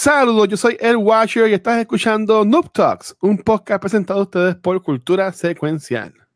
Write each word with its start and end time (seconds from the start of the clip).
Saludos, 0.00 0.46
yo 0.46 0.56
soy 0.56 0.76
El 0.78 0.96
Watcher 0.96 1.50
y 1.50 1.54
estás 1.54 1.80
escuchando 1.80 2.44
Noob 2.44 2.70
Talks, 2.70 3.16
un 3.20 3.36
podcast 3.36 3.80
presentado 3.80 4.20
a 4.20 4.22
ustedes 4.22 4.54
por 4.54 4.80
Cultura 4.80 5.32
Secuencial. 5.32 6.27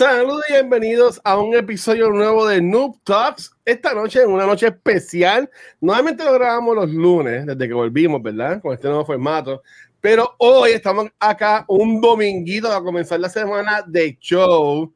Saludos 0.00 0.44
y 0.48 0.54
bienvenidos 0.54 1.20
a 1.24 1.38
un 1.38 1.54
episodio 1.54 2.08
nuevo 2.08 2.46
de 2.46 2.62
Noob 2.62 2.96
Talks. 3.04 3.54
Esta 3.66 3.92
noche, 3.92 4.22
en 4.22 4.30
una 4.30 4.46
noche 4.46 4.68
especial. 4.68 5.50
Nuevamente 5.78 6.24
lo 6.24 6.32
grabamos 6.32 6.74
los 6.74 6.90
lunes, 6.90 7.44
desde 7.44 7.68
que 7.68 7.74
volvimos, 7.74 8.22
¿verdad? 8.22 8.62
Con 8.62 8.72
este 8.72 8.88
nuevo 8.88 9.04
formato. 9.04 9.62
Pero 10.00 10.36
hoy 10.38 10.70
estamos 10.70 11.10
acá 11.18 11.66
un 11.68 12.00
dominguito 12.00 12.72
a 12.72 12.82
comenzar 12.82 13.20
la 13.20 13.28
semana 13.28 13.84
de 13.86 14.16
show. 14.18 14.90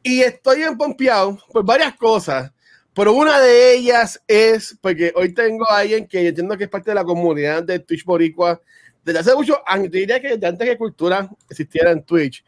Y 0.00 0.20
estoy 0.20 0.62
empompeado 0.62 1.36
por 1.52 1.64
varias 1.64 1.96
cosas. 1.96 2.52
Pero 2.94 3.14
una 3.14 3.40
de 3.40 3.74
ellas 3.74 4.22
es 4.28 4.78
porque 4.80 5.12
hoy 5.16 5.34
tengo 5.34 5.68
a 5.68 5.78
alguien 5.78 6.06
que 6.06 6.28
entiendo 6.28 6.56
que 6.56 6.62
es 6.62 6.70
parte 6.70 6.92
de 6.92 6.94
la 6.94 7.04
comunidad 7.04 7.64
de 7.64 7.80
Twitch 7.80 8.04
Boricua 8.04 8.60
desde 9.04 9.18
hace 9.18 9.34
mucho 9.34 9.60
años. 9.66 9.90
Diría 9.90 10.20
que 10.20 10.28
desde 10.28 10.46
antes 10.46 10.68
que 10.68 10.78
Cultura 10.78 11.28
existiera 11.50 11.90
en 11.90 12.04
Twitch. 12.04 12.44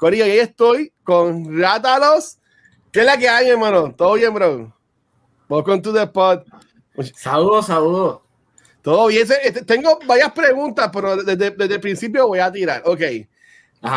Corillo, 0.00 0.26
y 0.26 0.30
ahí 0.30 0.38
estoy 0.38 0.94
con 1.04 1.60
Rátalos. 1.60 2.38
¿Qué 2.90 3.00
es 3.00 3.04
la 3.04 3.18
que 3.18 3.28
hay, 3.28 3.50
hermano? 3.50 3.94
¿Todo 3.94 4.14
bien, 4.14 4.32
bro? 4.32 4.74
Welcome 5.46 5.82
to 5.82 5.92
the 5.92 6.06
pod. 6.06 6.40
Saludos, 7.14 7.66
saludos. 7.66 8.20
Todo 8.80 9.08
bien. 9.08 9.28
Este, 9.44 9.62
tengo 9.62 9.98
varias 10.06 10.32
preguntas, 10.32 10.88
pero 10.90 11.22
desde, 11.22 11.50
desde, 11.50 11.74
el 11.74 11.80
principio 11.80 12.28
voy 12.28 12.38
a 12.38 12.50
tirar. 12.50 12.82
Ok. 12.86 13.02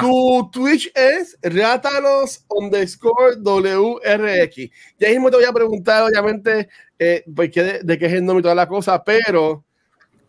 Tu 0.02 0.50
Twitch 0.52 0.92
es 0.94 1.38
Rátalos 1.42 2.44
underscore 2.49 3.38
WRX. 3.38 4.58
Ya 4.99 5.08
mismo 5.08 5.31
te 5.31 5.38
voy 5.38 5.45
a 5.45 5.53
preguntar, 5.53 6.03
obviamente, 6.03 6.67
eh, 6.99 7.23
pues, 7.33 7.49
de, 7.53 7.80
de, 7.81 7.97
qué 7.97 8.08
es 8.08 8.14
el 8.14 8.25
nombre 8.25 8.42
y 8.42 8.44
toda 8.44 8.55
la 8.55 8.67
cosa, 8.67 9.02
pero 9.02 9.64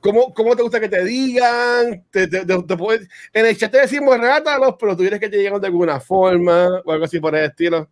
¿Cómo, 0.05 0.35
¿Cómo, 0.35 0.55
te 0.55 0.63
gusta 0.63 0.79
que 0.81 0.89
te 0.91 1.03
digan? 1.03 2.05
Te, 2.11 2.29
te, 2.29 2.45
te, 2.45 2.77
puedes, 2.77 3.09
en 3.33 3.47
el 3.47 3.57
chat 3.57 3.73
te 3.73 3.81
decimos 3.81 4.19
rátalos, 4.19 4.75
pero 4.79 4.95
tú 4.95 5.01
quieres 5.01 5.19
que 5.19 5.31
te 5.31 5.39
lleguen 5.39 5.59
de 5.59 5.67
alguna 5.67 5.99
forma 5.99 6.83
o 6.85 6.93
algo 6.93 7.07
así 7.07 7.19
por 7.19 7.35
el 7.35 7.47
estilo. 7.47 7.89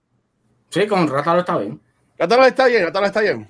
Sí, 0.68 0.86
con 0.86 1.08
rátalo 1.08 1.40
está 1.40 1.56
bien. 1.56 1.80
Rátalo 2.18 2.44
está 2.44 2.66
bien, 2.66 2.84
rátalo 2.84 3.06
está 3.06 3.22
bien. 3.22 3.46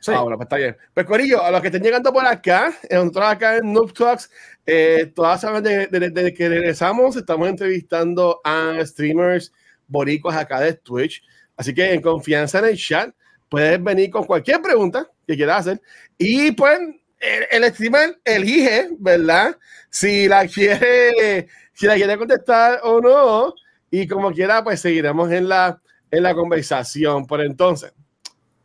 Sí. 0.00 0.10
Ah, 0.10 0.22
bueno, 0.22 0.38
pues 0.38 0.46
está 0.46 0.56
bien. 0.56 0.74
Pues 0.94 1.04
Corillo, 1.04 1.44
a 1.44 1.50
los 1.50 1.60
que 1.60 1.66
estén 1.66 1.82
llegando 1.82 2.10
por 2.14 2.24
acá, 2.24 2.72
nosotros 2.90 3.26
acá 3.26 3.58
en 3.58 3.70
Noob 3.74 3.92
Talks, 3.92 4.30
eh, 4.64 5.12
todas 5.14 5.42
saben 5.42 5.62
desde 5.62 5.86
de, 5.88 6.08
de, 6.08 6.22
de 6.22 6.32
que 6.32 6.48
regresamos, 6.48 7.14
estamos 7.16 7.46
entrevistando 7.46 8.40
a 8.42 8.78
streamers 8.80 9.52
boricuas 9.86 10.38
acá 10.38 10.60
de 10.60 10.72
Twitch. 10.72 11.22
Así 11.58 11.74
que 11.74 11.92
en 11.92 12.00
confianza 12.00 12.60
en 12.60 12.64
el 12.64 12.78
chat, 12.78 13.14
puedes 13.50 13.84
venir 13.84 14.08
con 14.08 14.24
cualquier 14.24 14.62
pregunta 14.62 15.06
que 15.26 15.36
quieras 15.36 15.66
hacer. 15.66 15.82
Y 16.16 16.52
pues 16.52 16.80
el, 17.22 17.46
el 17.50 17.72
streamer 17.72 18.18
elige, 18.24 18.88
¿verdad? 18.98 19.56
Si 19.88 20.26
la 20.28 20.46
quiere, 20.46 21.46
si 21.72 21.86
la 21.86 21.94
quiere 21.94 22.18
contestar 22.18 22.80
o 22.82 23.00
no. 23.00 23.54
Y 23.90 24.08
como 24.08 24.32
quiera, 24.32 24.64
pues 24.64 24.80
seguiremos 24.80 25.30
en 25.30 25.48
la, 25.48 25.80
en 26.10 26.22
la 26.22 26.34
conversación. 26.34 27.26
Por 27.26 27.40
entonces, 27.42 27.92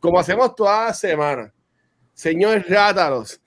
como 0.00 0.18
hacemos 0.18 0.54
toda 0.56 0.92
semana, 0.92 1.52
señor 2.14 2.64
Rátalos, 2.68 3.40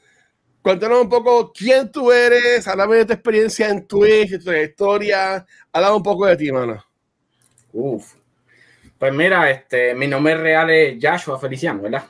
cuéntanos 0.61 1.01
un 1.01 1.09
poco 1.09 1.51
quién 1.51 1.91
tú 1.91 2.11
eres, 2.11 2.67
háblame 2.67 2.97
de 2.97 3.05
tu 3.05 3.13
experiencia 3.13 3.67
en 3.69 3.85
Twitch, 3.85 4.29
de 4.29 4.37
tu 4.37 4.45
trayectoria, 4.45 5.45
háblame 5.73 5.95
un 5.97 6.03
poco 6.03 6.25
de 6.27 6.37
ti, 6.37 6.51
mano. 6.51 6.85
Uf. 7.73 8.13
Pues 8.97 9.13
mira, 9.13 9.49
este, 9.49 9.95
mi 9.95 10.07
nombre 10.07 10.35
real 10.35 10.69
es 10.69 10.97
Joshua 11.01 11.39
Feliciano, 11.39 11.81
¿verdad? 11.81 12.05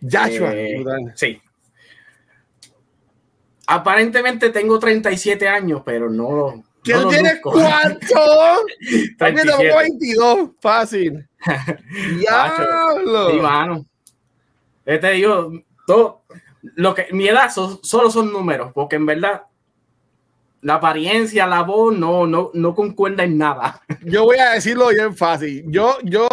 Joshua. 0.00 0.54
Eh, 0.54 0.84
sí, 1.16 1.40
aparentemente 3.66 4.50
tengo 4.50 4.78
37 4.78 5.48
años, 5.48 5.82
pero 5.84 6.10
no. 6.10 6.64
¿Qué 6.82 6.94
no 6.94 7.08
tienes 7.08 7.40
cuánto? 7.42 8.14
También 9.18 9.46
tengo 9.46 9.76
22, 9.76 10.50
fácil. 10.60 11.28
Diablo. 12.18 13.30
Sí, 13.30 13.36
mano. 13.40 13.86
Este 14.84 15.10
digo, 15.12 15.52
todo, 15.86 16.22
lo 16.76 16.94
que 16.94 17.08
mi 17.10 17.26
edad 17.26 17.50
so, 17.50 17.80
solo 17.82 18.10
son 18.10 18.32
números, 18.32 18.70
porque 18.72 18.96
en 18.96 19.06
verdad 19.06 19.42
la 20.62 20.74
apariencia, 20.74 21.46
la 21.46 21.62
voz 21.62 21.96
no, 21.96 22.26
no, 22.26 22.50
no 22.54 22.74
concuerda 22.74 23.24
en 23.24 23.38
nada. 23.38 23.80
Yo 24.02 24.24
voy 24.24 24.38
a 24.38 24.50
decirlo 24.50 24.88
bien 24.88 25.16
fácil. 25.16 25.64
Yo, 25.68 25.98
yo, 26.02 26.28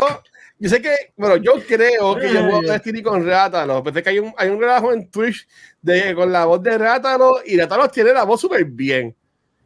yo 0.58 0.70
sé 0.70 0.82
que, 0.82 0.96
bueno, 1.18 1.36
yo 1.38 1.54
creo 1.68 2.16
que 2.16 2.34
yo 2.34 2.48
puedo 2.48 2.62
vestir 2.62 3.04
con 3.04 3.26
Rátalo. 3.26 3.84
Pensé 3.84 4.02
que 4.02 4.10
hay 4.10 4.20
un, 4.20 4.34
hay 4.38 4.50
un 4.50 4.60
trabajo 4.60 4.92
en 4.92 5.10
Twitch 5.10 5.48
de, 5.84 6.16
con 6.16 6.32
la 6.32 6.46
voz 6.46 6.64
de 6.64 6.76
Rátalo 6.78 7.42
y 7.46 7.58
Rátalo 7.58 7.88
tiene 7.90 8.12
la 8.12 8.24
voz 8.24 8.42
súper 8.42 8.66
bien. 8.66 9.16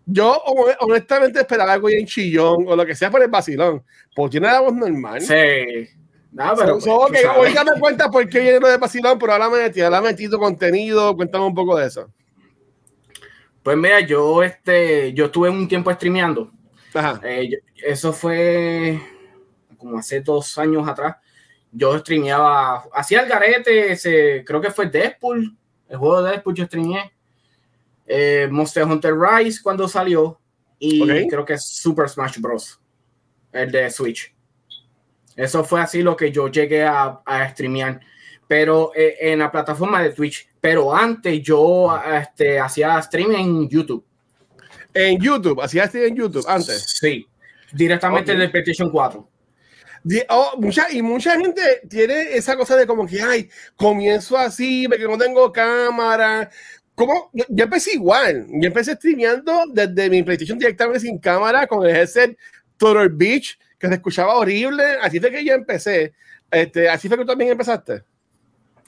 Yo 0.06 0.42
honestamente 0.80 1.40
esperaba 1.40 1.74
algo 1.74 1.90
en 1.90 2.06
chillón 2.06 2.66
o 2.68 2.76
lo 2.76 2.86
que 2.86 2.96
sea 2.96 3.10
por 3.10 3.22
el 3.22 3.30
vacilón, 3.30 3.84
porque 4.16 4.32
tiene 4.32 4.48
la 4.48 4.60
voz 4.60 4.74
normal. 4.74 5.22
Sí. 5.22 5.88
No, 6.32 6.54
pero 6.58 6.80
so, 6.80 6.86
so, 6.86 6.96
okay, 7.08 7.24
cuenta 7.80 8.10
por 8.10 8.28
qué 8.28 8.40
viene 8.40 8.60
lo 8.60 8.68
de 8.68 8.78
vacilón, 8.78 9.18
pero 9.18 9.34
ahora 9.34 9.50
me 9.50 9.64
ha 9.64 10.02
metido 10.02 10.38
contenido, 10.38 11.16
cuéntame 11.16 11.46
un 11.46 11.56
poco 11.56 11.78
de 11.78 11.88
eso. 11.88 12.12
Pues 13.64 13.78
mira, 13.78 14.02
yo 14.02 14.44
este, 14.44 15.14
yo 15.14 15.26
estuve 15.26 15.50
un 15.50 15.68
tiempo 15.68 15.92
streameando. 15.94 16.52
Ajá. 16.94 17.20
Eh, 17.24 17.50
yo, 17.50 17.58
eso 17.86 18.14
fue 18.14 19.00
como 19.78 20.00
hace 20.00 20.22
dos 20.22 20.58
años 20.58 20.88
atrás, 20.88 21.18
yo 21.72 21.98
streameaba, 22.00 22.86
hacía 22.94 23.22
el 23.22 23.30
garete, 23.30 23.92
ese, 23.92 24.44
creo 24.46 24.60
que 24.60 24.72
fue 24.72 24.88
Deadpool, 24.88 25.56
el 25.90 25.98
juego 25.98 26.22
de 26.22 26.32
Deadpool 26.32 26.56
yo 26.56 26.66
streameé, 26.66 27.12
eh, 28.06 28.48
Monster 28.50 28.84
Hunter 28.84 29.14
Rise 29.16 29.62
cuando 29.62 29.88
salió, 29.88 30.40
y 30.80 31.02
okay. 31.02 31.28
creo 31.28 31.46
que 31.46 31.54
es 31.54 31.66
Super 31.66 32.10
Smash 32.10 32.40
Bros. 32.40 32.80
El 33.52 33.72
de 33.72 33.90
Switch. 33.90 34.34
Eso 35.36 35.64
fue 35.64 35.82
así 35.82 36.02
lo 36.02 36.16
que 36.16 36.32
yo 36.32 36.48
llegué 36.48 36.84
a, 36.84 37.22
a 37.26 37.50
streamear, 37.50 38.00
pero 38.48 38.92
eh, 38.96 39.18
en 39.20 39.40
la 39.40 39.52
plataforma 39.52 40.02
de 40.02 40.12
Twitch. 40.12 40.50
Pero 40.60 40.94
antes 40.96 41.42
yo 41.42 41.96
este, 42.06 42.60
hacía 42.60 43.02
stream 43.02 43.32
en 43.34 43.70
YouTube. 43.70 44.04
En 44.94 45.20
YouTube, 45.20 45.62
hacía 45.62 45.88
stream 45.88 46.08
en 46.08 46.16
YouTube 46.16 46.46
antes. 46.48 46.98
Sí, 47.00 47.28
directamente 47.72 48.32
okay. 48.32 48.42
de 48.42 48.50
PlayStation 48.50 48.90
4. 48.90 49.30
Oh, 50.30 50.54
mucha, 50.58 50.92
y 50.92 51.02
mucha 51.02 51.38
gente 51.38 51.82
tiene 51.90 52.36
esa 52.36 52.56
cosa 52.56 52.76
de 52.76 52.88
como 52.88 53.06
que, 53.06 53.22
ay, 53.22 53.50
comienzo 53.76 54.38
así, 54.38 54.88
porque 54.88 55.06
no 55.06 55.18
tengo 55.18 55.52
cámara. 55.52 56.50
como 56.96 57.30
Yo, 57.34 57.46
yo, 57.50 57.66
empecé 57.66 57.94
igual. 57.94 58.46
Yo 58.50 58.68
empecé 58.68 58.94
streameando 58.96 59.66
desde 59.72 60.10
mi 60.10 60.24
PlayStation 60.24 60.58
directamente 60.58 61.02
sin 61.02 61.18
cámara 61.18 61.68
con 61.68 61.86
el 61.86 61.96
headset 61.96 62.38
Turtle 62.78 63.10
Beach, 63.12 63.58
que 63.78 63.88
se 63.88 63.96
escuchaba 63.96 64.36
horrible. 64.36 64.84
Así 65.02 65.20
fue 65.20 65.32
que 65.32 65.44
yo 65.44 65.54
empecé. 65.54 66.14
Este, 66.52 66.90
así 66.90 67.08
fue 67.08 67.18
que 67.18 67.24
tú 67.24 67.30
también 67.30 67.52
empezaste. 67.52 68.04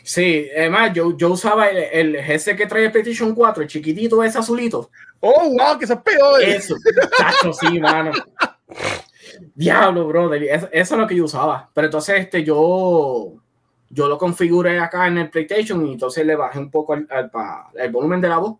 Sí, 0.03 0.47
además, 0.55 0.93
yo, 0.93 1.17
yo 1.17 1.29
usaba 1.29 1.67
el, 1.69 1.77
el 1.77 2.15
headset 2.15 2.57
que 2.57 2.65
trae 2.65 2.85
el 2.85 2.91
PlayStation 2.91 3.35
4, 3.35 3.63
el 3.63 3.69
chiquitito, 3.69 4.23
ese 4.23 4.37
azulito. 4.37 4.89
Oh, 5.19 5.49
wow, 5.49 5.77
que 5.77 5.85
eso 5.85 5.95
es 5.95 6.01
peor. 6.01 6.41
Eso, 6.41 6.75
tacho, 7.17 7.51
sí, 7.53 7.79
mano. 7.79 8.11
Diablo, 9.55 10.07
brother, 10.07 10.43
eso, 10.43 10.69
eso, 10.71 10.95
es 10.95 10.99
lo 10.99 11.07
que 11.07 11.15
yo 11.15 11.25
usaba. 11.25 11.69
Pero 11.73 11.85
entonces 11.85 12.19
este, 12.19 12.43
yo, 12.43 13.33
yo 13.89 14.07
lo 14.07 14.17
configuré 14.17 14.79
acá 14.79 15.07
en 15.07 15.17
el 15.17 15.29
PlayStation 15.29 15.85
y 15.85 15.93
entonces 15.93 16.25
le 16.25 16.35
bajé 16.35 16.59
un 16.59 16.71
poco 16.71 16.93
el, 16.93 17.07
el, 17.09 17.29
el 17.75 17.91
volumen 17.91 18.21
de 18.21 18.29
la 18.29 18.37
voz. 18.37 18.57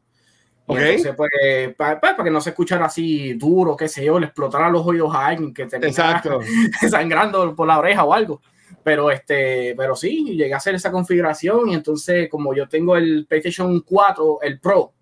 Okay. 0.66 0.97
Entonces, 0.97 1.16
pues, 1.16 1.75
para, 1.75 2.00
para, 2.00 2.24
que 2.24 2.30
no 2.30 2.39
se 2.39 2.51
escuchara 2.51 2.86
así 2.86 3.33
duro, 3.33 3.75
qué 3.75 3.88
sé 3.88 4.06
yo, 4.06 4.19
le 4.19 4.27
explotara 4.27 4.69
los 4.69 4.86
oídos 4.86 5.13
a 5.15 5.25
alguien 5.25 5.51
que 5.51 5.65
te 5.65 5.92
sangrando 6.89 7.56
por 7.56 7.68
la 7.68 7.80
oreja 7.80 8.03
o 8.03 8.13
algo. 8.13 8.39
Pero 8.83 9.09
este, 9.09 9.74
pero 9.75 9.95
sí, 9.95 10.36
llegué 10.36 10.53
a 10.53 10.57
hacer 10.57 10.75
esa 10.75 10.92
configuración 10.92 11.69
y 11.69 11.74
entonces, 11.74 12.30
como 12.30 12.53
yo 12.53 12.69
tengo 12.69 12.95
el 12.95 13.25
PlayStation 13.27 13.81
4, 13.81 14.39
el 14.44 14.59
Pro, 14.59 14.94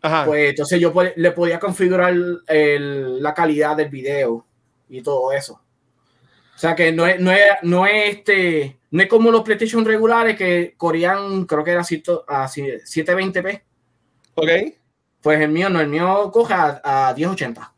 Ajá. 0.00 0.24
pues 0.26 0.50
entonces 0.50 0.80
yo 0.80 0.92
le 1.16 1.32
podía 1.32 1.58
configurar 1.58 2.14
el, 2.46 3.22
la 3.22 3.34
calidad 3.34 3.76
del 3.76 3.88
video 3.88 4.46
y 4.88 5.02
todo 5.02 5.32
eso. 5.32 5.60
O 6.58 6.58
sea 6.58 6.74
que 6.74 6.90
no 6.90 7.06
es, 7.06 7.20
no 7.20 7.30
es, 7.30 7.44
no 7.62 7.86
es 7.86 8.16
este, 8.16 8.78
no 8.90 9.02
es 9.02 9.08
como 9.08 9.30
los 9.30 9.42
PlayStation 9.42 9.84
regulares 9.84 10.36
que 10.36 10.74
corrían, 10.76 11.44
creo 11.44 11.62
que 11.62 11.70
era 11.70 11.82
a 11.82 11.84
720p. 11.84 13.62
Ok. 14.34 14.48
Pues 15.20 15.40
el 15.40 15.50
mío 15.50 15.68
no, 15.68 15.80
el 15.80 15.88
mío 15.88 16.30
coge 16.32 16.54
a, 16.54 17.08
a 17.08 17.14
1080. 17.14 17.74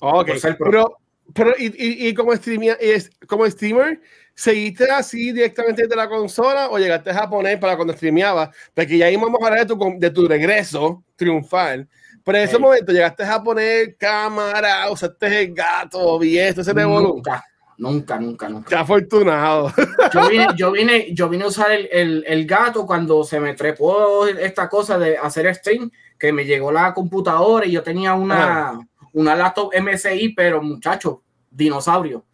Ok. 0.00 0.30
Pero, 0.58 0.98
pero 1.32 1.54
y, 1.58 1.66
y, 1.66 2.08
y 2.08 2.14
como, 2.14 2.34
streamer, 2.34 2.78
como 3.26 3.48
streamer, 3.48 4.00
¿seguiste 4.34 4.90
así 4.90 5.32
directamente 5.32 5.86
de 5.86 5.96
la 5.96 6.08
consola 6.08 6.68
o 6.70 6.78
llegaste 6.78 7.10
a 7.10 7.28
poner 7.28 7.60
para 7.60 7.76
cuando 7.76 7.94
streameabas? 7.94 8.50
Porque 8.74 8.98
ya 8.98 9.10
íbamos 9.10 9.40
a 9.40 9.46
hablar 9.46 9.66
de 9.66 9.74
tu, 9.74 9.94
de 9.98 10.10
tu 10.10 10.26
regreso 10.26 11.04
triunfal. 11.16 11.88
Pero 12.24 12.38
en 12.38 12.44
ese 12.44 12.58
momento 12.58 12.92
llegaste 12.92 13.24
a 13.24 13.42
poner 13.42 13.96
cámara, 13.96 14.90
usaste 14.90 15.44
el 15.44 15.54
gato, 15.54 16.22
y 16.22 16.38
esto 16.38 16.62
se 16.62 16.74
te 16.74 16.82
Nunca, 16.82 17.44
nunca, 17.78 18.18
nunca, 18.18 18.48
nunca. 18.48 18.68
Qué 18.68 18.74
afortunado. 18.74 19.72
Yo 20.12 20.28
vine, 20.28 20.46
yo 20.56 20.72
vine, 20.72 21.14
yo 21.14 21.28
vine 21.28 21.44
a 21.44 21.48
usar 21.48 21.72
el, 21.72 21.88
el, 21.90 22.24
el, 22.26 22.46
gato 22.46 22.84
cuando 22.84 23.24
se 23.24 23.40
me 23.40 23.54
trepó 23.54 24.26
esta 24.26 24.68
cosa 24.68 24.98
de 24.98 25.16
hacer 25.16 25.54
stream, 25.54 25.90
que 26.18 26.32
me 26.32 26.44
llegó 26.44 26.70
la 26.70 26.92
computadora 26.92 27.64
y 27.64 27.72
yo 27.72 27.82
tenía 27.82 28.12
una, 28.14 28.78
una 29.14 29.34
laptop 29.34 29.72
MSI, 29.80 30.30
pero 30.30 30.62
muchacho, 30.62 31.22
dinosaurio. 31.50 32.26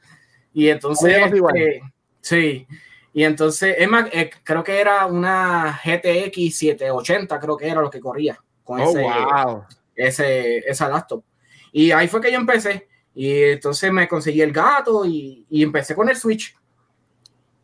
Y 0.52 0.68
entonces, 0.68 1.16
este, 1.16 1.82
sí, 2.20 2.66
y 3.12 3.24
entonces, 3.24 3.76
es 3.78 3.88
más, 3.88 4.08
eh, 4.12 4.30
creo 4.42 4.64
que 4.64 4.80
era 4.80 5.06
una 5.06 5.80
GTX 5.84 6.56
780, 6.56 7.38
creo 7.38 7.56
que 7.56 7.68
era 7.68 7.80
lo 7.80 7.90
que 7.90 8.00
corría 8.00 8.40
con 8.66 8.80
oh, 8.80 8.90
ese, 8.90 9.02
wow. 9.02 9.64
ese, 9.94 10.58
esa 10.58 10.88
laptop. 10.88 11.24
Y 11.72 11.92
ahí 11.92 12.08
fue 12.08 12.20
que 12.20 12.32
yo 12.32 12.38
empecé. 12.38 12.88
Y 13.14 13.44
entonces 13.44 13.90
me 13.92 14.08
conseguí 14.08 14.42
el 14.42 14.52
gato 14.52 15.06
y, 15.06 15.46
y 15.48 15.62
empecé 15.62 15.94
con 15.94 16.08
el 16.10 16.16
Switch. 16.16 16.54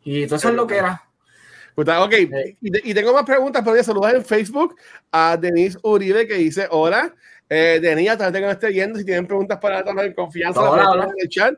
Y 0.03 0.23
entonces 0.23 0.49
es 0.49 0.55
lo 0.55 0.65
que 0.65 0.77
era. 0.77 1.03
Ok, 1.75 2.13
y, 2.61 2.89
y, 2.89 2.93
tengo 2.93 3.13
más 3.13 3.23
preguntas, 3.23 3.61
pero 3.63 3.71
voy 3.71 3.79
a 3.79 3.83
saludar 3.83 4.15
en 4.15 4.23
Facebook 4.23 4.75
a 5.11 5.35
Denise 5.37 5.77
Uribe 5.81 6.27
que 6.27 6.35
dice: 6.35 6.67
Hola, 6.69 7.13
eh, 7.49 7.79
Denise, 7.81 8.15
tal 8.15 8.31
vez 8.31 8.41
que 8.41 8.45
no 8.45 8.51
esté 8.51 8.69
viendo. 8.69 8.99
Si 8.99 9.05
tienen 9.05 9.25
preguntas 9.25 9.57
para 9.59 9.83
tomar 9.83 10.05
en 10.05 10.13
confianza, 10.13 10.61
hola, 10.61 10.91
hola. 10.91 11.05
en 11.05 11.13
el 11.17 11.29
chat 11.29 11.55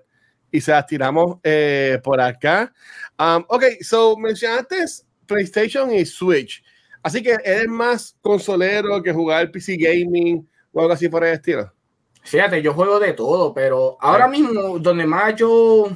y 0.51 0.61
se 0.61 0.71
las 0.71 0.85
tiramos 0.85 1.39
eh, 1.43 1.99
por 2.01 2.21
acá. 2.21 2.73
Um, 3.19 3.43
ok, 3.49 3.63
so 3.81 4.17
mencionaste 4.17 4.85
PlayStation 5.25 5.93
y 5.93 6.05
Switch. 6.05 6.63
Así 7.05 7.21
que 7.21 7.37
eres 7.43 7.67
más 7.67 8.17
consolero 8.19 9.03
que 9.03 9.13
jugar 9.13 9.51
PC 9.51 9.77
Gaming 9.77 10.49
o 10.73 10.81
algo 10.81 10.91
así 10.91 11.07
por 11.07 11.23
el 11.23 11.33
estilo. 11.35 11.71
Fíjate, 12.23 12.63
yo 12.63 12.73
juego 12.73 12.99
de 12.99 13.13
todo, 13.13 13.53
pero 13.53 13.95
ahora 13.99 14.27
mismo 14.27 14.79
donde 14.79 15.05
más 15.05 15.35
yo 15.35 15.87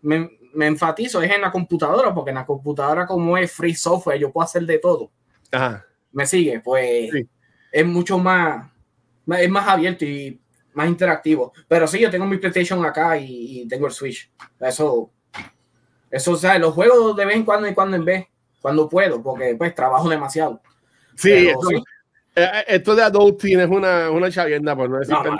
me, 0.00 0.30
me, 0.54 0.66
enfatizo 0.68 1.20
es 1.20 1.30
en 1.30 1.42
la 1.42 1.52
computadora, 1.52 2.14
porque 2.14 2.30
en 2.30 2.36
la 2.36 2.46
computadora 2.46 3.06
como 3.06 3.36
es 3.36 3.52
free 3.52 3.74
software, 3.74 4.18
yo 4.18 4.32
puedo 4.32 4.46
hacer 4.46 4.62
de 4.62 4.78
todo. 4.78 5.10
Ajá. 5.52 5.84
¿Me 6.10 6.24
sigue? 6.24 6.60
Pues 6.60 7.10
sí. 7.12 7.28
es 7.70 7.84
mucho 7.84 8.18
más, 8.18 8.66
es 9.38 9.50
más 9.50 9.68
abierto 9.68 10.06
y 10.06 10.40
más 10.72 10.88
interactivo. 10.88 11.52
Pero 11.68 11.86
sí, 11.86 11.98
yo 11.98 12.10
tengo 12.10 12.24
mi 12.24 12.38
PlayStation 12.38 12.82
acá 12.86 13.18
y, 13.18 13.60
y 13.60 13.68
tengo 13.68 13.88
el 13.88 13.92
Switch. 13.92 14.32
Eso, 14.58 15.10
eso, 16.10 16.32
o 16.32 16.36
sea, 16.36 16.58
los 16.58 16.72
juegos 16.72 17.14
de 17.14 17.26
vez 17.26 17.36
en 17.36 17.44
cuando 17.44 17.68
y 17.68 17.74
cuando 17.74 17.98
en 17.98 18.06
vez, 18.06 18.26
cuando 18.66 18.88
puedo, 18.88 19.22
porque 19.22 19.54
pues 19.54 19.72
trabajo 19.76 20.08
demasiado. 20.08 20.60
Sí, 21.14 21.30
Pero, 21.30 21.50
esto, 21.50 21.68
sí. 21.68 21.84
Eh, 22.34 22.64
esto 22.66 22.96
de 22.96 23.02
adulting 23.04 23.60
es 23.60 23.68
una, 23.68 24.10
una 24.10 24.28
chavienda, 24.28 24.74
por 24.74 24.90
no 24.90 24.98
decir 24.98 25.14
no, 25.14 25.38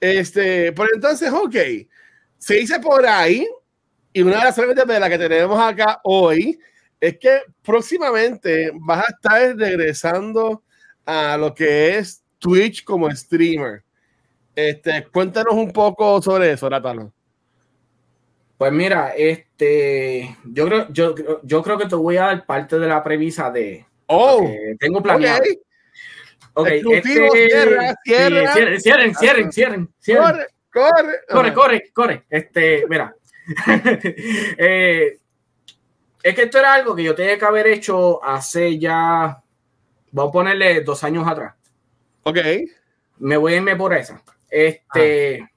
Este, 0.00 0.72
por 0.72 0.88
entonces, 0.92 1.32
ok, 1.32 1.54
se 2.36 2.54
dice 2.54 2.80
por 2.80 3.06
ahí, 3.06 3.46
y 4.12 4.22
una 4.22 4.38
de 4.38 4.44
las 4.46 4.56
preguntas 4.56 4.88
de 4.88 4.98
la 4.98 5.08
que 5.08 5.18
tenemos 5.18 5.60
acá 5.60 6.00
hoy 6.02 6.58
es 6.98 7.16
que 7.16 7.42
próximamente 7.62 8.72
vas 8.74 9.04
a 9.06 9.12
estar 9.12 9.56
regresando 9.56 10.64
a 11.06 11.36
lo 11.36 11.54
que 11.54 11.96
es 11.96 12.24
Twitch 12.40 12.82
como 12.82 13.08
streamer. 13.14 13.84
Este, 14.52 15.06
cuéntanos 15.12 15.54
un 15.54 15.70
poco 15.70 16.20
sobre 16.20 16.50
eso, 16.50 16.68
Natalo. 16.68 17.12
Pues 18.58 18.72
mira, 18.72 19.14
este, 19.16 20.36
yo 20.44 20.66
creo, 20.66 20.88
yo, 20.90 21.14
yo 21.44 21.62
creo 21.62 21.78
que 21.78 21.86
te 21.86 21.94
voy 21.94 22.16
a 22.16 22.24
dar 22.24 22.44
parte 22.44 22.76
de 22.76 22.88
la 22.88 23.04
premisa 23.04 23.52
de. 23.52 23.86
Oh, 24.06 24.50
tengo 24.80 25.00
planeado. 25.00 25.40
Okay. 26.54 26.82
Okay, 26.82 26.82
este, 26.92 27.30
cierra, 27.30 27.94
cierra. 28.02 28.52
Sí, 28.52 28.80
cierren, 28.80 29.14
cierren, 29.14 29.52
cierren, 29.52 29.90
cierren. 30.00 30.26
Corre, 30.32 30.46
corre. 30.72 31.18
Corre, 31.28 31.54
corre, 31.54 31.90
corre. 31.92 32.24
Este, 32.28 32.84
mira. 32.88 33.14
eh, 34.58 35.18
es 36.20 36.34
que 36.34 36.42
esto 36.42 36.58
era 36.58 36.74
algo 36.74 36.96
que 36.96 37.04
yo 37.04 37.14
tenía 37.14 37.38
que 37.38 37.44
haber 37.44 37.68
hecho 37.68 38.22
hace 38.24 38.76
ya, 38.76 39.40
vamos 40.10 40.30
a 40.30 40.32
ponerle 40.32 40.80
dos 40.80 41.04
años 41.04 41.28
atrás. 41.28 41.54
Ok. 42.24 42.38
Me 43.18 43.36
voy 43.36 43.52
a 43.52 43.56
irme 43.58 43.76
por 43.76 43.94
esa. 43.94 44.20
Este 44.50 45.42
ah. 45.42 45.50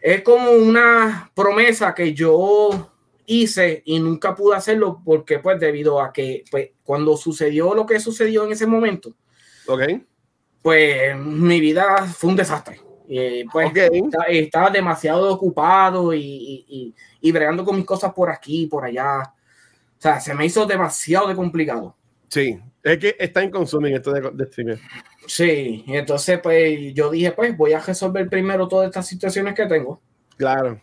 Es 0.00 0.22
como 0.22 0.50
una 0.50 1.30
promesa 1.34 1.94
que 1.94 2.14
yo 2.14 2.90
hice 3.26 3.82
y 3.84 4.00
nunca 4.00 4.34
pude 4.34 4.56
hacerlo 4.56 5.00
porque 5.04 5.38
pues 5.38 5.60
debido 5.60 6.00
a 6.00 6.12
que 6.12 6.44
pues, 6.50 6.70
cuando 6.82 7.16
sucedió 7.16 7.74
lo 7.74 7.86
que 7.86 8.00
sucedió 8.00 8.44
en 8.44 8.52
ese 8.52 8.66
momento, 8.66 9.14
okay. 9.66 10.04
pues 10.62 11.16
mi 11.16 11.60
vida 11.60 12.06
fue 12.06 12.30
un 12.30 12.36
desastre. 12.36 12.80
Y, 13.06 13.44
pues 13.44 13.70
okay. 13.70 13.88
estaba, 13.92 14.24
estaba, 14.26 14.70
demasiado 14.70 15.32
ocupado 15.32 16.14
y, 16.14 16.64
y, 16.68 16.94
y, 17.20 17.32
bregando 17.32 17.64
con 17.64 17.76
mis 17.76 17.84
cosas 17.84 18.12
por 18.14 18.30
aquí, 18.30 18.66
por 18.66 18.84
allá. 18.84 19.22
O 19.22 20.00
sea, 20.00 20.20
se 20.20 20.32
me 20.32 20.46
hizo 20.46 20.64
demasiado 20.64 21.34
complicado. 21.34 21.96
Sí, 22.28 22.56
es 22.84 22.98
que 22.98 23.16
está 23.18 23.42
en 23.42 23.50
consuming 23.50 23.94
esto 23.94 24.12
de, 24.12 24.30
de 24.30 24.44
streaming. 24.44 24.76
Sí, 25.30 25.84
entonces 25.86 26.40
pues 26.42 26.92
yo 26.92 27.08
dije, 27.08 27.30
pues 27.30 27.56
voy 27.56 27.72
a 27.72 27.78
resolver 27.78 28.28
primero 28.28 28.66
todas 28.66 28.88
estas 28.88 29.06
situaciones 29.06 29.54
que 29.54 29.64
tengo. 29.66 30.00
Claro. 30.36 30.80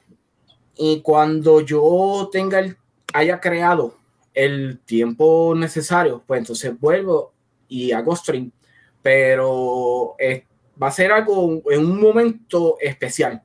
Y 0.78 1.02
cuando 1.02 1.60
yo 1.60 2.30
tenga 2.32 2.60
el, 2.60 2.78
haya 3.14 3.42
creado 3.42 3.98
el 4.34 4.80
tiempo 4.86 5.54
necesario, 5.54 6.24
pues 6.26 6.40
entonces 6.40 6.80
vuelvo 6.80 7.34
y 7.68 7.92
hago 7.92 8.16
stream. 8.16 8.54
Pero 9.02 10.16
eh, 10.18 10.46
va 10.82 10.88
a 10.88 10.92
ser 10.92 11.12
algo 11.12 11.62
en 11.70 11.86
un 11.86 12.00
momento 12.00 12.78
especial. 12.80 13.44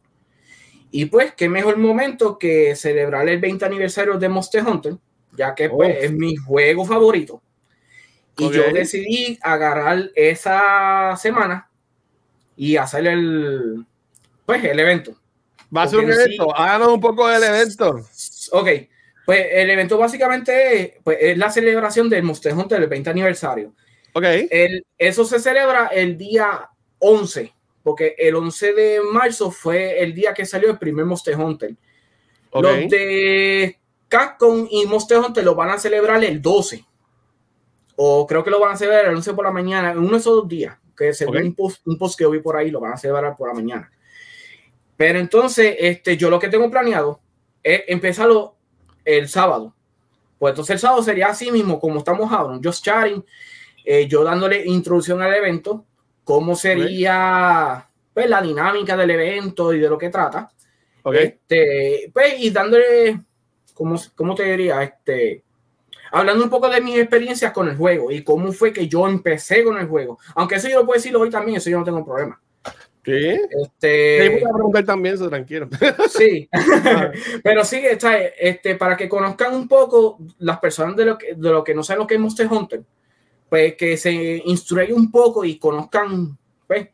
Y 0.93 1.07
pues, 1.07 1.35
qué 1.35 1.49
mejor 1.49 1.79
momento 1.79 2.39
que 2.39 2.77
celebrar 2.77 3.29
el 3.29 3.41
20 3.41 3.65
aniversario 3.65 4.19
de 4.21 4.29
Monster 4.29 4.65
Hunter, 4.65 4.95
ya 5.37 5.53
que 5.53 5.69
pues, 5.69 5.97
oh. 5.99 6.05
es 6.05 6.13
mi 6.13 6.37
juego 6.37 6.85
favorito. 6.85 7.43
Y 8.39 8.45
okay. 8.45 8.59
yo 8.59 8.73
decidí 8.73 9.39
agarrar 9.43 10.11
esa 10.15 11.17
semana 11.17 11.69
y 12.57 12.77
hacer 12.77 13.07
el, 13.07 13.85
pues, 14.47 14.65
el 14.65 14.81
evento. 14.81 15.15
Va 15.75 15.83
a 15.83 15.89
ser 15.89 16.01
un 16.01 16.11
evento. 16.11 16.45
Sí, 16.45 16.53
Háganos 16.55 16.89
un 16.89 17.01
poco 17.01 17.29
del 17.29 17.43
evento. 17.43 18.07
Ok. 18.53 18.69
Pues 19.25 19.47
el 19.53 19.71
evento 19.71 19.99
básicamente 19.99 20.99
pues, 21.05 21.19
es 21.21 21.39
la 21.39 21.51
celebración 21.51 22.09
del 22.09 22.25
Monster 22.25 22.55
Hunter 22.55 22.81
del 22.81 22.89
20 22.89 23.11
aniversario. 23.11 23.75
Ok. 24.15 24.25
El, 24.51 24.85
eso 24.99 25.25
se 25.25 25.39
celebra 25.39 25.87
el 25.87 26.19
día 26.19 26.69
11, 26.99 27.53
porque 27.83 28.15
el 28.19 28.35
11 28.35 28.73
de 28.73 29.01
marzo 29.13 29.51
fue 29.51 30.03
el 30.03 30.15
día 30.15 30.35
que 30.35 30.45
salió 30.45 30.71
el 30.71 30.79
primer 30.79 31.05
Monster 31.05 31.39
Hunter. 31.39 31.75
Okay. 32.51 32.83
Los 32.83 32.91
de 32.91 33.79
Capcom 34.09 34.67
y 34.71 34.85
Monster 34.87 35.19
Hunter 35.19 35.45
lo 35.45 35.55
van 35.55 35.71
a 35.71 35.79
celebrar 35.79 36.23
el 36.23 36.43
12 36.43 36.85
o 37.97 38.27
creo 38.27 38.43
que 38.43 38.51
lo 38.51 38.61
van 38.61 38.73
a 38.73 38.77
celebrar 38.77 39.07
el 39.07 39.17
11 39.17 39.35
por 39.35 39.45
la 39.45 39.51
mañana, 39.51 39.93
en 39.93 39.99
uno 39.99 40.13
de 40.13 40.17
esos 40.17 40.35
dos 40.35 40.49
días, 40.49 40.77
que 40.97 41.13
según 41.13 41.37
okay. 41.37 41.49
un, 41.49 41.55
post, 41.55 41.87
un 41.87 41.99
post 41.99 42.19
que 42.19 42.27
vi 42.27 42.41
por 42.41 42.57
ahí, 42.57 42.71
lo 42.71 42.81
van 42.81 42.93
a 42.93 42.97
celebrar 42.97 43.37
por 43.37 43.49
la 43.49 43.55
mañana. 43.55 43.91
Pero 44.97 45.19
entonces, 45.19 45.77
este, 45.79 46.17
yo 46.17 46.31
lo 46.31 46.39
que 46.39 46.49
tengo 46.49 46.71
planeado 46.71 47.21
es 47.63 47.83
empezarlo 47.89 48.57
el 49.05 49.29
sábado. 49.29 49.75
Pues 50.39 50.53
entonces 50.53 50.75
el 50.75 50.81
sábado 50.81 51.03
sería 51.03 51.29
así 51.29 51.51
mismo, 51.51 51.81
como 51.81 51.99
estamos 51.99 52.33
ahora, 52.33 52.59
just 52.63 52.85
chatting, 52.85 53.25
eh, 53.85 54.07
yo 54.07 54.25
dándole 54.25 54.65
introducción 54.65 55.21
al 55.23 55.35
evento, 55.35 55.85
cómo 56.25 56.55
sería 56.55 57.73
okay. 57.73 58.11
pues, 58.15 58.31
la 58.31 58.43
dinámica 58.43 58.97
del 58.97 59.11
evento 59.11 59.73
y 59.73 59.81
de 59.81 59.89
lo 59.89 59.99
que 59.99 60.11
trata. 60.11 60.51
Okay. 61.03 61.25
Este, 61.25 62.11
pues, 62.13 62.35
y 62.39 62.51
dándole, 62.51 63.21
¿cómo, 63.75 64.01
¿cómo 64.15 64.35
te 64.35 64.45
diría? 64.45 64.83
Este, 64.83 65.43
hablando 66.13 66.45
un 66.45 66.51
poco 66.51 66.69
de 66.69 66.81
mis 66.81 66.99
experiencias 66.99 67.53
con 67.53 67.69
el 67.69 67.77
juego 67.77 68.11
y 68.11 68.23
cómo 68.23 68.53
fue 68.53 68.73
que 68.73 68.87
yo 68.87 69.09
empecé 69.09 69.65
con 69.65 69.79
el 69.79 69.89
juego. 69.89 70.19
Aunque 70.35 70.57
eso 70.57 70.69
yo 70.69 70.81
lo 70.81 70.87
puedo 70.87 70.99
decir 70.99 71.17
hoy 71.17 71.31
también, 71.31 71.57
eso 71.57 71.71
yo 71.71 71.79
no 71.79 71.85
tengo 71.85 72.05
problema. 72.05 72.41
Sí. 73.05 73.37
Este, 73.51 74.29
voy 74.29 74.45
a 74.45 74.53
preguntar 74.55 74.85
también, 74.85 75.15
eso 75.15 75.29
tranquilo. 75.29 75.69
Sí, 76.09 76.49
pero 77.43 77.65
sí, 77.65 77.79
está, 77.79 78.17
este, 78.19 78.77
para 78.77 78.97
que 78.97 79.09
conozcan 79.09 79.55
un 79.55 79.67
poco 79.67 80.19
las 80.39 80.59
personas 80.59 80.95
de 80.97 81.07
lo 81.07 81.19
que, 81.19 81.35
de 81.35 81.51
lo 81.51 81.65
que 81.65 81.75
no 81.75 81.83
saben 81.83 82.01
lo 82.01 82.07
que 82.07 82.15
es 82.15 82.21
Monster 82.21 82.47
Hunter, 82.47 82.83
pues 83.49 83.75
que 83.75 83.97
se 83.97 84.13
instruyan 84.45 84.93
un 84.93 85.11
poco 85.11 85.45
y 85.45 85.59
conozcan 85.59 86.39
pues, 86.67 86.89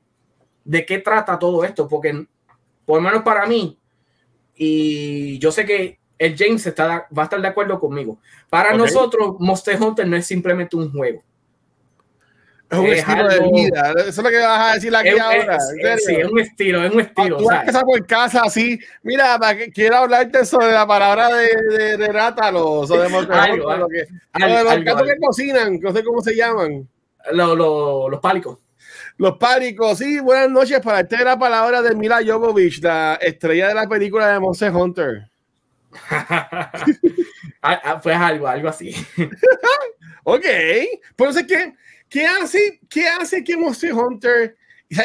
de 0.64 0.86
qué 0.86 0.98
trata 0.98 1.38
todo 1.38 1.64
esto, 1.64 1.88
porque 1.88 2.26
por 2.86 3.02
lo 3.02 3.08
menos 3.08 3.22
para 3.22 3.46
mí, 3.46 3.78
y 4.54 5.38
yo 5.38 5.52
sé 5.52 5.66
que 5.66 5.97
el 6.18 6.36
James 6.36 6.66
está, 6.66 7.06
va 7.16 7.22
a 7.22 7.24
estar 7.24 7.40
de 7.40 7.48
acuerdo 7.48 7.78
conmigo. 7.78 8.18
Para 8.50 8.70
okay. 8.70 8.78
nosotros, 8.78 9.36
Monster 9.38 9.80
Hunter 9.80 10.06
no 10.06 10.16
es 10.16 10.26
simplemente 10.26 10.76
un 10.76 10.90
juego. 10.92 11.22
Es 12.70 12.78
un 12.78 12.86
Es 12.86 12.98
estilo 12.98 13.28
de 13.28 13.34
algo- 13.36 13.50
vida. 13.54 13.92
Eso 13.96 14.08
es 14.08 14.16
lo 14.18 14.28
que 14.28 14.38
vas 14.40 14.70
a 14.70 14.74
decir 14.74 14.94
aquí 14.94 15.08
Es, 15.08 15.20
ahora. 15.20 15.56
es- 15.56 16.04
sí, 16.04 16.14
es 16.16 16.28
un 16.28 16.38
estilo, 16.38 16.84
es 16.84 16.92
un 16.92 17.00
Ah, 17.00 17.02
estilo. 17.02 17.36
Tú 17.38 17.44
vas 17.46 17.66
a 17.74 18.06
casa 18.06 18.42
así. 18.44 18.78
Mira, 19.02 19.38
para 19.38 19.56
que 19.56 19.72
quiero 19.72 19.96
hablarte 19.96 20.44
sobre 20.44 20.72
la 20.72 20.86
palabra 20.86 21.28
de, 21.34 21.48
de, 21.78 21.96
de 21.96 22.08
rátalos 22.08 22.90
o 22.90 22.96
de 23.00 23.08
Monster 23.08 23.36
Algo, 23.36 23.64
Hunter, 23.68 23.78
lo 23.78 23.88
que, 23.88 24.06
algo, 24.32 24.56
de 24.58 24.64
los 24.64 24.72
algo, 24.72 24.84
gatos 24.84 25.08
que 25.08 25.16
cocinan, 25.18 25.80
no 25.80 25.92
sé 25.94 26.04
cómo 26.04 26.20
se 26.20 26.36
llaman. 26.36 26.86
Lo- 27.32 27.56
lo- 27.56 28.08
los 28.10 28.20
pálicos. 28.20 28.58
Los 29.16 29.38
páricos, 29.38 29.98
sí, 29.98 30.20
buenas 30.20 30.50
noches. 30.50 30.78
Para 30.80 31.00
este 31.00 31.24
la 31.24 31.38
palabra 31.38 31.80
de 31.80 31.94
Mila 31.94 32.20
Jovovich, 32.24 32.82
la 32.82 33.14
estrella 33.20 33.68
de 33.68 33.74
la 33.74 33.88
película 33.88 34.28
de 34.32 34.38
Monster 34.40 34.70
Hunter. 34.74 35.28
Pues 38.02 38.16
algo, 38.16 38.46
algo 38.46 38.68
así. 38.68 38.94
Ok, 40.24 40.44
pero 41.16 41.32
sé 41.32 41.46
que, 41.46 41.74
¿qué 42.06 42.26
hace, 42.26 42.80
¿qué 42.90 43.08
hace 43.08 43.42
que 43.42 43.56
Monster 43.56 43.94
Hunter? 43.94 44.58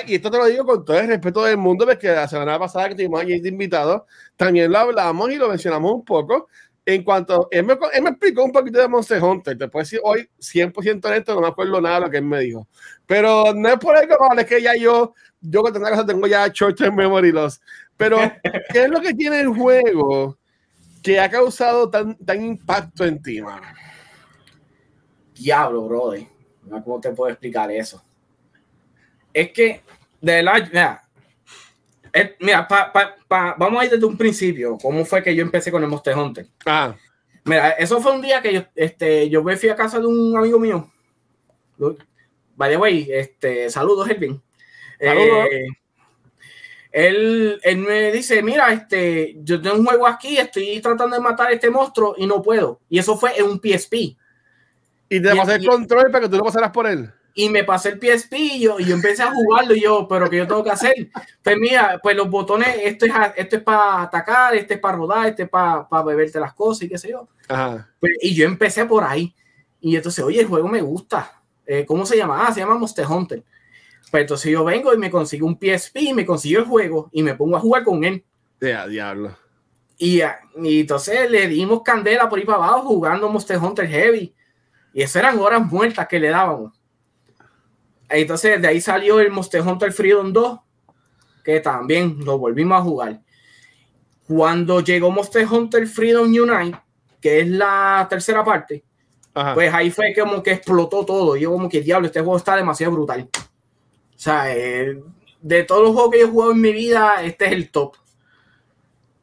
Y 0.05 0.15
esto 0.15 0.29
te 0.29 0.37
lo 0.37 0.45
digo 0.47 0.65
con 0.65 0.83
todo 0.83 0.99
el 0.99 1.07
respeto 1.07 1.45
del 1.45 1.55
mundo, 1.55 1.85
porque 1.85 2.09
la 2.09 2.27
semana 2.27 2.59
pasada 2.59 2.89
que 2.89 2.95
tuvimos 2.95 3.21
allí 3.21 3.39
de 3.39 3.47
invitado, 3.47 4.05
también 4.35 4.69
lo 4.69 4.79
hablamos 4.79 5.31
y 5.31 5.37
lo 5.37 5.47
mencionamos 5.47 5.93
un 5.93 6.03
poco. 6.03 6.49
En 6.85 7.03
cuanto, 7.03 7.47
él 7.51 7.63
me, 7.63 7.77
él 7.93 8.03
me 8.03 8.09
explicó 8.09 8.43
un 8.43 8.51
poquito 8.51 8.79
de 8.79 8.89
Monster 8.89 9.23
Hunter, 9.23 9.57
te 9.57 9.69
puedo 9.69 9.83
decir 9.83 10.01
hoy 10.03 10.29
100% 10.39 11.05
honesto, 11.05 11.35
no 11.35 11.41
me 11.41 11.47
acuerdo 11.47 11.79
nada 11.79 11.95
de 11.95 12.01
lo 12.01 12.11
que 12.11 12.17
él 12.17 12.25
me 12.25 12.41
dijo. 12.41 12.67
Pero 13.05 13.53
no 13.53 13.69
es 13.69 13.77
por 13.77 13.95
malo, 13.95 14.41
es 14.41 14.47
que 14.47 14.61
ya 14.61 14.75
yo, 14.75 15.13
yo 15.39 15.61
con 15.61 15.71
tanta 15.71 15.89
cosa 15.89 16.05
tengo 16.05 16.27
ya 16.27 16.49
short 16.49 16.77
term 16.77 16.95
memory 16.95 17.31
loss. 17.31 17.61
Pero, 17.95 18.17
¿qué 18.73 18.83
es 18.83 18.89
lo 18.89 18.99
que 18.99 19.13
tiene 19.13 19.39
el 19.39 19.47
juego 19.47 20.37
que 21.03 21.19
ha 21.19 21.29
causado 21.29 21.89
tan, 21.89 22.15
tan 22.17 22.43
impacto 22.43 23.05
en 23.05 23.21
ti, 23.21 23.41
mano? 23.41 23.67
Diablo, 25.35 25.87
brother. 25.87 26.27
No, 26.63 26.83
¿Cómo 26.83 26.99
te 27.01 27.11
puedo 27.11 27.29
explicar 27.31 27.69
eso? 27.71 28.01
Es 29.33 29.51
que, 29.51 29.81
de 30.21 30.41
verdad, 30.43 30.69
mira, 30.71 31.03
mira 32.39 32.67
pa- 32.67 32.91
pa- 32.91 33.15
pa- 33.27 33.55
vamos 33.57 33.81
a 33.81 33.85
ir 33.85 33.91
desde 33.91 34.05
un 34.05 34.17
principio. 34.17 34.77
¿Cómo 34.81 35.03
fue 35.03 35.21
que 35.21 35.35
yo 35.35 35.41
empecé 35.41 35.71
con 35.71 35.83
el 35.83 35.89
Monster 35.89 36.17
Hunter? 36.17 36.47
Ah, 36.65 36.95
Mira, 37.45 37.71
eso 37.71 37.99
fue 37.99 38.13
un 38.13 38.21
día 38.21 38.41
que 38.41 38.53
yo, 38.53 38.61
este, 38.73 39.29
yo 39.29 39.43
me 39.43 39.57
fui 39.57 39.67
a 39.67 39.75
casa 39.75 39.99
de 39.99 40.05
un 40.07 40.37
amigo 40.37 40.57
mío. 40.59 40.89
Vaya, 42.55 42.77
güey, 42.77 43.11
este, 43.11 43.69
saludos, 43.69 44.09
Elvin. 44.09 44.41
Saludos. 44.99 45.47
Eh, 45.51 45.67
él, 46.93 47.59
él 47.63 47.77
me 47.79 48.11
dice, 48.11 48.41
mira, 48.43 48.71
este, 48.71 49.35
yo 49.43 49.59
tengo 49.61 49.77
un 49.77 49.85
juego 49.85 50.07
aquí, 50.07 50.37
estoy 50.37 50.79
tratando 50.79 51.15
de 51.17 51.21
matar 51.21 51.47
a 51.47 51.51
este 51.51 51.69
monstruo 51.69 52.13
y 52.17 52.25
no 52.27 52.41
puedo. 52.41 52.79
Y 52.87 52.99
eso 52.99 53.17
fue 53.17 53.37
en 53.37 53.45
un 53.45 53.59
PSP. 53.59 54.15
y 55.09 55.21
te 55.21 55.33
Y- 55.33 55.37
pasé 55.37 55.55
el 55.55 55.65
control 55.67 56.09
para 56.11 56.21
que 56.21 56.29
tú 56.29 56.37
lo 56.37 56.43
pasaras 56.45 56.71
por 56.71 56.87
él. 56.87 57.11
y 57.35 57.49
me 57.49 57.63
pasé 57.63 57.89
el 57.89 57.99
PSP 57.99 58.33
y 58.37 58.59
yo, 58.61 58.79
y 58.79 58.85
yo 58.85 58.93
empecé 58.95 59.23
a 59.23 59.33
jugarlo 59.33 59.73
y 59.75 59.81
yo, 59.81 60.07
pero 60.07 60.29
¿qué 60.29 60.37
yo 60.37 60.47
tengo 60.47 60.63
que 60.63 60.69
hacer? 60.69 60.93
Pues 61.41 61.57
mira, 61.57 61.99
pues 62.01 62.15
los 62.15 62.29
botones, 62.29 62.67
esto 62.83 63.07
es, 63.07 63.11
esto 63.35 63.55
es 63.55 63.61
para 63.63 64.03
atacar, 64.03 64.53
este 64.55 64.75
es 64.75 64.79
para 64.79 64.97
rodar, 64.97 65.27
este 65.27 65.43
es 65.43 65.49
para 65.49 65.87
beberte 66.05 66.39
las 66.39 66.53
cosas 66.53 66.83
y 66.83 66.89
qué 66.89 66.97
sé 66.99 67.09
yo. 67.09 67.27
Ajá. 67.47 67.89
Pues, 67.99 68.13
y 68.21 68.35
yo 68.35 68.45
empecé 68.45 68.85
por 68.85 69.03
ahí. 69.03 69.33
Y 69.81 69.95
entonces, 69.95 70.23
oye, 70.23 70.41
el 70.41 70.47
juego 70.47 70.67
me 70.67 70.81
gusta. 70.81 71.41
Eh, 71.65 71.85
¿Cómo 71.87 72.05
se 72.05 72.15
llama? 72.17 72.45
Ah, 72.47 72.53
se 72.53 72.59
llama 72.59 72.75
Monster 72.77 73.05
Hunter. 73.07 73.41
Pues 74.13 74.21
entonces 74.21 74.51
yo 74.51 74.63
vengo 74.63 74.93
y 74.93 74.97
me 74.99 75.09
consigo 75.09 75.47
un 75.47 75.57
PSP, 75.59 76.13
me 76.13 76.23
consigo 76.23 76.59
el 76.59 76.67
juego 76.67 77.09
y 77.11 77.23
me 77.23 77.33
pongo 77.33 77.57
a 77.57 77.59
jugar 77.59 77.83
con 77.83 78.03
él. 78.03 78.23
Ya, 78.61 78.85
diablo. 78.85 79.35
Y, 79.97 80.21
y 80.61 80.81
entonces 80.81 81.31
le 81.31 81.47
dimos 81.47 81.81
candela 81.81 82.29
por 82.29 82.37
ahí 82.37 82.45
para 82.45 82.59
abajo 82.59 82.81
jugando 82.81 83.27
Monster 83.27 83.57
Hunter 83.57 83.87
Heavy. 83.87 84.31
Y 84.93 85.01
eso 85.01 85.17
eran 85.17 85.39
horas 85.39 85.65
muertas 85.65 86.07
que 86.07 86.19
le 86.19 86.29
dábamos. 86.29 86.79
Entonces 88.07 88.61
de 88.61 88.67
ahí 88.67 88.79
salió 88.79 89.19
el 89.19 89.31
Monster 89.31 89.61
Hunter 89.61 89.91
Freedom 89.91 90.31
2, 90.31 90.59
que 91.43 91.59
también 91.59 92.23
lo 92.23 92.37
volvimos 92.37 92.79
a 92.79 92.83
jugar. 92.83 93.19
Cuando 94.27 94.81
llegó 94.81 95.09
Monster 95.09 95.47
Hunter 95.51 95.87
Freedom 95.87 96.27
Unite, 96.27 96.79
que 97.19 97.39
es 97.39 97.47
la 97.47 98.05
tercera 98.07 98.43
parte, 98.43 98.83
Ajá. 99.33 99.55
pues 99.55 99.73
ahí 99.73 99.89
fue 99.89 100.13
como 100.13 100.43
que 100.43 100.51
explotó 100.51 101.03
todo. 101.03 101.35
Yo 101.35 101.51
como 101.51 101.67
que 101.67 101.81
diablo, 101.81 102.05
este 102.05 102.19
juego 102.19 102.37
está 102.37 102.55
demasiado 102.55 102.93
brutal. 102.93 103.27
O 104.15 104.19
sea, 104.19 104.55
eh, 104.55 105.01
de 105.41 105.63
todos 105.63 105.83
los 105.83 105.93
juegos 105.93 106.11
que 106.11 106.19
yo 106.19 106.27
he 106.27 106.29
jugado 106.29 106.51
en 106.51 106.61
mi 106.61 106.71
vida, 106.71 107.23
este 107.23 107.45
es 107.45 107.51
el 107.51 107.69
top. 107.69 107.95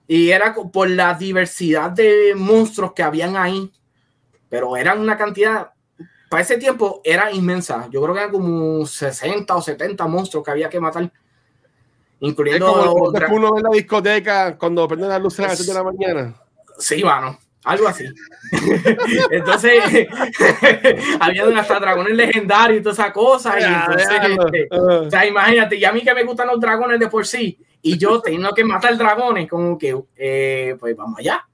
Y 0.06 0.30
era 0.30 0.54
por 0.54 0.90
la 0.90 1.14
diversidad 1.14 1.90
de 1.90 2.34
monstruos 2.36 2.92
que 2.92 3.02
habían 3.02 3.36
ahí. 3.36 3.70
Pero 4.48 4.76
eran 4.76 5.00
una 5.00 5.16
cantidad, 5.16 5.70
para 6.28 6.42
ese 6.42 6.58
tiempo 6.58 7.00
era 7.04 7.30
inmensa. 7.32 7.88
Yo 7.90 8.02
creo 8.02 8.14
que 8.14 8.20
eran 8.20 8.32
como 8.32 8.84
60 8.84 9.54
o 9.54 9.62
70 9.62 10.06
monstruos 10.06 10.44
que 10.44 10.50
había 10.50 10.68
que 10.68 10.80
matar. 10.80 11.04
es 11.04 11.10
Incluyendo... 12.20 12.66
como 12.66 13.36
uno 13.36 13.52
ve 13.52 13.58
en 13.58 13.64
la 13.64 13.70
discoteca 13.70 14.58
cuando 14.58 14.86
prenden 14.86 15.08
las 15.08 15.20
luces 15.20 15.44
a 15.44 15.48
las 15.48 15.58
7 15.58 15.72
de 15.72 15.78
la 15.78 15.84
mañana. 15.84 16.34
Sí, 16.78 17.02
mano. 17.02 17.38
Algo 17.64 17.88
así. 17.88 18.04
entonces, 19.30 19.82
había 21.20 21.60
hasta 21.60 21.78
dragones 21.80 22.14
legendarios 22.14 22.80
y 22.80 22.82
toda 22.82 22.92
esa 22.94 23.12
cosa. 23.12 23.58
Y 23.58 23.62
Ya, 23.62 23.80
entonces, 23.86 24.08
déjalo. 24.08 24.46
este, 24.46 24.68
Ah. 24.70 24.76
o 25.06 25.10
sea, 25.10 25.26
imagínate, 25.26 25.76
y 25.76 25.84
a 25.84 25.92
mí 25.92 26.02
que 26.02 26.14
me 26.14 26.24
gustan 26.24 26.46
los 26.48 26.60
dragones 26.60 26.98
de 26.98 27.08
por 27.08 27.26
sí, 27.26 27.58
y 27.82 27.98
yo 27.98 28.20
teniendo 28.20 28.52
que 28.54 28.64
matar 28.64 28.96
dragones, 28.96 29.48
como 29.48 29.76
que, 29.78 29.96
eh, 30.16 30.76
pues 30.78 30.96
vamos 30.96 31.18
allá. 31.18 31.46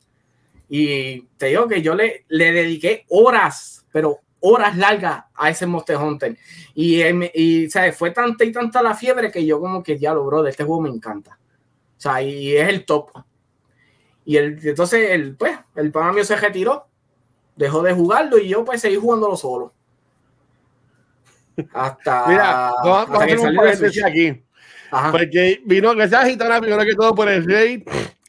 Y 0.68 1.22
te 1.36 1.46
digo 1.46 1.68
que 1.68 1.82
yo 1.82 1.94
le, 1.94 2.24
le 2.28 2.52
dediqué 2.52 3.04
horas, 3.08 3.84
pero 3.92 4.20
horas 4.40 4.76
largas 4.76 5.24
a 5.34 5.50
ese 5.50 5.66
Monster 5.66 5.96
Hunter. 5.96 6.36
Y, 6.74 7.00
eh, 7.00 7.30
y 7.34 7.70
¿sabes? 7.70 7.96
fue 7.96 8.10
tanta 8.10 8.44
y 8.44 8.52
tanta 8.52 8.82
la 8.82 8.94
fiebre 8.94 9.30
que 9.30 9.44
yo 9.44 9.60
como 9.60 9.82
que 9.82 9.98
ya 9.98 10.12
lo, 10.14 10.24
bro, 10.24 10.42
de 10.42 10.50
este 10.50 10.64
juego 10.64 10.82
me 10.82 10.88
encanta. 10.90 11.38
O 11.96 12.00
sea, 12.00 12.20
y 12.22 12.56
es 12.56 12.68
el 12.68 12.84
top. 12.84 13.10
Y 14.26 14.36
el, 14.36 14.58
entonces, 14.62 15.10
el, 15.10 15.36
pues, 15.36 15.56
el 15.76 15.92
pana 15.92 16.12
mío 16.12 16.24
se 16.24 16.34
retiró, 16.36 16.88
dejó 17.54 17.82
de 17.82 17.92
jugarlo 17.92 18.38
y 18.38 18.48
yo 18.48 18.64
pues 18.64 18.80
seguí 18.80 18.96
jugándolo 18.96 19.36
solo. 19.36 19.72
Hasta, 21.72 22.24
Mira, 22.28 22.72
vamos, 22.82 22.84
vamos 22.84 23.10
hasta 23.10 23.24
a 23.24 23.26
que 23.26 23.32
hacer 23.34 23.48
un 23.48 23.56
salió 23.56 23.90
de 23.90 24.04
aquí. 24.04 24.42
Ajá. 24.90 25.12
Porque 25.12 25.62
vino 25.64 26.08
sea 26.08 26.26
gitana 26.26 26.60
primero 26.60 26.84
que 26.84 26.94
todo 26.94 27.14
por 27.14 27.28
el 27.28 27.44
rey 27.44 27.84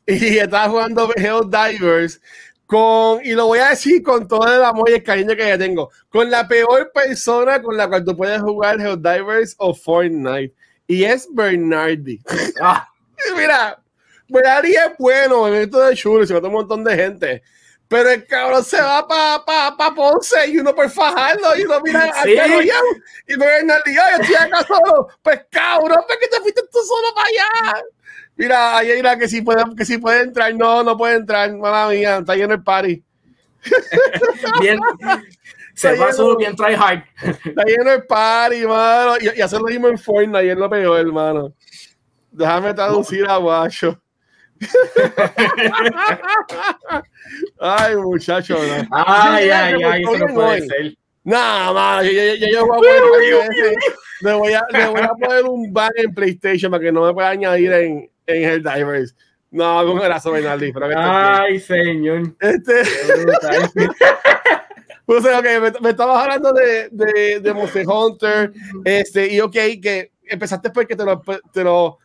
y 0.05 0.37
estaba 0.37 0.69
jugando 0.69 1.09
Hell 1.15 1.49
Divers 1.49 2.21
con, 2.67 3.25
y 3.25 3.31
lo 3.31 3.47
voy 3.47 3.59
a 3.59 3.69
decir 3.69 4.03
con 4.03 4.27
todo 4.27 4.45
el 4.45 4.63
amor 4.63 4.89
y 4.91 4.93
el 4.93 5.03
cariño 5.03 5.35
que 5.35 5.47
ya 5.47 5.57
tengo, 5.57 5.89
con 6.09 6.29
la 6.29 6.47
peor 6.47 6.91
persona 6.93 7.61
con 7.61 7.75
la 7.75 7.87
cual 7.87 8.05
tú 8.05 8.15
puedes 8.15 8.41
jugar 8.41 8.79
Hell 8.79 9.01
Divers 9.01 9.55
o 9.57 9.73
Fortnite. 9.73 10.53
Y 10.85 11.03
es 11.03 11.27
Bernardi. 11.31 12.21
Ah, 12.61 12.87
Mira, 13.35 13.81
Bernardi 14.29 14.75
es 14.75 14.91
bueno 14.97 15.47
en 15.47 15.55
esto 15.55 15.79
de 15.81 15.95
chulo, 15.95 16.25
se 16.25 16.33
mata 16.33 16.47
un 16.47 16.53
montón 16.53 16.83
de 16.83 16.95
gente. 16.95 17.43
Pero 17.87 18.09
el 18.09 18.25
cabrón 18.27 18.63
se 18.65 18.81
va 18.81 19.07
para 19.07 19.45
pa, 19.45 19.77
pa 19.77 19.95
Ponce 19.95 20.45
y 20.49 20.57
uno 20.57 20.75
por 20.75 20.89
fajarlo 20.89 21.55
y 21.57 21.63
uno 21.63 21.79
mira 21.81 22.03
a 22.03 22.23
Sí. 22.23 22.31
Y 23.27 23.37
Bernardi, 23.37 23.91
"Ay, 23.91 23.95
yo 24.17 24.21
estoy 24.23 24.35
acá 24.35 24.63
solo. 24.63 25.07
Pues 25.21 25.41
cabrón, 25.49 25.99
¿por 26.05 26.19
qué 26.19 26.27
te 26.27 26.41
fuiste 26.41 26.61
tú 26.71 26.79
solo 26.79 27.07
para 27.15 27.27
allá? 27.27 27.83
Mira, 28.35 28.77
ahí 28.77 28.91
mira 28.95 29.17
que 29.17 29.27
sí 29.29 29.41
puede, 29.41 29.63
que 29.75 29.85
sí 29.85 29.97
puede 29.97 30.21
entrar. 30.21 30.53
No, 30.53 30.83
no 30.83 30.97
puede 30.97 31.15
entrar. 31.15 31.51
Mala 31.55 31.87
mía, 31.87 32.17
está 32.17 32.35
lleno 32.35 32.53
el 32.55 32.63
party. 32.63 33.01
bien, 34.61 34.79
se 35.73 35.93
Está 35.93 36.05
va 36.05 36.13
solo 36.13 36.37
bien 36.37 36.55
try 36.55 36.75
hard. 36.75 37.03
Está 37.45 37.63
lleno 37.63 37.91
el 37.93 38.05
party, 38.05 38.65
mano. 38.67 39.15
Y, 39.19 39.39
y 39.39 39.41
hacer 39.41 39.59
lo 39.59 39.67
mismo 39.67 39.87
en 39.87 39.97
Fortnite 39.97 40.45
y 40.45 40.49
es 40.49 40.57
lo 40.57 40.69
peor, 40.69 40.99
hermano. 40.99 41.53
Déjame 42.31 42.73
traducir 42.73 43.25
a 43.27 43.37
Guacho. 43.37 43.99
Ay, 47.59 47.95
muchacho, 47.97 48.55
¿no? 48.55 48.87
Ay, 48.91 49.49
ay, 49.49 49.83
ay, 49.83 50.01
eso 50.03 50.17
no 50.17 50.33
puede 50.33 50.61
hoy. 50.61 50.67
ser. 50.67 50.95
No, 51.23 51.73
mano, 51.73 52.03
yo, 52.03 52.11
yo, 52.11 52.35
yo, 52.35 52.47
yo 52.51 52.67
voy 52.67 52.77
a 52.87 52.89
poner 53.01 53.01
ese- 53.51 53.75
le, 54.21 54.33
voy 54.33 54.53
a, 54.53 54.63
le 54.71 54.87
voy 54.87 55.01
a 55.01 55.09
poner 55.09 55.43
un 55.45 55.73
ban 55.73 55.91
en 55.95 56.13
PlayStation 56.13 56.71
para 56.71 56.83
que 56.83 56.91
no 56.91 57.05
me 57.05 57.13
pueda 57.13 57.29
añadir 57.29 57.71
en, 57.73 58.09
en 58.25 58.43
Helldivers. 58.43 59.15
No, 59.51 59.85
con 59.85 59.99
abrazo, 59.99 60.31
Bernardi. 60.31 60.73
Ay, 60.95 61.59
señor. 61.59 62.33
Este, 62.39 62.83
brutal. 63.23 63.71
pues, 65.05 65.25
ok, 65.25 65.43
me, 65.43 65.71
me 65.81 65.89
estabas 65.89 66.23
hablando 66.23 66.51
de, 66.53 66.89
de, 66.91 67.39
de 67.39 67.53
Monster 67.53 67.85
Hunter. 67.87 68.51
Este, 68.83 69.33
y 69.33 69.39
ok, 69.39 69.53
que 69.81 70.11
empezaste 70.25 70.69
porque 70.69 70.95
te 70.95 71.05
lo. 71.05 71.21
Te 71.53 71.63
lo 71.63 71.99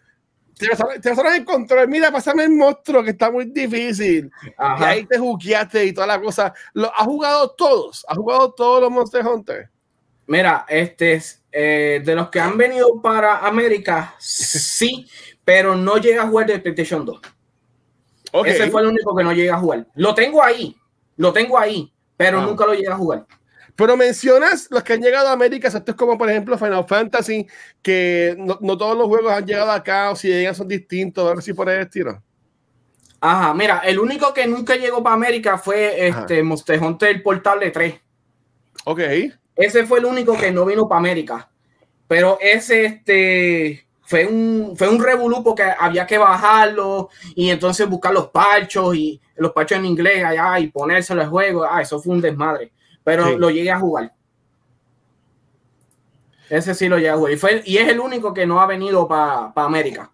te 0.58 1.10
pasaron 1.10 1.34
el 1.34 1.44
control. 1.44 1.88
Mira, 1.88 2.10
pásame 2.12 2.44
el 2.44 2.50
monstruo 2.50 3.02
que 3.02 3.10
está 3.10 3.30
muy 3.30 3.46
difícil. 3.46 4.30
Y 4.44 4.82
ahí 4.84 5.06
te 5.06 5.18
juqueaste 5.18 5.84
y 5.86 5.92
toda 5.92 6.06
la 6.06 6.20
cosa. 6.20 6.52
¿Lo, 6.74 6.92
¿Has 6.94 7.06
jugado 7.06 7.50
todos? 7.50 8.04
¿Has 8.08 8.16
jugado 8.16 8.52
todos 8.52 8.80
los 8.82 8.90
Monster 8.90 9.26
Hunter? 9.26 9.68
Mira, 10.26 10.64
este 10.68 11.14
es 11.14 11.42
eh, 11.50 12.00
de 12.04 12.14
los 12.14 12.28
que 12.30 12.40
han 12.40 12.56
venido 12.56 13.02
para 13.02 13.38
América, 13.38 14.14
sí, 14.18 15.06
pero 15.44 15.74
no 15.74 15.96
llega 15.98 16.22
a 16.22 16.28
jugar 16.28 16.46
de 16.46 16.58
PlayStation 16.60 17.04
2. 17.04 17.20
Ok. 18.32 18.46
Ese 18.46 18.70
fue 18.70 18.80
el 18.82 18.88
único 18.88 19.14
que 19.14 19.24
no 19.24 19.32
llega 19.32 19.56
a 19.56 19.58
jugar. 19.58 19.86
Lo 19.94 20.14
tengo 20.14 20.42
ahí, 20.42 20.74
lo 21.16 21.32
tengo 21.32 21.58
ahí, 21.58 21.92
pero 22.16 22.38
Ah. 22.38 22.42
nunca 22.46 22.64
lo 22.64 22.72
llega 22.72 22.94
a 22.94 22.96
jugar. 22.96 23.26
Pero 23.74 23.96
mencionas 23.96 24.68
los 24.70 24.82
que 24.82 24.92
han 24.92 25.00
llegado 25.00 25.28
a 25.28 25.32
América, 25.32 25.68
esto 25.68 25.82
es 25.92 25.96
como 25.96 26.18
por 26.18 26.30
ejemplo 26.30 26.58
Final 26.58 26.84
Fantasy, 26.86 27.46
que 27.80 28.34
no, 28.38 28.58
no 28.60 28.76
todos 28.76 28.96
los 28.96 29.06
juegos 29.06 29.32
han 29.32 29.46
llegado 29.46 29.70
acá 29.70 30.10
o 30.10 30.16
si 30.16 30.28
llegan 30.28 30.54
son 30.54 30.68
distintos, 30.68 31.26
a 31.26 31.34
ver 31.34 31.42
si 31.42 31.54
por 31.54 31.68
el 31.68 31.80
estilo. 31.80 32.22
Ajá, 33.24 33.54
mira, 33.54 33.78
el 33.84 34.00
único 34.00 34.34
que 34.34 34.46
nunca 34.48 34.74
llegó 34.74 35.00
para 35.00 35.14
América 35.14 35.56
fue 35.56 36.08
este 36.08 36.42
Monster 36.42 36.82
Hunter 36.82 37.22
Portable 37.22 37.70
3. 37.70 37.94
Ok. 38.84 39.00
Ese 39.54 39.86
fue 39.86 40.00
el 40.00 40.06
único 40.06 40.36
que 40.36 40.50
no 40.50 40.64
vino 40.64 40.88
para 40.88 40.98
América. 40.98 41.48
Pero 42.08 42.36
ese 42.40 42.84
este 42.84 43.86
fue 44.02 44.26
un 44.26 44.74
fue 44.76 44.88
un 44.88 45.02
revolú 45.02 45.42
porque 45.44 45.62
había 45.62 46.04
que 46.04 46.18
bajarlo 46.18 47.10
y 47.36 47.48
entonces 47.48 47.88
buscar 47.88 48.12
los 48.12 48.28
parchos 48.30 48.94
y 48.96 49.20
los 49.36 49.52
parchos 49.52 49.78
en 49.78 49.86
inglés 49.86 50.24
allá 50.24 50.58
y 50.58 50.66
ponérselo 50.66 51.22
al 51.22 51.28
juego. 51.28 51.64
Ah, 51.64 51.80
eso 51.80 52.00
fue 52.00 52.14
un 52.14 52.20
desmadre. 52.20 52.72
Pero 53.04 53.38
lo 53.38 53.50
llegué 53.50 53.70
a 53.70 53.78
jugar. 53.78 54.12
Ese 56.48 56.74
sí 56.74 56.88
lo 56.88 56.96
llegué 56.96 57.10
a 57.10 57.16
jugar. 57.16 57.32
Y, 57.32 57.36
fue, 57.36 57.62
y 57.64 57.78
es 57.78 57.88
el 57.88 58.00
único 58.00 58.34
que 58.34 58.46
no 58.46 58.60
ha 58.60 58.66
venido 58.66 59.08
para 59.08 59.52
América. 59.56 60.10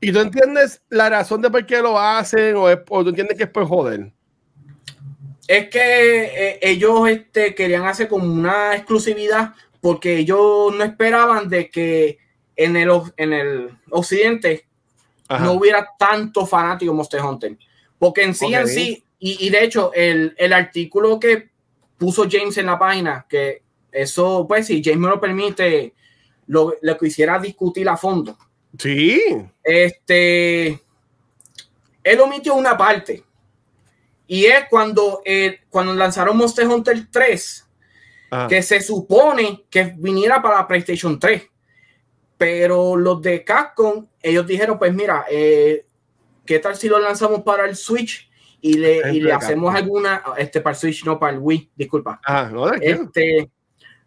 ¿Y 0.00 0.12
tú 0.12 0.20
entiendes 0.20 0.82
la 0.88 1.08
razón 1.08 1.40
de 1.40 1.50
por 1.50 1.64
qué 1.66 1.80
lo 1.80 1.98
hacen 1.98 2.56
o, 2.56 2.76
tú 2.76 3.08
entiendes 3.08 3.36
que 3.36 3.44
es 3.44 3.50
por 3.50 3.66
joder? 3.66 4.12
Es 5.46 5.68
que 5.68 6.24
eh, 6.24 6.58
ellos 6.62 7.08
este, 7.08 7.54
querían 7.54 7.84
hacer 7.84 8.08
como 8.08 8.24
una 8.24 8.74
exclusividad 8.74 9.54
porque 9.80 10.16
ellos 10.16 10.74
no 10.74 10.82
esperaban 10.82 11.48
de 11.48 11.68
que 11.68 12.18
en 12.56 12.76
el, 12.76 12.90
en 13.16 13.32
el 13.32 13.78
occidente 13.90 14.66
no 15.28 15.52
hubiera 15.52 15.88
tanto 15.98 16.46
fanático 16.46 16.94
Monster 16.94 17.20
Hunter. 17.20 17.56
Porque 17.98 18.22
en 18.22 18.34
sí, 18.34 18.52
en 18.54 18.68
sí, 18.68 19.04
y, 19.18 19.46
y 19.46 19.50
de 19.50 19.64
hecho, 19.64 19.92
el, 19.94 20.34
el, 20.36 20.52
artículo 20.52 21.18
que 21.18 21.50
puso 22.04 22.26
James 22.30 22.58
en 22.58 22.66
la 22.66 22.78
página, 22.78 23.24
que 23.26 23.62
eso, 23.90 24.44
pues, 24.46 24.66
si 24.66 24.82
James 24.84 25.00
me 25.00 25.08
lo 25.08 25.18
permite, 25.18 25.94
lo, 26.48 26.74
lo 26.82 26.98
quisiera 26.98 27.38
discutir 27.38 27.88
a 27.88 27.96
fondo. 27.96 28.36
Sí. 28.78 29.22
Este, 29.62 30.78
él 32.02 32.20
omitió 32.20 32.56
una 32.56 32.76
parte. 32.76 33.24
Y 34.26 34.44
es 34.44 34.66
cuando, 34.68 35.22
eh, 35.24 35.60
cuando 35.70 35.94
lanzaron 35.94 36.36
Monster 36.36 36.66
Hunter 36.66 37.06
3, 37.10 37.68
ah. 38.32 38.46
que 38.50 38.62
se 38.62 38.82
supone 38.82 39.64
que 39.70 39.94
viniera 39.96 40.42
para 40.42 40.68
PlayStation 40.68 41.18
3. 41.18 41.42
Pero 42.36 42.96
los 42.96 43.22
de 43.22 43.44
Capcom, 43.44 44.06
ellos 44.20 44.46
dijeron, 44.46 44.78
pues 44.78 44.92
mira, 44.92 45.24
eh, 45.30 45.86
¿qué 46.44 46.58
tal 46.58 46.76
si 46.76 46.86
lo 46.86 46.98
lanzamos 46.98 47.42
para 47.44 47.64
el 47.64 47.76
Switch? 47.76 48.28
Y 48.66 48.78
le, 48.78 49.12
y 49.12 49.20
le 49.20 49.30
hacemos 49.30 49.74
alguna, 49.74 50.22
este 50.38 50.62
para 50.62 50.72
el 50.72 50.80
Switch, 50.80 51.04
no 51.04 51.18
para 51.18 51.34
el 51.34 51.38
Wii, 51.38 51.72
disculpa. 51.76 52.18
Ah, 52.24 52.48
no, 52.50 52.72
este, 52.72 53.50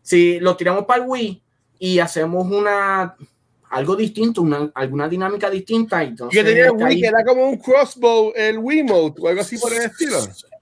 si 0.02 0.40
lo 0.40 0.58
tiramos 0.58 0.86
para 0.86 1.04
el 1.04 1.08
Wii 1.08 1.44
y 1.78 2.00
hacemos 2.00 2.52
una 2.52 3.16
algo 3.70 3.96
distinto, 3.96 4.42
una, 4.42 4.72
alguna 4.74 5.08
dinámica 5.08 5.52
distinta. 5.52 6.02
Entonces, 6.02 6.44
tenía 6.44 6.66
el 6.66 6.72
Wii, 6.72 7.02
que 7.02 7.06
era 7.06 7.24
como 7.24 7.48
un 7.48 7.58
crossbow, 7.58 8.34
el 8.36 8.58
Wiimote 8.58 9.22
o 9.22 9.28
algo 9.28 9.42
así 9.42 9.60
por 9.60 9.72
el 9.72 9.84
estilo. 9.84 10.18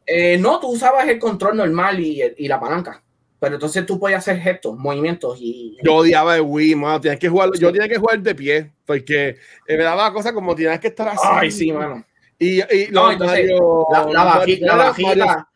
Eh, 0.05 0.37
no, 0.39 0.59
tú 0.59 0.67
usabas 0.73 1.07
el 1.07 1.17
control 1.17 1.55
normal 1.55 1.97
y, 2.01 2.21
y, 2.37 2.49
la 2.49 2.59
palanca. 2.59 3.01
Pero 3.39 3.55
entonces 3.55 3.85
tú 3.85 3.97
podías 3.97 4.27
hacer 4.27 4.41
gestos, 4.41 4.77
movimientos 4.77 5.37
y. 5.39 5.77
Yo 5.81 5.95
odiaba 5.95 6.35
el 6.35 6.41
Wii, 6.41 6.75
mano. 6.75 6.99
Tienes 6.99 7.17
que 7.21 7.29
jugar, 7.29 7.49
Yo 7.57 7.71
tenía 7.71 7.87
que 7.87 7.97
jugar 7.97 8.19
de 8.19 8.35
pie, 8.35 8.71
porque 8.85 9.37
eh, 9.67 9.77
me 9.77 9.83
daba 9.83 10.11
cosa 10.11 10.33
como 10.33 10.53
tienes 10.53 10.81
que 10.81 10.87
estar 10.87 11.07
así. 11.07 11.21
Ay, 11.23 11.49
sí, 11.49 11.71
mano. 11.71 12.03
Y, 12.37 12.61
y 12.61 12.87
no, 12.91 13.11
entonces, 13.11 13.49
la, 13.91 14.05
la, 14.11 14.23
bajita, 14.23 14.65
la, 14.65 14.75
bajita, 14.75 15.47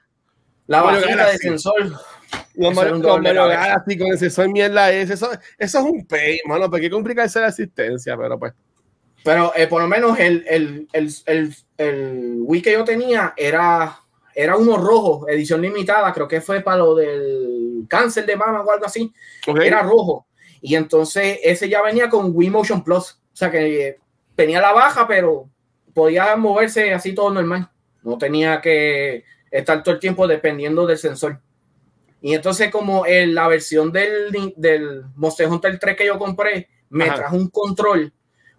la 0.68 0.82
bajita 0.82 1.32
de 1.32 1.38
sensor 1.38 1.92
los 2.56 2.76
Mario 2.76 3.44
así 3.44 3.98
con 3.98 4.08
ese 4.14 4.30
son 4.30 4.52
mierda 4.52 4.92
ese, 4.92 5.14
eso, 5.14 5.30
eso 5.58 5.80
es 5.80 5.86
un 5.86 6.06
pay, 6.06 6.40
mano, 6.46 6.70
porque 6.70 6.84
qué 6.84 6.90
complicarse 6.90 7.40
la 7.40 7.48
asistencia, 7.48 8.18
pero 8.18 8.38
pues. 8.38 8.54
Pero 9.24 9.54
eh, 9.56 9.68
por 9.68 9.82
lo 9.82 9.88
menos 9.88 10.18
el, 10.20 10.46
el, 10.48 10.88
el, 10.94 11.14
el, 11.26 11.56
el 11.78 12.38
Wii 12.42 12.62
que 12.62 12.74
yo 12.74 12.84
tenía 12.84 13.34
era, 13.36 14.00
era 14.34 14.56
uno 14.56 14.78
rojo, 14.78 15.28
edición 15.28 15.62
limitada, 15.62 16.14
creo 16.14 16.28
que 16.28 16.42
fue 16.42 16.62
para 16.62 16.78
lo 16.78 16.96
del 16.96 17.86
cáncer 17.88 18.26
de 18.26 18.36
mama 18.36 18.62
o 18.62 18.72
algo 18.72 18.86
así. 18.86 19.12
Era 19.62 19.82
rojo. 19.82 20.28
Y 20.62 20.76
entonces 20.76 21.40
ese 21.44 21.68
ya 21.68 21.82
venía 21.82 22.10
con 22.10 22.32
Wii 22.34 22.50
Motion 22.50 22.84
Plus. 22.84 23.20
O 23.34 23.36
sea 23.36 23.52
que 23.52 23.98
tenía 24.36 24.62
la 24.62 24.72
baja, 24.72 25.08
pero 25.08 25.50
podía 26.00 26.34
moverse 26.38 26.94
así 26.94 27.14
todo 27.14 27.30
normal. 27.30 27.70
No 28.04 28.18
tenía 28.18 28.62
que 28.62 29.26
estar 29.52 29.84
todo 29.84 29.96
el 29.96 30.00
tiempo 30.00 30.28
dependiendo 30.30 30.88
del 30.88 30.98
sensor. 30.98 31.42
Y 32.22 32.34
entonces, 32.34 32.72
como 32.72 33.06
en 33.06 33.36
la 33.36 33.50
versión 33.50 33.92
del, 33.92 34.54
del 34.56 35.04
Monster 35.16 35.50
Hunter 35.50 35.78
3 35.78 35.98
que 35.98 36.06
yo 36.06 36.18
compré 36.18 36.70
me 36.90 37.06
trajo 37.12 37.36
un 37.36 37.50
control, 37.50 38.14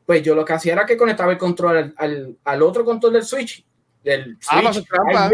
pues 0.04 0.22
yo 0.22 0.34
lo 0.34 0.44
que 0.44 0.52
hacía 0.52 0.74
era 0.74 0.84
que 0.84 0.98
conectaba 0.98 1.32
el 1.32 1.38
control 1.38 1.94
al, 1.96 2.36
al, 2.44 2.62
otro 2.62 2.84
control 2.84 3.14
del 3.14 3.24
Switch, 3.24 3.64
del 4.04 4.36
ah, 4.50 4.70
Switch, 4.70 4.86
trampa. 4.86 5.30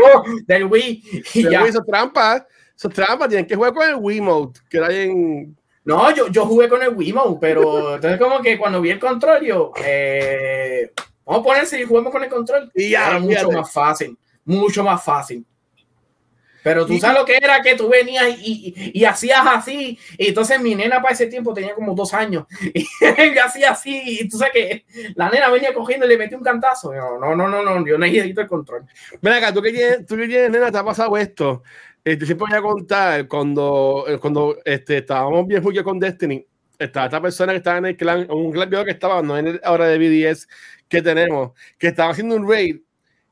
del 0.47 0.65
Wii. 0.65 1.03
Y 1.35 1.51
ya. 1.51 1.65
Wii, 1.65 1.73
trampa. 1.85 2.47
Eso 2.77 2.89
trampa. 2.89 3.29
Tienen 3.29 3.47
que 3.47 3.57
jugar 3.57 3.75
con 3.75 3.89
el 3.89 3.97
Wii 3.97 4.21
Mode, 4.21 4.61
que 4.71 4.77
era 4.77 4.93
en. 4.93 5.57
No, 5.85 6.15
yo, 6.15 6.29
yo 6.29 6.47
jugué 6.47 6.69
con 6.69 6.83
el 6.83 6.91
Wii 6.91 7.13
Mode, 7.13 7.39
pero 7.41 7.97
entonces, 7.97 8.21
como 8.21 8.41
que 8.41 8.57
cuando 8.57 8.81
vi 8.81 8.91
el 8.91 9.01
control, 9.01 9.45
yo. 9.45 9.73
Eh, 9.85 10.93
vamos 11.27 11.41
a 11.41 11.45
ponerse 11.45 11.81
y 11.81 11.85
jugamos 11.85 12.13
con 12.13 12.25
el 12.25 12.31
control. 12.31 12.71
Y 12.75 12.91
ya, 12.91 13.11
era 13.11 13.19
mucho 13.19 13.51
más 13.51 13.73
fácil. 13.73 14.17
Mucho 14.45 14.83
más 14.85 15.05
fácil. 15.05 15.45
Pero 16.67 16.85
tú 16.85 16.99
sabes 16.99 17.21
lo 17.21 17.25
que 17.25 17.37
era 17.37 17.63
que 17.63 17.77
tú 17.77 17.89
venías 17.89 18.27
y, 18.41 18.93
y, 18.93 19.05
hacías 19.05 19.41
así. 19.47 19.97
Y 20.19 20.27
entonces 20.31 20.61
mi 20.61 20.75
nena 20.75 21.01
para 21.01 21.15
ese 21.15 21.29
tiempo 21.29 21.55
tenía 21.55 21.77
como 21.77 21.95
dos 21.95 22.13
años. 22.13 22.45
Y 22.75 23.39
hacía 23.39 23.71
así. 23.71 24.03
Y 24.05 24.29
tú 24.29 24.37
sabes 24.37 24.53
que 24.53 24.85
la 25.15 25.31
nena 25.31 25.49
venía 25.49 25.73
cogiendo 25.73 26.07
y 26.07 26.09
le 26.09 26.19
metí 26.19 26.35
un 26.35 26.43
cantazo. 26.43 26.93
no, 26.93 27.37
no, 27.37 27.47
no, 27.47 27.63
no, 27.63 27.87
yo 27.87 27.97
necesito 27.97 28.41
el 28.41 28.49
control. 28.49 28.85
Ven 29.23 29.35
acá, 29.35 29.55
tú 29.55 29.63
que 29.63 29.71
tienes, 29.71 30.07
tú 30.07 30.17
que 30.17 30.27
tienes 30.27 30.51
nena, 30.51 30.73
te 30.73 30.79
ha 30.79 30.85
pasado 30.85 31.17
esto. 31.17 31.63
Este, 32.05 32.27
siempre 32.27 32.49
voy 32.51 32.59
a 32.59 32.63
contar 32.63 33.29
cuando, 33.29 34.05
cuando 34.21 34.57
este, 34.65 34.99
estábamos 34.99 35.47
bien 35.47 35.63
juguetes 35.63 35.85
con 35.85 36.01
Destiny. 36.01 36.45
Estaba 36.81 37.07
esta 37.07 37.23
persona 37.23 37.53
que 37.53 37.59
estaba 37.59 37.79
en 37.79 37.87
el 37.87 37.97
clan, 37.97 38.29
un 38.29 38.51
clan 38.51 38.69
que 38.71 38.91
estaba, 38.91 39.23
no 39.23 39.39
en 39.39 39.47
el 39.47 39.61
ahora 39.63 39.87
de 39.87 39.99
BDS 39.99 40.49
que 40.89 41.03
tenemos, 41.03 41.53
que 41.79 41.89
estaba 41.89 42.11
haciendo 42.11 42.37
un 42.37 42.49
raid 42.49 42.79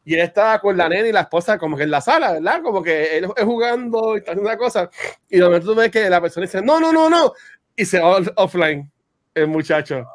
y 0.04 0.14
él 0.14 0.20
estaba 0.20 0.58
con 0.58 0.76
la 0.76 0.88
nena 0.88 1.08
y 1.08 1.12
la 1.12 1.22
esposa 1.22 1.56
como 1.56 1.76
que 1.76 1.84
en 1.84 1.90
la 1.90 2.00
sala, 2.00 2.32
¿verdad? 2.32 2.60
Como 2.62 2.82
que 2.82 3.18
él 3.18 3.28
es 3.36 3.44
jugando 3.44 4.14
y 4.14 4.18
está 4.18 4.32
haciendo 4.32 4.50
una 4.50 4.58
cosa. 4.58 4.90
Y 5.30 5.38
de 5.38 5.44
momento 5.44 5.68
tú 5.68 5.74
ves 5.74 5.90
que 5.90 6.10
la 6.10 6.20
persona 6.20 6.44
dice, 6.44 6.60
no, 6.60 6.78
no, 6.78 6.92
no, 6.92 7.08
no. 7.08 7.32
Y 7.74 7.86
se 7.86 8.00
va 8.00 8.20
offline 8.36 8.90
el 9.34 9.46
muchacho. 9.48 10.06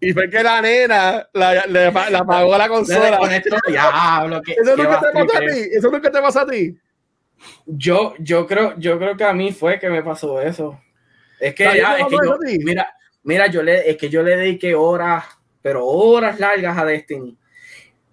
Y 0.00 0.12
fue 0.12 0.30
que 0.30 0.42
la 0.42 0.62
nena 0.62 1.28
la, 1.32 1.66
le, 1.66 1.90
la 1.90 2.18
apagó 2.18 2.56
la 2.56 2.68
consola. 2.68 3.20
Ya, 3.70 4.40
que, 4.44 4.52
¿Eso 4.52 4.76
nunca 4.76 5.00
te 5.00 5.12
pasa 5.12 5.38
a 5.38 5.40
ti? 5.40 5.68
¿Eso 5.72 5.90
nunca 5.90 6.10
te 6.10 6.20
pasa 6.22 6.40
a 6.40 6.46
ti? 6.46 6.78
Yo, 7.66 8.14
yo, 8.18 8.46
creo, 8.46 8.74
yo 8.78 8.98
creo 8.98 9.16
que 9.16 9.24
a 9.24 9.34
mí 9.34 9.52
fue 9.52 9.78
que 9.78 9.90
me 9.90 10.02
pasó 10.02 10.40
eso. 10.40 10.80
Es 11.38 11.54
que, 11.54 11.64
ya, 11.64 11.98
es 11.98 12.06
que 12.06 12.16
yo, 12.24 12.38
mira, 12.64 12.94
mira, 13.22 13.46
yo 13.48 13.62
le, 13.62 13.90
es 13.90 13.98
que 13.98 14.08
yo 14.08 14.22
le 14.22 14.36
dediqué 14.36 14.74
horas, 14.74 15.24
pero 15.66 15.84
horas 15.84 16.38
largas 16.38 16.78
a 16.78 16.84
Destiny 16.84 17.36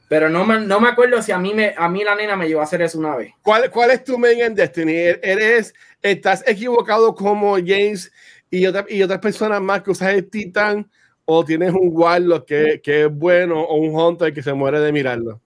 pero 0.08 0.28
no 0.28 0.44
me, 0.44 0.60
no 0.60 0.80
me 0.80 0.90
acuerdo 0.90 1.22
si 1.22 1.32
a 1.32 1.38
mí, 1.38 1.54
me, 1.54 1.76
a 1.78 1.88
mí 1.88 2.04
la 2.04 2.16
nena 2.16 2.36
me 2.36 2.48
llevó 2.48 2.62
a 2.62 2.64
hacer 2.64 2.82
eso 2.82 2.98
una 3.00 3.16
vez. 3.16 3.32
¿Cuál, 3.44 3.70
cuál 3.70 3.92
es 3.92 4.04
tu 4.04 4.18
main 4.18 4.42
en 4.42 4.56
Destiny? 4.56 4.94
¿Eres, 4.94 5.74
¿Estás 6.02 6.44
equivocado 6.48 7.14
como 7.14 7.56
James 7.56 8.12
y, 8.50 8.66
otra, 8.66 8.86
y 8.90 9.02
otras 9.02 9.20
personas 9.20 9.62
más 9.62 9.82
que 9.82 9.92
usas 9.92 10.14
el 10.14 10.30
Titan? 10.30 10.90
¿O 11.26 11.46
tienes 11.46 11.72
un 11.74 11.90
Warlock 11.92 12.46
que, 12.46 12.82
que 12.84 13.06
es 13.06 13.12
bueno 13.12 13.62
o 13.62 13.76
un 13.76 13.96
Hunter 13.96 14.34
que 14.34 14.44
se 14.44 14.54
muere 14.54 14.80
de 14.80 14.92
mirarlo? 14.92 15.40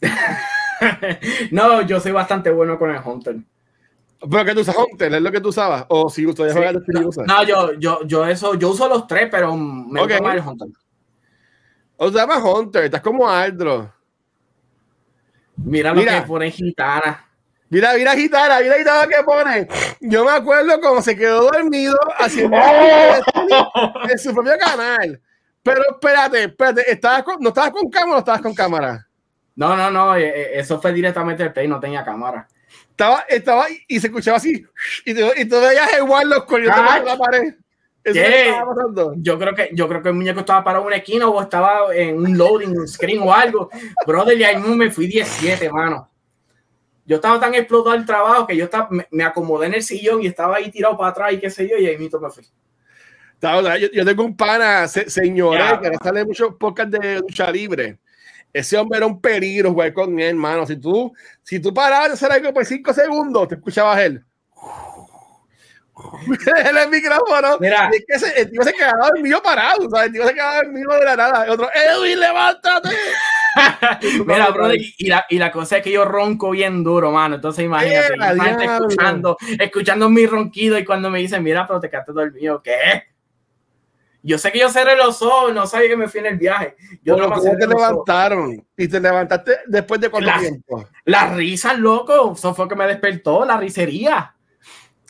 no, 1.50 1.82
yo 1.82 2.00
soy 2.00 2.12
bastante 2.12 2.50
bueno 2.50 2.78
con 2.78 2.90
el 2.90 3.00
Hunter. 3.02 3.36
¿Pero 4.30 4.44
que 4.44 4.54
tú 4.54 4.60
usas 4.60 4.76
Hunter? 4.76 5.14
¿Es 5.14 5.22
lo 5.22 5.32
que 5.32 5.40
tú 5.40 5.48
usabas? 5.48 5.86
¿O 5.88 6.10
si 6.10 6.26
usted 6.26 6.52
sí, 6.52 6.92
no, 6.92 7.10
no, 7.26 7.44
yo, 7.44 7.72
yo, 7.78 8.06
yo, 8.06 8.26
eso, 8.26 8.54
yo 8.56 8.70
uso 8.70 8.88
los 8.88 9.06
tres, 9.06 9.28
pero 9.30 9.56
me 9.56 10.02
okay. 10.02 10.18
gusta 10.18 10.22
más 10.22 10.36
el 10.36 10.46
Hunter. 10.46 10.68
O 12.02 12.10
sea, 12.10 12.26
más 12.26 12.42
Hunter, 12.42 12.84
estás 12.84 13.02
como 13.02 13.28
Aldro. 13.28 13.92
Mira 15.54 15.92
lo 15.92 16.00
que 16.02 16.22
pone 16.26 16.50
gitana. 16.50 17.28
Mira, 17.68 17.92
mira 17.92 18.14
gitana, 18.14 18.58
mira 18.60 18.78
gitana 18.78 19.06
que 19.06 19.22
pone. 19.22 19.68
Yo 20.00 20.24
me 20.24 20.30
acuerdo 20.30 20.80
cómo 20.80 21.02
se 21.02 21.14
quedó 21.14 21.42
dormido 21.42 21.98
haciendo 22.18 22.56
en 24.10 24.18
su 24.18 24.32
propio 24.32 24.54
canal. 24.58 25.20
Pero 25.62 25.82
espérate, 25.90 26.44
espérate, 26.44 26.90
¿estabas 26.90 27.22
con, 27.22 27.36
¿no 27.38 27.50
estabas 27.50 27.70
con 27.70 27.90
cámara 27.90 28.16
o 28.16 28.18
estabas 28.20 28.40
con 28.40 28.54
cámara? 28.54 29.06
No, 29.54 29.76
no, 29.76 29.90
no, 29.90 30.16
eh, 30.16 30.26
eh, 30.26 30.50
eso 30.54 30.80
fue 30.80 30.94
directamente 30.94 31.42
el 31.42 31.52
play, 31.52 31.68
no 31.68 31.78
tenía 31.78 32.02
cámara. 32.02 32.48
Estaba, 32.92 33.26
estaba 33.28 33.66
y 33.86 34.00
se 34.00 34.06
escuchaba 34.06 34.38
así, 34.38 34.64
y, 35.04 35.10
y 35.10 35.44
tú 35.44 35.60
veías 35.60 35.98
igual 35.98 36.30
los 36.30 36.44
corriendo 36.44 36.82
por 36.82 37.04
la 37.04 37.18
pared. 37.18 37.54
Yo 39.18 39.38
creo 39.38 39.54
que 39.54 39.70
yo 39.72 39.88
creo 39.88 40.02
que 40.02 40.08
el 40.08 40.14
muñeco 40.14 40.40
estaba 40.40 40.64
parado 40.64 40.84
en 40.84 40.86
una 40.88 40.96
esquina 40.96 41.28
o 41.28 41.40
estaba 41.40 41.94
en 41.94 42.16
un 42.16 42.36
loading 42.36 42.86
screen 42.86 43.20
o 43.22 43.32
algo. 43.32 43.68
Brother, 44.06 44.38
y 44.38 44.44
ahí 44.44 44.56
me 44.56 44.90
fui 44.90 45.06
17, 45.06 45.70
mano. 45.70 46.08
yo 47.04 47.16
estaba 47.16 47.38
tan 47.38 47.54
explotado 47.54 47.94
el 47.96 48.06
trabajo 48.06 48.46
que 48.46 48.56
yo 48.56 48.64
estaba, 48.64 48.88
me, 49.10 49.24
acomodé 49.24 49.66
en 49.66 49.74
el 49.74 49.82
sillón 49.82 50.22
y 50.22 50.26
estaba 50.26 50.56
ahí 50.56 50.70
tirado 50.70 50.96
para 50.96 51.10
atrás 51.10 51.32
y 51.34 51.38
qué 51.38 51.50
sé 51.50 51.68
yo, 51.68 51.76
y 51.76 51.86
ahí 51.86 51.98
mismo 51.98 52.20
me 52.20 52.30
fui. 52.30 52.44
Yo, 53.92 54.04
tengo 54.04 54.24
un 54.24 54.36
pana, 54.36 54.86
señores, 54.86 55.78
que 55.80 55.96
sale 56.02 56.24
mucho 56.24 56.56
podcast 56.58 56.90
de 56.90 57.20
lucha 57.20 57.50
libre. 57.50 57.98
Ese 58.52 58.76
hombre 58.76 58.98
era 58.98 59.06
un 59.06 59.20
peligro 59.20 59.70
jugar 59.70 59.92
con 59.92 60.18
él, 60.18 60.30
hermano. 60.30 60.66
Si 60.66 60.76
tú, 60.76 61.12
si 61.42 61.60
tú 61.60 61.72
parabas 61.72 62.08
de 62.08 62.14
hacer 62.14 62.32
algo 62.32 62.52
por 62.52 62.66
cinco 62.66 62.92
segundos, 62.92 63.48
te 63.48 63.54
escuchabas 63.54 64.00
él. 64.00 64.24
el 66.84 66.90
micrófono. 66.90 67.58
Mira. 67.60 67.90
es 67.92 68.04
que 68.06 68.18
se, 68.18 68.40
el 68.40 68.50
tío 68.50 68.62
se 68.62 68.72
quedaba 68.72 69.08
dormido 69.08 69.42
parado, 69.42 69.88
¿sabes? 69.90 70.06
El 70.06 70.12
tío 70.12 70.26
se 70.26 70.34
quedaba 70.34 70.56
dormido 70.56 70.92
de 70.92 71.04
la 71.04 71.16
nada. 71.16 71.44
El 71.44 71.50
otro, 71.50 71.68
Edwin, 71.74 72.20
levántate. 72.20 72.88
Mira, 74.26 74.50
bro, 74.50 74.72
y 74.74 75.06
la, 75.06 75.26
y 75.28 75.38
la, 75.38 75.50
cosa 75.50 75.78
es 75.78 75.82
que 75.82 75.92
yo 75.92 76.04
ronco 76.04 76.50
bien 76.50 76.84
duro, 76.84 77.10
mano. 77.10 77.36
Entonces, 77.36 77.64
imagínate, 77.64 78.64
escuchando, 78.64 79.36
escuchando 79.58 80.08
mi 80.08 80.26
ronquido 80.26 80.78
y 80.78 80.84
cuando 80.84 81.10
me 81.10 81.18
dicen, 81.18 81.42
mira, 81.42 81.66
pero 81.66 81.80
te 81.80 81.90
quedaste 81.90 82.12
dormido, 82.12 82.62
¿qué? 82.62 83.04
Yo 84.22 84.36
sé 84.36 84.52
que 84.52 84.58
yo 84.58 84.68
cerré 84.68 84.96
los 84.96 85.22
ojos, 85.22 85.54
no 85.54 85.66
sabía 85.66 85.88
que 85.88 85.96
me 85.96 86.08
fui 86.08 86.20
en 86.20 86.26
el 86.26 86.36
viaje. 86.36 86.76
Yo 87.02 87.16
no 87.16 87.30
¿cómo 87.30 87.56
te 87.56 87.66
levantaron? 87.66 88.66
¿Y 88.76 88.86
te 88.86 89.00
levantaste 89.00 89.60
después 89.66 90.00
de 90.00 90.10
cuánto 90.10 90.30
tiempo? 90.38 90.86
Las 91.06 91.34
risas, 91.34 91.78
loco. 91.78 92.32
Eso 92.34 92.54
fue 92.54 92.68
que 92.68 92.76
me 92.76 92.86
despertó, 92.86 93.46
la 93.46 93.56
risería. 93.56 94.34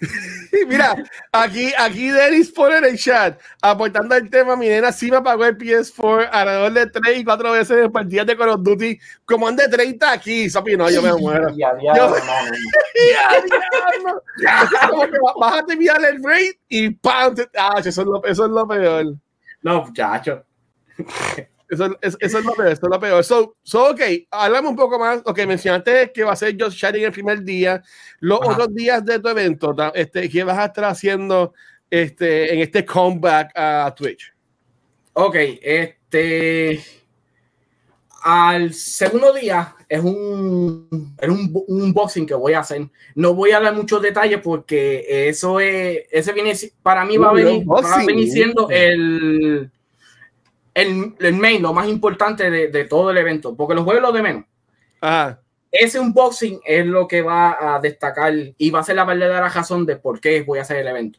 Mira, 0.69 0.95
aquí, 1.33 1.73
aquí 1.77 2.11
Denis 2.11 2.51
pone 2.51 2.79
en 2.79 2.85
el 2.85 2.99
chat, 2.99 3.41
aportando 3.61 4.15
el 4.15 4.31
tema, 4.31 4.57
mi 4.57 4.69
nena 4.69 4.93
sí 4.93 5.11
me 5.11 5.21
pagó 5.21 5.45
el 5.45 5.59
PS4 5.59 6.29
alrededor 6.31 6.73
de 6.73 6.87
3 6.87 7.19
y 7.19 7.25
4 7.25 7.53
veces 7.53 7.85
en 7.85 7.93
partidas 7.93 8.27
de 8.27 8.37
Call 8.37 8.51
of 8.51 8.63
Duty, 8.63 8.99
como 9.25 9.49
ande 9.49 9.69
30 9.69 10.13
aquí, 10.13 10.49
Sopi, 10.49 10.77
no, 10.77 10.89
yo 10.91 11.03
me 11.03 11.13
muero. 11.15 11.49
Ya, 11.57 11.73
ya, 11.83 11.97
yo, 11.97 12.15
Bájate 15.41 15.75
el 15.75 16.23
rate 16.23 16.61
y 16.69 16.91
¡pam! 16.91 17.35
Ah, 17.57 17.77
eso 17.79 17.89
es 17.89 18.07
lo, 18.07 18.25
eso 18.25 18.45
es 18.45 18.51
lo 18.51 18.67
peor. 18.67 19.15
No, 19.63 19.85
muchacho. 19.85 20.45
Eso, 21.71 21.97
eso, 22.03 22.17
eso, 22.21 22.39
es 22.39 22.45
lo 22.45 22.53
peor, 22.55 22.69
eso 22.69 22.81
es 22.83 22.91
lo 22.91 23.01
peor. 23.01 23.23
So, 23.23 23.57
so, 23.63 23.91
ok, 23.91 24.01
háblame 24.33 24.69
un 24.69 24.77
poco 24.77 24.99
más. 24.99 25.23
Ok, 25.25 25.39
mencionaste 25.47 26.11
que 26.13 26.25
va 26.25 26.33
a 26.33 26.37
ser 26.37 26.57
Josh 26.59 26.75
Sharing 26.75 27.05
el 27.05 27.13
primer 27.13 27.45
día. 27.45 27.81
Los 28.19 28.41
otros 28.43 28.75
días 28.75 29.05
de 29.05 29.21
tu 29.21 29.29
evento, 29.29 29.75
este, 29.95 30.29
¿qué 30.29 30.43
vas 30.43 30.59
a 30.59 30.65
estar 30.65 30.85
haciendo 30.87 31.55
este, 31.89 32.53
en 32.53 32.59
este 32.59 32.85
comeback 32.85 33.53
a 33.55 33.95
Twitch? 33.97 34.35
Ok, 35.13 35.37
este. 35.63 36.83
Al 38.23 38.75
segundo 38.75 39.33
día 39.33 39.75
es 39.89 40.03
un, 40.03 41.15
es 41.19 41.29
un, 41.29 41.65
un 41.69 41.83
unboxing 41.83 42.27
que 42.27 42.35
voy 42.35 42.53
a 42.53 42.61
hacer. 42.61 42.83
No 43.15 43.33
voy 43.35 43.53
a 43.53 43.61
dar 43.61 43.75
muchos 43.75 44.03
detalles 44.03 44.41
porque 44.43 45.29
eso 45.29 45.61
es. 45.61 46.01
Ese 46.11 46.33
viene. 46.33 46.53
Para 46.83 47.05
mí 47.05 47.17
va 47.17 47.31
a 47.31 47.33
venir, 47.33 47.65
va 47.65 47.79
a 47.79 48.05
venir 48.05 48.29
siendo 48.29 48.69
el 48.71 49.71
el, 50.81 51.15
el 51.19 51.35
main, 51.35 51.63
lo 51.63 51.73
más 51.73 51.89
importante 51.89 52.51
de, 52.51 52.69
de, 52.69 52.85
todo 52.85 53.11
el 53.11 53.19
evento, 53.19 53.55
porque 53.57 53.75
los 53.75 53.85
juegos 53.85 54.03
lo 54.03 54.13
de 54.13 54.23
menos. 54.23 54.45
Ese 55.71 56.01
unboxing 56.01 56.61
es 56.65 56.85
lo 56.85 57.07
que 57.07 57.23
va 57.23 57.77
a 57.77 57.79
destacar 57.79 58.33
y 58.57 58.71
va 58.71 58.81
a 58.81 58.85
ser 58.85 58.97
la 58.97 59.05
verdadera 59.05 59.49
razón 59.49 59.87
de 59.87 59.97
por 59.97 60.21
qué 60.21 60.43
voy 60.43 60.59
a 60.59 60.63
hacer 60.63 60.79
el 60.79 60.89
evento. 60.89 61.19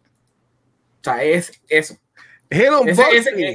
O 0.99 1.03
sea, 1.03 1.23
es 1.23 1.51
eso. 1.67 1.95
ese, 2.49 3.03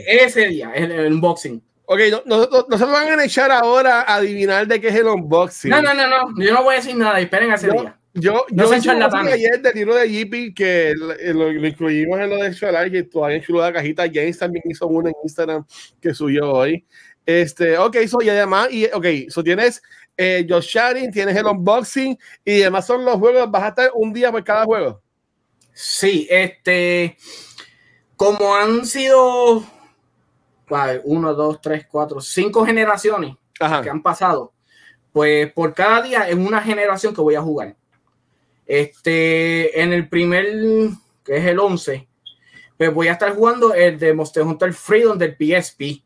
ese, 0.06 0.48
día, 0.48 0.72
es 0.74 0.82
el, 0.82 1.12
unboxing. 1.12 1.62
Ok, 1.84 2.00
no, 2.24 2.48
no, 2.68 2.78
se 2.78 2.84
van 2.84 3.20
a 3.20 3.24
echar 3.24 3.52
ahora 3.52 4.02
a 4.02 4.16
adivinar 4.16 4.66
de 4.66 4.80
qué 4.80 4.88
es 4.88 4.94
el 4.94 5.06
unboxing. 5.06 5.70
No, 5.70 5.82
no, 5.82 5.94
no, 5.94 6.08
no. 6.08 6.42
Yo 6.42 6.52
no 6.52 6.62
voy 6.64 6.74
a 6.74 6.78
decir 6.78 6.96
nada. 6.96 7.20
Esperen 7.20 7.52
a 7.52 7.56
ese 7.56 7.70
día. 7.70 7.96
Yo, 8.18 8.46
no 8.50 8.74
yo 8.78 8.92
ayer 9.28 9.60
del 9.60 9.74
libro 9.74 9.94
de 9.94 10.10
Yippie 10.10 10.54
que 10.54 10.94
lo, 10.96 11.50
incluimos 11.52 12.18
en 12.18 12.30
lo 12.30 12.36
de 12.36 12.48
Extra 12.48 12.90
que 12.90 13.02
todavía 13.02 13.42
en 13.46 13.56
la 13.56 13.72
cajita. 13.72 14.04
James 14.12 14.38
también 14.38 14.64
hizo 14.68 14.86
uno 14.86 15.08
en 15.08 15.14
Instagram 15.22 15.66
que 16.00 16.14
subió 16.14 16.50
hoy. 16.50 16.86
Este, 17.26 17.76
ok, 17.76 17.96
so, 18.08 18.22
y 18.22 18.28
además, 18.28 18.68
y, 18.70 18.86
ok, 18.86 19.06
so 19.28 19.42
tienes 19.42 19.82
eh, 20.16 20.46
Josh 20.48 20.68
Sharing, 20.68 21.10
tienes 21.10 21.36
el 21.36 21.44
unboxing 21.44 22.18
y 22.44 22.62
además 22.62 22.86
son 22.86 23.04
los 23.04 23.16
juegos, 23.16 23.50
vas 23.50 23.64
a 23.64 23.68
estar 23.68 23.90
un 23.94 24.12
día 24.12 24.32
por 24.32 24.42
cada 24.44 24.64
juego. 24.64 25.02
Sí, 25.72 26.26
este, 26.30 27.18
como 28.16 28.54
han 28.54 28.86
sido 28.86 29.62
uno, 31.04 31.34
dos, 31.34 31.60
tres, 31.60 31.86
cuatro, 31.90 32.20
cinco 32.20 32.64
generaciones 32.64 33.34
que 33.54 33.90
han 33.90 34.02
pasado, 34.02 34.52
pues 35.12 35.52
por 35.52 35.74
cada 35.74 36.02
día 36.02 36.28
es 36.28 36.34
una 36.36 36.62
generación 36.62 37.14
que 37.14 37.20
voy 37.20 37.34
a 37.34 37.42
jugar. 37.42 37.76
Este, 38.66 39.80
en 39.80 39.92
el 39.92 40.08
primer, 40.08 40.46
que 41.24 41.36
es 41.36 41.44
el 41.46 41.58
11, 41.58 42.08
pues 42.76 42.92
voy 42.92 43.08
a 43.08 43.12
estar 43.12 43.34
jugando 43.34 43.72
el 43.72 43.98
de 43.98 44.12
Monster 44.12 44.42
Hunter 44.42 44.72
Freedom 44.72 45.16
del 45.16 45.36
PSP. 45.36 46.02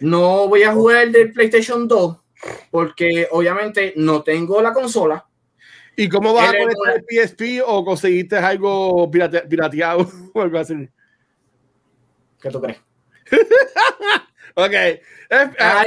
No 0.00 0.48
voy 0.48 0.64
a 0.64 0.72
jugar 0.72 1.04
el 1.04 1.12
del 1.12 1.32
PlayStation 1.32 1.88
2 1.88 2.18
porque 2.70 3.28
obviamente 3.30 3.94
no 3.96 4.22
tengo 4.22 4.60
la 4.60 4.72
consola. 4.72 5.26
¿Y 5.96 6.08
cómo 6.08 6.34
vas 6.34 6.50
a 6.50 6.58
conectar 6.58 6.96
el 6.96 7.28
PSP 7.28 7.62
o 7.64 7.84
conseguiste 7.84 8.36
algo 8.36 9.10
pirateado 9.10 10.06
o 10.34 10.42
algo 10.42 10.58
así? 10.58 10.88
¿Qué 12.40 12.50
tú 12.50 12.60
crees? 12.60 12.78
ok. 14.54 14.74
Ah, 15.58 15.84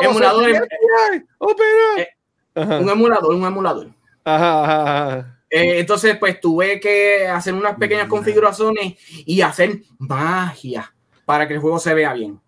emulador, 0.00 0.50
eh, 0.50 2.08
un 2.54 2.88
emulador, 2.88 3.34
un 3.34 3.44
emulador. 3.44 4.01
Eh, 4.24 5.80
entonces, 5.80 6.16
pues 6.16 6.40
tuve 6.40 6.80
que 6.80 7.26
hacer 7.26 7.52
unas 7.52 7.76
pequeñas 7.76 8.08
configuraciones 8.08 8.94
y 9.26 9.42
hacer 9.42 9.82
magia 9.98 10.94
para 11.24 11.46
que 11.46 11.54
el 11.54 11.60
juego 11.60 11.78
se 11.78 11.92
vea 11.92 12.14
bien. 12.14 12.40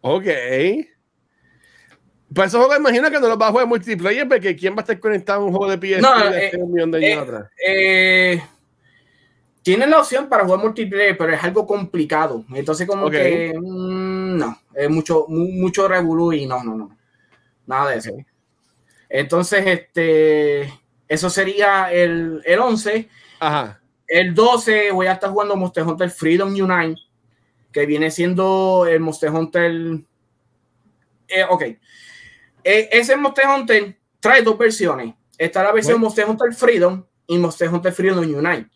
Ok. 0.00 0.26
Pues 2.34 2.48
eso 2.48 2.58
juego 2.58 2.76
imagino 2.76 3.10
que 3.10 3.20
no 3.20 3.28
lo 3.28 3.38
va 3.38 3.48
a 3.48 3.50
jugar 3.50 3.66
multiplayer 3.66 4.26
porque 4.26 4.56
¿quién 4.56 4.74
va 4.74 4.78
a 4.78 4.80
estar 4.80 4.98
conectado 4.98 5.42
a 5.42 5.44
un 5.44 5.52
juego 5.52 5.70
de 5.70 5.78
PS 5.78 6.00
no, 6.00 6.34
eh, 6.34 6.50
un 6.58 6.72
millón 6.72 6.90
de 6.90 6.98
años 6.98 7.10
eh, 7.10 7.20
atrás? 7.20 7.50
Eh, 7.66 8.42
tienen 9.62 9.90
la 9.90 10.00
opción 10.00 10.28
para 10.28 10.44
jugar 10.44 10.60
multiplayer, 10.60 11.16
pero 11.16 11.32
es 11.34 11.44
algo 11.44 11.66
complicado. 11.66 12.44
Entonces, 12.54 12.86
como 12.86 13.10
que 13.10 13.52
mm, 13.54 14.38
no, 14.38 14.58
es 14.74 14.90
mucho, 14.90 15.26
mucho 15.28 15.86
revolú 15.86 16.32
y 16.32 16.46
no, 16.46 16.64
no, 16.64 16.74
no. 16.74 16.96
Nada 17.66 17.90
de 17.90 17.98
eso. 17.98 18.12
Entonces, 19.08 19.64
este 19.66 20.72
eso 21.12 21.28
sería 21.28 21.92
el, 21.92 22.40
el 22.46 22.58
11. 22.58 23.06
El 24.06 24.34
12 24.34 24.92
voy 24.92 25.08
a 25.08 25.12
estar 25.12 25.28
jugando 25.28 25.56
Monster 25.56 25.84
Hunter 25.84 26.08
Freedom 26.08 26.48
Unite, 26.48 26.98
que 27.70 27.84
viene 27.84 28.10
siendo 28.10 28.86
el 28.88 28.98
Monster 29.00 29.30
Hunter. 29.30 29.72
Eh, 31.28 31.44
ok. 31.50 31.62
E, 32.64 32.88
ese 32.90 33.14
Monster 33.16 33.44
Hunter 33.46 33.98
trae 34.20 34.40
dos 34.40 34.56
versiones. 34.56 35.14
Está 35.36 35.62
la 35.62 35.72
versión 35.72 36.00
Monster 36.00 36.26
Hunter 36.26 36.54
Freedom 36.54 37.04
y 37.26 37.36
Monster 37.36 37.68
Hunter 37.68 37.92
Freedom 37.92 38.20
Unite. 38.20 38.70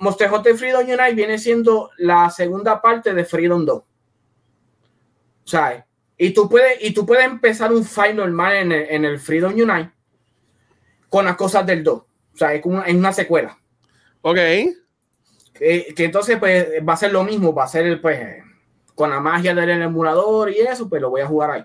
Monster 0.00 0.32
Hunter 0.32 0.56
Freedom 0.56 0.82
Unite 0.82 1.14
viene 1.14 1.38
siendo 1.38 1.90
la 1.98 2.28
segunda 2.28 2.82
parte 2.82 3.14
de 3.14 3.24
Freedom 3.24 3.64
2. 3.64 3.82
¿Sabes? 5.44 5.84
Y 6.18 6.30
tú 6.30 6.48
puedes, 6.48 6.82
y 6.82 6.92
tú 6.92 7.06
puedes 7.06 7.24
empezar 7.24 7.72
un 7.72 7.84
fight 7.84 8.16
normal 8.16 8.56
en 8.56 8.72
el, 8.72 8.86
en 8.90 9.04
el 9.04 9.20
Freedom 9.20 9.52
Unite 9.52 9.95
con 11.08 11.24
las 11.24 11.36
cosas 11.36 11.66
del 11.66 11.82
2. 11.82 11.96
O 11.96 12.06
sea, 12.34 12.54
es, 12.54 12.62
como, 12.62 12.82
una 12.82 13.12
secuela. 13.12 13.58
Ok. 14.22 14.36
que 14.36 14.76
entonces, 15.98 16.38
pues, 16.38 16.66
va 16.86 16.92
a 16.92 16.98
ser 16.98 17.12
lo 17.12 17.24
mismo, 17.24 17.54
va 17.54 17.64
a 17.64 17.68
ser, 17.68 18.00
pues, 18.00 18.42
con 18.94 19.10
la 19.10 19.18
magia 19.20 19.54
del 19.54 19.82
emulador 19.82 20.50
y 20.50 20.58
eso, 20.58 20.88
pues 20.88 21.02
lo 21.02 21.10
voy 21.10 21.20
a 21.20 21.26
jugar 21.26 21.50
ahí. 21.50 21.64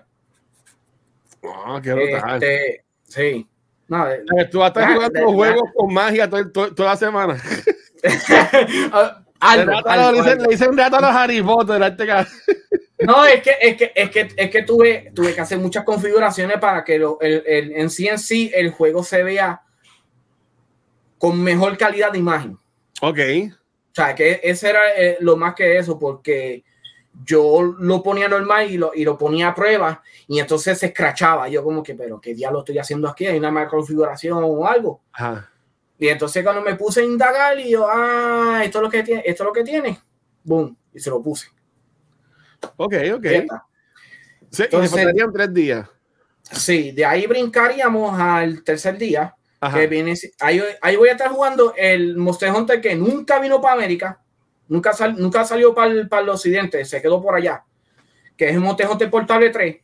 Ah, 1.42 1.80
qué 1.82 2.12
este, 2.12 2.84
Sí. 3.08 3.48
No, 3.88 4.04
tú 4.50 4.58
vas 4.60 4.76
a 4.76 4.80
estar 4.80 4.94
jugando 4.94 5.32
juegos 5.32 5.70
con 5.74 5.92
magia 5.92 6.30
toda 6.30 6.72
la 6.78 6.96
semana. 6.96 7.36
le, 8.02 8.10
dicen, 10.48 10.70
un 10.70 10.78
rato 10.78 10.96
a 10.96 11.00
los 11.00 11.10
Harry 11.10 11.42
Potter. 11.42 11.82
Este 11.82 12.06
no, 13.06 13.24
es 13.24 13.42
que, 13.42 13.56
es 13.60 13.76
que, 13.76 13.92
es 13.94 14.10
que, 14.10 14.28
es 14.36 14.50
que 14.50 14.62
tuve, 14.62 15.12
tuve 15.14 15.34
que 15.34 15.40
hacer 15.40 15.58
muchas 15.58 15.84
configuraciones 15.84 16.58
para 16.58 16.84
que 16.84 16.98
lo, 16.98 17.18
el, 17.20 17.42
el, 17.46 17.72
en 17.72 17.90
sí 17.90 18.08
en 18.08 18.18
sí 18.18 18.50
el 18.54 18.70
juego 18.70 19.02
se 19.04 19.22
vea 19.22 19.62
con 21.18 21.40
mejor 21.42 21.76
calidad 21.76 22.12
de 22.12 22.18
imagen. 22.18 22.58
Ok. 23.00 23.18
O 23.92 23.94
sea, 23.94 24.14
que 24.14 24.40
ese 24.42 24.70
era 24.70 24.80
eh, 24.96 25.18
lo 25.20 25.36
más 25.36 25.54
que 25.54 25.78
eso, 25.78 25.98
porque 25.98 26.64
yo 27.24 27.62
lo 27.78 28.02
ponía 28.02 28.28
normal 28.28 28.70
y 28.70 28.78
lo, 28.78 28.92
y 28.94 29.04
lo 29.04 29.18
ponía 29.18 29.48
a 29.48 29.54
prueba 29.54 30.02
y 30.26 30.38
entonces 30.40 30.78
se 30.78 30.86
escrachaba. 30.86 31.48
Yo 31.48 31.62
como 31.62 31.82
que, 31.82 31.94
pero 31.94 32.20
¿qué 32.20 32.34
diablo 32.34 32.60
estoy 32.60 32.78
haciendo 32.78 33.08
aquí? 33.08 33.26
¿Hay 33.26 33.38
una 33.38 33.50
mala 33.50 33.68
configuración 33.68 34.40
o 34.42 34.66
algo? 34.66 35.02
Y 35.98 36.08
entonces 36.08 36.42
cuando 36.42 36.62
me 36.62 36.74
puse 36.74 37.00
a 37.00 37.04
indagar 37.04 37.58
y 37.60 37.70
yo, 37.70 37.86
ah, 37.88 38.62
esto 38.64 38.78
es 38.78 38.82
lo 38.82 38.90
que 38.90 39.02
tiene, 39.02 39.22
esto 39.24 39.42
es 39.42 39.46
lo 39.46 39.52
que 39.52 39.62
tiene, 39.62 39.98
boom, 40.42 40.76
y 40.92 40.98
se 40.98 41.10
lo 41.10 41.22
puse. 41.22 41.48
Ok, 42.76 42.94
ok. 43.14 43.26
Sí, 44.50 44.64
Entonces, 44.64 45.06
tres 45.32 45.54
días. 45.54 45.88
Sí, 46.50 46.92
de 46.92 47.04
ahí 47.04 47.26
brincaríamos 47.26 48.18
al 48.18 48.62
tercer 48.62 48.98
día, 48.98 49.34
Que 49.72 49.86
viene, 49.86 50.14
ahí, 50.40 50.60
ahí, 50.80 50.96
voy 50.96 51.08
a 51.08 51.12
estar 51.12 51.30
jugando 51.30 51.72
el 51.76 52.16
Monster 52.16 52.52
Hunter 52.52 52.80
que 52.80 52.94
nunca 52.96 53.38
vino 53.38 53.60
para 53.60 53.74
América, 53.74 54.20
nunca, 54.68 54.92
sal, 54.92 55.14
nunca 55.16 55.44
salió 55.44 55.74
para 55.74 55.92
el, 55.92 56.08
para 56.08 56.22
el 56.22 56.28
occidente, 56.28 56.84
se 56.84 57.00
quedó 57.00 57.22
por 57.22 57.36
allá, 57.36 57.64
que 58.36 58.48
es 58.48 58.54
el 58.54 58.60
Monster 58.60 58.88
Hunter 58.88 59.08
Portable 59.08 59.50
3 59.50 59.76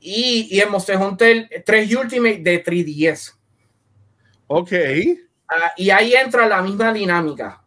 y, 0.00 0.48
y 0.50 0.60
el 0.60 0.68
Monster 0.68 0.98
Hunter 0.98 1.64
3 1.64 1.96
Ultimate 1.96 2.38
de 2.38 2.62
3DS. 2.62 3.34
Ok. 4.46 4.72
Ah, 5.48 5.72
y 5.76 5.88
ahí 5.90 6.14
entra 6.14 6.46
la 6.46 6.60
misma 6.60 6.92
dinámica, 6.92 7.64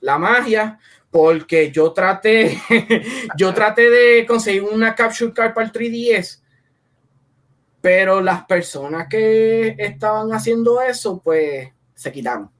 la 0.00 0.18
magia, 0.18 0.78
porque 1.10 1.70
yo 1.70 1.92
traté, 1.92 2.60
yo 3.38 3.54
traté 3.54 3.90
de 3.90 4.26
conseguir 4.26 4.62
una 4.62 4.94
capture 4.94 5.32
card 5.32 5.54
para 5.54 5.66
el 5.66 5.72
3DS 5.72 6.40
pero 7.86 8.20
las 8.20 8.44
personas 8.46 9.06
que 9.08 9.76
estaban 9.78 10.32
haciendo 10.32 10.80
eso, 10.80 11.20
pues 11.22 11.68
se 11.94 12.10
quitaron. 12.10 12.50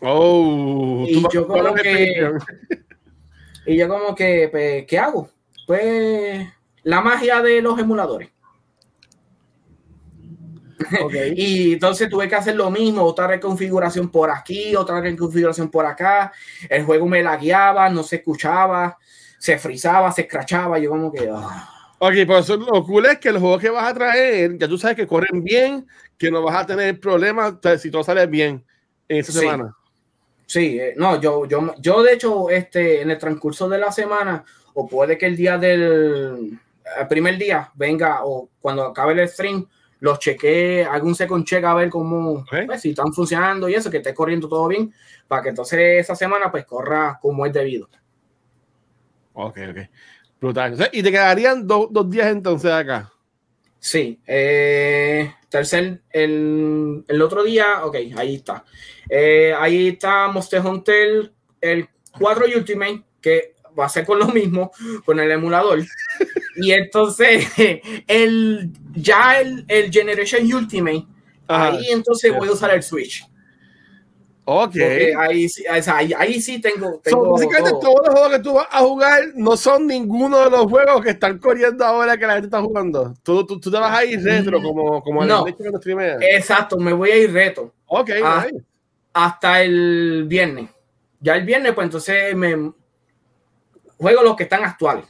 Oh, 0.00 1.04
y 1.06 1.22
yo 1.30 1.46
como 1.46 1.74
que, 1.74 2.32
y 3.66 3.76
yo 3.76 3.86
como 3.86 4.14
que, 4.14 4.48
pues, 4.50 4.86
¿qué 4.86 4.98
hago? 4.98 5.28
Pues 5.66 6.48
la 6.84 7.02
magia 7.02 7.42
de 7.42 7.60
los 7.60 7.78
emuladores. 7.78 8.30
Okay. 11.02 11.34
y 11.36 11.72
entonces 11.74 12.08
tuve 12.08 12.28
que 12.28 12.36
hacer 12.36 12.56
lo 12.56 12.70
mismo, 12.70 13.02
otra 13.02 13.26
reconfiguración 13.26 14.10
por 14.10 14.30
aquí, 14.30 14.74
otra 14.76 15.00
reconfiguración 15.00 15.70
por 15.70 15.86
acá. 15.86 16.32
El 16.68 16.84
juego 16.84 17.06
me 17.06 17.22
lagueaba, 17.22 17.88
no 17.88 18.02
se 18.02 18.16
escuchaba, 18.16 18.98
se 19.38 19.58
frizaba, 19.58 20.10
se 20.12 20.22
escrachaba. 20.22 20.78
Yo 20.78 20.90
como 20.90 21.12
que... 21.12 21.28
Ah. 21.32 21.76
Ok, 21.98 22.14
pues 22.26 22.48
lo 22.48 22.82
cool 22.84 23.06
es 23.06 23.18
que 23.18 23.30
los 23.30 23.42
juegos 23.42 23.60
que 23.60 23.68
vas 23.68 23.90
a 23.90 23.94
traer, 23.94 24.56
ya 24.56 24.66
tú 24.66 24.78
sabes 24.78 24.96
que 24.96 25.06
corren 25.06 25.44
bien, 25.44 25.86
que 26.16 26.30
no 26.30 26.42
vas 26.42 26.56
a 26.56 26.66
tener 26.66 26.98
problemas 26.98 27.54
si 27.78 27.90
todo 27.90 28.02
sale 28.02 28.26
bien 28.26 28.64
en 29.06 29.18
esta 29.18 29.32
semana. 29.32 29.76
Sí, 30.46 30.80
eh, 30.80 30.94
no, 30.96 31.20
yo, 31.20 31.46
yo, 31.46 31.74
yo 31.78 32.02
de 32.02 32.14
hecho, 32.14 32.48
este, 32.48 33.02
en 33.02 33.10
el 33.10 33.18
transcurso 33.18 33.68
de 33.68 33.78
la 33.78 33.92
semana, 33.92 34.44
o 34.72 34.88
puede 34.88 35.18
que 35.18 35.26
el 35.26 35.36
día 35.36 35.58
del 35.58 36.58
primer 37.08 37.36
día 37.38 37.70
venga, 37.74 38.24
o 38.24 38.48
cuando 38.60 38.84
acabe 38.84 39.12
el 39.12 39.28
stream, 39.28 39.66
los 40.00 40.18
chequee, 40.18 40.84
algún 40.84 41.14
second 41.14 41.44
check 41.44 41.64
a 41.64 41.74
ver 41.74 41.90
cómo, 41.90 42.44
pues, 42.66 42.80
si 42.80 42.90
están 42.90 43.12
funcionando 43.12 43.68
y 43.68 43.74
eso, 43.74 43.90
que 43.90 43.98
esté 43.98 44.14
corriendo 44.14 44.48
todo 44.48 44.66
bien, 44.68 44.92
para 45.28 45.42
que 45.42 45.48
entonces 45.50 46.00
esa 46.00 46.14
semana 46.14 46.50
pues 46.50 46.64
corra 46.64 47.18
como 47.20 47.46
es 47.46 47.52
debido. 47.52 47.88
Ok, 49.34 49.58
ok. 49.70 49.78
Brutal. 50.40 50.88
y 50.92 51.02
te 51.02 51.10
quedarían 51.10 51.66
dos 51.66 52.10
días 52.10 52.28
entonces 52.28 52.70
acá. 52.70 53.12
Sí. 53.80 54.20
Eh, 54.26 55.32
tercer, 55.48 56.02
el, 56.10 57.04
el, 57.08 57.22
otro 57.22 57.42
día, 57.42 57.84
ok, 57.84 57.96
ahí 58.16 58.36
está. 58.36 58.64
Eh, 59.08 59.54
ahí 59.58 59.88
está 59.88 60.28
Monster 60.28 60.64
Hunter, 60.64 61.32
el 61.60 61.88
4 62.18 62.44
Ultimate, 62.56 63.02
que 63.20 63.54
va 63.78 63.86
a 63.86 63.88
ser 63.88 64.04
con 64.04 64.18
lo 64.18 64.26
mismo, 64.28 64.72
con 65.04 65.18
el 65.20 65.30
emulador. 65.30 65.80
y 66.56 66.72
entonces, 66.72 67.46
el, 68.06 68.70
ya 68.94 69.40
el, 69.40 69.64
el 69.68 69.90
Generation 69.90 70.52
Ultimate, 70.52 71.06
ahí 71.46 71.86
entonces 71.90 72.36
voy 72.36 72.48
a 72.48 72.52
usar 72.52 72.70
el 72.74 72.82
Switch. 72.82 73.24
Ok. 74.52 74.76
Ahí, 75.16 75.46
ahí, 75.70 76.12
ahí, 76.16 76.40
sí 76.40 76.60
tengo. 76.60 77.00
tengo 77.04 77.30
básicamente 77.30 77.70
todos 77.80 78.00
los 78.04 78.14
juegos 78.14 78.30
que 78.32 78.38
tú 78.40 78.54
vas 78.54 78.66
a 78.68 78.80
jugar 78.80 79.22
no 79.36 79.56
son 79.56 79.86
ninguno 79.86 80.40
de 80.40 80.50
los 80.50 80.64
juegos 80.64 81.02
que 81.02 81.10
están 81.10 81.38
corriendo 81.38 81.84
ahora 81.84 82.16
que 82.16 82.26
la 82.26 82.32
gente 82.32 82.46
está 82.46 82.60
jugando. 82.60 83.14
Tú, 83.22 83.46
tú, 83.46 83.60
tú 83.60 83.70
te 83.70 83.78
vas 83.78 83.96
a 83.96 84.04
ir 84.04 84.20
retro 84.20 84.58
mm, 84.58 84.62
como, 84.62 85.02
como 85.02 85.24
no. 85.24 85.44
Exacto, 86.20 86.78
me 86.78 86.92
voy 86.92 87.10
a 87.10 87.16
ir 87.16 87.32
retro. 87.32 87.72
Ok. 87.86 88.10
Hasta 89.12 89.62
el 89.62 90.24
viernes. 90.26 90.68
Ya 91.20 91.36
el 91.36 91.44
viernes, 91.44 91.72
pues 91.72 91.84
entonces 91.84 92.34
me 92.34 92.72
juego 94.00 94.22
los 94.22 94.36
que 94.36 94.44
están 94.44 94.64
actuales. 94.64 95.04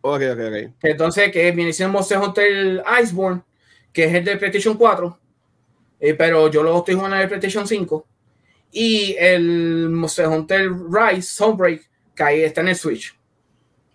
Ok, 0.00 0.22
ok, 0.32 0.40
ok. 0.48 0.74
Entonces, 0.82 1.30
que 1.30 1.50
viene 1.52 1.72
siendo 1.72 1.92
Monster 1.92 2.18
Hunter 2.18 2.82
Iceborne, 3.02 3.42
que 3.92 4.04
es 4.04 4.14
el 4.14 4.24
de 4.24 4.36
PlayStation 4.36 4.76
4 4.76 5.18
eh, 6.00 6.14
pero 6.14 6.48
yo 6.48 6.62
lo 6.62 6.78
estoy 6.78 6.94
jugando 6.94 7.16
en 7.16 7.22
el 7.22 7.28
PlayStation 7.28 7.66
5. 7.66 8.06
Y 8.70 9.16
el 9.18 9.88
Monster 9.90 10.28
Hunter 10.28 10.70
Rise 10.70 11.22
Sunbreak, 11.22 11.88
que 12.14 12.22
ahí 12.22 12.42
está 12.42 12.60
en 12.60 12.68
el 12.68 12.76
Switch. 12.76 13.16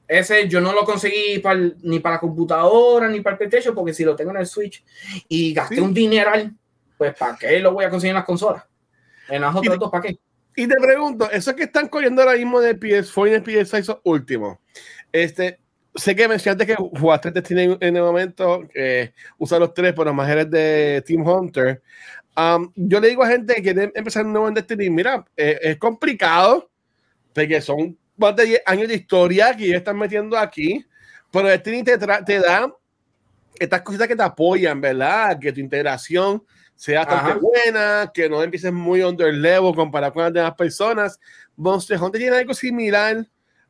Ese 0.07 0.47
yo 0.47 0.59
no 0.59 0.73
lo 0.73 0.83
conseguí 0.83 1.41
ni 1.83 1.99
para 1.99 2.15
la 2.15 2.19
computadora 2.19 3.07
ni 3.07 3.21
para 3.21 3.35
el 3.35 3.37
PlayStation, 3.37 3.73
porque 3.73 3.93
si 3.93 4.03
lo 4.03 4.15
tengo 4.15 4.31
en 4.31 4.37
el 4.37 4.45
Switch 4.45 4.83
y 5.27 5.53
gasté 5.53 5.79
un 5.79 5.93
dineral, 5.93 6.53
pues 6.97 7.15
¿para 7.15 7.37
qué 7.37 7.59
lo 7.59 7.73
voy 7.73 7.85
a 7.85 7.89
conseguir 7.89 8.11
en 8.11 8.15
las 8.15 8.25
consolas? 8.25 8.63
En 9.29 9.41
las 9.41 9.55
otras 9.55 9.79
dos, 9.79 9.89
¿para 9.89 10.03
qué? 10.03 10.17
Y 10.55 10.67
te 10.67 10.75
pregunto, 10.75 11.29
eso 11.31 11.55
que 11.55 11.63
están 11.63 11.87
corriendo 11.87 12.21
ahora 12.21 12.37
mismo 12.37 12.59
de 12.59 12.79
PS4 12.79 13.29
y 13.29 13.55
el 13.57 13.65
PS6 13.65 14.01
último, 14.03 14.59
este, 15.11 15.59
sé 15.95 16.15
que 16.15 16.27
mencionaste 16.27 16.65
que 16.65 16.75
jugaste 16.75 17.31
Destiny 17.31 17.77
en 17.79 17.95
el 17.95 18.03
momento, 18.03 18.67
que 18.71 19.13
usa 19.37 19.59
los 19.59 19.73
tres, 19.73 19.93
por 19.93 20.11
más 20.13 20.29
eres 20.29 20.49
de 20.49 21.03
Team 21.05 21.27
Hunter. 21.27 21.81
Um, 22.35 22.71
yo 22.75 22.99
le 22.99 23.09
digo 23.09 23.23
a 23.23 23.27
gente 23.27 23.55
que 23.55 23.61
quiere 23.61 23.91
empezar 23.93 24.25
un 24.25 24.33
nuevo 24.33 24.47
en 24.47 24.55
Destiny, 24.55 24.89
mira, 24.89 25.25
eh, 25.37 25.59
es 25.61 25.77
complicado, 25.77 26.69
porque 27.33 27.61
son 27.61 27.97
más 28.17 28.35
de 28.35 28.45
10 28.45 28.61
años 28.65 28.87
de 28.87 28.95
historia 28.95 29.55
que 29.55 29.69
ya 29.69 29.77
están 29.77 29.97
metiendo 29.97 30.37
aquí, 30.37 30.85
pero 31.31 31.47
Destiny 31.47 31.83
te, 31.83 31.97
te 31.97 32.39
da 32.39 32.71
estas 33.59 33.81
cositas 33.81 34.07
que 34.07 34.15
te 34.15 34.23
apoyan, 34.23 34.81
¿verdad? 34.81 35.37
Que 35.39 35.51
tu 35.51 35.59
integración 35.59 36.43
sea 36.83 37.05
bastante 37.05 37.39
buena, 37.39 38.11
que 38.13 38.27
no 38.27 38.43
empieces 38.43 38.73
muy 38.73 39.01
under 39.01 39.33
level 39.33 39.73
comparado 39.73 40.11
con 40.11 40.23
las 40.23 40.33
demás 40.33 40.53
personas. 40.55 41.17
Monster 41.55 41.97
Hunter 41.97 42.19
tiene 42.19 42.35
algo 42.35 42.53
similar 42.53 43.25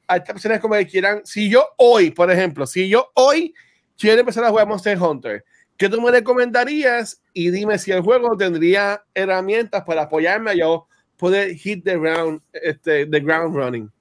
a 0.08 0.17
estas 0.17 0.34
personas 0.34 0.60
como 0.60 0.73
que 0.73 0.88
quieran, 0.88 1.21
si 1.23 1.47
yo 1.47 1.63
hoy, 1.78 2.10
por 2.10 2.32
ejemplo, 2.32 2.65
si 2.65 2.89
yo 2.89 3.12
hoy 3.13 3.54
quiero 3.99 4.19
empezar 4.19 4.43
a 4.43 4.49
jugar 4.49 4.67
Monster 4.67 4.99
Hunter, 4.99 5.45
¿qué 5.78 5.89
tú 5.89 6.02
me 6.02 6.10
recomendarías? 6.10 7.21
Y 7.34 7.52
dime 7.52 7.78
si 7.78 7.91
el 7.91 8.02
juego 8.02 8.36
tendría 8.36 9.04
herramientas 9.13 9.84
para 9.84 10.02
apoyarme 10.02 10.49
a 10.49 10.56
yo 10.56 10.88
poder 11.15 11.54
hit 11.54 11.84
the 11.84 11.95
ground, 11.95 12.41
este, 12.52 13.06
the 13.06 13.19
ground 13.19 13.56
running. 13.56 13.91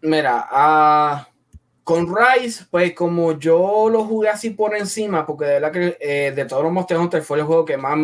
Mira, 0.00 0.48
uh, 0.50 1.31
con 1.84 2.14
Rise, 2.14 2.64
pues 2.70 2.94
como 2.94 3.38
yo 3.38 3.88
lo 3.90 4.04
jugué 4.04 4.28
así 4.28 4.50
por 4.50 4.76
encima, 4.76 5.26
porque 5.26 5.46
de 5.46 5.52
verdad 5.54 5.72
que 5.72 5.98
eh, 6.00 6.32
de 6.32 6.44
todos 6.44 6.62
los 6.62 6.72
Monster 6.72 6.96
Hunter 6.96 7.22
fue 7.22 7.38
el 7.38 7.44
juego 7.44 7.64
que 7.64 7.76
más 7.76 7.98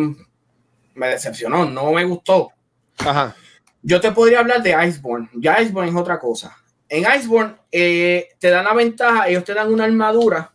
me 0.95 1.07
decepcionó, 1.07 1.65
no 1.65 1.91
me 1.91 2.03
gustó. 2.03 2.51
Ajá. 2.97 3.35
Yo 3.81 4.01
te 4.01 4.11
podría 4.11 4.39
hablar 4.39 4.61
de 4.61 4.75
Iceborne. 4.87 5.29
Ya 5.33 5.61
Iceborne 5.61 5.89
es 5.89 5.95
otra 5.95 6.19
cosa. 6.19 6.57
En 6.89 7.05
Iceborne 7.17 7.55
eh, 7.71 8.29
te 8.39 8.49
dan 8.49 8.65
la 8.65 8.73
ventaja, 8.73 9.29
ellos 9.29 9.43
te 9.45 9.53
dan 9.53 9.71
una 9.71 9.85
armadura, 9.85 10.51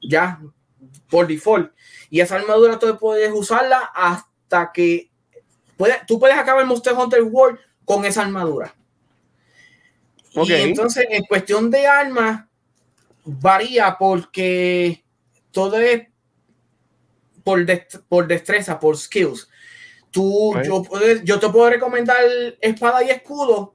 ya, 0.00 0.40
por 1.08 1.26
default. 1.26 1.72
Y 2.10 2.20
esa 2.20 2.36
armadura 2.36 2.78
tú 2.78 2.96
puedes 2.98 3.32
usarla 3.32 3.90
hasta 3.94 4.70
que 4.72 5.10
tú 6.06 6.20
puedes 6.20 6.36
acabar 6.36 6.62
el 6.62 6.68
Monster 6.68 6.92
Hunter 6.92 7.22
World 7.22 7.58
con 7.84 8.04
esa 8.04 8.22
armadura. 8.22 8.74
Okay. 10.34 10.60
Y 10.60 10.68
entonces, 10.68 11.06
en 11.10 11.24
cuestión 11.24 11.70
de 11.70 11.86
armas, 11.86 12.44
varía 13.24 13.96
porque 13.98 15.04
todo 15.50 15.78
es 15.78 16.08
por, 17.42 17.64
por 18.08 18.26
destreza, 18.26 18.78
por 18.78 18.96
skills. 18.96 19.48
Tú, 20.10 20.54
yo, 20.64 20.82
yo 21.22 21.38
te 21.38 21.48
puedo 21.48 21.70
recomendar 21.70 22.16
espada 22.60 23.02
y 23.04 23.10
escudo, 23.10 23.74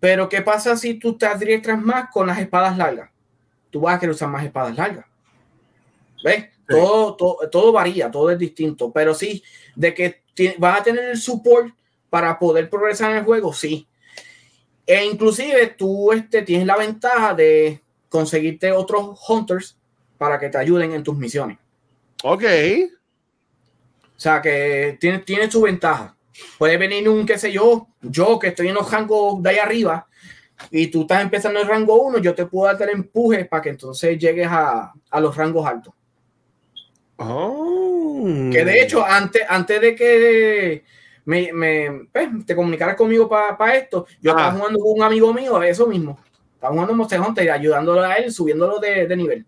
pero 0.00 0.28
¿qué 0.28 0.42
pasa 0.42 0.76
si 0.76 0.94
tú 0.94 1.16
te 1.16 1.26
adiestras 1.26 1.80
más 1.80 2.10
con 2.10 2.26
las 2.26 2.38
espadas 2.38 2.76
largas? 2.76 3.10
Tú 3.70 3.80
vas 3.80 3.96
a 3.96 4.00
querer 4.00 4.14
usar 4.14 4.28
más 4.28 4.44
espadas 4.44 4.76
largas. 4.76 5.06
¿Ves? 6.24 6.48
Todo, 6.68 7.16
todo, 7.16 7.72
varía, 7.72 8.10
todo 8.10 8.30
es 8.30 8.38
distinto, 8.38 8.92
pero 8.92 9.12
sí, 9.14 9.42
de 9.74 9.92
que 9.92 10.22
vas 10.58 10.80
a 10.80 10.82
tener 10.84 11.04
el 11.04 11.18
support 11.18 11.74
para 12.08 12.38
poder 12.38 12.70
progresar 12.70 13.10
en 13.10 13.18
el 13.18 13.24
juego, 13.24 13.52
sí. 13.52 13.88
E 14.86 15.04
inclusive 15.04 15.68
tú 15.68 16.12
este, 16.12 16.42
tienes 16.42 16.66
la 16.66 16.76
ventaja 16.76 17.34
de 17.34 17.82
conseguirte 18.10 18.72
otros 18.72 19.18
hunters 19.26 19.78
para 20.18 20.38
que 20.38 20.50
te 20.50 20.58
ayuden 20.58 20.92
en 20.92 21.02
tus 21.02 21.16
misiones. 21.16 21.56
Ok. 22.22 22.44
O 24.04 24.20
sea, 24.20 24.42
que 24.42 24.98
tiene, 25.00 25.20
tiene 25.20 25.50
su 25.50 25.62
ventaja. 25.62 26.14
Puede 26.58 26.76
venir 26.76 27.08
un, 27.08 27.24
qué 27.24 27.38
sé 27.38 27.50
yo, 27.50 27.88
yo 28.02 28.38
que 28.38 28.48
estoy 28.48 28.68
en 28.68 28.74
los 28.74 28.90
rangos 28.90 29.42
de 29.42 29.50
ahí 29.50 29.58
arriba 29.58 30.06
y 30.70 30.88
tú 30.88 31.02
estás 31.02 31.22
empezando 31.22 31.60
el 31.60 31.66
rango 31.66 32.02
1, 32.02 32.18
yo 32.18 32.34
te 32.34 32.44
puedo 32.44 32.70
dar 32.70 32.82
el 32.88 32.96
empuje 32.96 33.46
para 33.46 33.62
que 33.62 33.70
entonces 33.70 34.18
llegues 34.18 34.48
a, 34.50 34.92
a 35.10 35.20
los 35.20 35.34
rangos 35.34 35.66
altos. 35.66 35.94
Oh. 37.16 38.50
Que 38.52 38.64
de 38.64 38.82
hecho, 38.82 39.04
antes, 39.04 39.42
antes 39.48 39.80
de 39.80 39.94
que 39.94 40.84
me, 41.24 41.52
me 41.52 42.08
pues, 42.12 42.28
te 42.44 42.54
comunicaras 42.54 42.96
conmigo 42.96 43.28
para 43.28 43.74
esto, 43.74 44.06
yo 44.20 44.32
estaba 44.32 44.52
jugando 44.52 44.78
con 44.78 44.92
un 44.98 45.02
amigo 45.02 45.32
mío, 45.32 45.62
eso 45.62 45.86
mismo. 45.86 46.18
Estaba 46.60 46.74
jugando 46.74 46.94
Monster 46.94 47.20
Hunter, 47.22 47.50
ayudándolo 47.50 48.02
a 48.02 48.16
él, 48.16 48.30
subiéndolo 48.30 48.78
de, 48.78 49.06
de 49.06 49.16
nivel. 49.16 49.46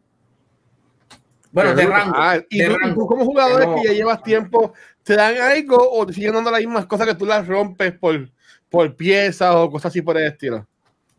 Bueno, 1.51 1.75
de 1.75 1.85
rango. 1.85 2.17
¿Y 2.49 2.65
tú, 2.65 2.75
rango. 2.75 3.07
como 3.07 3.27
jugador 3.27 3.75
que 3.75 3.89
ya 3.89 3.93
llevas 3.93 4.23
tiempo, 4.23 4.73
te 5.03 5.15
dan 5.15 5.37
algo 5.37 5.77
o 5.93 6.07
te 6.07 6.15
siguen 6.15 6.33
dando 6.33 6.51
las 6.51 6.61
mismas 6.61 6.87
cosas 6.87 7.07
que 7.07 7.15
tú 7.15 7.27
las 7.27 7.47
rompes 7.47 7.93
por, 7.99 8.31
por 8.71 8.97
piezas 8.97 9.55
o 9.55 9.71
cosas 9.71 9.93
así 9.93 10.01
por 10.01 10.17
el 10.17 10.25
estilo? 10.25 10.67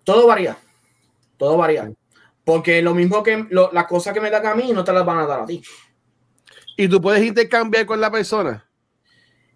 Todo 0.03 0.25
varía. 0.25 0.57
Todo 1.37 1.57
varía. 1.57 1.91
Porque 2.43 2.81
lo 2.81 2.95
mismo 2.95 3.21
que 3.21 3.45
las 3.51 3.85
cosas 3.85 4.15
que 4.15 4.19
me 4.19 4.31
dan 4.31 4.47
a 4.47 4.55
mí 4.55 4.73
no 4.73 4.83
te 4.83 4.93
las 4.93 5.05
van 5.05 5.19
a 5.19 5.27
dar 5.27 5.41
a 5.41 5.45
ti. 5.45 5.61
¿Y 6.75 6.87
tú 6.87 6.99
puedes 6.99 7.23
intercambiar 7.23 7.85
con 7.85 8.01
la 8.01 8.09
persona? 8.09 8.67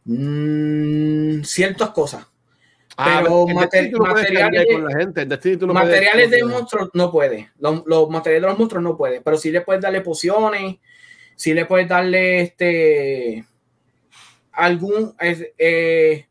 Mm, 0.06 1.42
ciertas 1.42 1.90
cosas. 1.90 2.28
Ah, 3.00 3.20
pero 3.22 3.46
materiales, 3.46 3.94
con 3.96 4.86
la 4.86 4.98
gente. 4.98 5.28
materiales 5.68 6.32
de 6.32 6.44
monstruos 6.44 6.90
no 6.94 7.12
puede. 7.12 7.52
Los, 7.60 8.10
materiales 8.10 8.42
de 8.42 8.48
los 8.48 8.58
monstruos 8.58 8.84
no 8.84 8.98
puede. 8.98 9.22
Pero 9.22 9.38
sí 9.38 9.52
le 9.52 9.62
puedes 9.62 9.84
darle 9.84 10.02
pociones. 10.02 10.78
Sí 11.36 11.54
le 11.54 11.66
puedes 11.66 11.88
darle 11.88 12.42
este 12.42 13.46
algún 14.52 15.16
eh, 15.20 16.26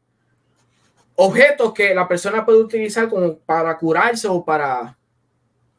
objetos 1.15 1.73
que 1.73 1.95
la 1.95 2.09
persona 2.09 2.45
puede 2.45 2.59
utilizar 2.59 3.09
como 3.09 3.39
para 3.39 3.79
curarse 3.79 4.27
o 4.27 4.45
para, 4.45 4.99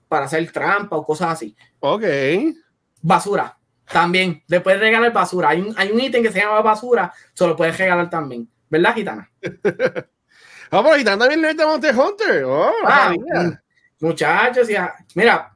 para 0.07 0.25
hacer 0.25 0.49
trampa 0.53 0.95
o 0.95 1.05
cosas 1.05 1.33
así. 1.33 1.53
Ok. 1.81 2.03
Basura. 3.01 3.57
También. 3.91 4.41
Le 4.47 4.61
puedes 4.61 4.79
regalar 4.79 5.11
basura. 5.11 5.49
Hay 5.49 5.59
un, 5.59 5.73
hay 5.77 5.91
un 5.91 5.99
ítem 5.99 6.23
que 6.23 6.31
se 6.31 6.39
llama 6.39 6.61
basura. 6.61 7.11
Se 7.33 7.45
lo 7.45 7.57
puedes 7.57 7.77
regalar 7.77 8.09
también. 8.09 8.47
¿Verdad, 8.69 8.95
gitana? 8.95 9.29
Vamos, 10.69 10.91
ah, 10.93 10.97
gitana 10.97 11.17
también 11.17 11.41
le 11.41 11.65
Monster 11.65 11.95
Hunter. 11.95 12.43
Oh, 12.43 12.71
ah, 12.85 13.13
muchachos, 13.99 14.67
ya. 14.67 14.93
Mira, 15.15 15.55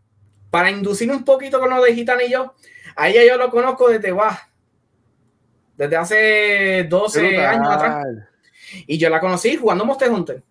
para 0.50 0.72
inducir 0.72 1.12
un 1.12 1.24
poquito 1.24 1.60
con 1.60 1.70
lo 1.70 1.82
de 1.82 1.94
gitana 1.94 2.24
y 2.24 2.32
yo, 2.32 2.54
a 2.96 3.10
ella 3.10 3.24
yo 3.26 3.38
lo 3.38 3.50
conozco 3.50 3.90
desde 3.90 4.12
va. 4.12 4.40
Desde 5.76 5.96
hace 5.96 6.88
12 6.90 7.38
años 7.46 7.68
atrás. 7.70 8.06
Y 8.88 8.98
yo 8.98 9.10
la 9.10 9.20
conocí 9.20 9.56
jugando 9.56 9.86
Monster 9.86 10.10
Hunter. 10.12 10.44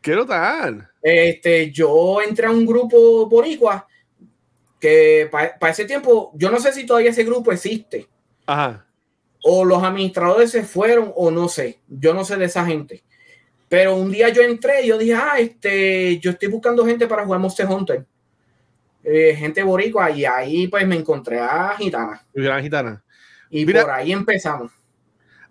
¿Qué 0.00 0.16
tal? 0.26 0.88
Este, 1.00 1.70
yo 1.70 2.20
entré 2.20 2.46
a 2.46 2.50
un 2.50 2.66
grupo 2.66 3.26
boricua 3.28 3.86
que 4.80 5.28
para 5.30 5.72
ese 5.72 5.84
tiempo, 5.84 6.32
yo 6.34 6.50
no 6.50 6.58
sé 6.58 6.72
si 6.72 6.84
todavía 6.84 7.10
ese 7.10 7.22
grupo 7.22 7.52
existe. 7.52 8.08
Ajá. 8.46 8.84
O 9.44 9.64
los 9.64 9.82
administradores 9.82 10.50
se 10.50 10.64
fueron, 10.64 11.12
o 11.14 11.30
no 11.30 11.48
sé. 11.48 11.80
Yo 11.86 12.14
no 12.14 12.24
sé 12.24 12.36
de 12.36 12.46
esa 12.46 12.64
gente. 12.64 13.04
Pero 13.72 13.96
un 13.96 14.12
día 14.12 14.28
yo 14.28 14.42
entré 14.42 14.82
y 14.82 14.88
yo 14.88 14.98
dije, 14.98 15.14
ah, 15.14 15.38
este, 15.38 16.18
yo 16.18 16.32
estoy 16.32 16.48
buscando 16.48 16.84
gente 16.84 17.06
para 17.06 17.24
jugar 17.24 17.40
Monster 17.40 17.66
Hunter. 17.66 18.04
Eh, 19.02 19.34
gente 19.34 19.62
boricua, 19.62 20.10
y 20.10 20.26
ahí 20.26 20.68
pues 20.68 20.86
me 20.86 20.94
encontré 20.94 21.40
a 21.40 21.74
Gitana. 21.78 22.22
Gitana. 22.60 23.02
Y 23.48 23.64
por 23.64 23.90
ahí 23.90 24.12
empezamos. 24.12 24.70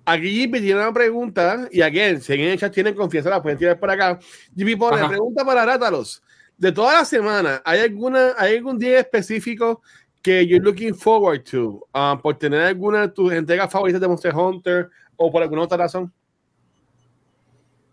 Aquí 0.05 0.47
me 0.47 0.61
tiene 0.61 0.81
una 0.81 0.93
pregunta, 0.93 1.67
y 1.71 1.81
aquí, 1.81 2.21
si 2.21 2.33
en 2.33 2.41
el 2.41 2.59
chat 2.59 2.71
tienen 2.71 2.93
confianza, 2.93 3.31
la 3.31 3.41
pueden 3.41 3.57
tirar 3.57 3.79
por 3.79 3.89
acá. 3.89 4.19
Jimmy 4.55 4.75
pone 4.75 5.03
pregunta 5.07 5.43
para 5.43 5.65
Rátalos 5.65 6.21
de 6.59 6.71
toda 6.71 6.99
la 6.99 7.05
semana, 7.05 7.59
¿hay, 7.65 7.79
alguna, 7.79 8.35
¿hay 8.37 8.57
algún 8.57 8.77
día 8.77 8.99
específico 8.99 9.81
que 10.21 10.45
you're 10.45 10.63
looking 10.63 10.93
forward 10.93 11.43
to 11.43 11.87
um, 11.95 12.21
por 12.21 12.37
tener 12.37 12.61
alguna 12.61 13.01
de 13.01 13.07
tus 13.07 13.33
entregas 13.33 13.71
favoritas 13.71 13.99
de 13.99 14.07
Monster 14.07 14.35
Hunter 14.35 14.89
o 15.15 15.31
por 15.31 15.41
alguna 15.41 15.63
otra 15.63 15.77
razón? 15.77 16.13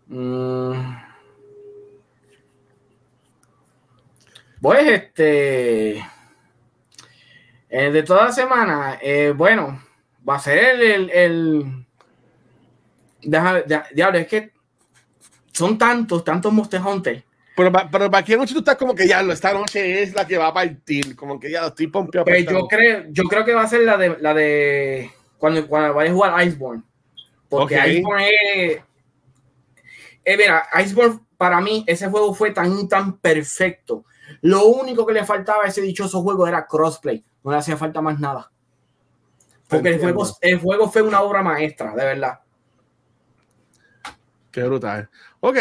Mm. 0.09 0.73
Pues 4.61 4.87
este. 4.87 5.99
Eh, 7.71 7.91
de 7.91 8.03
toda 8.03 8.25
la 8.25 8.31
semana, 8.31 8.97
eh, 9.01 9.33
bueno, 9.35 9.81
va 10.27 10.35
a 10.35 10.39
ser 10.39 10.81
el. 10.81 11.09
el, 11.09 11.85
Diablo, 13.21 14.19
es 14.19 14.27
que 14.27 14.51
son 15.51 15.77
tantos, 15.77 16.23
tantos 16.23 16.51
Monster 16.51 16.81
Hunter 16.81 17.23
pero, 17.59 17.73
pero 17.91 18.09
para 18.09 18.23
qué 18.23 18.37
noche 18.37 18.53
tú 18.53 18.59
estás 18.59 18.77
como 18.77 18.95
que 18.95 19.05
ya, 19.05 19.19
esta 19.19 19.53
noche 19.53 20.01
es 20.01 20.13
la 20.13 20.25
que 20.25 20.37
va 20.37 20.47
a 20.47 20.53
partir, 20.53 21.13
como 21.13 21.37
que 21.37 21.51
ya 21.51 21.67
estoy 21.67 21.87
pompeado. 21.87 22.23
Pues 22.23 22.45
yo 22.45 22.65
creo, 22.67 23.03
yo 23.09 23.23
creo 23.25 23.43
que 23.43 23.53
va 23.53 23.63
a 23.63 23.67
ser 23.67 23.81
la 23.81 23.97
de, 23.97 24.15
la 24.21 24.33
de 24.33 25.11
cuando, 25.37 25.67
cuando 25.67 25.93
vaya 25.93 26.09
a 26.09 26.13
jugar 26.13 26.47
Iceborne. 26.47 26.83
Porque 27.49 27.75
Iceborne 27.75 28.29
es. 28.55 28.81
Eh, 30.23 30.37
mira, 30.37 30.67
Iceborne 30.83 31.19
para 31.37 31.61
mí, 31.61 31.83
ese 31.87 32.09
juego 32.09 32.33
fue 32.33 32.51
tan, 32.51 32.87
tan 32.87 33.17
perfecto. 33.17 34.05
Lo 34.41 34.65
único 34.65 35.05
que 35.05 35.13
le 35.13 35.25
faltaba 35.25 35.63
a 35.63 35.67
ese 35.67 35.81
dichoso 35.81 36.21
juego 36.21 36.47
era 36.47 36.67
crossplay. 36.67 37.23
No 37.43 37.51
le 37.51 37.57
hacía 37.57 37.77
falta 37.77 38.01
más 38.01 38.19
nada. 38.19 38.51
Porque 39.67 39.89
el 39.89 39.99
juego, 39.99 40.27
el 40.41 40.59
juego 40.59 40.89
fue 40.89 41.01
una 41.01 41.21
obra 41.21 41.41
maestra, 41.43 41.95
de 41.95 42.03
verdad. 42.03 42.39
Qué 44.51 44.63
brutal. 44.63 45.09
Ok, 45.41 45.57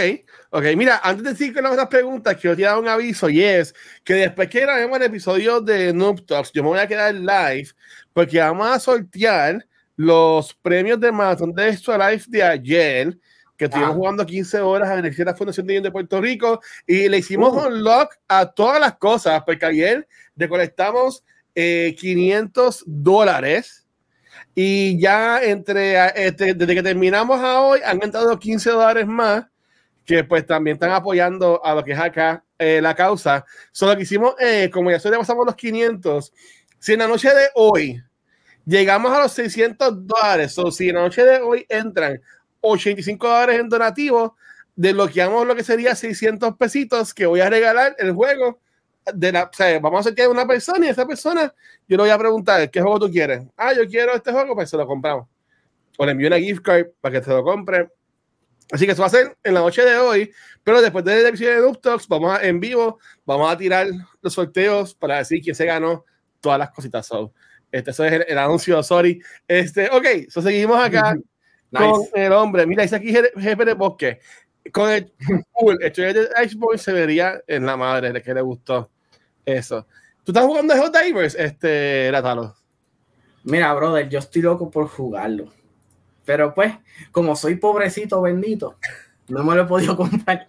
ok. 0.50 0.64
Mira, 0.76 1.00
antes 1.04 1.22
de 1.22 1.30
decir 1.30 1.54
que 1.54 1.60
las 1.60 1.72
otras 1.72 1.88
preguntas, 1.88 2.36
quiero 2.36 2.56
tirar 2.56 2.78
un 2.78 2.88
aviso 2.88 3.28
y 3.28 3.44
es 3.44 3.74
que 4.02 4.14
después 4.14 4.48
que 4.48 4.60
grabemos 4.60 4.96
el 4.96 5.04
episodio 5.04 5.60
de 5.60 5.92
Noob 5.92 6.24
Talks, 6.24 6.52
yo 6.52 6.62
me 6.62 6.70
voy 6.70 6.78
a 6.78 6.88
quedar 6.88 7.14
live 7.14 7.68
porque 8.12 8.40
vamos 8.40 8.66
a 8.66 8.80
sortear 8.80 9.66
los 9.94 10.54
premios 10.54 10.98
de 10.98 11.12
Maratón 11.12 11.52
de 11.52 11.68
Extra 11.68 12.10
Life 12.10 12.26
de 12.28 12.42
ayer, 12.42 13.18
que 13.58 13.64
estuvimos 13.64 13.90
ah. 13.90 13.96
jugando 13.96 14.24
15 14.24 14.60
horas 14.60 14.88
en 14.96 15.26
la 15.26 15.34
Fundación 15.34 15.66
de 15.66 15.80
de 15.80 15.90
Puerto 15.90 16.20
Rico 16.20 16.60
y 16.86 17.08
le 17.08 17.18
hicimos 17.18 17.52
un 17.52 17.58
uh. 17.58 17.66
unlock 17.66 18.14
a 18.28 18.46
todas 18.46 18.80
las 18.80 18.96
cosas, 18.96 19.42
porque 19.44 19.66
ayer 19.66 20.08
recolectamos 20.36 21.24
eh, 21.54 21.94
500 21.98 22.84
dólares 22.86 23.84
y 24.54 24.98
ya 25.00 25.42
entre, 25.42 25.96
este, 26.14 26.54
desde 26.54 26.74
que 26.74 26.82
terminamos 26.82 27.40
a 27.40 27.60
hoy 27.60 27.80
han 27.84 28.02
entrado 28.02 28.38
15 28.38 28.70
dólares 28.70 29.06
más 29.06 29.44
que 30.06 30.24
pues 30.24 30.46
también 30.46 30.76
están 30.76 30.92
apoyando 30.92 31.60
a 31.62 31.74
lo 31.74 31.84
que 31.84 31.92
es 31.92 31.98
acá 31.98 32.42
eh, 32.58 32.80
la 32.80 32.94
causa. 32.94 33.44
Solo 33.72 33.94
que 33.94 34.04
hicimos, 34.04 34.34
eh, 34.40 34.70
como 34.72 34.90
ya 34.90 34.98
pasamos 34.98 35.44
los 35.44 35.54
500, 35.54 36.32
si 36.78 36.92
en 36.94 37.00
la 37.00 37.08
noche 37.08 37.28
de 37.28 37.48
hoy 37.54 38.02
llegamos 38.64 39.12
a 39.12 39.20
los 39.20 39.32
600 39.32 40.06
dólares, 40.06 40.56
o 40.58 40.70
si 40.70 40.88
en 40.88 40.94
la 40.94 41.02
noche 41.02 41.24
de 41.24 41.40
hoy 41.40 41.66
entran 41.68 42.22
85 42.60 43.26
dólares 43.26 43.60
en 43.60 43.68
donativo, 43.68 44.36
desbloqueamos 44.76 45.46
lo 45.46 45.56
que 45.56 45.64
sería 45.64 45.94
600 45.94 46.56
pesitos 46.56 47.12
que 47.12 47.26
voy 47.26 47.40
a 47.40 47.50
regalar 47.50 47.96
el 47.98 48.12
juego 48.12 48.60
de 49.12 49.32
la, 49.32 49.44
o 49.44 49.50
sea, 49.52 49.78
vamos 49.80 49.98
a 49.98 50.00
hacer 50.00 50.14
que 50.14 50.28
una 50.28 50.46
persona 50.46 50.86
y 50.86 50.90
esa 50.90 51.06
persona 51.06 51.52
yo 51.88 51.96
le 51.96 52.02
voy 52.04 52.10
a 52.10 52.18
preguntar 52.18 52.70
qué 52.70 52.80
juego 52.80 53.00
tú 53.00 53.10
quieres. 53.10 53.42
Ah, 53.56 53.72
yo 53.72 53.86
quiero 53.88 54.14
este 54.14 54.30
juego, 54.30 54.54
pues 54.54 54.70
se 54.70 54.76
lo 54.76 54.86
compramos. 54.86 55.26
O 55.96 56.04
le 56.06 56.12
envío 56.12 56.28
una 56.28 56.38
gift 56.38 56.62
card 56.62 56.86
para 57.00 57.18
que 57.18 57.24
se 57.24 57.30
lo 57.30 57.42
compre. 57.42 57.88
Así 58.70 58.84
que 58.84 58.92
eso 58.92 59.00
va 59.00 59.08
a 59.08 59.10
ser 59.10 59.36
en 59.42 59.54
la 59.54 59.60
noche 59.60 59.82
de 59.82 59.96
hoy, 59.96 60.30
pero 60.62 60.82
después 60.82 61.04
de 61.04 61.22
la 61.22 61.28
episodio 61.30 61.54
de 61.54 61.60
Noob 61.62 61.80
Talks, 61.80 62.06
vamos 62.06 62.38
a, 62.38 62.46
en 62.46 62.60
vivo, 62.60 62.98
vamos 63.24 63.50
a 63.50 63.56
tirar 63.56 63.88
los 64.20 64.34
sorteos 64.34 64.94
para 64.94 65.18
decir 65.18 65.40
quién 65.42 65.56
se 65.56 65.64
ganó 65.64 66.04
todas 66.40 66.58
las 66.58 66.70
cositas. 66.70 67.06
So, 67.06 67.32
este 67.72 67.90
eso 67.90 68.04
es 68.04 68.26
el, 68.28 68.38
anuncio, 68.38 68.82
sorry. 68.82 69.20
Este, 69.48 69.88
ok, 69.90 70.28
so 70.28 70.42
seguimos 70.42 70.78
acá 70.78 71.16
con 71.72 72.02
el 72.14 72.32
hombre. 72.32 72.66
Mira, 72.66 72.82
dice 72.82 72.96
aquí 72.96 73.12
jefe 73.12 73.64
de 73.64 73.74
bosque. 73.74 74.20
Con 74.72 74.90
el 74.90 75.12
cool, 75.52 75.78
el 75.80 75.92
de 75.92 76.28
Iceboy 76.44 76.78
se 76.78 76.92
vería 76.92 77.42
en 77.46 77.64
la 77.64 77.76
madre 77.76 78.12
de 78.12 78.22
que 78.22 78.34
le 78.34 78.40
gustó. 78.40 78.90
Eso. 79.44 79.86
¿Tú 80.24 80.32
estás 80.32 80.44
jugando 80.44 80.76
Hot 80.76 80.94
Divers, 80.94 81.34
este, 81.34 82.12
Latalo? 82.12 82.54
Mira, 83.44 83.72
brother, 83.72 84.08
yo 84.08 84.18
estoy 84.18 84.42
loco 84.42 84.70
por 84.70 84.88
jugarlo. 84.88 85.46
Pero 86.26 86.52
pues, 86.52 86.74
como 87.10 87.34
soy 87.34 87.54
pobrecito 87.54 88.20
bendito, 88.20 88.76
no 89.28 89.42
me 89.42 89.54
lo 89.54 89.62
he 89.62 89.66
podido 89.66 89.96
comprar. 89.96 90.48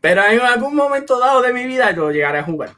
Pero 0.00 0.24
en 0.24 0.40
algún 0.40 0.76
momento 0.76 1.18
dado 1.18 1.42
de 1.42 1.52
mi 1.52 1.66
vida 1.66 1.90
yo 1.92 2.12
llegaré 2.12 2.38
a 2.38 2.44
jugar. 2.44 2.76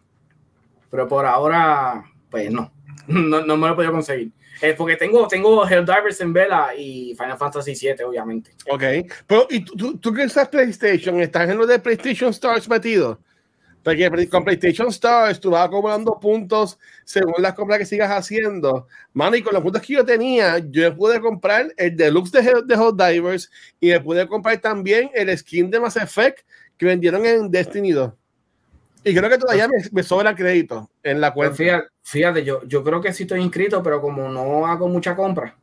Pero 0.91 1.07
por 1.09 1.27
ahora, 1.27 2.05
pues 2.31 2.51
no. 2.51 2.73
No, 3.07 3.45
no 3.45 3.59
me 3.59 3.67
lo 3.67 3.75
he 3.75 3.77
podido 3.77 3.93
conseguir. 3.93 4.33
Es 4.61 4.75
porque 4.75 4.97
tengo, 4.97 5.27
tengo 5.29 5.67
Helldivers 5.67 6.21
en 6.21 6.33
vela 6.33 6.75
y 6.77 7.15
Final 7.17 7.39
Fantasy 7.39 7.75
VII, 7.75 8.05
obviamente. 8.05 8.53
Ok. 8.71 8.83
Pero, 9.27 9.47
¿y 9.51 9.65
tú, 9.65 9.99
tú, 9.99 10.13
que 10.13 10.25
estás 10.25 10.49
PlayStation? 10.49 11.21
¿Estás 11.21 11.49
en 11.51 11.59
lo 11.59 11.67
de 11.67 11.79
PlayStation 11.79 12.31
Stars 12.31 12.69
metido? 12.69 13.21
Porque 13.83 14.29
con 14.31 14.45
PlayStation 14.45 14.89
Stars 14.89 15.39
tú 15.39 15.51
vas 15.51 15.67
acumulando 15.67 16.19
puntos 16.19 16.79
según 17.05 17.35
las 17.39 17.53
compras 17.53 17.81
que 17.81 17.85
sigas 17.85 18.11
haciendo. 18.11 18.87
Mano, 19.13 19.37
y 19.37 19.43
con 19.43 19.53
los 19.53 19.63
puntos 19.63 19.83
que 19.83 19.93
yo 19.93 20.05
tenía, 20.05 20.59
yo 20.59 20.97
pude 20.97 21.21
comprar 21.21 21.73
el 21.77 21.95
deluxe 21.95 22.33
de, 22.33 22.63
de 22.65 22.77
Hot 22.77 22.97
Divers 22.97 23.51
y 23.81 23.89
me 23.89 24.01
pude 24.01 24.27
comprar 24.27 24.59
también 24.59 25.11
el 25.15 25.37
skin 25.37 25.71
de 25.71 25.81
Mass 25.81 25.97
Effect 25.97 26.47
que 26.79 26.87
vendieron 26.87 27.27
en 27.27 27.51
Destiny 27.51 27.93
2. 27.93 28.13
Y 29.05 29.15
creo 29.15 29.29
que 29.29 29.39
todavía 29.39 29.69
me, 29.69 29.77
me 29.93 30.03
sobra 30.03 30.35
crédito 30.35 30.91
en 31.03 31.21
la 31.21 31.33
cuenta. 31.33 31.55
fíjate, 31.55 31.89
fíjate, 32.03 32.45
yo, 32.45 32.63
yo 32.67 32.83
creo 32.83 33.01
que 33.03 33.13
sí 33.13 33.25
estoy 33.25 33.41
inscrito, 33.41 33.83
pero 33.83 34.01
como 34.01 34.29
no 34.31 34.67
hago 34.67 34.89
mucha 34.89 35.15
compra, 35.15 35.55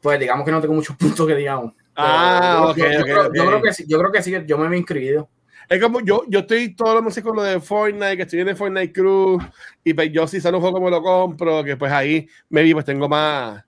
pues 0.00 0.18
digamos 0.18 0.44
que 0.44 0.50
no 0.50 0.60
tengo 0.60 0.74
muchos 0.74 0.96
puntos 0.98 1.26
que 1.26 1.34
digamos. 1.34 1.74
Ah, 1.94 2.68
ok, 2.70 2.76
yo, 2.76 3.44
creo, 3.46 3.62
que 3.62 3.72
sí, 3.74 3.84
yo 3.86 3.98
creo 3.98 4.10
que 4.10 4.22
sí, 4.22 4.34
yo 4.46 4.56
me 4.56 4.74
he 4.74 4.78
inscrito. 4.78 5.28
Es 5.68 5.80
como 5.80 6.00
yo, 6.00 6.24
yo 6.28 6.40
estoy 6.40 6.74
todo 6.74 6.94
lo 6.94 7.02
meses 7.02 7.22
con 7.22 7.36
lo 7.36 7.42
de 7.42 7.60
Fortnite, 7.60 8.16
que 8.16 8.22
estoy 8.22 8.40
en 8.40 8.48
el 8.48 8.56
Fortnite 8.56 8.92
Crew, 8.92 9.38
y 9.84 9.94
pues 9.94 10.10
yo 10.10 10.26
si 10.26 10.40
sale 10.40 10.56
un 10.56 10.62
juego 10.62 10.76
como 10.76 10.90
lo 10.90 11.02
compro, 11.02 11.62
que 11.62 11.76
pues 11.76 11.92
ahí 11.92 12.26
me 12.48 12.62
vi, 12.62 12.72
pues 12.72 12.84
tengo 12.84 13.08
más, 13.08 13.62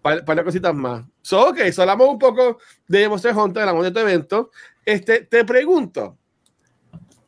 para, 0.00 0.24
para 0.24 0.44
cositas 0.44 0.74
más. 0.74 1.04
So, 1.20 1.50
ok, 1.50 1.70
so 1.72 1.82
hablamos 1.82 2.08
un 2.08 2.18
poco 2.18 2.58
de 2.86 3.08
Monster 3.08 3.36
Hunter, 3.36 3.62
hablamos 3.62 3.84
de 3.84 3.90
tu 3.90 3.98
evento. 3.98 4.50
Este, 4.84 5.20
te 5.20 5.44
pregunto, 5.44 6.16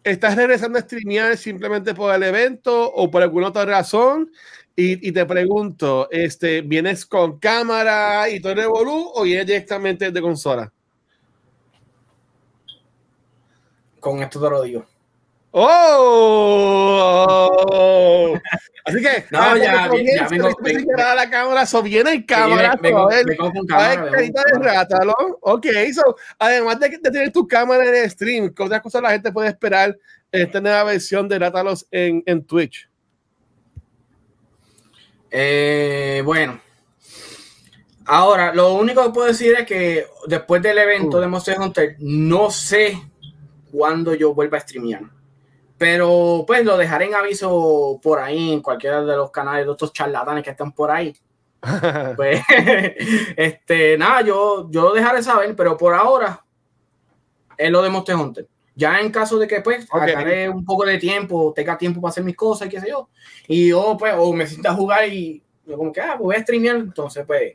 ¿estás 0.04 0.36
regresando 0.36 0.78
a 0.78 0.82
streamear 0.82 1.36
simplemente 1.36 1.94
por 1.94 2.14
el 2.14 2.22
evento 2.22 2.92
o 2.92 3.10
por 3.10 3.22
alguna 3.22 3.48
otra 3.48 3.64
razón? 3.64 4.30
Y, 4.76 5.12
te 5.12 5.26
pregunto, 5.26 6.08
este, 6.10 6.62
¿vienes 6.62 7.04
con 7.04 7.38
cámara 7.38 8.30
y 8.30 8.40
todo 8.40 8.52
el 8.52 8.58
revolú 8.58 9.10
o 9.14 9.24
vienes 9.24 9.46
directamente 9.46 10.10
de 10.10 10.22
consola? 10.22 10.72
Con 13.98 14.22
esto 14.22 14.40
te 14.40 14.48
lo 14.48 14.62
digo. 14.62 14.86
¡Oh! 17.52 18.38
Así 18.84 19.00
que, 19.02 19.24
No, 19.30 19.38
ah, 19.40 19.56
ya, 19.58 19.88
vengo- 20.28 20.50
señalada 20.64 21.14
la 21.14 21.28
cámara, 21.30 21.66
so 21.66 21.82
viene 21.82 22.12
en 22.12 22.22
cámara, 22.22 22.76
vengo- 22.80 23.08
con 23.36 23.50
a 23.58 23.66
cámara, 23.68 24.02
ver 24.02 24.10
carita 24.10 24.42
de. 24.44 25.12
Ok, 25.42 25.66
so, 25.94 26.16
además 26.38 26.80
de, 26.80 26.88
de 26.88 26.98
tener 27.10 27.30
tu 27.32 27.46
cámara 27.46 27.84
en 27.86 27.94
el 27.94 28.10
stream, 28.10 28.54
¿qué 28.54 28.62
otras 28.62 28.80
cosas 28.80 29.02
la 29.02 29.10
gente 29.10 29.32
puede 29.32 29.48
esperar 29.48 29.96
esta 30.32 30.60
nueva 30.60 30.84
versión 30.84 31.28
de 31.28 31.38
Rátalos 31.38 31.86
en, 31.90 32.22
en 32.26 32.44
Twitch? 32.44 32.88
Eh, 35.30 36.22
bueno. 36.24 36.60
Ahora, 38.06 38.52
lo 38.54 38.74
único 38.74 39.04
que 39.04 39.10
puedo 39.10 39.26
decir 39.28 39.54
es 39.56 39.64
que 39.66 40.06
después 40.26 40.60
del 40.62 40.78
evento 40.78 41.18
Uh. 41.18 41.20
de 41.20 41.26
Monster 41.28 41.60
Hunter, 41.60 41.96
no 42.00 42.50
sé 42.50 43.00
cuándo 43.70 44.14
yo 44.14 44.34
vuelva 44.34 44.56
a 44.58 44.60
streamear. 44.62 45.02
Pero 45.80 46.44
pues 46.46 46.62
lo 46.62 46.76
dejaré 46.76 47.06
en 47.06 47.14
aviso 47.14 47.98
por 48.02 48.18
ahí, 48.18 48.52
en 48.52 48.60
cualquiera 48.60 49.02
de 49.02 49.16
los 49.16 49.30
canales 49.30 49.64
de 49.64 49.72
estos 49.72 49.94
charlatanes 49.94 50.44
que 50.44 50.50
están 50.50 50.72
por 50.72 50.90
ahí. 50.90 51.16
Pues, 52.16 52.42
este, 53.36 53.96
nada, 53.96 54.20
yo, 54.20 54.68
yo 54.70 54.82
lo 54.82 54.92
dejaré 54.92 55.22
saber, 55.22 55.56
pero 55.56 55.78
por 55.78 55.94
ahora 55.94 56.44
es 57.56 57.70
lo 57.70 57.80
de 57.80 57.88
Monster 57.88 58.14
Hunter. 58.14 58.46
Ya 58.74 59.00
en 59.00 59.10
caso 59.10 59.38
de 59.38 59.48
que 59.48 59.62
pues 59.62 59.86
Ok. 59.90 60.02
agarre 60.02 60.50
un 60.50 60.66
poco 60.66 60.84
de 60.84 60.98
tiempo, 60.98 61.50
tenga 61.56 61.78
tiempo 61.78 61.98
para 62.02 62.10
hacer 62.10 62.24
mis 62.24 62.36
cosas 62.36 62.68
y 62.68 62.70
qué 62.70 62.80
sé 62.80 62.90
yo, 62.90 63.08
y 63.48 63.70
yo 63.70 63.96
pues 63.98 64.12
o 64.18 64.34
me 64.34 64.46
sienta 64.46 64.72
a 64.72 64.74
jugar 64.74 65.08
y 65.08 65.42
yo 65.64 65.78
como 65.78 65.92
que 65.94 66.02
ah, 66.02 66.16
pues, 66.18 66.20
voy 66.20 66.36
a 66.36 66.42
streamear, 66.42 66.76
entonces 66.76 67.24
pues 67.26 67.54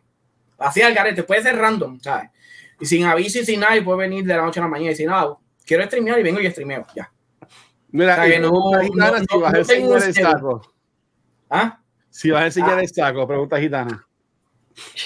así 0.57 0.82
al 0.82 0.95
garete, 0.95 1.21
puede 1.21 1.43
ser 1.43 1.57
random, 1.57 1.99
¿sabes? 2.01 2.32
Y 2.80 2.88
sin 2.88 3.05
aviso 3.05 3.38
y 3.38 3.45
sin 3.45 3.59
nada, 3.59 3.78
y 3.78 3.82
puede 3.82 3.99
venir 3.99 4.26
de 4.26 4.36
la 4.36 4.41
noche 4.41 4.59
a 4.59 4.63
la 4.63 4.69
mañana 4.69 4.88
y 4.88 4.93
decir, 4.93 5.07
nada, 5.07 5.38
quiero 5.63 5.86
streamear 5.86 6.19
y 6.19 6.23
vengo 6.23 6.39
y 6.39 6.49
streameo, 6.49 6.88
ya. 6.95 7.11
Mira, 7.95 8.13
O 8.21 8.25
sea, 8.27 8.39
no- 8.39 8.81
gitana 8.81 9.11
no- 9.19 9.25
si 9.29 9.37
vas 9.39 9.53
a 9.53 9.57
enseñar 9.59 10.03
el 10.03 10.13
saco. 10.13 10.73
¿Ah? 11.49 11.79
Si 12.09 12.29
vas 12.31 12.41
a 12.43 12.45
enseñar 12.47 12.77
Ah. 12.77 12.81
el 12.81 12.89
saco, 12.89 13.27
pregunta 13.27 13.59
gitana. 13.59 14.05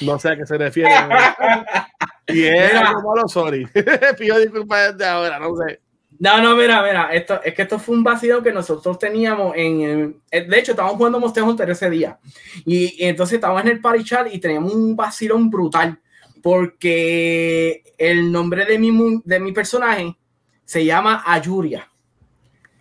No 0.02 0.18
sé 0.18 0.30
a 0.30 0.36
qué 0.38 0.46
se 0.46 0.58
refiere. 0.58 0.90
y 2.28 2.44
es 2.46 2.74
malo, 2.74 3.28
sorry. 3.28 3.68
Pido 4.18 4.40
disculpas 4.40 4.94
desde 4.98 5.10
ahora, 5.10 5.40
no 5.40 5.56
sé. 5.58 5.82
No, 6.18 6.42
no, 6.42 6.56
mira, 6.56 6.82
mira, 6.84 7.14
esto, 7.14 7.40
es 7.44 7.54
que 7.54 7.62
esto 7.62 7.80
fue 7.80 7.96
un 7.96 8.04
vacío 8.04 8.42
que 8.44 8.52
nosotros 8.52 8.98
teníamos 9.00 9.54
en, 9.56 10.20
eh, 10.32 10.42
de 10.50 10.60
hecho, 10.60 10.72
estábamos 10.72 10.98
jugando 10.98 11.20
Monster 11.20 11.44
Hunter 11.44 11.70
ese 11.70 11.90
día, 11.90 12.20
y, 12.66 13.06
y 13.06 13.08
entonces 13.08 13.36
estábamos 13.36 13.62
en 13.64 13.70
el 13.70 13.80
party 13.80 14.04
chat 14.04 14.28
y 14.34 14.40
teníamos 14.40 14.74
un 14.74 14.98
vacilón 14.98 15.50
brutal, 15.50 15.98
porque 16.42 17.84
el 17.98 18.32
nombre 18.32 18.66
de 18.66 18.80
mi, 18.80 19.22
de 19.24 19.40
mi 19.40 19.52
personaje 19.54 20.18
se 20.66 20.84
llama 20.84 21.24
Ayuria. 21.26 21.90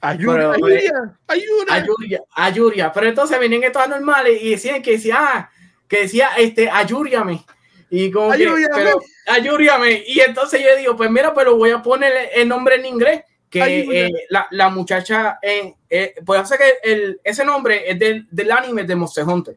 Ayuda, 0.01 0.53
Pero, 0.55 0.66
ayuda, 0.66 1.16
ayuda. 1.26 1.74
Ayuria, 1.74 2.20
Ayuria. 2.32 2.92
Pero 2.92 3.09
entonces 3.09 3.38
venían 3.40 3.64
estos 3.64 3.82
anormales 3.82 4.40
y 4.40 4.51
decían 4.51 4.80
que 4.80 4.92
decía, 4.92 5.16
ah, 5.18 5.51
que 5.88 6.03
decía, 6.03 6.30
este, 6.38 6.70
ayúriame. 6.70 7.44
Y 7.90 8.11
como 8.11 8.28
que, 8.30 8.34
Ayúriame. 8.36 8.74
pero, 8.74 9.01
ayúriame. 9.26 10.05
Y 10.07 10.20
entonces 10.20 10.61
yo 10.62 10.76
digo, 10.76 10.96
pues 10.96 11.11
mira, 11.11 11.34
pero 11.34 11.57
voy 11.57 11.70
a 11.70 11.82
poner 11.82 12.30
el 12.34 12.46
nombre 12.46 12.76
en 12.76 12.86
inglés, 12.86 13.22
que 13.51 13.61
eh, 14.05 14.11
la, 14.28 14.46
la 14.51 14.68
muchacha, 14.68 15.38
eh, 15.42 15.74
eh, 15.88 16.14
pues 16.24 16.40
hace 16.40 16.57
que 16.59 16.72
el, 16.92 17.20
ese 17.24 17.44
nombre 17.44 17.90
es 17.90 17.99
del, 17.99 18.26
del 18.30 18.51
anime 18.53 18.84
de 18.84 18.94
Monster 18.94 19.24
Hunter. 19.24 19.57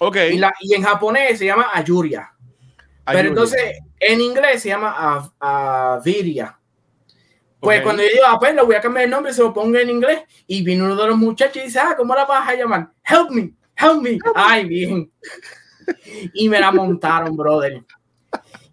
Ok. 0.00 0.16
Y, 0.32 0.38
la, 0.38 0.52
y 0.60 0.74
en 0.74 0.82
japonés 0.82 1.38
se 1.38 1.46
llama 1.46 1.70
Ayuria. 1.72 2.32
Pero 3.06 3.28
entonces 3.28 3.78
en 3.98 4.20
inglés 4.20 4.60
se 4.62 4.68
llama 4.70 4.90
Av- 4.98 5.32
Aviria. 5.38 6.58
Pues 7.62 7.80
cuando 7.82 8.02
yo 8.02 8.08
digo, 8.08 8.24
ah, 8.26 8.40
pues 8.40 8.56
le 8.56 8.62
voy 8.62 8.74
a 8.74 8.80
cambiar 8.80 9.04
el 9.04 9.10
nombre, 9.12 9.32
se 9.32 9.40
lo 9.40 9.54
pongo 9.54 9.78
en 9.78 9.88
inglés. 9.88 10.22
Y 10.48 10.64
vino 10.64 10.84
uno 10.84 10.96
de 10.96 11.06
los 11.06 11.16
muchachos 11.16 11.58
y 11.58 11.66
dice, 11.66 11.78
ah, 11.78 11.94
¿cómo 11.96 12.12
la 12.12 12.24
vas 12.24 12.48
a 12.48 12.56
llamar? 12.56 12.90
Help 13.04 13.30
me, 13.30 13.54
help 13.76 14.02
me. 14.02 14.18
Ay, 14.34 14.64
bien. 14.64 15.12
Y 16.34 16.48
me 16.48 16.58
la 16.58 16.72
montaron, 16.72 17.36
brother. 17.36 17.84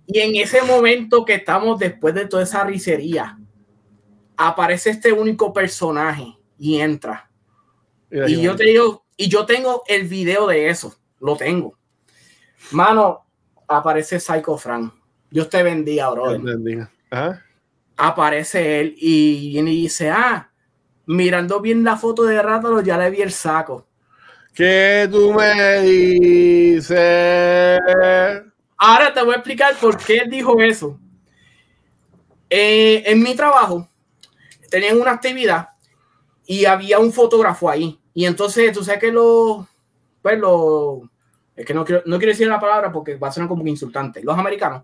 Y 0.07 0.19
en 0.19 0.35
ese 0.37 0.63
momento 0.63 1.23
que 1.23 1.35
estamos 1.35 1.77
después 1.77 2.15
de 2.15 2.25
toda 2.25 2.41
esa 2.41 2.63
risería, 2.63 3.37
aparece 4.35 4.89
este 4.89 5.13
único 5.13 5.53
personaje 5.53 6.35
y 6.57 6.79
entra. 6.79 7.29
Y 8.09 8.41
yo 8.41 8.55
te 8.55 8.63
digo, 8.63 9.05
y 9.15 9.29
yo 9.29 9.45
tengo 9.45 9.83
el 9.85 10.07
video 10.07 10.47
de 10.47 10.67
eso, 10.67 10.95
lo 11.19 11.37
tengo. 11.37 11.77
Mano, 12.71 13.27
aparece 13.67 14.19
Psycho 14.19 14.57
Frank. 14.57 14.95
Dios 15.29 15.47
te 15.47 15.61
bendiga, 15.61 16.09
brother 16.09 16.89
Ajá. 17.11 17.45
Aparece 17.99 18.79
él 18.79 18.95
y 18.97 19.49
viene 19.49 19.73
y 19.73 19.81
dice, 19.83 20.09
ah, 20.09 20.49
mirando 21.05 21.59
bien 21.59 21.83
la 21.83 21.97
foto 21.97 22.23
de 22.23 22.41
Rátalo, 22.41 22.81
ya 22.81 22.97
le 22.97 23.09
vi 23.11 23.21
el 23.21 23.31
saco. 23.31 23.87
¿Qué 24.53 25.07
tú 25.11 25.33
me 25.33 25.81
dices? 25.81 27.79
Ahora 28.77 29.13
te 29.13 29.21
voy 29.21 29.33
a 29.33 29.37
explicar 29.37 29.75
por 29.75 29.97
qué 29.97 30.19
él 30.19 30.29
dijo 30.29 30.59
eso. 30.61 30.97
Eh, 32.49 33.03
en 33.05 33.21
mi 33.21 33.35
trabajo, 33.35 33.87
tenían 34.71 34.99
una 34.99 35.11
actividad 35.11 35.69
y 36.45 36.65
había 36.65 36.99
un 36.99 37.11
fotógrafo 37.11 37.69
ahí. 37.69 37.99
Y 38.13 38.25
entonces, 38.25 38.71
tú 38.71 38.83
sabes 38.83 39.01
que 39.01 39.11
los, 39.11 39.67
pues 40.21 40.39
los, 40.39 41.01
es 41.55 41.65
que 41.65 41.73
no 41.73 41.83
quiero, 41.83 42.01
no 42.05 42.17
quiero 42.17 42.31
decir 42.31 42.47
la 42.47 42.59
palabra 42.59 42.91
porque 42.91 43.17
va 43.17 43.27
a 43.27 43.31
sonar 43.31 43.49
como 43.49 43.63
que 43.63 43.69
insultante. 43.69 44.23
Los 44.23 44.37
americanos, 44.37 44.83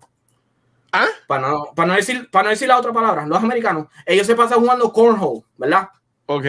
¿Ah? 0.96 1.06
para 1.26 1.48
no, 1.48 1.72
para 1.74 1.88
no 1.88 1.94
decir, 1.94 2.30
para 2.30 2.44
no 2.44 2.50
decir 2.50 2.68
la 2.68 2.78
otra 2.78 2.92
palabra, 2.92 3.26
los 3.26 3.42
americanos, 3.42 3.86
ellos 4.04 4.26
se 4.26 4.34
pasan 4.34 4.60
jugando 4.60 4.92
cornhole, 4.92 5.42
¿verdad? 5.56 5.88
Ok. 6.26 6.46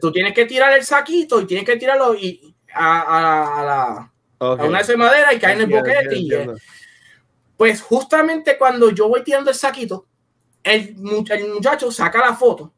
Tú 0.00 0.10
tienes 0.12 0.32
que 0.34 0.46
tirar 0.46 0.72
el 0.72 0.84
saquito 0.84 1.40
y 1.40 1.46
tienes 1.46 1.66
que 1.66 1.76
tirarlo 1.76 2.14
y 2.14 2.54
a, 2.74 3.00
a- 3.00 3.60
a 3.60 3.64
la, 3.64 4.12
ok. 4.38 4.60
a 4.60 4.64
una 4.64 4.78
de 4.78 4.84
esas 4.84 4.96
maderas 4.96 5.34
y 5.34 5.38
caer 5.38 5.60
en 5.60 5.70
el 5.70 5.78
boquete. 5.78 6.16
y, 6.16 6.32
eh, 6.34 6.48
pues 7.56 7.82
justamente 7.82 8.56
cuando 8.56 8.90
yo 8.90 9.08
voy 9.08 9.22
tirando 9.22 9.50
el 9.50 9.56
saquito, 9.56 10.06
el, 10.62 10.96
el 11.30 11.48
muchacho 11.48 11.90
saca 11.92 12.18
la 12.20 12.34
foto 12.34 12.72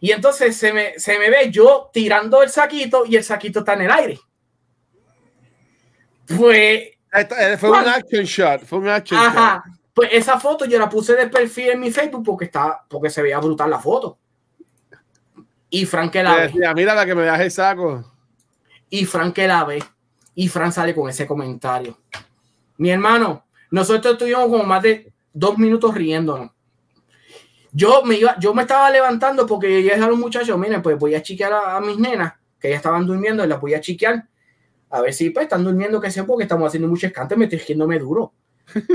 y 0.00 0.10
entonces 0.12 0.56
se 0.56 0.72
me, 0.72 0.98
se 0.98 1.18
me 1.18 1.28
ve 1.30 1.50
yo 1.50 1.90
tirando 1.92 2.42
el 2.42 2.50
saquito 2.50 3.04
y 3.06 3.16
el 3.16 3.24
saquito 3.24 3.60
está 3.60 3.74
en 3.74 3.82
el 3.82 3.90
aire. 3.90 4.20
Pues, 6.26 6.90
eh, 7.12 7.56
Fue 7.58 7.70
un 7.70 7.76
action 7.88 8.24
shot. 8.24 8.64
Fue 8.64 8.78
un 8.78 8.88
action 8.88 9.20
shot. 9.20 9.62
Pues 9.94 10.08
esa 10.12 10.40
foto 10.40 10.64
yo 10.64 10.78
la 10.78 10.88
puse 10.88 11.14
de 11.14 11.28
perfil 11.28 11.70
en 11.70 11.80
mi 11.80 11.90
Facebook 11.90 12.24
porque, 12.24 12.46
está, 12.46 12.84
porque 12.88 13.10
se 13.10 13.22
veía 13.22 13.38
brutal 13.38 13.70
la 13.70 13.78
foto. 13.78 14.18
Y 15.68 15.86
Frank 15.86 16.12
que 16.12 16.22
la 16.22 16.50
Te 16.50 16.58
ve. 16.58 16.74
mira 16.74 16.94
la 16.94 17.06
que 17.06 17.14
me 17.14 17.24
das 17.24 17.40
el 17.40 17.50
saco. 17.50 18.04
y 18.90 19.04
Fran 19.06 19.32
que 19.32 19.46
la 19.46 19.64
ve 19.64 19.82
y 20.34 20.48
Fran 20.48 20.72
sale 20.72 20.94
con 20.94 21.08
ese 21.08 21.26
comentario. 21.26 21.98
Mi 22.76 22.90
hermano, 22.90 23.46
nosotros 23.70 24.14
estuvimos 24.14 24.44
como 24.48 24.64
más 24.64 24.82
de 24.82 25.12
dos 25.32 25.56
minutos 25.58 25.94
riéndonos. 25.94 26.50
Yo 27.70 28.02
me 28.04 28.16
iba, 28.16 28.38
yo 28.38 28.52
me 28.52 28.62
estaba 28.62 28.90
levantando 28.90 29.46
porque 29.46 29.82
ya 29.82 29.94
a 29.94 30.08
los 30.08 30.18
muchachos, 30.18 30.58
miren, 30.58 30.82
pues 30.82 30.98
voy 30.98 31.14
a 31.14 31.22
chiquear 31.22 31.52
a, 31.54 31.76
a 31.76 31.80
mis 31.80 31.98
nenas 31.98 32.34
que 32.60 32.68
ya 32.68 32.76
estaban 32.76 33.06
durmiendo 33.06 33.42
y 33.44 33.48
las 33.48 33.60
voy 33.60 33.72
a 33.74 33.80
chiquear 33.80 34.26
a 34.90 35.00
ver 35.00 35.14
si 35.14 35.30
pues 35.30 35.44
están 35.44 35.64
durmiendo 35.64 36.00
que 36.00 36.10
sea 36.10 36.26
porque 36.26 36.42
estamos 36.42 36.68
haciendo 36.68 36.86
mucho 36.86 37.06
escante, 37.06 37.34
me 37.34 37.46
estoy 37.46 37.74
duro. 37.98 38.34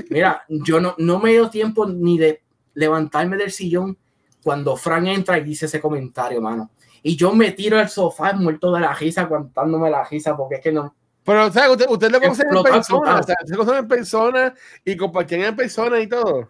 Mira, 0.10 0.44
yo 0.48 0.80
no, 0.80 0.96
no 0.98 1.20
me 1.20 1.32
dio 1.32 1.50
tiempo 1.50 1.86
ni 1.86 2.18
de 2.18 2.42
levantarme 2.74 3.38
del 3.38 3.52
sillón 3.52 3.98
cuando 4.44 4.76
Fran 4.76 5.08
entra 5.08 5.38
y 5.38 5.44
dice 5.44 5.66
ese 5.66 5.82
comentario, 5.82 6.42
mano. 6.42 6.72
Y 7.04 7.16
yo 7.16 7.34
me 7.34 7.52
tiro 7.52 7.78
al 7.78 7.90
sofá 7.90 8.34
muerto 8.34 8.72
de 8.74 8.82
la 8.82 8.94
risa, 8.94 9.22
aguantándome 9.22 9.90
la 9.90 10.04
risa, 10.04 10.36
porque 10.36 10.56
es 10.56 10.62
que 10.62 10.72
no. 10.72 10.96
Pero, 11.24 11.46
o 11.46 11.52
sea, 11.52 11.70
usted, 11.70 11.86
usted 11.90 12.12
lo 12.12 12.22
conoce 12.22 12.44
en 12.44 12.64
persona. 12.64 13.20
O 13.20 13.24
sea, 13.24 13.36
usted 13.42 13.56
lo 13.56 13.66
conoce 13.66 13.80
en 13.80 13.88
persona 13.88 14.54
y 14.86 14.96
compartían 14.96 15.42
en 15.42 15.56
persona 15.56 16.00
y 16.00 16.08
todo. 16.08 16.50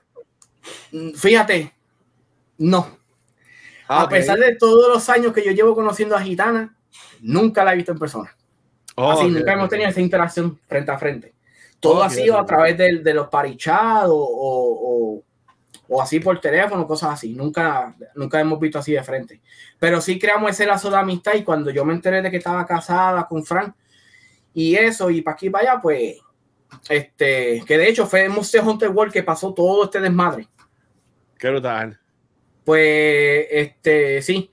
Mm, 0.91 1.11
Fíjate, 1.13 1.73
no. 2.59 2.87
Ah, 3.87 4.03
a 4.03 4.09
pesar 4.09 4.37
de 4.37 4.55
todos 4.55 4.89
los 4.89 5.09
años 5.09 5.33
que 5.33 5.43
yo 5.43 5.51
llevo 5.51 5.73
conociendo 5.73 6.15
a 6.15 6.21
Gitana, 6.21 6.75
nunca 7.21 7.63
la 7.63 7.73
he 7.73 7.77
visto 7.77 7.91
en 7.91 7.99
persona. 7.99 8.35
Oh, 8.95 9.11
Así 9.11 9.27
nunca 9.29 9.53
hemos 9.53 9.69
tenido 9.69 9.89
esa 9.89 10.01
interacción 10.01 10.59
frente 10.67 10.91
a 10.91 10.97
frente. 10.97 11.33
Todo 11.79 12.03
ha 12.03 12.09
sido 12.09 12.37
a 12.39 12.45
través 12.45 12.77
del- 12.77 13.03
de, 13.03 13.13
los 13.13 13.27
parichados 13.29 14.11
o, 14.11 14.15
o, 15.19 15.23
o 15.89 16.01
así 16.01 16.19
por 16.19 16.39
teléfono, 16.41 16.87
cosas 16.87 17.11
así. 17.13 17.33
Nunca, 17.33 17.95
nunca 18.15 18.39
hemos 18.39 18.59
visto 18.59 18.79
así 18.79 18.93
de 18.93 19.03
frente. 19.03 19.41
Pero 19.79 20.01
sí 20.01 20.17
creamos 20.17 20.51
ese 20.51 20.65
lazo 20.65 20.89
de 20.89 20.97
amistad 20.97 21.33
y 21.35 21.43
cuando 21.43 21.69
yo 21.69 21.85
me 21.85 21.93
enteré 21.93 22.21
de 22.21 22.31
que 22.31 22.37
estaba 22.37 22.65
casada 22.65 23.27
con 23.27 23.45
Frank 23.45 23.75
y 24.53 24.75
eso, 24.75 25.09
y 25.11 25.21
para 25.21 25.35
aquí 25.35 25.47
y 25.47 25.49
para 25.51 25.71
allá, 25.73 25.81
pues, 25.81 26.15
este, 26.89 27.63
que 27.65 27.77
de 27.77 27.87
hecho 27.87 28.07
fue 28.07 28.25
en 28.25 28.31
Monster 28.31 28.61
Hunter 28.61 28.89
World 28.89 29.13
que 29.13 29.23
pasó 29.23 29.53
todo 29.53 29.85
este 29.85 29.99
desmadre. 29.99 30.47
Qué 31.37 31.49
brutal. 31.49 31.99
Pues, 32.65 33.45
este, 33.51 34.21
sí. 34.23 34.51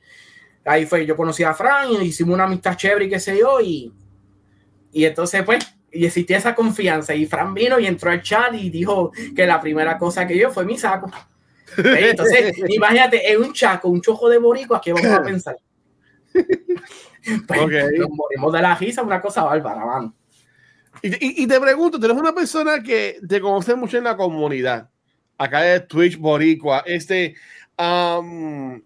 Ahí 0.66 0.86
fue, 0.86 1.04
yo 1.06 1.16
conocí 1.16 1.42
a 1.42 1.54
Fran 1.54 1.90
y 1.92 2.06
hicimos 2.06 2.34
una 2.34 2.44
amistad 2.44 2.76
chévere 2.76 3.06
y 3.06 3.08
qué 3.10 3.18
sé 3.20 3.38
yo, 3.38 3.60
y, 3.60 3.92
y 4.92 5.04
entonces, 5.04 5.42
pues, 5.42 5.73
y 5.94 6.06
existía 6.06 6.38
esa 6.38 6.54
confianza. 6.54 7.14
Y 7.14 7.26
Fran 7.26 7.54
vino 7.54 7.78
y 7.78 7.86
entró 7.86 8.10
al 8.10 8.22
chat 8.22 8.54
y 8.54 8.70
dijo 8.70 9.12
que 9.34 9.46
la 9.46 9.60
primera 9.60 9.96
cosa 9.96 10.26
que 10.26 10.36
yo 10.36 10.50
fue 10.50 10.64
mi 10.64 10.76
saco. 10.76 11.10
Entonces, 11.76 12.54
imagínate, 12.68 13.32
en 13.32 13.42
un 13.42 13.52
chaco, 13.52 13.88
un 13.88 14.00
chojo 14.00 14.28
de 14.28 14.38
boricua, 14.38 14.80
¿qué 14.80 14.92
vamos 14.92 15.10
a 15.10 15.22
pensar? 15.22 15.56
Pues, 17.46 17.58
Nos 17.98 18.10
morimos 18.10 18.52
de 18.52 18.60
la 18.60 18.74
risa, 18.74 19.02
una 19.02 19.18
cosa 19.18 19.44
bárbara, 19.44 19.82
vamos. 19.82 20.12
Y, 21.00 21.42
y, 21.42 21.46
te 21.46 21.58
pregunto, 21.58 21.98
tú 21.98 22.04
eres 22.04 22.18
una 22.18 22.34
persona 22.34 22.82
que 22.82 23.18
te 23.26 23.40
conoce 23.40 23.74
mucho 23.74 23.96
en 23.96 24.04
la 24.04 24.14
comunidad, 24.14 24.90
acá 25.38 25.62
de 25.62 25.80
Twitch 25.80 26.18
Boricua, 26.18 26.82
este, 26.84 27.34
um, 27.78 28.78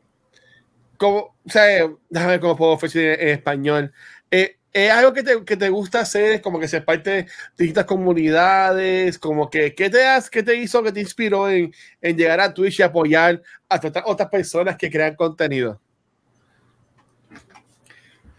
como, 0.97 1.19
o 1.19 1.51
sea, 1.51 1.91
déjame 2.09 2.33
ver 2.33 2.41
cómo 2.41 2.57
puedo 2.57 2.73
ofrecer 2.73 3.21
en, 3.21 3.29
en 3.29 3.35
español. 3.35 3.93
Eh, 4.31 4.58
¿Es 4.73 4.91
algo 4.91 5.13
que 5.13 5.23
te, 5.23 5.45
que 5.45 5.57
te, 5.57 5.69
gusta 5.71 6.01
hacer? 6.01 6.33
Es 6.33 6.41
como 6.41 6.61
que 6.61 6.69
ser 6.69 6.85
parte 6.85 7.11
de 7.11 7.27
distintas 7.57 7.87
comunidades, 7.87 9.19
como 9.19 9.49
que, 9.49 9.75
¿qué 9.75 9.89
te, 9.89 10.07
has, 10.07 10.29
qué 10.29 10.43
te 10.43 10.57
hizo, 10.57 10.83
que 10.83 10.93
te 10.93 11.01
inspiró 11.01 11.49
en, 11.49 11.73
en 12.01 12.17
llegar 12.17 12.41
a 12.41 12.53
Twitch 12.53 12.81
y 12.81 12.83
apoyar 12.83 13.43
a 13.69 13.81
otras 14.05 14.29
personas 14.29 14.77
que 14.77 14.91
crean 14.91 15.17
contenido? 15.17 15.81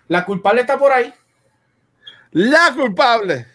La 0.07 0.25
culpable 0.25 0.61
está 0.61 0.77
por 0.77 0.91
ahí. 0.91 1.13
La 2.31 2.73
culpable. 2.75 3.45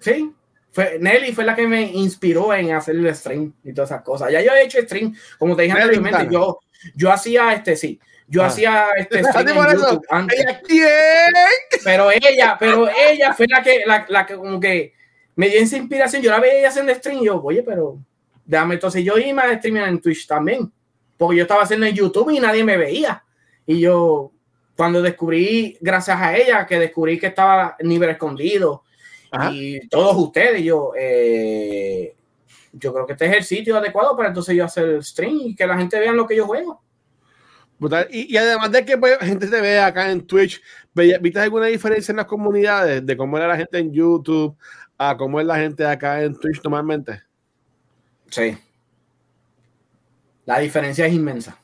Sí. 0.00 0.32
Fue, 0.72 0.98
Nelly 0.98 1.32
fue 1.32 1.44
la 1.44 1.54
que 1.54 1.68
me 1.68 1.82
inspiró 1.82 2.52
en 2.52 2.72
hacer 2.72 2.96
el 2.96 3.14
stream 3.14 3.52
y 3.62 3.72
todas 3.72 3.90
esas 3.90 4.02
cosas. 4.02 4.32
Ya 4.32 4.42
yo 4.42 4.52
he 4.52 4.64
hecho 4.64 4.80
stream, 4.80 5.14
como 5.38 5.54
te 5.54 5.62
dije 5.62 5.74
anteriormente, 5.74 6.26
yo, 6.30 6.58
yo 6.96 7.12
hacía 7.12 7.52
este, 7.52 7.76
sí, 7.76 8.00
yo 8.26 8.42
ah. 8.42 8.46
hacía 8.46 8.88
este. 8.96 9.22
Pero 11.84 12.10
ella, 12.10 12.56
pero 12.58 12.88
ella 12.88 13.34
fue 13.34 13.46
la 13.48 13.62
que, 13.62 13.82
la, 13.84 14.06
la, 14.08 14.24
que 14.24 14.36
como 14.36 14.58
que 14.58 14.94
me 15.36 15.48
dio 15.48 15.60
esa 15.60 15.76
inspiración. 15.76 16.22
Yo 16.22 16.30
la 16.30 16.40
veía 16.40 16.68
haciendo 16.68 16.94
stream 16.94 17.18
y 17.18 17.26
yo, 17.26 17.42
oye, 17.42 17.62
pero 17.62 17.98
déjame 18.44 18.74
entonces 18.74 19.04
yo 19.04 19.18
iba 19.18 19.42
a 19.42 19.58
streamar 19.58 19.88
en 19.88 20.00
Twitch 20.00 20.26
también. 20.26 20.72
Porque 21.18 21.36
yo 21.36 21.42
estaba 21.42 21.62
haciendo 21.62 21.86
en 21.86 21.94
YouTube 21.94 22.30
y 22.30 22.40
nadie 22.40 22.64
me 22.64 22.76
veía. 22.76 23.22
Y 23.66 23.80
yo, 23.80 24.32
cuando 24.76 25.02
descubrí, 25.02 25.76
gracias 25.80 26.18
a 26.18 26.36
ella, 26.36 26.66
que 26.66 26.78
descubrí 26.78 27.18
que 27.18 27.26
estaba 27.26 27.76
nivel 27.80 28.10
escondido 28.10 28.84
y 29.50 29.88
todos 29.88 30.16
ustedes, 30.16 30.62
yo, 30.62 30.92
eh, 30.96 32.14
yo 32.72 32.92
creo 32.92 33.06
que 33.06 33.12
este 33.12 33.26
es 33.26 33.32
el 33.32 33.44
sitio 33.44 33.76
adecuado 33.76 34.16
para 34.16 34.28
entonces 34.28 34.54
yo 34.54 34.64
hacer 34.64 34.88
el 34.88 35.04
stream 35.04 35.40
y 35.44 35.54
que 35.54 35.66
la 35.66 35.76
gente 35.76 35.98
vea 35.98 36.12
lo 36.12 36.26
que 36.26 36.36
yo 36.36 36.46
juego. 36.46 36.82
Y, 38.10 38.36
además 38.36 38.72
de 38.72 38.84
que 38.84 38.98
pues, 38.98 39.18
gente 39.20 39.46
te 39.46 39.60
ve 39.60 39.78
acá 39.78 40.10
en 40.10 40.26
Twitch, 40.26 40.60
¿viste 40.94 41.40
alguna 41.40 41.66
diferencia 41.66 42.12
en 42.12 42.16
las 42.16 42.26
comunidades 42.26 43.04
de 43.04 43.16
cómo 43.16 43.36
era 43.36 43.48
la 43.48 43.56
gente 43.56 43.78
en 43.78 43.92
YouTube 43.92 44.56
a 44.96 45.16
cómo 45.16 45.40
es 45.40 45.46
la 45.46 45.56
gente 45.56 45.84
acá 45.86 46.22
en 46.22 46.38
Twitch 46.38 46.62
normalmente? 46.62 47.22
Sí. 48.30 48.56
La 50.46 50.58
diferencia 50.58 51.06
es 51.06 51.12
inmensa. 51.12 51.58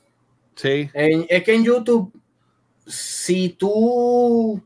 Sí. 0.54 0.90
es 0.92 1.42
que 1.42 1.54
en 1.54 1.64
YouTube, 1.64 2.12
si 2.86 3.50
tú, 3.50 4.62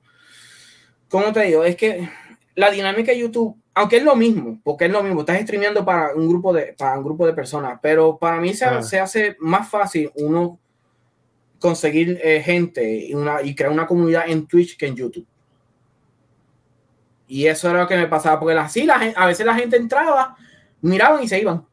¿cómo 1.09 1.33
te 1.33 1.43
digo? 1.43 1.65
Es 1.65 1.77
que 1.77 2.09
la 2.55 2.71
dinámica 2.71 3.13
de 3.13 3.21
YouTube, 3.21 3.57
aunque 3.75 3.99
es 3.99 4.03
lo 4.03 4.17
mismo, 4.17 4.61
porque 4.65 4.87
es 4.87 4.91
lo 4.91 5.03
mismo, 5.03 5.21
estás 5.21 5.41
streameando 5.43 5.85
para 5.85 6.15
un 6.15 6.29
grupo 6.29 6.53
de, 6.53 6.75
para 6.77 6.99
un 6.99 7.05
grupo 7.05 7.27
de 7.27 7.33
personas, 7.33 7.79
pero 7.83 8.19
para 8.19 8.41
mí 8.41 8.55
se, 8.55 8.65
ah. 8.65 8.83
se 8.83 8.99
hace 8.99 9.37
más 9.41 9.69
fácil 9.69 10.11
uno 10.17 10.59
conseguir 11.65 12.21
eh, 12.23 12.43
gente 12.43 12.87
y, 12.87 13.15
una, 13.15 13.41
y 13.41 13.55
crear 13.55 13.73
una 13.73 13.87
comunidad 13.87 14.29
en 14.29 14.47
Twitch 14.47 14.77
que 14.77 14.87
en 14.87 14.97
YouTube. 14.97 15.27
Y 17.27 17.47
eso 17.47 17.71
era 17.71 17.81
lo 17.81 17.89
que 17.89 17.97
me 17.97 18.07
pasaba, 18.07 18.39
porque 18.39 18.55
así 18.55 18.85
la 18.85 18.97
a 19.17 19.27
veces 19.27 19.47
la 19.47 19.55
gente 19.55 19.79
entraba, 19.79 20.37
miraban 20.83 21.23
y 21.23 21.29
se 21.29 21.41
iban. 21.41 21.67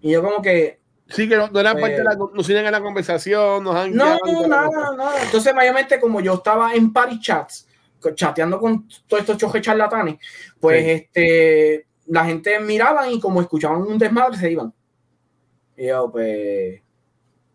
Y 0.00 0.12
yo 0.12 0.22
como 0.22 0.40
que... 0.40 0.80
Sí, 1.06 1.28
que 1.28 1.36
no, 1.36 1.50
eran 1.60 1.78
parte 1.78 1.96
de 1.96 2.04
la, 2.04 2.16
pues 2.16 2.30
no 2.32 2.42
siguen 2.42 2.64
en 2.64 2.72
la 2.72 2.80
conversación, 2.80 3.62
no, 3.62 3.74
nada, 3.88 4.18
nada. 4.48 5.22
Entonces, 5.22 5.54
mayormente, 5.54 6.00
como 6.00 6.22
yo 6.22 6.32
estaba 6.32 6.72
en 6.72 6.94
party 6.94 7.20
chats, 7.20 7.68
chateando 8.14 8.58
con 8.58 8.88
todos 9.06 9.20
estos 9.20 9.36
chojes 9.36 9.60
charlatanes, 9.60 10.16
pues 10.58 10.82
este, 10.86 11.86
la 12.06 12.24
gente 12.24 12.58
miraba 12.58 13.06
y 13.10 13.20
como 13.20 13.42
escuchaban 13.42 13.82
un 13.82 13.98
desmadre, 13.98 14.38
se 14.38 14.50
iban. 14.50 14.72
Y 15.76 15.88
yo, 15.88 16.10
pues, 16.10 16.80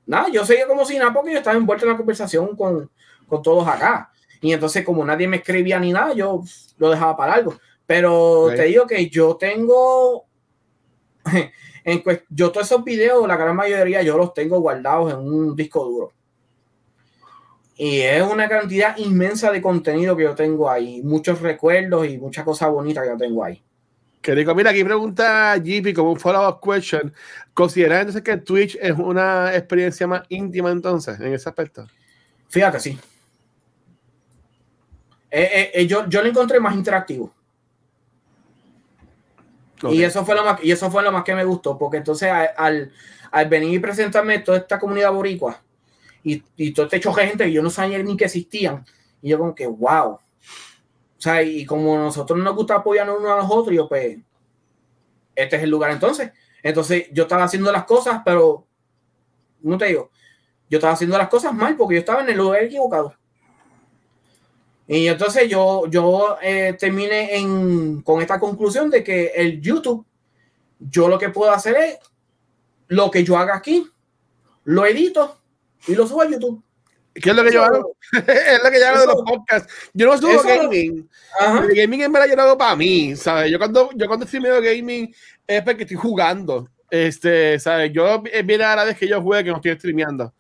nada, 0.08 0.30
yo 0.32 0.46
seguía 0.46 0.66
como 0.66 0.86
si 0.86 0.98
nada 0.98 1.14
porque 1.14 1.32
yo 1.32 1.38
estaba 1.38 1.58
envuelto 1.58 1.86
en 1.86 1.92
la 1.92 1.98
conversación 1.98 2.56
con, 2.56 2.90
con 3.28 3.42
todos 3.42 3.68
acá. 3.68 4.12
Y 4.42 4.54
entonces, 4.54 4.84
como 4.84 5.06
nadie 5.06 5.28
me 5.28 5.38
escribía 5.38 5.80
ni 5.80 5.92
nada, 5.92 6.14
yo 6.14 6.42
lo 6.78 6.90
dejaba 6.90 7.16
para 7.16 7.34
algo. 7.34 7.56
Pero 7.86 8.50
te 8.56 8.64
digo 8.64 8.88
que 8.88 9.10
yo 9.10 9.36
tengo. 9.36 10.26
En, 11.90 12.04
yo 12.28 12.52
todos 12.52 12.68
esos 12.68 12.84
videos, 12.84 13.26
la 13.26 13.38
gran 13.38 13.56
mayoría, 13.56 14.02
yo 14.02 14.18
los 14.18 14.34
tengo 14.34 14.60
guardados 14.60 15.14
en 15.14 15.20
un 15.20 15.56
disco 15.56 15.86
duro. 15.86 16.12
Y 17.78 18.02
es 18.02 18.22
una 18.24 18.50
cantidad 18.50 18.98
inmensa 18.98 19.54
de 19.54 19.62
contenido 19.62 20.18
que 20.18 20.24
yo 20.24 20.36
tengo 20.36 20.70
ahí. 20.70 21.02
Muchos 21.02 21.40
recuerdos 21.40 22.06
y 22.10 22.18
muchas 22.18 22.44
cosas 22.44 22.72
bonitas 22.72 23.06
que 23.06 23.12
yo 23.12 23.18
tengo 23.18 23.42
ahí. 23.42 23.64
Que 24.28 24.36
digo, 24.36 24.54
mira, 24.54 24.72
aquí 24.72 24.84
pregunta 24.84 25.56
JP 25.56 25.96
como 25.96 26.12
un 26.12 26.20
follow-up 26.20 26.60
question. 26.60 27.14
¿Consideras 27.54 28.02
entonces 28.02 28.24
que 28.24 28.36
Twitch 28.36 28.78
es 28.82 28.92
una 28.92 29.56
experiencia 29.56 30.06
más 30.06 30.24
íntima 30.28 30.70
entonces 30.70 31.18
en 31.22 31.34
ese 31.34 31.48
aspecto? 31.48 31.88
Fíjate, 32.50 32.78
sí. 32.82 33.00
Eh, 35.32 35.50
eh, 35.54 35.72
eh, 35.76 35.88
yo, 35.88 36.10
yo 36.10 36.22
lo 36.22 36.28
encontré 36.28 36.60
más 36.60 36.76
interactivo. 36.76 37.34
Y, 39.90 40.04
eso 40.04 40.26
fue 40.26 40.36
lo 40.36 40.44
más, 40.44 40.62
y 40.62 40.74
eso 40.74 40.92
fue 40.92 41.04
lo 41.04 41.12
más 41.14 41.24
que 41.24 41.34
me 41.34 41.46
gustó, 41.46 41.78
porque 41.78 41.96
entonces 41.96 42.30
al, 42.30 42.92
al 43.32 43.48
venir 43.48 43.76
y 43.76 43.80
presentarme 43.80 44.40
toda 44.40 44.58
esta 44.58 44.78
comunidad 44.78 45.14
boricua 45.14 45.62
y, 46.22 46.44
y 46.58 46.74
todo 46.74 46.88
este 46.88 47.00
choque 47.00 47.22
de 47.22 47.28
gente 47.28 47.46
que 47.46 47.54
yo 47.54 47.64
no 47.64 47.70
sabía 47.70 48.04
ni 48.04 48.18
que 48.18 48.26
existían, 48.26 48.84
y 49.22 49.30
yo 49.30 49.38
como 49.38 49.56
que, 49.56 49.68
wow, 49.68 50.20
o 51.18 51.22
sea, 51.22 51.42
y 51.42 51.66
como 51.66 51.98
nosotros 51.98 52.38
nos 52.40 52.56
gusta 52.56 52.76
apoyarnos 52.76 53.20
unos 53.20 53.32
a 53.32 53.38
los 53.38 53.50
otros, 53.50 53.76
yo 53.76 53.90
pues, 53.90 54.18
este 55.36 55.56
es 55.56 55.64
el 55.64 55.70
lugar 55.70 55.92
entonces. 55.92 56.32
Entonces 56.62 57.08
yo 57.12 57.24
estaba 57.24 57.44
haciendo 57.44 57.72
las 57.72 57.86
cosas, 57.86 58.22
pero, 58.24 58.68
no 59.62 59.78
te 59.78 59.86
digo, 59.86 60.12
yo 60.70 60.78
estaba 60.78 60.94
haciendo 60.94 61.18
las 61.18 61.30
cosas 61.30 61.54
mal 61.54 61.76
porque 61.76 61.96
yo 61.96 62.00
estaba 62.00 62.22
en 62.22 62.30
el 62.30 62.38
lugar 62.38 62.64
equivocado. 62.64 63.16
Y 64.88 65.08
entonces 65.08 65.50
yo, 65.50 65.88
yo 65.88 66.38
eh, 66.42 66.76
terminé 66.80 67.36
en, 67.36 68.02
con 68.02 68.22
esta 68.22 68.40
conclusión 68.40 68.90
de 68.90 69.04
que 69.04 69.34
el 69.36 69.60
YouTube, 69.60 70.06
yo 70.80 71.08
lo 71.08 71.18
que 71.18 71.30
puedo 71.30 71.52
hacer 71.52 71.76
es 71.78 72.00
lo 72.88 73.10
que 73.10 73.24
yo 73.24 73.38
haga 73.38 73.56
aquí, 73.56 73.90
lo 74.64 74.86
edito 74.86 75.42
y 75.88 75.96
lo 75.96 76.08
subo 76.08 76.22
a 76.22 76.30
YouTube. 76.30 76.64
¿Qué 77.22 77.30
es 77.30 77.36
lo 77.36 77.44
que 77.44 77.52
yo 77.52 77.64
hago? 77.64 77.96
es 78.12 78.64
lo 78.64 78.70
que 78.70 78.80
yo 78.80 78.88
hago 78.88 79.00
de 79.00 79.08
los 79.08 79.24
podcasts. 79.24 79.92
Yo 79.94 80.08
no 80.08 80.18
subo 80.18 80.44
gaming. 80.44 81.10
El 81.40 81.76
gaming 81.76 82.02
en 82.02 82.12
verdad 82.12 82.28
yo 82.28 82.36
lo 82.36 82.42
hago 82.44 82.58
para 82.58 82.76
mí, 82.76 83.16
¿sabes? 83.16 83.52
Yo 83.52 83.58
cuando, 83.58 83.90
yo 83.96 84.08
cuando 84.08 84.26
estoy 84.26 84.40
medio 84.40 84.62
gaming 84.62 85.14
es 85.46 85.62
porque 85.64 85.84
estoy 85.84 85.98
jugando. 85.98 86.70
Este, 86.90 87.60
¿sabes? 87.60 87.92
Yo 87.92 88.24
es 88.32 88.46
bien 88.46 88.60
la 88.60 88.84
vez 88.84 88.98
que 88.98 89.08
yo 89.08 89.22
juegue 89.22 89.46
que 89.46 89.50
no 89.50 89.58
estoy 89.58 89.76
streameando. 89.76 90.34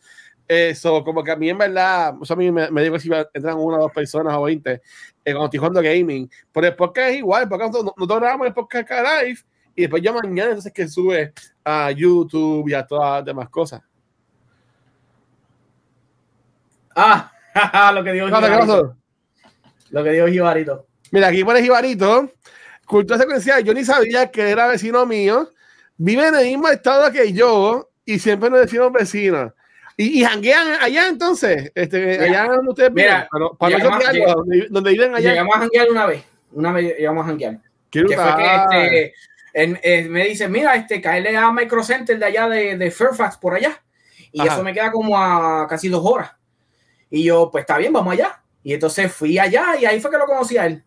Eso, 0.47 1.03
como 1.03 1.23
que 1.23 1.31
a 1.31 1.35
mí 1.35 1.49
en 1.49 1.57
verdad, 1.57 2.15
o 2.19 2.25
sea, 2.25 2.35
a 2.35 2.37
mí 2.37 2.49
me, 2.51 2.71
me 2.71 2.83
digo 2.83 2.97
si 2.97 3.09
entran 3.33 3.57
una 3.57 3.77
o 3.77 3.81
dos 3.81 3.91
personas 3.91 4.33
o 4.35 4.43
veinte 4.43 4.81
eh, 5.25 5.31
cuando 5.33 5.45
estoy 5.45 5.59
jugando 5.59 5.81
gaming. 5.81 6.29
Pero 6.53 6.67
el 6.67 6.75
podcast 6.75 7.09
es 7.09 7.17
igual, 7.17 7.49
porque 7.49 7.65
nosotros, 7.65 7.93
nosotros 7.97 8.19
grabamos 8.21 8.47
el 8.47 8.53
podcast 8.53 8.89
live 8.89 9.39
y 9.75 9.81
después 9.81 10.01
yo 10.01 10.13
mañana 10.13 10.49
entonces 10.49 10.71
que 10.71 10.87
sube 10.87 11.33
a 11.63 11.91
YouTube 11.91 12.69
y 12.69 12.73
a 12.73 12.85
todas 12.85 13.19
las 13.19 13.25
demás 13.25 13.49
cosas. 13.49 13.81
Ah, 16.97 17.31
lo 17.93 18.03
que 18.03 18.11
dijo 18.11 18.25
Jibarito. 18.27 18.97
Lo 19.91 20.03
que 20.03 20.11
dijo. 20.11 20.85
Mira, 21.11 21.27
aquí 21.27 21.43
pone 21.43 21.61
Jibarito. 21.61 22.31
Cultura 22.85 23.19
secuencial. 23.19 23.63
Yo 23.63 23.73
ni 23.73 23.85
sabía 23.85 24.31
que 24.31 24.49
era 24.49 24.67
vecino 24.67 25.05
mío. 25.05 25.51
Vive 25.97 26.27
en 26.27 26.35
el 26.35 26.45
mismo 26.45 26.67
estado 26.69 27.11
que 27.11 27.33
yo 27.33 27.89
y 28.03 28.17
siempre 28.17 28.49
nos 28.49 28.61
decimos 28.61 28.91
vecinos. 28.91 29.53
Y, 29.95 30.21
y 30.21 30.23
janguean 30.23 30.77
allá 30.81 31.07
entonces, 31.07 31.71
este, 31.73 32.19
allá 32.19 32.45
donde 32.45 32.69
ustedes 32.69 32.91
Mira, 32.93 33.27
para 33.57 33.77
llegamos, 33.77 34.03
donde, 34.35 34.67
donde, 34.69 34.91
viven 34.91 35.15
allá. 35.15 35.31
Llegamos 35.31 35.55
a 35.55 35.59
janguear 35.59 35.89
una 35.89 36.05
vez, 36.05 36.23
una 36.51 36.71
vez 36.71 36.97
llegamos 36.97 37.23
a 37.23 37.27
janguear. 37.27 37.59
Que 37.89 38.03
fue 38.03 38.15
que, 38.15 38.55
este, 38.55 39.13
él, 39.53 39.79
él 39.81 40.09
me 40.09 40.25
dice, 40.25 40.47
mira, 40.47 40.75
este, 40.75 41.01
caerle 41.01 41.35
a 41.35 41.51
Micro 41.51 41.83
Center 41.83 42.19
de 42.19 42.25
allá 42.25 42.47
de, 42.47 42.77
de 42.77 42.91
Fairfax 42.91 43.37
por 43.37 43.55
allá. 43.55 43.81
Y 44.31 44.41
Ajá. 44.41 44.53
eso 44.53 44.63
me 44.63 44.71
queda 44.71 44.91
como 44.91 45.17
a 45.17 45.65
casi 45.67 45.89
dos 45.89 46.05
horas. 46.05 46.36
Y 47.09 47.23
yo, 47.23 47.49
pues 47.51 47.63
está 47.63 47.77
bien, 47.77 47.93
vamos 47.93 48.13
allá. 48.13 48.41
Y 48.63 48.73
entonces 48.73 49.11
fui 49.11 49.37
allá 49.39 49.75
y 49.79 49.85
ahí 49.85 49.99
fue 49.99 50.11
que 50.11 50.17
lo 50.17 50.25
conocí 50.25 50.57
a 50.57 50.65
él. 50.65 50.83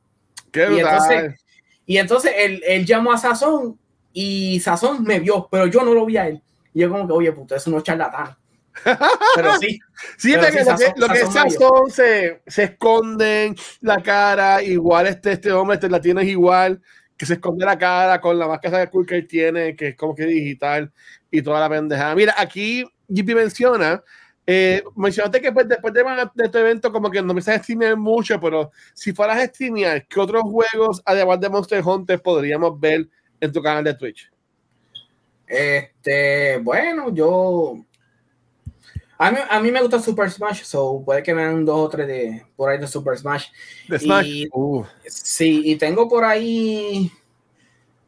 Qué 0.52 0.68
Y 0.72 0.78
entonces, 0.80 1.40
y 1.86 1.96
entonces 1.98 2.32
él, 2.36 2.62
él 2.66 2.84
llamó 2.84 3.12
a 3.12 3.18
Sazón 3.18 3.78
y 4.12 4.60
Sazón 4.60 5.02
me 5.04 5.20
vio, 5.20 5.48
pero 5.50 5.66
yo 5.66 5.82
no 5.82 5.94
lo 5.94 6.04
vi 6.04 6.16
a 6.16 6.28
él. 6.28 6.42
Y 6.74 6.80
yo 6.80 6.90
como 6.90 7.06
que, 7.06 7.12
oye, 7.12 7.32
puto, 7.32 7.54
es 7.56 7.64
charlatán. 7.82 8.36
Pero 9.34 9.56
sí, 9.56 9.78
Sí, 10.16 10.32
Pero 10.34 10.44
sí, 10.44 10.52
que, 10.52 10.64
Sazón- 10.64 10.94
lo 10.96 11.08
que 11.08 11.20
es 11.20 11.32
Sazón 11.32 11.90
se, 11.90 12.42
se 12.46 12.62
esconden 12.64 13.56
la 13.80 14.02
cara, 14.02 14.62
igual 14.62 15.08
este, 15.08 15.32
este 15.32 15.52
hombre 15.52 15.74
este 15.74 15.90
la 15.90 16.00
tienes 16.00 16.26
igual, 16.26 16.80
que 17.16 17.26
se 17.26 17.34
esconde 17.34 17.66
la 17.66 17.76
cara 17.76 18.20
con 18.20 18.38
la 18.38 18.46
máscara 18.46 18.78
de 18.78 18.88
cool 18.88 19.04
que 19.04 19.16
él 19.16 19.26
tiene, 19.26 19.76
que 19.76 19.88
es 19.88 19.96
como 19.96 20.14
que 20.14 20.24
digital 20.24 20.92
y 21.30 21.42
toda 21.42 21.60
la 21.60 21.68
pendejada. 21.68 22.14
Mira, 22.14 22.34
aquí 22.38 22.84
JP 23.08 23.34
menciona, 23.34 24.02
eh, 24.52 24.82
mencionaste 24.96 25.40
que 25.40 25.52
pues, 25.52 25.68
después 25.68 25.94
de, 25.94 26.02
de 26.34 26.44
este 26.44 26.58
evento 26.58 26.90
como 26.90 27.08
que 27.08 27.22
no 27.22 27.32
me 27.32 27.40
sabes 27.40 27.62
streamear 27.62 27.96
mucho, 27.96 28.40
pero 28.40 28.72
si 28.94 29.12
fueras 29.12 29.38
a 29.38 29.46
streamear, 29.46 30.04
¿qué 30.08 30.18
otros 30.18 30.42
juegos, 30.42 31.00
además 31.04 31.38
de 31.38 31.48
Monster 31.48 31.82
Hunter, 31.86 32.20
podríamos 32.20 32.78
ver 32.80 33.08
en 33.40 33.52
tu 33.52 33.62
canal 33.62 33.84
de 33.84 33.94
Twitch? 33.94 34.28
este, 35.46 36.58
bueno, 36.58 37.12
yo. 37.14 37.76
A 39.18 39.30
mí, 39.30 39.38
a 39.50 39.60
mí 39.60 39.70
me 39.70 39.82
gusta 39.82 40.00
Super 40.00 40.30
Smash, 40.30 40.62
so 40.64 41.02
puede 41.04 41.22
que 41.22 41.34
me 41.34 41.44
den 41.44 41.64
dos 41.64 41.78
o 41.86 41.88
tres 41.88 42.06
de, 42.06 42.46
por 42.56 42.70
ahí 42.70 42.78
de 42.78 42.86
Super 42.86 43.18
Smash. 43.18 43.48
De 43.88 43.98
Smash. 43.98 44.26
Y- 44.26 44.48
Uh, 44.52 44.84
Sí, 45.06 45.62
y 45.64 45.76
tengo 45.76 46.08
por 46.08 46.24
ahí. 46.24 47.10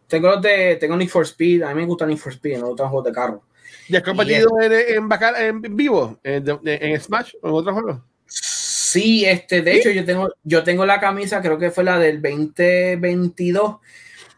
Tengo 0.08 0.28
los 0.28 0.42
de. 0.42 0.76
Tengo 0.76 0.96
Need 0.96 1.08
for 1.08 1.24
Speed. 1.24 1.62
A 1.62 1.68
mí 1.74 1.82
me 1.82 1.86
gusta 1.86 2.06
Need 2.06 2.18
for 2.18 2.32
Speed, 2.32 2.58
no 2.58 2.68
gustan 2.68 2.88
juegos 2.88 3.04
de 3.04 3.12
carro. 3.12 3.42
¿Ya 3.88 3.98
has 3.98 4.04
competido 4.04 4.48
en, 4.60 4.72
en, 4.72 5.62
en 5.64 5.76
vivo, 5.76 6.18
en, 6.22 6.44
en 6.64 7.00
Smash 7.00 7.34
o 7.42 7.48
en 7.48 7.54
otros 7.54 7.74
juegos? 7.74 8.00
Sí, 8.26 9.24
este, 9.24 9.62
de 9.62 9.74
hecho, 9.74 9.90
yo 9.90 10.04
tengo, 10.04 10.34
yo 10.42 10.62
tengo 10.62 10.84
la 10.84 11.00
camisa, 11.00 11.40
creo 11.40 11.58
que 11.58 11.70
fue 11.70 11.82
la 11.82 11.98
del 11.98 12.20
2022, 12.20 13.76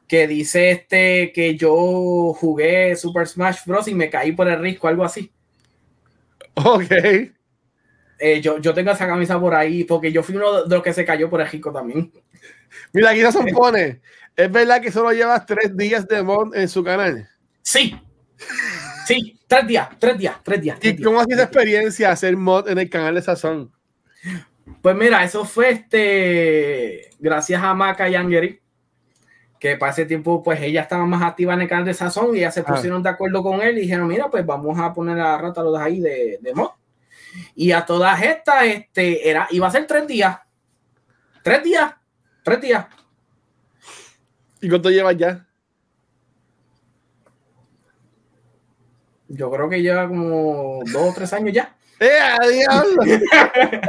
que 0.06 0.26
dice 0.28 0.70
este 0.70 1.32
que 1.32 1.56
yo 1.56 2.32
jugué 2.34 2.94
Super 2.94 3.26
Smash 3.26 3.64
Bros. 3.66 3.88
y 3.88 3.94
me 3.94 4.10
caí 4.10 4.32
por 4.32 4.48
el 4.48 4.60
risco, 4.60 4.86
algo 4.86 5.04
así. 5.04 5.32
Ok. 6.54 6.92
Eh, 8.20 8.40
yo, 8.40 8.58
yo 8.58 8.72
tengo 8.72 8.92
esa 8.92 9.08
camisa 9.08 9.40
por 9.40 9.54
ahí, 9.54 9.82
porque 9.82 10.12
yo 10.12 10.22
fui 10.22 10.36
uno 10.36 10.64
de 10.64 10.76
los 10.76 10.84
que 10.84 10.92
se 10.92 11.04
cayó 11.04 11.28
por 11.28 11.40
el 11.40 11.50
risco 11.50 11.72
también. 11.72 12.12
Mira, 12.92 13.10
aquí 13.10 13.20
se 13.20 13.52
pone. 13.52 14.00
Es 14.36 14.50
verdad 14.50 14.80
que 14.80 14.92
solo 14.92 15.12
llevas 15.12 15.46
tres 15.46 15.76
días 15.76 16.06
de 16.06 16.22
mod 16.22 16.54
en 16.54 16.68
su 16.68 16.84
canal. 16.84 17.28
Sí, 17.62 17.96
sí, 19.06 19.38
tres 19.46 19.66
días, 19.66 19.88
tres 19.98 20.18
días, 20.18 20.36
tres 20.42 20.60
días. 20.60 20.78
tres 20.80 20.92
¿Y 20.92 20.96
días. 20.96 21.06
cómo 21.06 21.20
ha 21.20 21.24
sido 21.24 21.42
experiencia 21.42 22.10
hacer 22.10 22.36
mod 22.36 22.68
en 22.68 22.78
el 22.78 22.88
canal 22.90 23.14
de 23.14 23.22
Sazón? 23.22 23.72
Pues 24.80 24.96
mira, 24.96 25.22
eso 25.24 25.44
fue 25.44 25.70
este 25.70 27.10
gracias 27.18 27.62
a 27.62 27.74
Maca 27.74 28.08
y 28.08 28.14
Angeri, 28.14 28.60
que 29.60 29.76
para 29.76 29.92
ese 29.92 30.04
tiempo 30.06 30.42
pues 30.42 30.60
ella 30.60 30.82
estaba 30.82 31.04
más 31.06 31.22
activa 31.22 31.54
en 31.54 31.62
el 31.62 31.68
canal 31.68 31.84
de 31.84 31.94
Sazón 31.94 32.34
y 32.36 32.40
ya 32.40 32.50
se 32.50 32.60
Ah. 32.60 32.64
pusieron 32.64 33.02
de 33.02 33.08
acuerdo 33.10 33.42
con 33.42 33.60
él 33.62 33.78
y 33.78 33.82
dijeron, 33.82 34.06
mira, 34.08 34.30
pues 34.30 34.44
vamos 34.44 34.78
a 34.78 34.92
poner 34.92 35.18
a 35.20 35.36
Rátalos 35.38 35.78
ahí 35.78 36.00
de, 36.00 36.38
de 36.40 36.54
mod. 36.54 36.70
Y 37.54 37.72
a 37.72 37.84
todas 37.84 38.22
estas, 38.22 38.64
este, 38.64 39.28
era, 39.28 39.48
iba 39.50 39.66
a 39.66 39.70
ser 39.70 39.86
tres 39.86 40.06
días. 40.06 40.38
Tres 41.42 41.62
días, 41.62 41.92
tres 42.42 42.60
días. 42.60 42.86
¿Y 44.60 44.68
cuánto 44.68 44.88
llevas 44.90 45.16
ya? 45.16 45.46
Yo 49.36 49.50
creo 49.50 49.68
que 49.68 49.82
lleva 49.82 50.06
como 50.08 50.80
dos 50.92 51.10
o 51.10 51.14
tres 51.14 51.32
años 51.32 51.52
ya. 51.54 51.74
¡Eh, 52.00 52.18
diablo! 52.52 53.02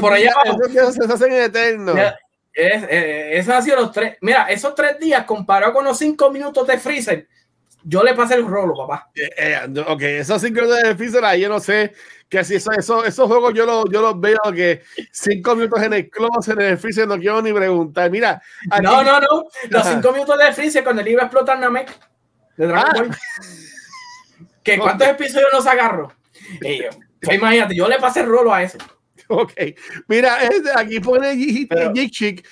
Por 0.00 0.12
allá 0.12 0.32
esos 0.44 0.72
días 0.72 0.94
se 0.94 1.12
hacen 1.12 1.32
eternos. 1.32 1.96
Ya, 1.96 2.16
es, 2.52 2.84
eh, 2.88 3.44
han 3.52 3.62
sido 3.62 3.76
los 3.80 3.92
tres. 3.92 4.16
Mira, 4.20 4.44
esos 4.50 4.74
tres 4.74 4.98
días 4.98 5.24
comparado 5.24 5.72
con 5.72 5.84
los 5.84 5.98
cinco 5.98 6.30
minutos 6.30 6.66
de 6.66 6.78
Freezer, 6.78 7.26
yo 7.82 8.02
le 8.02 8.14
pasé 8.14 8.34
el 8.34 8.46
rolo, 8.46 8.74
papá. 8.76 9.10
Eh, 9.14 9.30
eh, 9.36 9.60
ok, 9.86 10.02
esos 10.02 10.40
cinco 10.40 10.60
minutos 10.62 10.82
de 10.82 10.94
Freezer 10.96 11.24
ahí 11.24 11.40
yo 11.42 11.48
no 11.48 11.60
sé 11.60 11.92
que 12.28 12.44
si 12.44 12.56
eso, 12.56 12.72
eso- 12.72 13.04
esos 13.04 13.26
juegos 13.28 13.52
yo, 13.54 13.66
lo- 13.66 13.90
yo 13.90 14.00
los 14.00 14.20
veo 14.20 14.38
que 14.54 14.82
cinco 15.12 15.54
minutos 15.56 15.82
en 15.82 15.92
el 15.94 16.10
closet, 16.10 16.54
en 16.58 16.66
el 16.66 16.78
Freezer, 16.78 17.06
no 17.08 17.18
quiero 17.18 17.42
ni 17.42 17.52
preguntar. 17.52 18.10
Mira, 18.10 18.40
aquí- 18.70 18.82
No, 18.84 19.02
no, 19.02 19.20
no. 19.20 19.44
Los 19.70 19.86
cinco 19.86 20.12
minutos 20.12 20.38
de 20.38 20.52
Freezer 20.52 20.84
cuando 20.84 21.02
él 21.02 21.08
iba 21.08 21.22
a 21.22 21.26
explotar 21.26 21.58
Namek 21.58 21.88
de 22.56 22.66
Dragon 22.66 22.88
Ah. 22.88 22.92
Ball. 23.00 23.10
¿Que 24.64 24.78
¿Cuántos 24.78 25.06
episodios 25.06 25.50
nos 25.52 25.66
agarró? 25.66 26.12
Y 26.62 26.78
yo, 26.78 26.88
pues 27.20 27.36
imagínate, 27.36 27.76
yo 27.76 27.86
le 27.88 27.98
pasé 27.98 28.20
el 28.20 28.26
rolo 28.26 28.52
a 28.52 28.62
eso. 28.62 28.78
Ok, 29.28 29.52
mira, 30.08 30.42
este, 30.42 30.70
aquí 30.74 31.00
pone 31.00 31.34
Geek 31.34 32.10
Chick. 32.10 32.46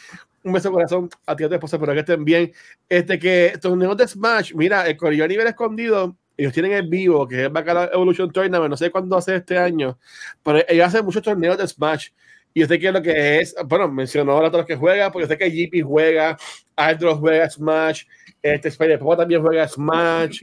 Un 0.44 0.52
beso 0.52 0.72
corazón 0.72 1.08
a 1.26 1.36
ti 1.36 1.42
y 1.42 1.46
a 1.46 1.48
tu 1.48 1.54
esposa, 1.54 1.78
pero 1.78 1.92
que 1.92 2.00
estén 2.00 2.24
bien. 2.24 2.52
Este 2.88 3.18
que 3.18 3.58
torneos 3.60 3.96
de 3.96 4.08
Smash, 4.08 4.54
mira, 4.54 4.86
el 4.86 4.96
Corillo 4.96 5.24
a 5.24 5.28
nivel 5.28 5.46
escondido, 5.46 6.16
ellos 6.36 6.52
tienen 6.52 6.72
el 6.72 6.88
vivo, 6.88 7.28
que 7.28 7.36
es 7.36 7.42
el 7.42 7.48
Bacalao 7.50 7.92
Evolution 7.92 8.32
Tournament, 8.32 8.70
no 8.70 8.76
sé 8.76 8.90
cuándo 8.90 9.16
hace 9.16 9.36
este 9.36 9.58
año, 9.58 9.98
pero 10.42 10.60
ellos 10.66 10.86
hacen 10.86 11.04
muchos 11.04 11.22
torneos 11.22 11.58
de 11.58 11.68
Smash. 11.68 12.08
Y 12.54 12.60
yo 12.60 12.66
sé 12.66 12.78
que 12.78 12.90
lo 12.90 13.00
que 13.00 13.40
es, 13.40 13.54
bueno, 13.66 13.88
mencionó 13.88 14.32
ahora 14.32 14.48
a 14.48 14.50
todos 14.50 14.62
los 14.62 14.66
que 14.66 14.76
juegan, 14.76 15.12
porque 15.12 15.26
yo 15.26 15.28
sé 15.28 15.38
que 15.38 15.50
JP 15.50 15.86
juega, 15.86 16.36
Aldros 16.74 17.18
juega 17.18 17.48
Smash, 17.48 18.04
este 18.42 18.68
Spider 18.68 19.00
también 19.16 19.42
juega 19.42 19.68
Smash, 19.68 20.42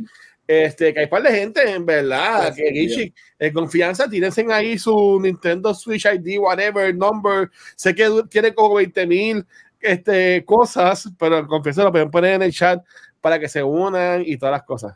este, 0.52 0.92
que 0.96 1.02
hay 1.02 1.06
par 1.06 1.22
de 1.22 1.30
gente, 1.30 1.62
en 1.62 1.86
verdad, 1.86 2.52
Sí, 2.56 2.64
que 2.64 3.14
en 3.38 3.54
confianza, 3.54 4.10
tírense 4.10 4.44
ahí 4.52 4.80
su 4.80 5.20
Nintendo 5.22 5.76
Switch 5.76 6.06
ID, 6.06 6.40
whatever, 6.40 6.96
number. 6.96 7.52
Sé 7.76 7.94
que 7.94 8.10
tiene 8.32 8.56
como 8.56 8.74
20 8.74 9.06
mil 9.06 9.46
este, 9.80 10.44
cosas, 10.46 11.08
pero 11.20 11.38
en 11.38 11.46
confianza 11.46 11.84
lo 11.84 11.92
pueden 11.92 12.10
poner 12.10 12.34
en 12.34 12.42
el 12.42 12.52
chat 12.52 12.84
para 13.22 13.38
que 13.40 13.48
se 13.48 13.62
unan 13.62 14.24
y 14.26 14.38
todas 14.38 14.54
las 14.54 14.64
cosas. 14.64 14.96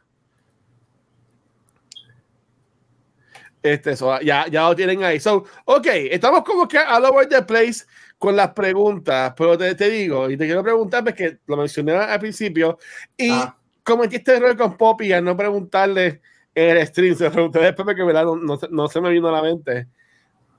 Este, 3.62 3.92
eso, 3.92 4.20
ya, 4.22 4.48
ya 4.48 4.64
lo 4.68 4.76
tienen 4.76 5.04
ahí. 5.04 5.20
So, 5.20 5.46
ok, 5.66 5.86
estamos 6.10 6.44
como 6.44 6.68
que 6.68 6.80
all 6.80 7.06
over 7.06 7.30
the 7.30 7.44
place 7.44 7.86
con 8.18 8.36
las 8.36 8.54
preguntas, 8.54 9.36
pero 9.38 9.56
te, 9.56 9.76
te 9.76 9.88
digo, 9.88 10.32
y 10.32 10.36
te 10.36 10.46
quiero 10.46 10.64
preguntar, 10.64 11.04
porque 11.04 11.38
lo 11.46 11.58
mencioné 11.58 11.94
al 11.94 12.20
principio, 12.20 12.80
y 13.16 13.30
Ah. 13.30 13.56
Cometí 13.84 14.18
este 14.18 14.36
error 14.38 14.56
con 14.58 14.78
Poppy 14.78 15.12
al 15.14 15.24
no 15.24 15.36
preguntarle 15.38 16.22
en 16.56 16.78
el 16.78 16.88
stream, 16.88 17.16
se 17.16 17.30
pregunté 17.32 17.60
después 17.60 17.86
porque 17.86 18.04
¿verdad? 18.04 18.26
No, 18.26 18.36
no, 18.36 18.58
se- 18.58 18.68
no 18.70 18.88
se 18.88 19.02
me 19.02 19.10
vino 19.10 19.28
a 19.30 19.32
la 19.32 19.42
mente. 19.42 19.88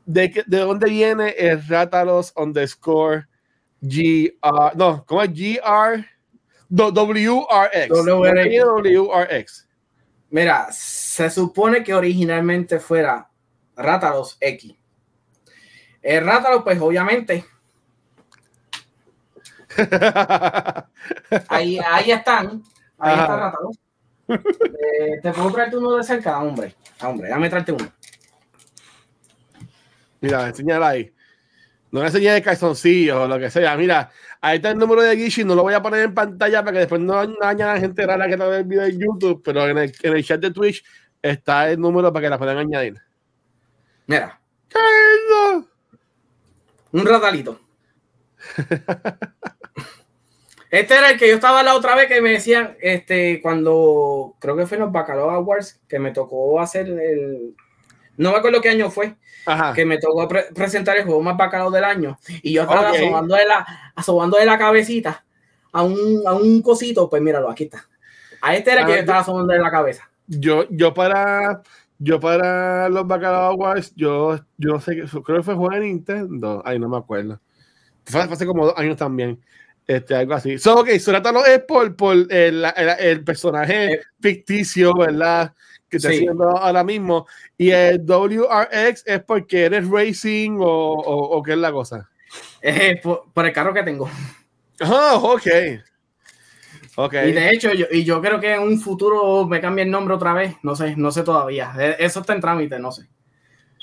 ¿De, 0.07 0.31
qué- 0.31 0.45
de 0.47 0.59
dónde 0.59 0.91
viene 0.91 1.31
el 1.39 1.66
Rátalos 1.66 2.33
underscore 2.37 3.27
GR? 3.81 4.72
No, 4.77 5.05
¿cómo 5.07 5.22
es 5.22 5.31
GR? 5.31 6.05
WRX. 6.68 7.89
WRX. 7.89 7.89
¿Dónde 7.89 8.49
viene 8.49 8.64
WRX. 8.64 9.68
Mira, 10.31 10.66
se 10.72 11.31
supone 11.31 11.85
que 11.85 11.95
originalmente 11.95 12.81
fuera 12.81 13.29
Rátalos 13.77 14.37
X. 14.41 14.75
El 16.03 16.25
Rátalos, 16.27 16.62
pues 16.64 16.81
obviamente, 16.81 17.45
ahí, 21.49 21.79
ahí 21.79 22.11
están. 22.11 22.62
Ahí 23.05 23.18
está 23.20 23.36
Rátalos. 23.36 23.78
Eh, 24.28 25.20
te 25.22 25.32
puedo 25.32 25.52
traerte 25.52 25.76
uno 25.76 25.96
de 25.96 26.02
cerca, 26.02 26.38
hombre. 26.40 26.74
Ah, 26.98 27.09
Hombre, 27.09 27.28
déjame 27.28 27.50
traerte 27.50 27.72
uno. 27.72 27.92
Mira, 30.20 30.48
enseñala 30.48 30.88
ahí. 30.88 31.12
No 31.90 32.00
me 32.00 32.07
enseñé 32.07 32.32
de 32.32 32.42
calzoncillos 32.42 33.16
o 33.16 33.28
lo 33.28 33.38
que 33.38 33.50
sea. 33.50 33.76
Mira, 33.76 34.11
ahí 34.40 34.57
está 34.57 34.70
el 34.70 34.78
número 34.78 35.02
de 35.02 35.16
Gishi. 35.16 35.44
No 35.44 35.55
lo 35.55 35.62
voy 35.62 35.74
a 35.74 35.82
poner 35.82 36.00
en 36.00 36.14
pantalla 36.14 36.62
para 36.62 36.72
que 36.72 36.78
después 36.80 37.00
no 37.00 37.26
daña 37.36 37.70
a 37.70 37.74
la 37.74 37.80
gente 37.80 38.07
rara 38.07 38.26
que 38.26 38.32
está 38.32 38.48
viendo 38.48 38.59
el 38.59 38.64
video 38.64 38.84
en 38.84 38.98
YouTube, 38.98 39.42
pero 39.44 39.68
en 39.68 39.78
el, 39.78 39.92
en 40.02 40.16
el 40.16 40.24
chat 40.24 40.40
de 40.40 40.50
Twitch 40.50 40.82
está 41.20 41.70
el 41.70 41.78
número 41.78 42.12
para 42.12 42.24
que 42.24 42.30
la 42.30 42.38
puedan 42.38 42.59
añadir. 42.59 43.00
Mira, 44.07 44.40
¡Qué 44.68 44.78
lindo! 44.78 45.68
un 46.92 47.07
ratalito. 47.07 47.61
Este 50.75 50.95
era 50.97 51.11
el 51.11 51.18
que 51.18 51.29
yo 51.29 51.35
estaba 51.35 51.62
la 51.62 51.75
otra 51.75 51.95
vez 51.95 52.09
que 52.09 52.20
me 52.20 52.31
decían, 52.31 52.77
este, 52.81 53.41
cuando 53.41 54.35
creo 54.41 54.57
que 54.57 54.66
fue 54.66 54.77
en 54.77 54.83
los 54.85 54.93
Bacalao 54.93 55.31
Awards, 55.31 55.81
que 55.89 55.99
me 55.99 56.11
tocó 56.11 56.61
hacer 56.61 56.89
el. 56.89 57.55
No 58.16 58.31
me 58.33 58.39
acuerdo 58.39 58.61
qué 58.61 58.68
año 58.70 58.91
fue, 58.91 59.16
Ajá. 59.47 59.72
que 59.72 59.85
me 59.85 59.99
tocó 59.99 60.27
pre- 60.29 60.47
presentar 60.55 60.97
el 60.97 61.05
juego 61.05 61.20
más 61.20 61.37
bacalao 61.37 61.70
del 61.70 61.83
año. 61.85 62.16
Y 62.43 62.53
yo 62.53 62.62
estaba 62.62 62.91
Ok. 62.91 62.97
asomando, 62.97 63.35
de 63.35 63.45
la, 63.45 63.93
asomando 63.97 64.37
de 64.39 64.47
la 64.47 64.57
cabecita 64.59 65.25
a 65.72 65.83
un, 65.83 66.22
a 66.27 66.33
un 66.35 66.62
cosito, 66.62 67.11
pues 67.11 67.20
míralo, 67.20 67.51
aquí 67.51 67.64
está. 67.64 67.89
A 68.41 68.55
este 68.55 68.70
era 68.72 68.83
el 68.83 68.87
que 68.87 68.93
Ah, 68.93 68.97
yo 68.97 69.01
estaba 69.01 69.18
asomando 69.20 69.53
de 69.53 69.59
la 69.59 69.70
cabeza. 69.70 70.09
Yo, 70.29 70.64
yo 70.70 70.95
para 70.95 71.62
yo 71.99 72.20
para 72.20 72.89
los 72.89 73.07
Bacalao 73.07 73.53
Awards, 73.53 73.93
yo, 73.97 74.37
yo 74.59 74.70
no 74.75 74.81
sé, 74.81 74.95
qué- 74.97 75.22
creo 75.22 75.39
que 75.39 75.43
fue 75.43 75.55
juego 75.55 75.75
de 75.75 75.81
Nintendo. 75.81 76.62
Ay, 76.64 76.79
no 76.79 76.89
me 76.89 76.97
acuerdo. 76.99 77.41
Fue 78.05 78.20
hace 78.22 78.47
como 78.47 78.66
dos 78.66 78.75
años 78.79 78.97
también. 78.97 79.41
Este, 79.87 80.14
algo 80.14 80.35
así. 80.35 80.59
So, 80.59 80.80
ok, 80.80 80.89
Sorátalo 80.99 81.45
es 81.45 81.61
por, 81.61 81.95
por 81.95 82.14
el, 82.14 82.30
el, 82.30 82.89
el 82.99 83.24
personaje 83.24 83.95
Eh. 83.95 84.01
ficticio, 84.20 84.95
¿verdad? 84.95 85.53
Que 85.91 85.99
está 85.99 86.09
Sí. 86.09 86.16
haciendo 86.16 86.49
ahora 86.57 86.82
mismo. 86.82 87.26
Y 87.59 87.70
el 87.70 87.99
WRX 88.01 89.03
es 89.07 89.22
porque 89.24 89.64
eres 89.64 89.89
racing 89.89 90.59
o, 90.61 90.64
o, 90.64 91.37
o 91.39 91.43
qué 91.43 91.53
es 91.53 91.59
la 91.59 91.70
cosa. 91.70 92.09
Eh, 92.62 92.99
por, 93.03 93.24
por 93.32 93.45
el 93.47 93.53
carro 93.53 93.74
que 93.74 93.82
tengo. 93.82 94.09
Ah, 94.80 95.14
ok. 95.22 95.47
Ok. 96.97 97.12
Y 97.26 97.32
de 97.32 97.51
hecho, 97.51 97.72
yo, 97.72 97.87
y 97.91 98.05
yo 98.05 98.20
creo 98.20 98.41
que 98.41 98.55
en 98.55 98.62
un 98.62 98.80
futuro 98.80 99.47
me 99.47 99.61
cambie 99.61 99.85
el 99.85 99.91
nombre 99.91 100.14
otra 100.14 100.32
vez. 100.32 100.57
No 100.62 100.74
sé, 100.74 100.95
no 100.97 101.11
sé 101.12 101.22
todavía. 101.22 101.72
Eh, 101.78 101.97
Eso 101.99 102.20
está 102.20 102.32
en 102.35 102.41
trámite, 102.41 102.78
no 102.78 102.91
sé. 102.91 103.07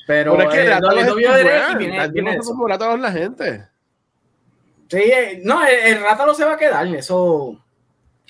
Pero, 0.07 0.35
Pero 0.35 0.49
es 0.51 0.55
que 0.55 0.65
eh, 0.71 2.37
son 2.41 2.57
por 2.57 2.69
Rátalos 2.69 2.99
la 2.99 3.11
gente. 3.11 3.67
Sí, 4.91 4.97
eh, 4.97 5.39
no, 5.41 5.65
el, 5.65 5.73
el 5.85 6.01
rátalo 6.01 6.33
se 6.33 6.43
va 6.43 6.55
a 6.55 6.57
quedar. 6.57 6.85
Eso, 6.87 7.57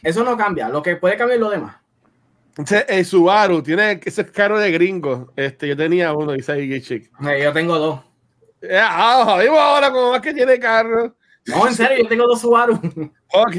eso 0.03 0.23
no 0.23 0.37
cambia. 0.37 0.69
Lo 0.69 0.83
que 0.83 0.95
puede 0.95 1.17
cambiar 1.17 1.37
es 1.37 1.41
lo 1.41 1.49
demás. 1.49 1.75
Entonces, 2.49 2.85
el 2.87 3.03
Subaru 3.03 3.63
tiene 3.63 3.99
ese 4.05 4.23
carro 4.27 4.59
de 4.59 4.71
gringo. 4.71 5.33
Este, 5.35 5.67
yo 5.67 5.75
tenía 5.75 6.13
uno, 6.13 6.33
dice 6.33 6.51
ahí, 6.51 6.79
chick. 6.79 7.09
Yo 7.19 7.51
tengo 7.51 7.79
dos. 7.79 7.99
Eh, 8.61 8.79
Ah, 8.79 9.23
jodimos 9.25 9.57
ahora 9.57 9.89
como 9.89 10.11
más 10.11 10.21
que 10.21 10.35
tiene 10.35 10.59
carro. 10.59 11.15
No, 11.47 11.65
en 11.67 11.73
serio, 11.73 12.03
yo 12.03 12.07
tengo 12.07 12.27
dos 12.27 12.39
Subaru. 12.41 12.79
Ok. 13.33 13.55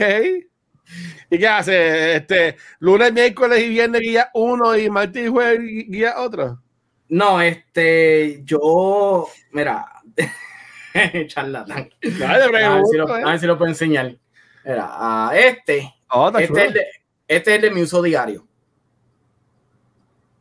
¿Y 1.29 1.39
qué 1.39 1.49
hace? 1.49 2.17
Este, 2.17 2.57
lunes, 2.79 3.13
miércoles 3.13 3.59
y 3.65 3.69
viernes 3.69 4.01
guía 4.01 4.31
uno 4.35 4.77
y 4.77 4.89
martes 4.89 5.25
y 5.27 5.29
jueves 5.29 5.59
guía 5.89 6.21
otro. 6.21 6.63
No, 7.09 7.41
este, 7.41 8.43
yo, 8.45 9.27
mira, 9.51 9.87
charlatán. 11.27 11.91
Dale, 12.19 12.45
A 12.45 12.77
ver, 12.77 12.85
si 12.87 12.97
lo, 12.97 13.07
pregunto, 13.07 13.29
a 13.29 13.31
ver 13.31 13.41
si 13.41 13.47
lo 13.47 13.59
puedo 13.59 13.71
enseñar. 13.71 14.17
A 14.65 15.33
este, 15.35 15.93
Oh, 16.15 16.29
este 16.39 16.43
es, 16.43 16.67
el 16.69 16.73
de, 16.75 16.87
este 17.27 17.51
es 17.51 17.57
el 17.57 17.63
de 17.63 17.71
mi 17.71 17.83
uso 17.83 18.03
diario. 18.03 18.47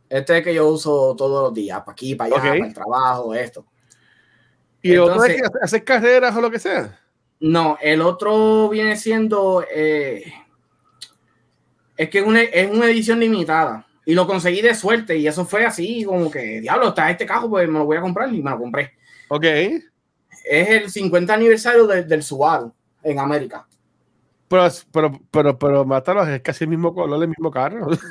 Este 0.09 0.33
es 0.33 0.39
el 0.39 0.43
que 0.43 0.53
yo 0.53 0.67
uso 0.67 1.15
todos 1.15 1.43
los 1.43 1.53
días, 1.53 1.79
para 1.79 1.93
aquí, 1.93 2.15
para 2.15 2.35
allá, 2.35 2.49
para 2.49 2.67
el 2.67 2.73
trabajo, 2.73 3.33
esto. 3.33 3.65
y 4.81 4.97
otro 4.97 5.23
es 5.23 5.35
que 5.35 5.47
hacer 5.61 5.83
carreras 5.85 6.35
o 6.35 6.41
lo 6.41 6.51
que 6.51 6.59
sea. 6.59 6.99
No, 7.39 7.77
el 7.81 8.01
otro 8.01 8.67
viene 8.67 8.97
siendo, 8.97 9.65
eh, 9.73 10.25
es 11.95 12.09
que 12.09 12.19
es 12.19 12.25
una, 12.25 12.41
es 12.41 12.69
una 12.69 12.87
edición 12.87 13.19
limitada. 13.19 13.87
Y 14.05 14.13
lo 14.13 14.27
conseguí 14.27 14.61
de 14.61 14.75
suerte 14.75 15.15
y 15.15 15.27
eso 15.27 15.45
fue 15.45 15.65
así, 15.65 16.03
como 16.03 16.29
que, 16.29 16.59
diablo, 16.59 16.89
está 16.89 17.09
este 17.09 17.25
cajo, 17.25 17.49
pues 17.49 17.69
me 17.69 17.79
lo 17.79 17.85
voy 17.85 17.95
a 17.95 18.01
comprar 18.01 18.33
y 18.33 18.43
me 18.43 18.49
lo 18.49 18.59
compré. 18.59 18.93
Ok. 19.29 19.45
Es 20.43 20.69
el 20.69 20.89
50 20.89 21.33
aniversario 21.33 21.87
de- 21.87 22.03
del 22.03 22.23
Subaru 22.23 22.73
en 23.03 23.19
América. 23.19 23.65
Pero, 24.47 24.67
pero, 24.91 25.11
pero, 25.31 25.57
pero 25.59 25.85
Mátalos 25.85 26.27
es 26.27 26.41
casi 26.41 26.65
el 26.65 26.69
mismo 26.69 26.93
color, 26.93 27.21
el 27.21 27.29
mismo 27.29 27.49
carro. 27.51 27.87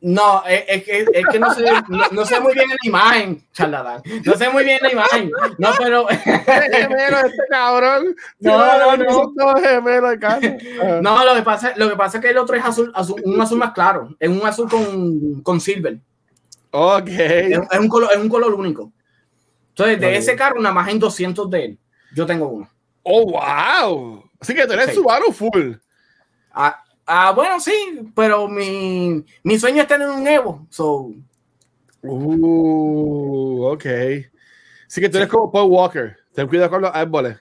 No, 0.00 0.44
es, 0.46 0.62
es 0.68 0.84
que, 0.84 1.00
es 1.12 1.26
que 1.32 1.38
no, 1.40 1.52
sé, 1.52 1.64
no, 1.88 2.04
no 2.12 2.24
sé 2.24 2.38
muy 2.38 2.54
bien 2.54 2.70
en 2.70 2.76
la 2.80 2.88
imagen, 2.88 3.44
charlatán. 3.52 4.00
No 4.24 4.34
sé 4.34 4.48
muy 4.48 4.62
bien 4.62 4.78
la 4.80 4.92
imagen. 4.92 5.28
No, 5.58 5.70
pero 5.76 6.06
gemelo 6.16 7.16
este 7.18 7.42
cabrón. 7.50 8.14
No, 8.38 8.96
no, 8.96 8.96
no. 8.96 10.20
Carro. 10.20 10.40
Ah. 10.82 11.00
no, 11.02 11.24
lo 11.24 11.34
que 11.34 11.42
pasa, 11.42 11.72
lo 11.76 11.90
que 11.90 11.96
pasa 11.96 12.18
es 12.18 12.22
que 12.22 12.30
el 12.30 12.38
otro 12.38 12.54
es 12.54 12.64
azul, 12.64 12.92
azul 12.94 13.20
un 13.24 13.40
azul 13.40 13.58
más 13.58 13.72
claro. 13.72 14.14
Es 14.20 14.28
un 14.28 14.46
azul 14.46 14.70
con, 14.70 15.42
con 15.42 15.60
silver. 15.60 15.98
Ok. 16.70 17.08
Es, 17.08 17.58
es 17.68 17.78
un 17.80 17.88
color, 17.88 18.10
es 18.12 18.18
un 18.18 18.28
color 18.28 18.54
único. 18.54 18.92
Entonces, 19.84 20.00
de 20.00 20.16
ese 20.16 20.36
carro, 20.36 20.60
nada 20.60 20.74
más 20.74 20.88
en 20.88 20.98
200 20.98 21.50
de 21.50 21.64
él. 21.64 21.78
Yo 22.14 22.26
tengo 22.26 22.48
uno. 22.48 22.70
Oh, 23.02 23.24
wow. 23.30 24.24
Así 24.40 24.54
que 24.54 24.66
tú 24.66 24.72
eres 24.72 24.86
Sí. 24.90 24.94
Subaru 24.94 25.32
full. 25.32 25.72
Ah, 26.52 26.82
ah, 27.06 27.32
bueno, 27.32 27.60
sí, 27.60 28.10
pero 28.14 28.48
mi, 28.48 29.24
mi 29.42 29.58
sueño 29.58 29.82
es 29.82 29.88
tener 29.88 30.08
un 30.08 30.26
Evo. 30.26 30.66
So, 30.70 31.10
Uh, 32.02 33.66
ok. 33.72 33.84
Así 34.86 35.00
que 35.00 35.08
tú 35.08 35.16
eres 35.18 35.28
como 35.28 35.50
Paul 35.50 35.70
Walker. 35.70 36.16
Ten 36.32 36.46
cuidado 36.46 36.70
con 36.70 36.82
los 36.82 36.94
árboles. 36.94 37.38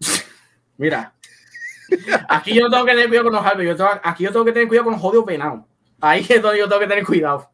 Mira, 0.76 1.14
aquí 2.28 2.54
yo 2.54 2.62
no 2.62 2.70
tengo 2.70 2.84
que 2.84 2.90
tener 2.92 3.08
cuidado 3.08 3.24
con 3.26 3.34
los 3.34 3.46
árboles, 3.46 3.68
yo 3.68 3.76
tengo- 3.76 4.00
aquí 4.02 4.24
yo 4.24 4.32
tengo 4.32 4.44
que 4.44 4.52
tener 4.52 4.66
cuidado 4.68 4.84
con 4.84 4.92
los 4.94 5.00
jodidos 5.02 5.26
venados. 5.26 5.60
Ahí 6.00 6.26
es 6.28 6.42
donde 6.42 6.58
yo 6.58 6.68
tengo 6.68 6.80
que 6.80 6.86
tener 6.88 7.04
cuidado. 7.06 7.51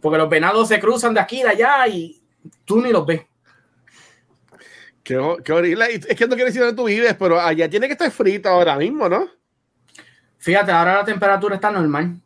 Porque 0.00 0.18
los 0.18 0.28
venados 0.28 0.68
se 0.68 0.78
cruzan 0.80 1.14
de 1.14 1.20
aquí 1.20 1.40
y 1.40 1.42
de 1.42 1.48
allá 1.48 1.86
y 1.88 2.20
tú 2.64 2.80
ni 2.80 2.90
los 2.90 3.04
ves. 3.04 3.22
Qué, 5.02 5.18
qué 5.44 5.52
horrible. 5.52 5.86
Es 5.94 6.16
que 6.16 6.26
no 6.26 6.34
quiero 6.34 6.46
decir 6.46 6.60
dónde 6.60 6.76
tú 6.76 6.84
vives, 6.86 7.14
pero 7.18 7.40
allá 7.40 7.68
tiene 7.68 7.86
que 7.86 7.92
estar 7.92 8.10
frito 8.10 8.48
ahora 8.48 8.76
mismo, 8.76 9.08
¿no? 9.08 9.26
Fíjate, 10.38 10.70
ahora 10.70 10.96
la 10.96 11.04
temperatura 11.04 11.54
está 11.54 11.70
normal. 11.70 12.20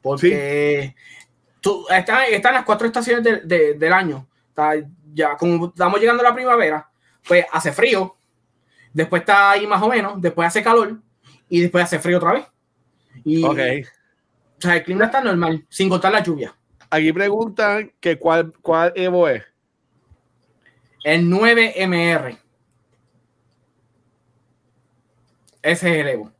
Porque 0.00 0.94
tú, 1.60 1.84
está- 1.90 2.26
están 2.26 2.54
las 2.54 2.64
cuatro 2.64 2.86
estaciones 2.86 3.24
de- 3.24 3.40
de- 3.40 3.74
del 3.74 3.92
año. 3.92 4.26
Está 4.48 4.74
ya, 5.12 5.36
como 5.36 5.66
estamos 5.66 6.00
llegando 6.00 6.22
a 6.24 6.28
la 6.30 6.34
primavera, 6.34 6.88
pues 7.26 7.44
hace 7.52 7.72
frío. 7.72 8.14
Después 8.92 9.20
está 9.20 9.50
ahí 9.50 9.66
más 9.66 9.82
o 9.82 9.88
menos. 9.88 10.20
Después 10.20 10.46
hace 10.48 10.62
calor. 10.62 10.96
Y 11.48 11.60
después 11.60 11.84
hace 11.84 11.98
frío 11.98 12.18
otra 12.18 12.32
vez. 12.34 12.46
Y, 13.24 13.44
Ok. 13.44 13.58
O 14.58 14.60
sea, 14.60 14.76
el 14.76 14.82
clima 14.82 15.04
está 15.04 15.20
normal, 15.20 15.64
sin 15.68 15.88
contar 15.88 16.10
la 16.12 16.20
lluvia. 16.22 16.52
Aquí 16.90 17.12
preguntan 17.12 17.92
que 18.00 18.18
cuál, 18.18 18.52
cuál 18.62 18.92
Evo 18.96 19.28
es. 19.28 19.42
El 21.04 21.30
9MR. 21.30 22.38
Ese 25.62 25.90
es 25.90 25.96
el 26.00 26.08
Evo. 26.08 26.32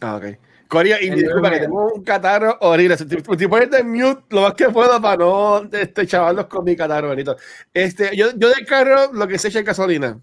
Ah, 0.00 0.16
ok. 0.16 0.24
Coria, 0.68 1.02
y 1.02 1.10
disculpa 1.10 1.50
que 1.50 1.60
tengo 1.60 1.92
un 1.92 2.02
catarro 2.02 2.56
horrible. 2.60 2.96
Si 2.96 3.04
si 3.04 3.16
puedes 3.20 3.46
ponerte 3.46 3.84
mute 3.84 4.22
lo 4.30 4.42
más 4.42 4.54
que 4.54 4.70
puedo 4.70 5.02
para 5.02 5.18
no 5.18 5.68
este, 5.70 6.06
chavarlos 6.06 6.46
con 6.46 6.64
mi 6.64 6.74
catarro, 6.74 7.08
bonito. 7.08 7.36
Este, 7.74 8.16
yo, 8.16 8.30
yo 8.36 8.48
del 8.48 8.64
carro 8.64 9.12
lo 9.12 9.28
que 9.28 9.38
se 9.38 9.48
echa 9.48 9.58
es 9.58 9.66
gasolina 9.66 10.18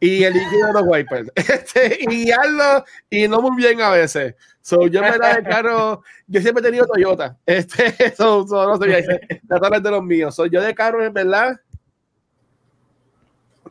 y 0.00 0.24
el 0.24 0.34
líquido 0.34 0.66
de 0.68 0.72
los 0.72 0.82
wipers. 0.86 1.32
Este, 1.36 1.98
y 2.00 2.24
guiarlo 2.24 2.84
y 3.10 3.28
no 3.28 3.40
muy 3.40 3.56
bien 3.56 3.80
a 3.80 3.90
veces. 3.90 4.34
So, 4.60 4.86
yo 4.86 5.00
me 5.00 5.16
da 5.16 5.42
carro, 5.42 6.02
yo 6.26 6.40
siempre 6.40 6.60
he 6.60 6.66
tenido 6.66 6.86
Toyota. 6.86 7.36
Este, 7.46 8.12
so, 8.16 8.46
so, 8.46 8.66
no 8.66 8.76
sé, 8.76 8.86
de 8.88 9.90
los 9.90 10.04
míos. 10.04 10.34
So, 10.34 10.46
yo 10.46 10.60
de 10.60 10.74
carro, 10.74 11.04
en 11.04 11.12
verdad, 11.12 11.58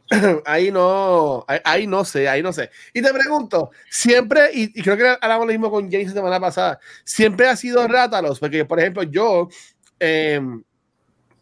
ahí 0.45 0.71
no, 0.71 1.43
ahí, 1.47 1.59
ahí 1.63 1.87
no 1.87 2.03
sé, 2.03 2.27
ahí 2.27 2.41
no 2.41 2.53
sé. 2.53 2.71
Y 2.93 3.01
te 3.01 3.13
pregunto, 3.13 3.71
siempre, 3.89 4.49
y, 4.53 4.79
y 4.79 4.83
creo 4.83 4.97
que 4.97 5.17
hablamos 5.21 5.47
lo 5.47 5.51
mismo 5.51 5.69
con 5.69 5.91
James 5.91 6.07
la 6.07 6.13
semana 6.13 6.39
pasada, 6.39 6.79
siempre 7.03 7.47
ha 7.47 7.55
sido 7.55 7.87
Rátalos, 7.87 8.39
porque 8.39 8.65
por 8.65 8.79
ejemplo 8.79 9.03
yo, 9.03 9.49
eh, 9.99 10.41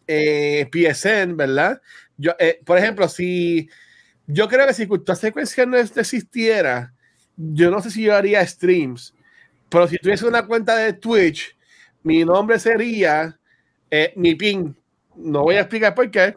eh, 0.06 0.68
PSN, 0.70 1.36
¿verdad? 1.36 1.80
Yo, 2.16 2.32
eh, 2.38 2.60
por 2.64 2.78
ejemplo, 2.78 3.08
si 3.08 3.68
yo 4.26 4.48
creo 4.48 4.66
que 4.66 4.74
si 4.74 4.86
Cultura 4.86 5.16
Secuencial 5.16 5.70
no 5.70 5.76
existiera, 5.78 6.92
yo 7.36 7.70
no 7.70 7.80
sé 7.80 7.90
si 7.90 8.02
yo 8.02 8.14
haría 8.14 8.46
streams, 8.46 9.14
pero 9.68 9.86
si 9.88 9.98
tuviese 9.98 10.26
una 10.26 10.46
cuenta 10.46 10.76
de 10.76 10.92
Twitch, 10.92 11.56
mi 12.02 12.24
nombre 12.24 12.58
sería 12.58 13.38
eh, 13.90 14.12
mi 14.16 14.34
pin. 14.34 14.76
No 15.16 15.42
voy 15.42 15.56
a 15.56 15.60
explicar 15.60 15.94
por 15.94 16.10
qué. 16.10 16.34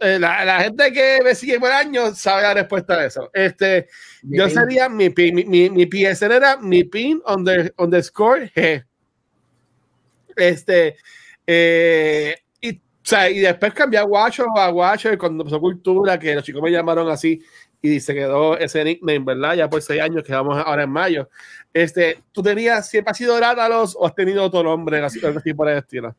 Eh, 0.00 0.18
La, 0.18 0.44
la 0.44 0.60
gente 0.60 0.92
que 0.92 1.18
me 1.24 1.34
sigue 1.34 1.58
por 1.58 1.72
años 1.72 2.18
sabe 2.18 2.42
la 2.42 2.54
respuesta 2.54 2.94
a 2.94 3.06
eso. 3.06 3.30
Este, 3.32 3.88
yo 4.22 4.44
pin. 4.46 4.54
sería 4.54 4.88
mi 4.88 5.10
pin, 5.10 5.34
mi, 5.34 5.44
mi, 5.44 5.70
mi 5.70 5.86
PSN 5.86 6.32
era 6.32 6.56
mi 6.58 6.84
pin 6.84 7.20
under, 7.26 7.74
underscore 7.78 8.50
G. 8.54 8.84
Este, 10.36 10.96
eh, 11.46 12.36
sea, 13.08 13.30
y 13.30 13.40
después 13.40 13.72
cambié 13.72 13.98
a 13.98 14.04
Watcher 14.04 14.46
a 14.56 14.70
Watcher 14.70 15.16
cuando 15.16 15.42
empezó 15.42 15.60
Cultura, 15.60 16.18
que 16.18 16.34
los 16.34 16.44
chicos 16.44 16.62
me 16.62 16.70
llamaron 16.70 17.08
así 17.10 17.42
y 17.80 18.00
se 18.00 18.14
quedó 18.14 18.58
ese 18.58 18.84
nickname, 18.84 19.20
¿verdad? 19.20 19.54
Ya 19.54 19.70
por 19.70 19.80
seis 19.80 20.00
años, 20.00 20.22
que 20.22 20.32
vamos 20.32 20.62
ahora 20.64 20.82
en 20.82 20.90
mayo. 20.90 21.28
Este, 21.72 22.22
¿Tú 22.32 22.42
tenías, 22.42 22.88
siempre 22.88 23.12
has 23.12 23.16
sido 23.16 23.38
Rátalos 23.38 23.96
o 23.98 24.06
has 24.06 24.14
tenido 24.14 24.44
otro 24.44 24.62
nombre 24.62 25.02
así, 25.02 25.20
así 25.24 25.54
por 25.54 25.68
el 25.68 25.78
estilo? 25.78 26.14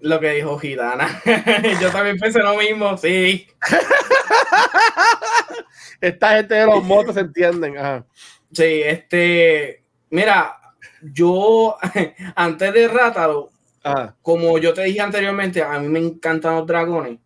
Lo 0.00 0.18
que 0.18 0.30
dijo 0.30 0.58
Gitana. 0.58 1.20
Yo 1.80 1.90
también 1.90 2.18
pensé 2.18 2.40
lo 2.40 2.56
mismo, 2.56 2.96
sí. 2.96 3.46
Esta 6.00 6.36
gente 6.36 6.54
de 6.54 6.66
los 6.66 6.82
motos 6.82 7.14
se 7.14 7.20
entienden. 7.20 7.78
Ajá. 7.78 8.04
Sí, 8.52 8.82
este. 8.84 9.84
Mira, 10.10 10.56
yo 11.00 11.76
antes 12.36 12.74
de 12.74 12.88
Rátalo, 12.88 13.50
Ajá. 13.82 14.16
como 14.22 14.58
yo 14.58 14.72
te 14.74 14.84
dije 14.84 15.00
anteriormente, 15.00 15.62
a 15.62 15.78
mí 15.78 15.88
me 15.88 15.98
encantan 15.98 16.56
los 16.56 16.66
dragones. 16.66 17.18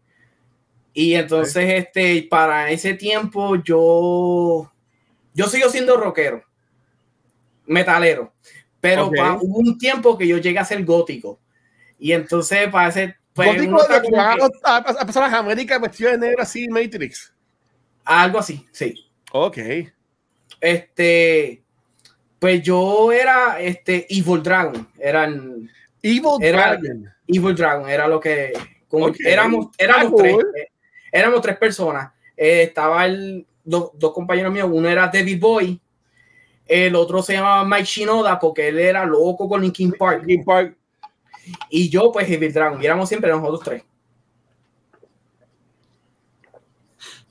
Y 0.95 1.15
entonces, 1.15 1.75
este, 1.75 2.27
para 2.31 2.71
ese 2.71 2.95
tiempo, 2.95 3.57
yo. 3.57 4.73
Yo 5.35 5.47
sigo 5.49 5.69
siendo 5.69 5.99
rockero, 5.99 6.43
metalero. 7.67 8.33
Pero 8.81 9.07
Ok. 9.09 9.17
pa- 9.17 9.39
hubo 9.41 9.59
un 9.59 9.77
tiempo 9.79 10.17
que 10.17 10.27
yo 10.27 10.39
llegué 10.39 10.59
a 10.59 10.65
ser 10.65 10.83
gótico. 10.85 11.39
Y 11.99 12.13
entonces, 12.13 12.69
para 12.71 12.89
ese. 12.89 13.17
pues, 13.35 13.55
Gótico 13.55 13.83
de 13.87 14.01
que 14.09 14.17
a, 14.17 14.33
a- 14.65 15.05
las 15.05 15.33
Américas 15.35 15.81
vestido 15.81 16.11
de 16.13 16.19
negro 16.19 16.43
así, 16.43 16.67
Matrix. 16.69 17.33
algo 18.05 18.39
así, 18.39 18.67
sí. 18.73 18.95
Ok. 19.33 19.59
Este, 20.61 21.63
pues 22.39 22.63
yo 22.63 23.13
era 23.13 23.61
este 23.61 24.07
Evil 24.09 24.43
Dragon, 24.43 24.89
eran 24.99 25.69
Evil 26.09 26.39
Era- 26.41 26.77
Dragon. 26.77 27.13
Evil 27.27 27.55
Dragon, 27.55 27.89
era 27.91 28.07
lo 28.07 28.21
que 28.21 28.53
como 28.89 29.11
éramos, 29.25 29.69
éramos 29.79 30.13
Ah, 30.13 30.17
tres, 30.23 30.37
eh, 30.57 30.69
éramos 31.11 31.41
tres 31.41 31.57
personas. 31.57 32.13
Eh, 32.37 32.63
estaba 32.63 33.05
el 33.07 33.45
do- 33.65 33.93
dos 33.95 34.13
compañeros 34.13 34.53
míos, 34.53 34.69
uno 34.73 34.89
era 34.89 35.09
David 35.09 35.41
Boy, 35.41 35.81
el 36.67 36.95
otro 36.95 37.23
se 37.23 37.33
llamaba 37.35 37.65
Mike 37.65 37.85
Shinoda 37.85 38.39
porque 38.39 38.69
él 38.69 38.79
era 38.79 39.05
loco 39.05 39.49
con 39.49 39.61
Linkin 39.63 39.93
Park 39.93 40.23
Linkin 40.25 40.45
Park. 40.45 40.77
y 41.71 41.89
yo 41.89 42.11
pues 42.13 42.29
Evil 42.29 42.53
Dragon, 42.53 42.81
y 42.83 42.87
éramos 42.87 43.09
siempre 43.09 43.31
nosotros 43.31 43.61
tres. 43.65 43.83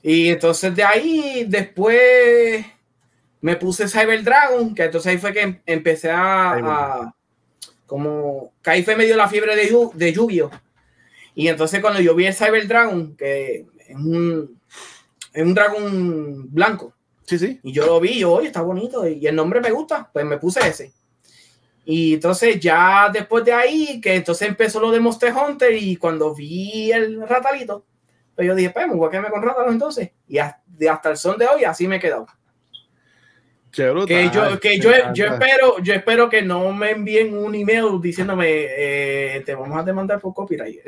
Y 0.02 0.28
entonces 0.28 0.74
de 0.74 0.84
ahí 0.84 1.44
después 1.48 2.64
me 3.40 3.56
puse 3.56 3.88
Cyber 3.88 4.22
Dragon, 4.22 4.74
que 4.74 4.84
entonces 4.84 5.10
ahí 5.12 5.18
fue 5.18 5.32
que 5.32 5.40
em- 5.40 5.60
empecé 5.66 6.10
a- 6.10 7.14
como 7.86 8.52
que 8.62 8.70
ahí 8.70 8.82
fue 8.82 8.96
medio 8.96 9.16
la 9.16 9.28
fiebre 9.28 9.54
de, 9.56 9.70
Yu- 9.70 9.92
de 9.94 10.12
Yu-Gi-Oh! 10.12 10.50
Y 11.34 11.48
entonces 11.48 11.80
cuando 11.80 12.00
yo 12.00 12.14
vi 12.14 12.26
el 12.26 12.34
Cyber 12.34 12.66
Dragon, 12.66 13.14
que 13.16 13.66
es 13.88 13.94
un, 13.96 14.58
es 15.32 15.42
un 15.44 15.54
dragón 15.54 16.52
blanco, 16.52 16.92
Sí, 17.24 17.38
sí. 17.38 17.60
y 17.62 17.72
yo 17.72 17.84
lo 17.86 18.00
vi, 18.00 18.20
yo, 18.20 18.32
oye, 18.32 18.46
está 18.48 18.62
bonito, 18.62 19.06
y 19.06 19.26
el 19.26 19.34
nombre 19.36 19.60
me 19.60 19.70
gusta, 19.70 20.08
pues 20.12 20.24
me 20.24 20.38
puse 20.38 20.60
ese. 20.66 20.92
Y 21.84 22.14
entonces 22.14 22.58
ya 22.58 23.10
después 23.12 23.44
de 23.44 23.52
ahí, 23.52 24.00
que 24.00 24.14
entonces 24.14 24.48
empezó 24.48 24.80
lo 24.80 24.90
de 24.90 24.98
Monster 25.00 25.32
Hunter, 25.32 25.72
y 25.74 25.96
cuando 25.96 26.34
vi 26.34 26.90
el 26.92 27.20
ratalito, 27.28 27.84
pues 28.34 28.46
yo 28.46 28.54
dije, 28.54 28.70
pues 28.70 28.86
me 28.88 28.94
voy 28.94 29.06
a 29.06 29.10
quedarme 29.10 29.30
con 29.30 29.42
Rátalos 29.42 29.72
entonces. 29.72 30.10
Y 30.28 30.38
hasta, 30.38 30.60
hasta 30.90 31.10
el 31.10 31.16
son 31.16 31.38
de 31.38 31.46
hoy 31.46 31.64
así 31.64 31.86
me 31.88 31.96
he 31.96 32.00
quedado. 32.00 32.26
Brutal. 33.84 34.06
Que 34.06 34.30
yo, 34.30 34.60
que 34.60 34.78
yo, 34.78 34.90
yo 35.14 35.26
espero, 35.26 35.78
yo 35.82 35.94
espero 35.94 36.28
que 36.28 36.42
no 36.42 36.72
me 36.72 36.90
envíen 36.92 37.36
un 37.36 37.54
email 37.54 38.00
diciéndome 38.00 38.46
eh, 38.48 39.42
te 39.44 39.54
vamos 39.54 39.78
a 39.78 39.82
demandar 39.82 40.20
por 40.20 40.32
copyright. 40.34 40.80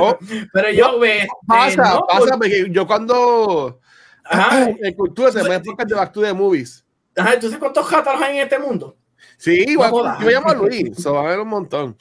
Oh, 0.00 0.18
Pero 0.52 0.70
yo 0.70 0.98
me 0.98 1.26
pasa, 1.46 1.94
no, 1.94 2.00
pasa, 2.06 2.20
por- 2.20 2.30
porque 2.38 2.66
yo 2.70 2.86
cuando 2.86 3.80
ajá, 4.24 4.68
en 4.82 4.94
cultura 4.94 5.32
se 5.32 5.42
me 5.42 5.60
podcast 5.60 5.88
de 5.88 5.94
Back 5.94 6.12
to 6.12 6.20
the 6.22 6.32
Movies. 6.32 6.84
ajá, 7.16 7.34
entonces 7.34 7.58
¿cuántos 7.58 7.90
Rátalos 7.90 8.20
hay 8.22 8.36
en 8.38 8.42
este 8.42 8.58
mundo? 8.58 8.96
Sí, 9.38 9.64
igual, 9.68 9.90
yo 10.20 10.26
me 10.26 10.32
llamo 10.32 10.54
Luis, 10.54 10.96
so 11.02 11.14
va 11.14 11.22
a 11.22 11.24
haber 11.26 11.40
un 11.40 11.48
montón. 11.48 11.96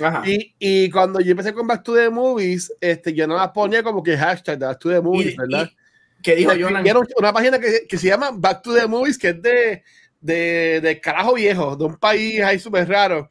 Ajá. 0.00 0.22
Y, 0.24 0.54
y 0.58 0.88
cuando 0.90 1.20
yo 1.20 1.32
empecé 1.32 1.52
con 1.52 1.66
Back 1.66 1.82
to 1.82 1.94
the 1.94 2.08
Movies, 2.08 2.72
este, 2.80 3.12
yo 3.12 3.26
no 3.26 3.36
las 3.36 3.50
ponía 3.50 3.82
como 3.82 4.02
que 4.02 4.16
hashtag 4.16 4.58
de 4.58 4.66
Back 4.66 4.78
to 4.78 4.88
the 4.90 5.00
Movies, 5.00 5.32
Y- 5.34 5.36
¿verdad? 5.36 5.68
Que 6.22 6.36
dijo 6.36 6.52
Jonan, 6.58 6.84
una 7.16 7.32
página 7.32 7.58
que, 7.58 7.86
que 7.88 7.98
se 7.98 8.08
llama 8.08 8.30
Back 8.32 8.62
to 8.62 8.74
the 8.74 8.86
Movies, 8.86 9.18
que 9.18 9.28
es 9.28 9.42
de, 9.42 9.82
de, 10.20 10.80
de 10.80 11.00
carajo 11.00 11.34
viejo, 11.34 11.76
de 11.76 11.84
un 11.84 11.96
país 11.96 12.40
ahí 12.42 12.58
súper 12.58 12.88
raro. 12.88 13.28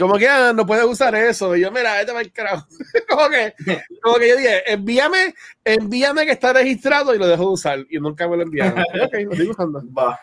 Como 0.00 0.16
que 0.16 0.26
ah, 0.26 0.52
no 0.54 0.64
puedes 0.64 0.84
usar 0.84 1.14
eso. 1.14 1.54
Y 1.54 1.60
yo, 1.60 1.70
mira, 1.70 2.00
este 2.00 2.12
va 2.12 2.22
el 2.22 2.32
carajo. 2.32 2.66
como, 3.08 3.28
que, 3.28 3.54
como 4.00 4.16
que 4.16 4.28
yo 4.30 4.36
dije, 4.36 4.72
envíame, 4.72 5.34
envíame 5.62 6.24
que 6.24 6.32
está 6.32 6.54
registrado 6.54 7.14
y 7.14 7.18
lo 7.18 7.26
dejo 7.26 7.44
de 7.44 7.50
usar. 7.52 7.86
Y 7.90 7.98
nunca 7.98 8.26
me 8.26 8.38
lo 8.38 8.44
enviaron. 8.44 8.78
ok, 9.02 9.12
lo 9.12 9.32
estoy 9.32 9.50
usando. 9.50 9.82
Va. 9.92 10.18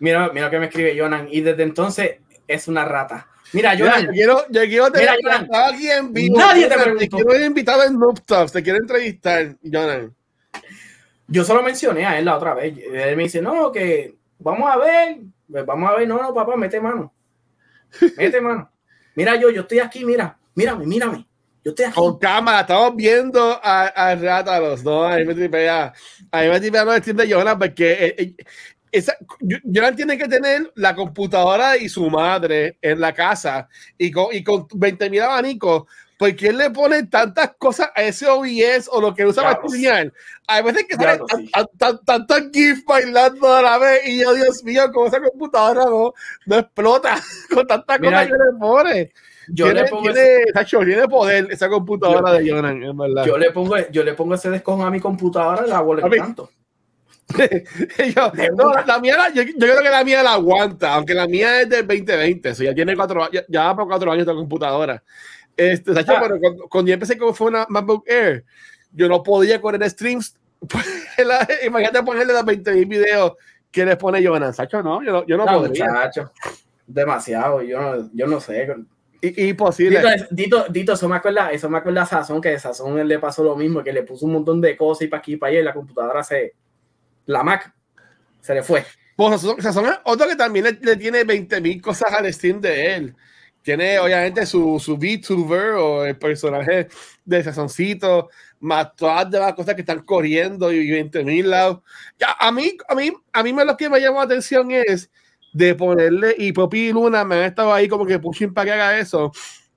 Mira, 0.00 0.30
mira 0.32 0.50
que 0.50 0.58
me 0.58 0.66
escribe 0.66 0.98
Jonan. 0.98 1.28
Y 1.30 1.42
desde 1.42 1.62
entonces 1.62 2.16
es 2.48 2.66
una 2.66 2.84
rata. 2.84 3.28
Mira, 3.52 3.74
Mira, 3.74 3.92
Jonan. 3.92 4.06
yo 4.06 4.12
quiero, 4.12 4.44
yo 4.50 4.60
quiero 4.62 4.90
tener 4.90 5.10
Mira, 5.16 5.32
Jonan. 5.38 5.54
a 5.54 5.66
alguien 5.66 6.12
vivo. 6.12 6.36
Nadie 6.36 6.66
te 6.68 6.76
preguntó. 6.76 7.16
quiero 7.18 7.44
invitado 7.44 7.84
en 7.84 7.96
Noob 7.96 8.20
Talks, 8.26 8.50
te 8.52 8.62
quiero 8.64 8.80
entrevistar, 8.80 9.56
Jonan. 9.62 10.12
Yo 11.26 11.44
solo 11.44 11.62
mencioné 11.62 12.04
a 12.04 12.18
él 12.18 12.24
la 12.24 12.36
otra 12.36 12.54
vez. 12.54 12.76
Él 12.78 13.16
me 13.16 13.24
dice, 13.24 13.40
no, 13.40 13.72
que 13.72 14.16
vamos 14.38 14.70
a 14.70 14.76
ver. 14.76 15.20
Pues 15.50 15.64
vamos 15.64 15.90
a 15.90 15.94
ver. 15.96 16.08
No, 16.08 16.20
no, 16.20 16.34
papá, 16.34 16.56
mete 16.56 16.80
mano. 16.80 17.12
Mete 18.16 18.40
mano. 18.40 18.70
Mira 19.14 19.36
yo, 19.36 19.50
yo 19.50 19.62
estoy 19.62 19.78
aquí, 19.78 20.04
mira. 20.04 20.36
Mírame, 20.56 20.86
mírame. 20.86 21.24
Yo 21.64 21.70
estoy 21.70 21.86
aquí. 21.86 21.94
Con 21.94 22.18
cámara, 22.18 22.60
estamos 22.62 22.96
viendo 22.96 23.60
a, 23.62 23.86
a 23.86 24.16
Rata 24.16 24.58
los 24.58 24.82
dos. 24.82 25.10
A 25.10 25.16
mí 25.18 25.24
me 25.24 25.34
tripea. 25.34 25.92
A 26.32 26.42
mí 26.42 26.48
me 26.48 26.60
tripea 26.60 26.84
los 26.84 26.96
streams 26.96 27.22
de 27.22 27.28
Jonas 27.28 27.56
porque 27.56 27.92
eh, 27.92 28.14
eh, 28.18 28.34
esa, 28.90 29.16
tiene 29.96 30.18
que 30.18 30.28
tener 30.28 30.72
la 30.76 30.94
computadora 30.94 31.76
y 31.76 31.88
su 31.88 32.08
madre 32.10 32.78
en 32.80 33.00
la 33.00 33.12
casa 33.12 33.68
y 33.98 34.10
con, 34.10 34.26
y 34.32 34.42
con 34.42 34.66
20 34.72 35.10
mil 35.10 35.22
abanicos. 35.22 35.84
Porque 36.18 36.48
él 36.48 36.58
le 36.58 36.70
pone 36.70 37.02
tantas 37.04 37.54
cosas 37.58 37.90
a 37.94 38.02
ese 38.02 38.26
OBS 38.28 38.88
o 38.90 39.00
lo 39.00 39.14
que 39.14 39.26
usa 39.26 39.42
para 39.42 39.54
estudiar. 39.56 40.12
Hay 40.46 40.62
veces 40.62 40.84
que 40.88 40.96
Diablo, 40.96 41.26
sale 41.28 41.44
sí. 41.46 41.50
tan- 41.50 41.66
tan- 41.76 42.04
tantos 42.04 42.42
GIFs 42.52 42.84
bailando 42.84 43.52
a 43.52 43.60
la 43.62 43.78
vez 43.78 44.06
y 44.06 44.20
yo, 44.22 44.32
Dios 44.34 44.62
mío, 44.62 44.82
como 44.92 45.06
esa 45.06 45.20
computadora 45.20 45.84
no, 45.86 46.12
no 46.46 46.58
explota 46.58 47.20
con 47.52 47.66
tantas 47.66 47.98
cosas 47.98 48.26
que 48.26 48.32
le 48.32 48.58
pone. 48.60 49.12
Yo 49.48 49.66
tiene, 49.66 49.82
le 49.82 49.88
pongo 49.88 50.02
tiene, 50.04 50.20
ese, 50.20 50.52
Tacho, 50.54 50.78
tiene 50.80 51.06
poder 51.08 51.48
esa 51.50 51.68
computadora 51.68 52.32
de 52.32 52.48
Jonan, 52.50 52.82
en 52.82 52.96
verdad. 52.96 53.26
yo 53.26 53.36
le 53.36 53.50
pongo, 53.50 53.76
yo 53.90 54.02
le 54.04 54.14
pongo 54.14 54.34
ese 54.36 54.48
descojón 54.50 54.86
a 54.86 54.90
mi 54.90 55.00
computadora 55.00 55.64
y 55.66 55.68
la 55.70 55.78
hago 55.78 55.96
canto. 56.16 56.50
Yo- 58.14 58.32
no, 58.54 58.72
la, 58.86 58.98
mía, 59.00 59.16
yo, 59.34 59.42
yo 59.42 59.52
creo 59.56 59.82
que 59.82 59.88
la 59.88 60.04
mía 60.04 60.22
la 60.22 60.34
aguanta, 60.34 60.94
aunque 60.94 61.14
la 61.14 61.26
mía 61.26 61.62
es 61.62 61.68
del 61.70 61.86
2020, 61.86 62.50
o 62.50 62.54
sea, 62.54 62.66
ya 62.70 62.74
tiene 62.74 62.94
cuatro, 62.94 63.30
ya, 63.32 63.42
ya 63.48 63.64
va 63.64 63.76
por 63.76 63.88
cuatro 63.88 64.12
años 64.12 64.22
esta 64.22 64.34
computadora. 64.34 65.02
Este, 65.56 65.92
Ah. 65.96 66.04
cuando, 66.04 66.68
cuando 66.68 66.88
yo 66.88 66.94
empecé 66.94 67.16
como 67.18 67.32
fue 67.34 67.48
una 67.48 67.66
MacBook 67.68 68.04
Air, 68.08 68.44
yo 68.92 69.08
no 69.08 69.22
podía 69.22 69.60
correr 69.60 69.88
streams. 69.90 70.36
la- 71.24 71.46
imagínate 71.66 72.02
ponerle 72.02 72.32
los 72.32 72.44
20 72.44 72.72
mil 72.72 72.86
videos 72.86 73.32
que 73.70 73.84
les 73.84 73.96
pone 73.96 74.24
Jonan. 74.24 74.54
Sacho, 74.54 74.82
no, 74.82 75.02
yo 75.02 75.12
no, 75.12 75.26
yo 75.26 75.36
no 75.36 75.44
No, 75.46 75.58
podría. 75.60 75.86
muchacho. 75.86 76.32
Demasiado, 76.86 77.62
yo 77.62 77.80
no, 77.80 78.10
yo 78.12 78.26
no 78.26 78.40
sé. 78.40 78.66
I- 79.22 79.48
imposible. 79.48 80.00
Dito, 80.00 80.26
Dito, 80.30 80.66
Dito, 80.68 80.92
eso 80.92 81.08
me 81.08 81.16
acuerda, 81.16 81.50
eso 81.50 81.68
me 81.70 81.78
acuerda 81.78 82.02
a 82.02 82.06
Sazón, 82.06 82.40
que 82.40 82.50
a 82.54 82.58
Sazón 82.58 83.06
le 83.06 83.18
pasó 83.18 83.42
lo 83.42 83.56
mismo, 83.56 83.82
que 83.82 83.92
le 83.92 84.02
puso 84.02 84.26
un 84.26 84.32
montón 84.32 84.60
de 84.60 84.76
cosas 84.76 85.02
y 85.02 85.08
para 85.08 85.20
aquí 85.20 85.32
y 85.34 85.36
para 85.36 85.50
allá 85.50 85.60
y 85.60 85.64
la 85.64 85.72
computadora 85.74 86.22
se, 86.22 86.54
la 87.26 87.42
Mac 87.42 87.72
se 88.40 88.54
le 88.54 88.62
fue. 88.62 88.84
Pues 89.16 89.40
Sazón, 89.40 89.62
Sazón 89.62 89.86
es 89.86 89.98
otro 90.04 90.28
que 90.28 90.36
también 90.36 90.66
le, 90.66 90.72
le 90.72 90.96
tiene 90.96 91.24
20 91.24 91.60
mil 91.60 91.80
cosas 91.80 92.12
al 92.12 92.30
Steam 92.32 92.60
de 92.60 92.94
él. 92.96 93.14
Tiene 93.64 93.98
obviamente 93.98 94.44
su, 94.44 94.78
su 94.78 94.98
VTuber 94.98 95.70
o 95.70 96.04
el 96.04 96.18
personaje 96.18 96.86
de 97.24 97.42
Sazoncito, 97.42 98.28
más 98.60 98.94
todas 98.94 99.30
las 99.32 99.54
cosas 99.54 99.74
que 99.74 99.80
están 99.80 100.02
corriendo 100.02 100.70
y 100.70 100.90
20 100.90 101.24
mil 101.24 101.48
lados. 101.48 101.80
Ya, 102.18 102.36
a 102.38 102.52
mí, 102.52 102.76
a 102.86 102.94
mí, 102.94 103.10
a 103.32 103.42
mí 103.42 103.52
me 103.54 103.64
lo 103.64 103.74
que 103.74 103.88
me 103.88 104.02
llamó 104.02 104.18
la 104.18 104.24
atención 104.24 104.70
es 104.70 105.10
de 105.54 105.74
ponerle, 105.74 106.34
y 106.36 106.52
Poppy 106.52 106.88
y 106.88 106.92
Luna 106.92 107.24
me 107.24 107.36
han 107.36 107.44
estado 107.44 107.72
ahí 107.72 107.88
como 107.88 108.04
que 108.04 108.18
pushing 108.18 108.52
para 108.52 108.66
que 108.66 108.72
haga 108.72 108.98
eso, 108.98 109.32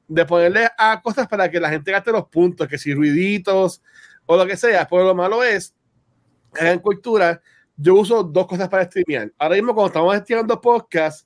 de 0.05 0.25
ponerle 0.25 0.67
a 0.77 1.01
cosas 1.01 1.25
para 1.29 1.49
que 1.49 1.57
la 1.57 1.69
gente 1.69 1.89
gaste 1.89 2.11
los 2.11 2.27
puntos, 2.27 2.67
que 2.67 2.77
si 2.77 2.93
ruiditos 2.93 3.81
o 4.25 4.35
lo 4.35 4.45
que 4.45 4.57
sea. 4.57 4.85
Pero 4.89 5.05
lo 5.05 5.15
malo 5.15 5.45
es, 5.45 5.73
en 6.59 6.79
cultura, 6.79 7.41
yo 7.77 7.95
uso 7.95 8.21
dos 8.21 8.47
cosas 8.47 8.67
para 8.67 8.83
streamear. 8.83 9.31
Ahora 9.38 9.55
mismo, 9.55 9.73
cuando 9.73 9.88
estamos 9.88 10.17
streamando 10.17 10.59
podcast, 10.59 11.25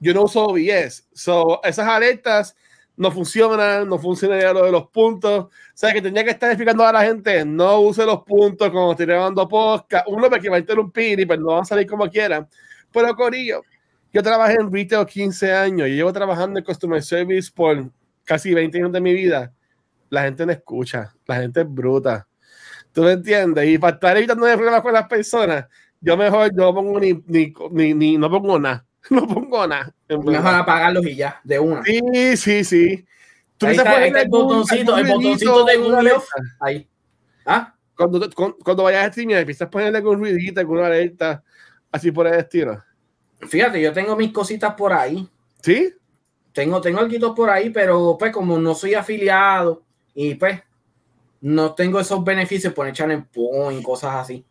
yo 0.00 0.14
no 0.14 0.22
uso 0.24 0.46
OBS. 0.46 1.08
So, 1.12 1.60
esas 1.64 1.86
alertas 1.88 2.56
no 2.96 3.10
funcionan, 3.12 3.88
no 3.88 3.98
funciona 3.98 4.52
lo 4.52 4.64
de 4.64 4.72
los 4.72 4.88
puntos. 4.88 5.44
O 5.44 5.50
sea, 5.74 5.92
que 5.92 6.02
tenía 6.02 6.24
que 6.24 6.30
estar 6.30 6.50
explicando 6.50 6.84
a 6.84 6.92
la 6.92 7.04
gente, 7.04 7.44
no 7.44 7.80
use 7.80 8.04
los 8.04 8.22
puntos 8.24 8.70
cuando 8.70 8.92
estoy 8.92 9.06
grabando 9.06 9.46
podcast. 9.48 10.06
Uno, 10.08 10.28
porque 10.28 10.48
va 10.48 10.56
a 10.56 10.60
interrumpir 10.60 11.20
y 11.20 11.26
pues 11.26 11.38
no 11.38 11.46
van 11.46 11.62
a 11.62 11.64
salir 11.64 11.86
como 11.86 12.08
quieran. 12.10 12.48
Pero, 12.92 13.14
Corillo, 13.14 13.62
yo 14.12 14.22
trabajé 14.22 14.54
en 14.54 14.72
retail 14.72 15.06
15 15.06 15.52
años 15.52 15.88
y 15.88 15.92
llevo 15.96 16.12
trabajando 16.12 16.58
en 16.58 16.64
customer 16.64 17.02
service 17.02 17.50
por 17.54 17.90
casi 18.24 18.52
20 18.54 18.78
años 18.78 18.92
de 18.92 19.00
mi 19.00 19.12
vida. 19.12 19.52
La 20.10 20.22
gente 20.22 20.46
no 20.46 20.52
escucha, 20.52 21.14
la 21.26 21.36
gente 21.36 21.60
es 21.60 21.66
bruta. 21.72 22.26
¿Tú 22.92 23.02
me 23.02 23.12
entiendes? 23.12 23.68
Y 23.68 23.78
para 23.78 23.94
estar 23.94 24.16
evitando 24.16 24.46
problemas 24.46 24.80
con 24.82 24.92
las 24.94 25.06
personas, 25.06 25.66
yo 26.00 26.16
mejor 26.16 26.52
no 26.54 26.74
pongo 26.74 26.98
ni, 26.98 27.12
ni, 27.26 27.52
ni, 27.70 27.94
ni- 27.94 28.16
no 28.16 28.30
pongo 28.30 28.58
nada. 28.58 28.84
No 29.10 29.26
pongo 29.26 29.66
nada. 29.66 29.94
Mejor 30.08 30.54
apagarlos 30.54 31.06
y 31.06 31.16
ya, 31.16 31.40
de 31.44 31.58
una. 31.58 31.82
Sí, 31.84 32.36
sí, 32.36 32.64
sí. 32.64 33.06
Tú 33.56 33.66
Ahí 33.66 33.76
está, 33.76 33.90
está 33.90 34.06
el 34.06 34.16
algún- 34.16 34.42
botoncito, 34.42 34.96
el 34.98 35.06
botoncito 35.06 35.64
de 35.64 35.76
Google. 35.78 36.12
Ahí. 36.60 36.88
Ah, 37.46 37.74
Cuando, 37.96 38.30
cuando, 38.34 38.56
cuando 38.58 38.82
vayas 38.84 39.04
a 39.04 39.06
streaming, 39.08 39.34
empiezas 39.36 39.66
a 39.66 39.70
ponerle 39.70 39.98
algún 39.98 40.18
ruidito, 40.18 40.60
alguna 40.60 40.86
alerta, 40.86 41.42
así 41.90 42.12
por 42.12 42.26
el 42.26 42.34
estilo. 42.34 42.82
fíjate, 43.48 43.80
yo 43.80 43.92
tengo 43.92 44.14
mis 44.16 44.32
cositas 44.32 44.74
por 44.74 44.92
ahí. 44.92 45.28
¿Sí? 45.62 45.92
Tengo, 46.52 46.80
tengo 46.80 47.00
algo 47.00 47.34
por 47.34 47.50
ahí, 47.50 47.70
pero 47.70 48.16
pues 48.18 48.32
como 48.32 48.58
no 48.58 48.74
soy 48.74 48.94
afiliado 48.94 49.82
y 50.14 50.34
pues 50.34 50.60
no 51.40 51.74
tengo 51.74 51.98
esos 52.00 52.22
beneficios 52.24 52.72
por 52.72 52.86
echar 52.88 53.10
en 53.10 53.24
point, 53.24 53.82
cosas 53.82 54.14
así. 54.16 54.44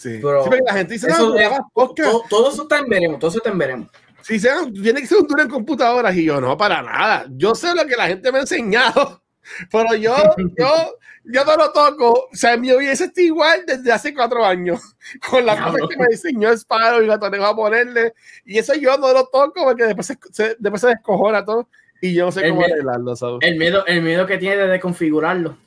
Sí. 0.00 0.18
Pero 0.22 0.44
Sí, 0.44 0.48
porque 0.48 0.64
la 0.64 0.72
gente 0.72 0.94
dice, 0.94 1.08
Eso 1.10 1.28
no, 1.28 1.34
grabas 1.34 1.60
podcast. 1.74 2.10
todo, 2.10 2.24
todo 2.30 2.50
eso 2.50 2.62
está 2.62 2.78
en 2.78 2.88
veremos, 2.88 3.18
todo 3.18 3.28
eso 3.28 3.36
está 3.36 3.50
en 3.50 3.58
veremos. 3.58 3.88
Sí, 4.22 4.40
sea, 4.40 4.60
tiene 4.72 5.02
que 5.02 5.06
ser 5.06 5.18
un 5.18 5.26
duro 5.26 5.42
en 5.42 5.50
computadoras 5.50 6.16
y 6.16 6.24
yo 6.24 6.40
no, 6.40 6.56
para 6.56 6.80
nada. 6.80 7.26
Yo 7.32 7.54
sé 7.54 7.74
lo 7.74 7.84
que 7.84 7.96
la 7.96 8.06
gente 8.06 8.32
me 8.32 8.38
ha 8.38 8.40
enseñado, 8.40 9.22
pero 9.70 9.94
yo, 9.96 10.16
yo, 10.56 10.98
yo 11.24 11.44
no 11.44 11.56
lo 11.56 11.70
toco. 11.70 12.28
O 12.32 12.34
sea, 12.34 12.56
mi 12.56 12.70
OBS 12.72 13.02
está 13.02 13.20
igual 13.20 13.64
desde 13.66 13.92
hace 13.92 14.14
cuatro 14.14 14.42
años. 14.42 14.80
Con 15.30 15.44
la 15.44 15.62
cosa 15.62 15.76
que 15.86 15.98
me 15.98 16.06
diseñó 16.08 16.50
Sparrow 16.50 17.02
y 17.02 17.06
la 17.06 17.18
tengo 17.18 17.44
a 17.44 17.54
ponerle. 17.54 18.14
Y 18.46 18.56
eso 18.56 18.72
yo 18.72 18.96
no 18.96 19.12
lo 19.12 19.26
toco 19.26 19.64
porque 19.64 19.84
después 19.84 20.06
se, 20.06 20.56
después 20.58 20.80
se 20.80 20.88
descojona 20.88 21.44
todo. 21.44 21.68
Y 22.00 22.14
yo 22.14 22.24
no 22.24 22.32
sé 22.32 22.48
cómo 22.48 22.64
arreglarlo. 22.64 23.14
El 23.42 23.58
miedo, 23.58 23.84
el 23.84 24.00
miedo 24.00 24.26
que 24.26 24.38
tiene 24.38 24.66
de 24.66 24.80
configurarlo. 24.80 25.58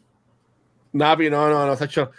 Napi, 0.93 1.29
no, 1.29 1.49
no, 1.49 1.67
no, 1.67 1.75
se 1.75 1.83
ha 1.83 1.87
hecho. 1.87 2.11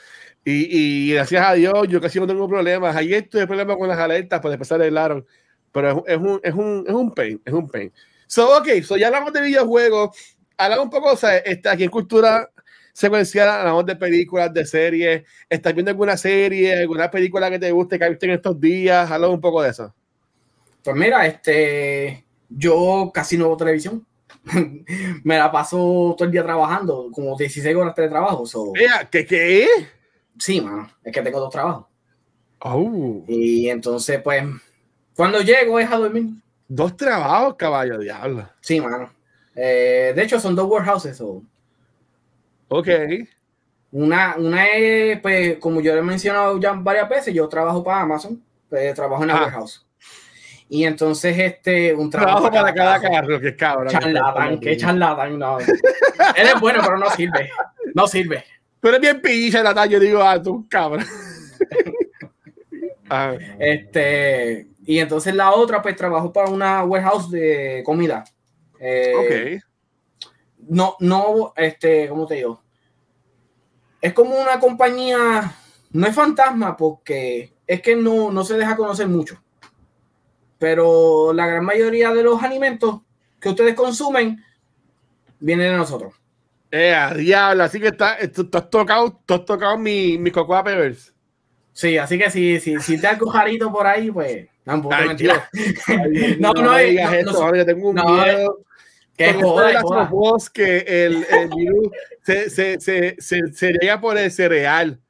Y, 0.44 1.08
y, 1.08 1.14
gracias 1.14 1.46
a 1.46 1.54
Dios, 1.54 1.88
yo 1.88 2.00
casi 2.00 2.20
no 2.20 2.26
tengo 2.26 2.46
problemas. 2.46 2.94
Ayer 2.96 3.26
tuve 3.28 3.46
problemas 3.46 3.76
con 3.76 3.88
las 3.88 3.98
alertas, 3.98 4.40
pues 4.40 4.52
después 4.52 4.68
se 4.68 4.74
arreglaron. 4.74 5.26
Pero 5.72 6.04
es, 6.06 6.16
un, 6.18 6.40
es, 6.42 6.54
un, 6.54 6.84
es 6.86 6.94
un 6.94 7.10
pain, 7.12 7.40
es 7.44 7.52
un 7.52 7.68
pain. 7.68 7.92
So, 8.26 8.58
ok, 8.58 8.82
so 8.82 8.96
ya 8.96 9.06
hablamos 9.06 9.32
de 9.32 9.40
videojuegos. 9.42 10.36
Hablamos 10.56 10.84
un 10.84 10.90
poco, 10.90 11.12
o 11.12 11.16
sea, 11.16 11.38
está 11.38 11.72
aquí 11.72 11.84
en 11.84 11.90
cultura 11.90 12.50
secuencial, 12.92 13.48
hablamos 13.48 13.86
de 13.86 13.96
películas, 13.96 14.52
de 14.52 14.66
series. 14.66 15.22
¿Estás 15.48 15.74
viendo 15.74 15.90
alguna 15.90 16.16
serie, 16.16 16.78
alguna 16.78 17.10
película 17.10 17.50
que 17.50 17.58
te 17.58 17.72
guste, 17.72 17.98
que 17.98 18.04
has 18.04 18.10
visto 18.10 18.26
en 18.26 18.32
estos 18.32 18.60
días? 18.60 19.10
Hablamos 19.10 19.36
un 19.36 19.40
poco 19.40 19.62
de 19.62 19.70
eso. 19.70 19.94
Pues 20.82 20.96
mira, 20.96 21.26
este, 21.26 22.24
yo 22.48 23.10
casi 23.12 23.38
no 23.38 23.48
veo 23.48 23.56
televisión. 23.56 24.06
me 25.24 25.38
la 25.38 25.50
paso 25.50 26.14
todo 26.16 26.26
el 26.26 26.30
día 26.30 26.42
trabajando, 26.42 27.08
como 27.10 27.36
16 27.36 27.74
horas 27.74 27.94
de 27.94 28.08
trabajo. 28.08 28.46
So. 28.46 28.72
¿Qué 29.10 29.26
qué? 29.26 29.66
Sí, 30.38 30.60
mano, 30.60 30.90
es 31.02 31.12
que 31.12 31.22
tengo 31.22 31.40
dos 31.40 31.50
trabajos. 31.50 31.86
Oh. 32.60 33.24
Y 33.28 33.68
entonces, 33.68 34.20
pues, 34.22 34.44
cuando 35.14 35.40
llego 35.40 35.78
es 35.78 35.90
a 35.90 35.96
dormir. 35.96 36.30
Dos 36.66 36.96
trabajos, 36.96 37.56
caballo 37.56 37.98
diablo. 37.98 38.48
Sí, 38.60 38.80
mano. 38.80 39.12
Eh, 39.54 40.12
de 40.14 40.22
hecho, 40.22 40.40
son 40.40 40.56
dos 40.56 40.68
warehouses. 40.68 41.16
So. 41.16 41.42
Ok. 42.68 42.88
Una, 43.92 44.34
una 44.36 44.66
es, 44.68 45.20
pues, 45.20 45.58
como 45.58 45.80
yo 45.80 45.92
le 45.92 46.00
he 46.00 46.02
mencionado 46.02 46.58
ya 46.58 46.72
varias 46.72 47.08
veces, 47.08 47.34
yo 47.34 47.48
trabajo 47.48 47.84
para 47.84 48.00
Amazon, 48.00 48.42
pues, 48.68 48.94
trabajo 48.94 49.22
en 49.22 49.30
el 49.30 49.36
ah. 49.36 49.42
warehouse. 49.42 49.86
Y 50.68 50.84
entonces, 50.84 51.38
este, 51.38 51.94
un 51.94 52.10
trabajo, 52.10 52.50
para 52.50 52.74
cada, 52.74 53.00
carro, 53.00 53.38
que 53.38 53.48
es 53.48 53.56
cabrón. 53.56 53.88
Charlatán, 53.88 54.58
que 54.58 54.76
charlatán, 54.76 55.38
no. 55.38 55.60
Él 55.60 55.66
es 56.36 56.60
bueno, 56.60 56.80
pero 56.82 56.96
no 56.96 57.10
sirve. 57.10 57.50
No 57.94 58.08
sirve. 58.08 58.44
Tú 58.84 58.88
eres 58.88 59.00
bien 59.00 59.22
pilla 59.22 59.62
la 59.62 59.86
yo 59.86 59.98
digo, 59.98 60.20
ah, 60.22 60.42
tú, 60.42 60.66
cabrón. 60.68 61.06
Este, 63.58 64.66
y 64.84 64.98
entonces 64.98 65.34
la 65.34 65.52
otra, 65.52 65.80
pues 65.80 65.96
trabajo 65.96 66.32
para 66.32 66.50
una 66.50 66.84
warehouse 66.84 67.30
de 67.30 67.82
comida. 67.84 68.24
Eh, 68.78 69.60
ok. 69.60 69.62
No, 70.68 70.96
no, 71.00 71.54
este, 71.56 72.08
¿cómo 72.08 72.26
te 72.26 72.34
digo? 72.34 72.60
Es 74.02 74.12
como 74.12 74.36
una 74.36 74.60
compañía, 74.60 75.54
no 75.92 76.06
es 76.06 76.14
fantasma 76.14 76.76
porque 76.76 77.54
es 77.66 77.80
que 77.80 77.96
no, 77.96 78.30
no 78.30 78.44
se 78.44 78.58
deja 78.58 78.76
conocer 78.76 79.08
mucho 79.08 79.40
pero 80.58 81.32
la 81.32 81.46
gran 81.46 81.64
mayoría 81.64 82.12
de 82.12 82.22
los 82.22 82.42
alimentos 82.42 83.00
que 83.40 83.50
ustedes 83.50 83.74
consumen 83.74 84.42
vienen 85.38 85.72
de 85.72 85.76
nosotros. 85.76 86.14
Eh, 86.76 87.08
diablo, 87.18 87.62
así 87.62 87.78
que 87.78 87.86
está, 87.86 88.18
tú, 88.34 88.48
has 88.52 88.68
tocado, 88.68 89.20
tú 89.24 89.34
has 89.34 89.44
tocado 89.44 89.78
mi, 89.78 90.18
mi 90.18 90.32
cocoa 90.32 90.64
pebbles. 90.64 91.14
Sí, 91.72 91.96
así 91.98 92.18
que 92.18 92.28
si, 92.32 92.58
si, 92.58 92.80
si 92.80 93.00
te 93.00 93.06
has 93.06 93.16
cojarito 93.16 93.70
por 93.70 93.86
ahí, 93.86 94.10
pues 94.10 94.48
tampoco 94.64 94.92
Ay, 94.92 95.06
mentira. 95.06 95.48
no, 96.40 96.52
no, 96.52 96.62
no, 96.62 96.76
digas 96.78 97.12
no, 97.12 97.16
esto, 97.16 97.32
no, 97.32 97.56
yo 97.56 97.64
tengo 97.64 97.90
un 97.90 97.94
miedo. 97.94 98.58
Que 99.16 99.34
joda, 99.34 99.82
joda. 99.82 100.10
que 100.52 100.78
el, 100.78 101.24
el 101.30 101.48
virus 101.54 101.90
se, 102.24 102.50
se, 102.50 102.80
se, 102.80 103.16
se, 103.20 103.72
llega 103.80 104.00
por 104.00 104.18
el 104.18 104.32
cereal, 104.32 105.00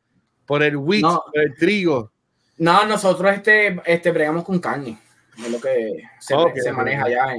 por 0.44 0.62
el 0.62 0.76
wheat, 0.76 1.02
por 1.02 1.40
el 1.40 1.54
trigo. 1.54 2.12
No, 2.58 2.84
nosotros 2.84 3.32
este, 3.32 3.80
este 3.86 4.10
bregamos 4.10 4.44
con 4.44 4.58
carne 4.58 4.98
es 5.38 5.50
lo 5.50 5.58
que 5.62 6.02
se, 6.62 6.72
maneja 6.72 7.06
allá. 7.06 7.34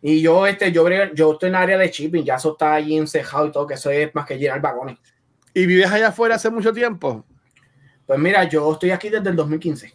Y 0.00 0.20
yo, 0.20 0.46
este, 0.46 0.70
yo, 0.70 0.88
yo 1.14 1.32
estoy 1.32 1.48
en 1.48 1.54
el 1.56 1.62
área 1.62 1.78
de 1.78 1.88
shipping, 1.88 2.24
ya 2.24 2.36
eso 2.36 2.52
está 2.52 2.74
ahí 2.74 2.96
encejado 2.96 3.46
y 3.46 3.52
todo, 3.52 3.66
que 3.66 3.74
eso 3.74 3.90
es 3.90 4.14
más 4.14 4.26
que 4.26 4.38
llenar 4.38 4.60
vagones. 4.60 4.98
¿Y 5.52 5.66
vives 5.66 5.90
allá 5.90 6.08
afuera 6.08 6.36
hace 6.36 6.50
mucho 6.50 6.72
tiempo? 6.72 7.24
Pues 8.06 8.18
mira, 8.18 8.44
yo 8.44 8.72
estoy 8.72 8.90
aquí 8.90 9.08
desde 9.08 9.28
el 9.28 9.36
2015. 9.36 9.92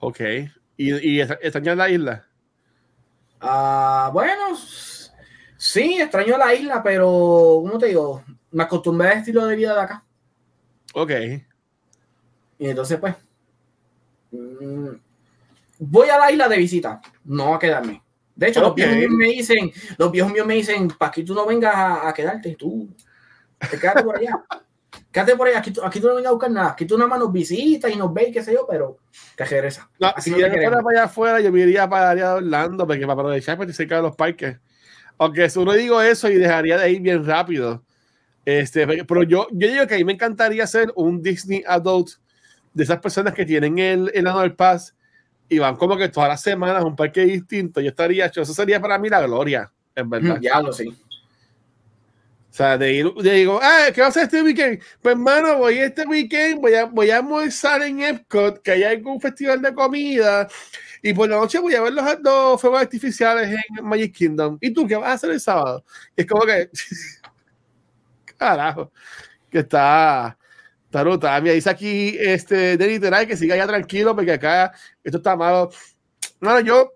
Ok. 0.00 0.20
¿Y, 0.76 0.94
y 0.94 1.20
extrañas 1.20 1.76
la 1.76 1.88
isla? 1.88 2.26
Ah, 3.40 4.10
bueno, 4.12 4.56
sí, 5.56 6.00
extraño 6.00 6.36
la 6.36 6.54
isla, 6.54 6.82
pero, 6.82 7.06
¿cómo 7.62 7.78
te 7.78 7.86
digo? 7.86 8.24
Me 8.50 8.64
acostumbré 8.64 9.08
al 9.08 9.18
estilo 9.18 9.46
de 9.46 9.56
vida 9.56 9.74
de 9.74 9.80
acá. 9.80 10.04
Ok. 10.94 11.10
Y 12.58 12.68
entonces, 12.68 12.98
pues, 12.98 13.14
mm, 14.32 14.88
voy 15.78 16.08
a 16.08 16.18
la 16.18 16.32
isla 16.32 16.48
de 16.48 16.56
visita, 16.56 17.00
no 17.24 17.54
a 17.54 17.58
quedarme. 17.60 18.02
De 18.38 18.46
hecho, 18.46 18.60
los 18.60 18.72
viejos 18.72 18.94
míos 18.94 19.10
me 19.10 19.26
dicen, 19.26 19.72
los 19.96 20.12
viejos 20.12 20.32
míos 20.32 20.46
me 20.46 20.54
dicen, 20.54 20.86
para 20.96 21.10
que 21.10 21.24
tú 21.24 21.34
no 21.34 21.44
vengas 21.44 21.74
a, 21.74 22.14
quedarte, 22.14 22.54
tú, 22.54 22.88
te 23.68 23.76
quédate 23.76 24.04
por 24.04 24.16
allá. 24.16 24.40
quédate 25.12 25.36
por 25.36 25.48
allá, 25.48 25.58
aquí, 25.58 25.72
aquí, 25.82 26.00
tú 26.00 26.06
no 26.06 26.14
vengas 26.14 26.30
a 26.30 26.34
buscar 26.34 26.50
nada, 26.52 26.70
aquí 26.70 26.84
tú 26.84 26.96
nada 26.96 27.10
más 27.10 27.18
nos 27.18 27.32
visitas 27.32 27.90
y 27.92 27.96
nos 27.96 28.14
ves, 28.14 28.28
qué 28.32 28.40
sé 28.44 28.52
yo, 28.52 28.64
pero 28.70 28.98
te 29.34 29.44
regresas. 29.44 29.88
si 30.18 30.30
yo 30.30 30.36
fuera 30.36 30.80
para 30.82 31.00
allá 31.00 31.04
afuera, 31.06 31.40
yo 31.40 31.50
me 31.50 31.62
iría 31.62 31.88
para 31.88 32.10
allá 32.10 32.34
Orlando, 32.36 32.86
porque 32.86 33.00
para 33.00 33.14
aprovechar 33.14 33.58
para 33.58 33.72
cerca 33.72 33.96
de 33.96 34.02
los 34.02 34.14
parques. 34.14 34.56
Aunque 35.18 35.50
si 35.50 35.58
uno 35.58 35.72
digo 35.72 36.00
eso 36.00 36.30
y 36.30 36.36
dejaría 36.36 36.78
de 36.78 36.92
ir 36.92 37.00
bien 37.00 37.26
rápido. 37.26 37.82
Este, 38.44 38.86
pero 38.86 39.24
yo, 39.24 39.48
yo 39.50 39.68
digo 39.68 39.84
que 39.88 39.96
a 39.96 39.98
mí 39.98 40.04
me 40.04 40.12
encantaría 40.12 40.64
ser 40.68 40.92
un 40.94 41.20
Disney 41.20 41.64
Adult 41.66 42.10
de 42.72 42.84
esas 42.84 43.00
personas 43.00 43.34
que 43.34 43.44
tienen 43.44 43.80
el, 43.80 44.12
el 44.14 44.26
Annual 44.28 44.54
Pass 44.54 44.94
y 45.48 45.58
van 45.58 45.76
como 45.76 45.96
que 45.96 46.08
todas 46.08 46.28
las 46.28 46.42
semanas 46.42 46.82
a 46.82 46.86
un 46.86 46.96
parque 46.96 47.24
distinto, 47.24 47.80
yo 47.80 47.88
estaría 47.88 48.26
hecho, 48.26 48.42
eso 48.42 48.54
sería 48.54 48.80
para 48.80 48.98
mí 48.98 49.08
la 49.08 49.22
gloria, 49.22 49.70
en 49.94 50.10
verdad. 50.10 50.38
Ya 50.40 50.60
lo 50.60 50.72
sé. 50.72 50.88
O 50.88 52.54
sea, 52.58 52.76
de 52.76 52.92
ir, 52.92 53.12
de 53.14 53.32
digo, 53.34 53.60
ah, 53.62 53.86
¿qué 53.94 54.00
va 54.00 54.08
a 54.08 54.10
hacer 54.10 54.24
este 54.24 54.42
weekend? 54.42 54.80
Pues, 55.00 55.12
hermano, 55.12 55.58
voy 55.58 55.78
este 55.78 56.06
weekend, 56.06 56.60
voy 56.60 56.74
a, 56.74 56.84
voy 56.86 57.10
a 57.10 57.18
almorzar 57.18 57.82
en 57.82 58.00
Epcot, 58.00 58.62
que 58.62 58.72
hay 58.72 58.82
algún 58.84 59.20
festival 59.20 59.62
de 59.62 59.74
comida, 59.74 60.48
y 61.02 61.12
por 61.12 61.28
la 61.28 61.36
noche 61.36 61.58
voy 61.58 61.74
a 61.74 61.82
ver 61.82 61.92
los 61.92 62.04
dos 62.22 62.60
fuegos 62.60 62.80
artificiales 62.80 63.48
en 63.48 63.84
Magic 63.84 64.14
Kingdom. 64.14 64.58
¿Y 64.60 64.72
tú 64.72 64.86
qué 64.86 64.96
vas 64.96 65.10
a 65.10 65.12
hacer 65.12 65.30
el 65.30 65.40
sábado? 65.40 65.84
es 66.16 66.26
como 66.26 66.44
que, 66.44 66.70
carajo, 68.36 68.92
que 69.50 69.58
está, 69.60 70.37
Taruta, 70.90 71.38
me 71.40 71.52
dice 71.52 71.68
aquí 71.68 72.16
este, 72.18 72.76
de 72.76 72.86
literal 72.86 73.26
que 73.26 73.36
siga 73.36 73.56
ya 73.56 73.66
tranquilo 73.66 74.14
porque 74.14 74.32
acá 74.32 74.72
esto 75.04 75.18
está 75.18 75.36
malo. 75.36 75.70
Bueno, 76.40 76.60
yo, 76.60 76.92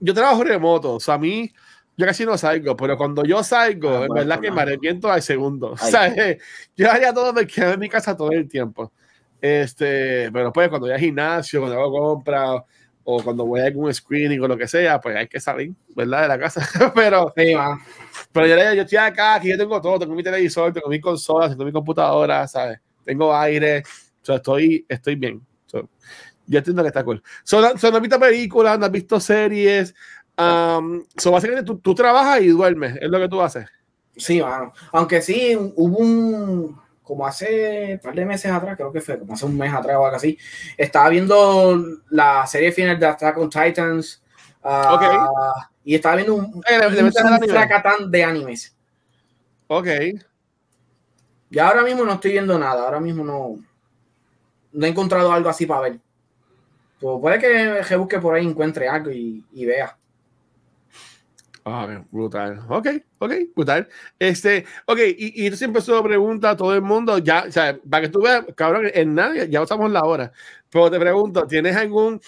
yo 0.00 0.12
trabajo 0.12 0.44
remoto, 0.44 0.94
o 0.94 1.00
sea, 1.00 1.14
a 1.14 1.18
mí, 1.18 1.50
yo 1.96 2.06
casi 2.06 2.26
no 2.26 2.36
salgo, 2.36 2.76
pero 2.76 2.98
cuando 2.98 3.24
yo 3.24 3.42
salgo, 3.42 3.88
ah, 3.90 4.04
en 4.06 4.14
verdad 4.14 4.40
que 4.40 4.50
me 4.50 4.62
arrepiento 4.62 5.10
al 5.10 5.22
segundo. 5.22 5.72
O 5.72 5.76
sea, 5.76 6.14
yo 6.76 6.90
haría 6.90 7.12
todo 7.14 7.32
me 7.32 7.46
quedo 7.46 7.72
en 7.72 7.80
mi 7.80 7.88
casa 7.88 8.16
todo 8.16 8.32
el 8.32 8.48
tiempo. 8.48 8.92
Este, 9.40 10.30
pero 10.30 10.52
pues 10.52 10.68
cuando 10.68 10.86
voy 10.86 10.94
al 10.94 11.00
gimnasio, 11.00 11.60
cuando 11.60 11.78
hago 11.80 11.92
compras 11.92 12.62
o 13.04 13.22
cuando 13.22 13.46
voy 13.46 13.60
a 13.60 13.64
algún 13.64 13.92
screening 13.94 14.40
o 14.42 14.48
lo 14.48 14.58
que 14.58 14.68
sea, 14.68 15.00
pues 15.00 15.16
hay 15.16 15.26
que 15.26 15.40
salir, 15.40 15.72
¿verdad? 15.96 16.22
De 16.22 16.28
la 16.28 16.38
casa. 16.38 16.60
pero, 16.94 17.32
pero 17.34 18.46
yo, 18.46 18.74
yo 18.74 18.82
estoy 18.82 18.98
acá, 18.98 19.36
aquí 19.36 19.48
yo 19.48 19.56
tengo 19.56 19.80
todo, 19.80 20.00
tengo 20.00 20.14
mi 20.14 20.22
televisor, 20.22 20.70
tengo 20.70 20.88
mi 20.88 21.00
consola, 21.00 21.48
tengo 21.48 21.64
mi 21.64 21.72
computadora, 21.72 22.46
¿sabes? 22.46 22.78
Tengo 23.04 23.34
aire, 23.34 23.82
o 24.22 24.24
sea, 24.24 24.36
estoy, 24.36 24.84
estoy 24.88 25.16
bien. 25.16 25.44
So, 25.66 25.88
yo 26.46 26.58
entiendo 26.58 26.82
que 26.82 26.88
está 26.88 27.04
cool. 27.04 27.22
So, 27.44 27.60
no, 27.60 27.68
has 27.68 28.00
visto 28.00 28.20
películas, 28.20 28.78
no 28.78 28.86
has 28.86 28.92
visto 28.92 29.20
series. 29.20 29.94
Um, 30.36 31.04
so, 31.16 31.30
básicamente 31.30 31.64
tú, 31.64 31.78
tú, 31.78 31.94
trabajas 31.94 32.40
y 32.42 32.48
duermes, 32.48 32.96
es 33.00 33.08
lo 33.08 33.18
que 33.18 33.28
tú 33.28 33.40
haces. 33.40 33.66
Sí, 34.16 34.40
bueno. 34.40 34.72
Aunque 34.92 35.22
sí, 35.22 35.56
hubo 35.56 35.98
un. 35.98 36.80
Como 37.02 37.26
hace 37.26 37.94
un 37.94 37.98
par 37.98 38.14
de 38.14 38.24
meses 38.24 38.52
atrás, 38.52 38.76
creo 38.76 38.92
que 38.92 39.00
fue, 39.00 39.18
como 39.18 39.34
hace 39.34 39.44
un 39.44 39.58
mes 39.58 39.74
atrás 39.74 39.96
o 39.96 40.04
algo 40.04 40.16
así, 40.16 40.38
estaba 40.76 41.08
viendo 41.08 41.84
la 42.10 42.46
serie 42.46 42.70
final 42.70 43.00
de 43.00 43.06
Attack 43.06 43.36
on 43.36 43.50
Titans. 43.50 44.22
Uh, 44.62 44.96
Y 45.82 45.96
estaba 45.96 46.16
viendo 46.16 46.34
un, 46.36 46.62
eh, 46.68 46.86
un, 46.86 48.02
un 48.04 48.10
de 48.12 48.24
animes. 48.24 48.76
Ok. 49.66 49.88
Y 51.50 51.58
ahora 51.58 51.82
mismo 51.82 52.04
no 52.04 52.12
estoy 52.12 52.32
viendo 52.32 52.58
nada, 52.58 52.84
ahora 52.84 53.00
mismo 53.00 53.24
no, 53.24 53.58
no 54.72 54.86
he 54.86 54.88
encontrado 54.88 55.32
algo 55.32 55.48
así 55.48 55.66
para 55.66 55.80
ver. 55.80 56.00
Pues 57.00 57.18
puede 57.20 57.38
que 57.38 57.84
se 57.84 57.96
busque 57.96 58.18
por 58.20 58.34
ahí, 58.34 58.46
encuentre 58.46 58.88
algo 58.88 59.10
y, 59.10 59.44
vea. 59.52 59.96
Ah, 61.64 62.04
brutal. 62.10 62.60
Ok, 62.68 62.88
ok, 63.18 63.32
brutal. 63.54 63.88
Este, 64.18 64.64
ok, 64.86 64.98
y, 65.16 65.46
y 65.46 65.50
tú 65.50 65.56
siempre 65.56 65.82
se 65.82 65.90
lo 65.90 66.02
pregunta 66.02 66.50
a 66.50 66.56
todo 66.56 66.74
el 66.74 66.82
mundo, 66.82 67.18
ya, 67.18 67.44
o 67.48 67.52
sea, 67.52 67.78
para 67.88 68.02
que 68.02 68.08
tú 68.08 68.22
veas, 68.22 68.44
cabrón, 68.54 68.90
en 68.92 69.14
nadie, 69.14 69.48
ya 69.48 69.62
usamos 69.62 69.90
la 69.90 70.02
hora. 70.02 70.32
Pero 70.70 70.90
te 70.90 71.00
pregunto, 71.00 71.46
¿tienes 71.46 71.74
algún, 71.76 72.20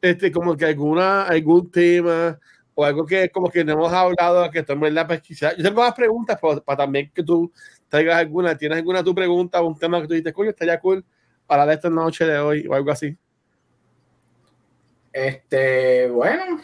este, 0.00 0.32
como 0.32 0.56
que 0.56 0.64
alguna, 0.66 1.24
algún 1.24 1.70
tema 1.70 2.38
o 2.74 2.84
algo 2.84 3.04
que 3.04 3.28
como 3.30 3.50
que 3.50 3.64
no 3.64 3.72
hemos 3.72 3.92
hablado, 3.92 4.50
que 4.50 4.62
tú 4.62 4.72
en 4.72 4.80
verdad 4.80 5.06
pues, 5.06 5.22
Yo 5.28 5.62
tengo 5.62 5.82
más 5.82 5.94
preguntas, 5.94 6.38
pero 6.40 6.62
para 6.62 6.78
también 6.78 7.10
que 7.14 7.22
tú 7.22 7.52
traigas 7.92 8.16
alguna. 8.16 8.56
¿Tienes 8.56 8.78
alguna 8.78 9.04
tu 9.04 9.14
pregunta 9.14 9.60
o 9.60 9.66
un 9.66 9.78
tema 9.78 10.00
que 10.00 10.08
tú 10.08 10.14
dices, 10.14 10.32
coño, 10.32 10.48
estaría 10.48 10.80
cool 10.80 11.04
para 11.46 11.70
esta 11.70 11.90
noche 11.90 12.24
de 12.24 12.38
hoy 12.38 12.66
o 12.66 12.74
algo 12.74 12.90
así? 12.90 13.14
Este, 15.12 16.08
bueno, 16.08 16.58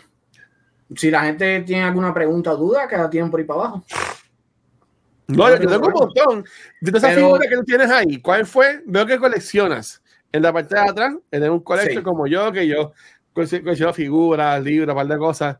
si 0.97 1.11
la 1.11 1.25
gente 1.25 1.61
tiene 1.61 1.83
alguna 1.83 2.15
pregunta 2.15 2.53
o 2.53 2.57
duda, 2.57 2.89
cada 2.89 3.11
tiempo 3.11 3.33
por 3.33 3.41
ahí 3.41 3.47
para 3.47 3.61
abajo. 3.61 3.85
No, 5.27 5.51
yo 5.51 5.59
tengo 5.59 5.87
un 5.89 5.93
montón. 5.93 6.45
De 6.81 6.97
esa 6.97 7.11
figura 7.11 7.47
que 7.47 7.57
tú 7.57 7.65
tienes 7.65 7.91
ahí, 7.91 8.23
¿cuál 8.23 8.47
fue? 8.47 8.83
Veo 8.87 9.05
que 9.05 9.19
coleccionas. 9.19 10.03
En 10.33 10.41
la 10.41 10.51
parte 10.51 10.75
de 10.75 10.81
atrás, 10.81 11.15
en 11.31 11.51
un 11.51 11.61
colección 11.61 12.03
como 12.03 12.27
yo, 12.27 12.51
que 12.53 12.67
yo 12.67 12.93
colecciono 13.35 13.93
figuras, 13.93 14.63
libros, 14.63 14.95
un 14.95 14.97
par 14.97 15.07
de 15.07 15.19
cosas. 15.19 15.59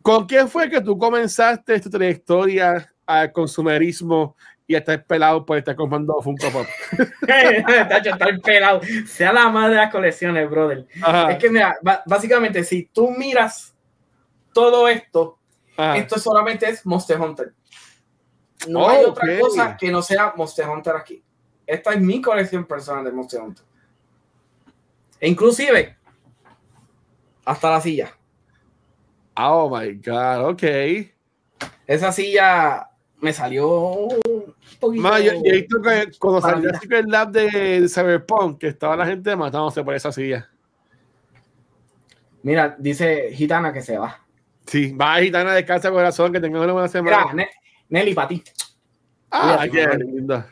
¿Con 0.00 0.26
quién 0.26 0.48
fue 0.48 0.70
que 0.70 0.80
tú 0.80 0.96
comenzaste 0.96 1.74
esta 1.74 1.90
trayectoria 1.90 2.88
al 3.10 3.32
consumerismo 3.32 4.36
y 4.70 4.76
estar 4.76 5.04
pelado 5.04 5.44
por 5.44 5.58
estar 5.58 5.74
comprando 5.74 6.22
Funko 6.22 6.48
Pop? 6.48 6.66
estar 7.26 8.40
pelado. 8.40 8.80
Sea 9.04 9.32
la 9.32 9.48
madre 9.48 9.70
de 9.70 9.80
las 9.80 9.90
colecciones, 9.90 10.48
brother. 10.48 10.86
Es 11.28 11.38
que, 11.38 11.50
mira, 11.50 11.76
básicamente, 12.06 12.62
si 12.62 12.84
tú 12.84 13.10
miras 13.10 13.74
todo 14.52 14.86
esto, 14.86 15.40
esto 15.76 16.20
solamente 16.20 16.68
es 16.68 16.86
Monster 16.86 17.20
Hunter. 17.20 17.52
No 18.68 18.88
hay 18.88 19.04
otra 19.04 19.40
cosa 19.40 19.76
que 19.76 19.90
no 19.90 20.02
sea 20.02 20.34
Monster 20.36 20.68
Hunter 20.68 20.94
aquí. 20.94 21.20
Esta 21.66 21.92
es 21.92 22.00
mi 22.00 22.22
colección 22.22 22.64
personal 22.64 23.02
de 23.04 23.10
Monster 23.10 23.40
Hunter. 23.40 23.64
E 25.18 25.28
inclusive, 25.28 25.96
hasta 27.44 27.70
la 27.70 27.80
silla. 27.80 28.16
Oh 29.36 29.68
my 29.68 29.94
God, 29.94 30.50
ok. 30.50 30.62
Esa 31.88 32.12
silla 32.12 32.88
me 33.18 33.32
salió 33.32 34.06
poquito. 34.80 35.18
yo, 35.18 35.32
he 35.44 35.52
visto 35.52 35.80
que 35.80 36.10
cuando 36.18 36.40
salió 36.40 36.70
el 36.90 37.06
lab 37.06 37.30
de 37.30 37.88
Cyberpunk, 37.88 38.58
que 38.58 38.68
estaba 38.68 38.96
la 38.96 39.06
gente 39.06 39.36
matándose 39.36 39.84
por 39.84 39.94
esa 39.94 40.10
silla. 40.10 40.50
Mira, 42.42 42.74
dice 42.78 43.30
Gitana 43.32 43.72
que 43.72 43.82
se 43.82 43.98
va. 43.98 44.26
Sí, 44.66 44.92
va 44.92 45.20
Gitana, 45.20 45.52
descansa 45.52 45.90
corazón, 45.90 46.32
que 46.32 46.40
tenga 46.40 46.60
una 46.60 46.72
buena 46.72 46.88
semana. 46.88 47.32
Mira, 47.32 47.48
Nelly, 47.88 48.14
para 48.14 48.28
ti. 48.28 48.42
Ah, 49.30 49.66
qué 49.70 49.86
lindo. 49.98 50.44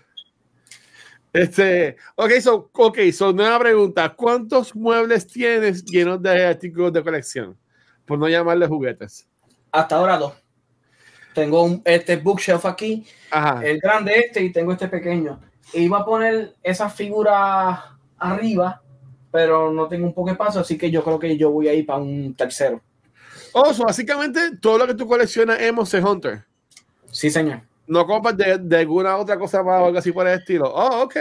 Este, 1.33 1.97
ok, 2.17 2.31
so, 2.41 2.71
ok, 2.73 2.99
so, 3.13 3.33
nueva 3.33 3.59
pregunta. 3.59 4.09
¿Cuántos 4.15 4.75
muebles 4.75 5.27
tienes 5.27 5.85
llenos 5.85 6.23
de 6.23 6.47
artículos 6.47 6.93
de 6.93 7.03
colección? 7.03 7.57
Por 8.07 8.19
no 8.19 8.29
llamarle 8.29 8.67
juguetes. 8.67 9.29
Hasta 9.71 9.97
ahora 9.97 10.17
dos. 10.17 10.33
Tengo 11.39 11.63
un, 11.63 11.81
este 11.85 12.17
bookshelf 12.17 12.67
aquí, 12.67 13.07
el 13.63 13.79
grande 13.79 14.13
este 14.27 14.43
y 14.43 14.51
tengo 14.51 14.73
este 14.73 14.89
pequeño. 14.89 15.39
Iba 15.73 15.99
a 15.99 16.05
poner 16.05 16.57
esa 16.65 16.91
figura 16.91 17.97
arriba, 18.19 18.83
pero 19.31 19.73
no 19.73 19.87
tengo 19.87 20.09
un 20.09 20.13
poco 20.13 20.31
de 20.31 20.35
paso, 20.35 20.59
así 20.59 20.77
que 20.77 20.91
yo 20.91 21.05
creo 21.05 21.17
que 21.17 21.37
yo 21.37 21.53
voy 21.53 21.69
a 21.69 21.75
ir 21.75 21.87
para 21.87 22.01
un 22.01 22.35
tercero. 22.35 22.81
Oh, 23.53 23.73
básicamente 23.73 24.57
todo 24.61 24.79
lo 24.79 24.87
que 24.89 24.95
tú 24.95 25.07
coleccionas 25.07 25.61
es 25.61 25.73
Monster 25.73 26.05
Hunter. 26.05 26.45
Sí, 27.13 27.31
señor. 27.31 27.61
No 27.87 28.05
compras 28.05 28.37
de, 28.37 28.77
alguna 28.77 29.17
otra 29.17 29.39
cosa 29.39 29.63
más 29.63 29.81
o 29.81 29.85
algo 29.87 29.99
así 29.99 30.11
por 30.11 30.27
el 30.27 30.41
estilo. 30.41 30.69
Oh, 30.75 31.05
ok. 31.05 31.17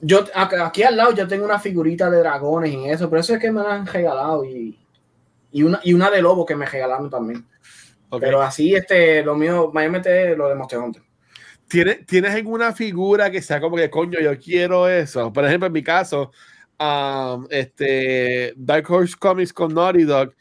Yo 0.00 0.24
aquí 0.34 0.82
al 0.82 0.96
lado 0.96 1.14
yo 1.14 1.28
tengo 1.28 1.44
una 1.44 1.60
figurita 1.60 2.10
de 2.10 2.18
dragones 2.18 2.72
y 2.72 2.88
eso, 2.88 3.08
pero 3.08 3.20
eso 3.20 3.34
es 3.34 3.40
que 3.40 3.52
me 3.52 3.60
han 3.60 3.86
regalado 3.86 4.44
y, 4.44 4.76
y, 5.52 5.62
una, 5.62 5.78
y 5.84 5.92
una 5.92 6.10
de 6.10 6.20
lobo 6.20 6.44
que 6.44 6.56
me 6.56 6.66
regalaron 6.66 7.08
también. 7.08 7.46
Pero 8.18 8.42
así, 8.42 8.74
este, 8.74 9.22
lo 9.22 9.36
mío, 9.36 9.70
mayormente 9.72 10.34
lo 10.36 10.48
de 10.48 10.54
Monster 10.54 10.78
Hunter. 10.78 11.02
¿Tienes, 11.68 12.04
¿Tienes 12.06 12.34
alguna 12.34 12.72
figura 12.72 13.30
que 13.30 13.40
sea 13.40 13.60
como 13.60 13.76
que 13.76 13.88
coño, 13.88 14.18
yo 14.18 14.36
quiero 14.38 14.88
eso? 14.88 15.32
Por 15.32 15.44
ejemplo, 15.44 15.68
en 15.68 15.72
mi 15.72 15.84
caso, 15.84 16.32
um, 16.80 17.46
este, 17.50 18.52
Dark 18.56 18.90
Horse 18.90 19.14
Comics 19.16 19.52
con 19.52 19.72
Naughty 19.72 20.02
Dog 20.02 20.34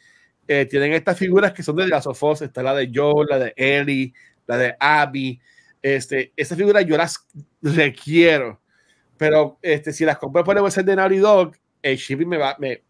eh, 0.48 0.66
tienen 0.66 0.94
estas 0.94 1.18
figuras 1.20 1.54
que 1.54 1.62
son 1.62 1.76
de 1.76 1.88
las 1.88 2.06
Sofos. 2.06 2.42
Está 2.42 2.64
la 2.64 2.74
de 2.74 2.90
Joe, 2.92 3.28
la 3.30 3.38
de 3.38 3.54
Ellie, 3.56 4.14
la 4.48 4.58
de 4.58 4.76
Abby. 4.80 5.40
Este, 5.82 6.34
esas 6.36 6.58
figuras 6.58 6.84
yo 6.86 6.98
las 6.98 7.26
requiero, 7.62 8.60
pero 9.16 9.60
este, 9.62 9.94
si 9.94 10.06
las 10.06 10.18
compro 10.18 10.44
por 10.44 10.58
el 10.58 10.86
de 10.86 10.96
Naughty 10.96 11.18
Dog, 11.18 11.56
el 11.82 11.98
shipping 11.98 12.28
me 12.28 12.38
va, 12.38 12.56
me, 12.60 12.84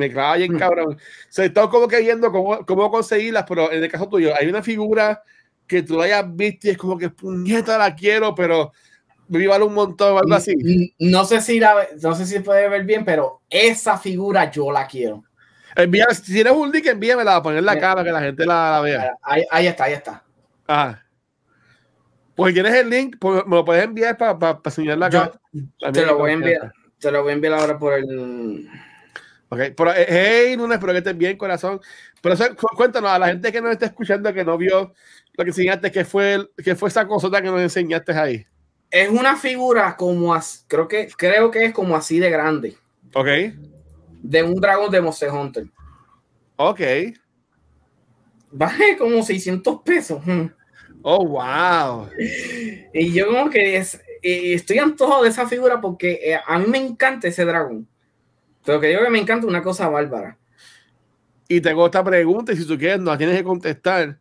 me 0.00 0.10
clava 0.10 0.36
bien 0.36 0.54
mm. 0.54 0.58
cabrón. 0.58 0.94
O 0.94 0.98
sea, 1.28 1.44
estoy 1.44 1.68
como 1.68 1.86
que 1.86 2.00
viendo 2.00 2.32
cómo, 2.32 2.64
cómo 2.66 2.90
conseguirlas, 2.90 3.44
pero 3.46 3.70
en 3.70 3.84
el 3.84 3.90
caso 3.90 4.08
tuyo, 4.08 4.34
hay 4.38 4.48
una 4.48 4.62
figura 4.62 5.22
que 5.66 5.82
tú 5.82 6.02
hayas 6.02 6.24
visto 6.34 6.66
y 6.66 6.70
es 6.70 6.78
como 6.78 6.98
que 6.98 7.10
puñeta 7.10 7.78
la 7.78 7.94
quiero, 7.94 8.34
pero 8.34 8.72
me 9.28 9.46
vale 9.46 9.64
un 9.64 9.74
montón 9.74 10.14
o 10.14 10.18
algo 10.18 10.34
así. 10.34 10.92
No 10.98 11.24
sé 11.24 11.40
si 11.40 11.60
la, 11.60 11.86
no 12.02 12.14
sé 12.16 12.26
si 12.26 12.40
puede 12.40 12.68
ver 12.68 12.84
bien, 12.84 13.04
pero 13.04 13.42
esa 13.48 13.96
figura 13.96 14.50
yo 14.50 14.72
la 14.72 14.86
quiero. 14.88 15.22
Envía, 15.76 16.06
si 16.10 16.32
tienes 16.32 16.52
un 16.52 16.72
link, 16.72 16.86
envíamela 16.86 17.36
a 17.36 17.42
poner 17.42 17.62
la 17.62 17.78
cara 17.78 18.02
que 18.02 18.10
la 18.10 18.20
gente 18.20 18.44
la, 18.44 18.80
vea. 18.82 19.14
Ahí, 19.22 19.44
ahí 19.50 19.66
está, 19.68 19.84
ahí 19.84 19.92
está. 19.92 20.24
Ah. 20.66 21.00
Pues 22.34 22.54
tienes 22.54 22.74
el 22.74 22.90
link, 22.90 23.16
pues, 23.20 23.46
me 23.46 23.56
lo 23.56 23.64
puedes 23.64 23.84
enviar 23.84 24.16
para 24.16 24.38
pa, 24.38 24.60
pa 24.60 24.70
señalar 24.70 25.14
acá. 25.14 25.40
te 25.92 26.04
lo 26.04 26.18
voy 26.18 26.30
a 26.30 26.34
enviar. 26.34 26.72
Te 26.98 27.10
lo 27.12 27.22
voy 27.22 27.30
a 27.30 27.34
enviar 27.34 27.54
ahora 27.54 27.78
por 27.78 27.94
el. 27.94 28.68
Ok, 29.52 29.58
pero 29.76 29.92
eh, 29.92 30.06
hey, 30.08 30.56
no 30.56 30.72
espero 30.72 30.92
que 30.92 30.98
estés 30.98 31.18
bien, 31.18 31.36
corazón. 31.36 31.80
Pero 32.22 32.36
cuéntanos 32.76 33.10
a 33.10 33.18
la 33.18 33.26
gente 33.28 33.50
que 33.50 33.60
nos 33.60 33.72
está 33.72 33.86
escuchando 33.86 34.32
que 34.32 34.44
no 34.44 34.56
vio 34.56 34.94
lo 35.34 35.44
que 35.44 35.50
enseñaste, 35.50 35.90
que 35.90 36.04
fue, 36.04 36.48
que 36.56 36.76
fue 36.76 36.88
esa 36.88 37.06
cosota 37.06 37.42
que 37.42 37.48
nos 37.48 37.60
enseñaste 37.60 38.12
ahí. 38.12 38.46
Es 38.92 39.08
una 39.08 39.36
figura 39.36 39.96
como 39.96 40.32
así, 40.32 40.60
creo 40.68 40.86
que, 40.86 41.08
creo 41.16 41.50
que 41.50 41.64
es 41.64 41.74
como 41.74 41.96
así 41.96 42.20
de 42.20 42.30
grande. 42.30 42.76
Ok. 43.12 43.26
De 44.22 44.42
un 44.44 44.54
dragón 44.54 44.90
de 44.92 45.00
Monster 45.00 45.30
Hunter. 45.30 45.66
Ok. 46.54 46.80
Vale 48.52 48.96
como 48.98 49.20
600 49.20 49.82
pesos. 49.82 50.22
Oh, 51.02 51.26
wow. 51.26 52.08
Y 52.92 53.12
yo 53.12 53.26
como 53.26 53.50
que 53.50 53.76
es, 53.78 54.00
estoy 54.22 54.78
antojado 54.78 55.24
de 55.24 55.30
esa 55.30 55.48
figura 55.48 55.80
porque 55.80 56.20
eh, 56.22 56.38
a 56.46 56.58
mí 56.58 56.66
me 56.68 56.78
encanta 56.78 57.26
ese 57.26 57.44
dragón. 57.44 57.88
Pero 58.64 58.80
que 58.80 58.88
digo 58.88 59.02
que 59.02 59.10
me 59.10 59.18
encanta 59.18 59.46
una 59.46 59.62
cosa 59.62 59.88
bárbara. 59.88 60.36
Y 61.48 61.60
tengo 61.60 61.86
esta 61.86 62.04
pregunta 62.04 62.52
y 62.52 62.56
si 62.56 62.66
tú 62.66 62.78
quieres 62.78 63.00
no 63.00 63.10
la 63.10 63.18
tienes 63.18 63.36
que 63.36 63.44
contestar. 63.44 64.18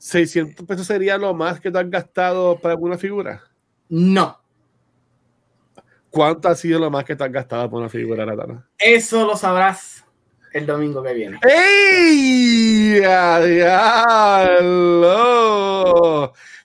¿600 0.00 0.66
pesos 0.66 0.86
sería 0.86 1.16
lo 1.16 1.32
más 1.32 1.60
que 1.60 1.70
tú 1.70 1.78
has 1.78 1.88
gastado 1.88 2.58
para 2.58 2.74
alguna 2.74 2.98
figura? 2.98 3.42
No. 3.88 4.38
¿Cuánto 6.10 6.48
ha 6.48 6.54
sido 6.54 6.78
lo 6.78 6.90
más 6.90 7.04
que 7.04 7.16
te 7.16 7.24
has 7.24 7.32
gastado 7.32 7.70
por 7.70 7.80
una 7.80 7.88
figura, 7.88 8.26
Natana? 8.26 8.68
Eso 8.78 9.26
lo 9.26 9.36
sabrás 9.36 10.04
el 10.52 10.66
domingo 10.66 11.02
que 11.02 11.14
viene. 11.14 11.40
¡Ey! 11.42 13.00
¡Diablo! 13.00 13.82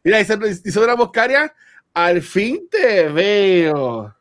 Mira, 0.03 0.17
dice, 0.19 0.37
dice 0.37 0.79
una 0.79 0.95
moscaria, 0.95 1.53
al 1.93 2.21
fin 2.21 2.67
te 2.69 3.09
veo. 3.09 4.13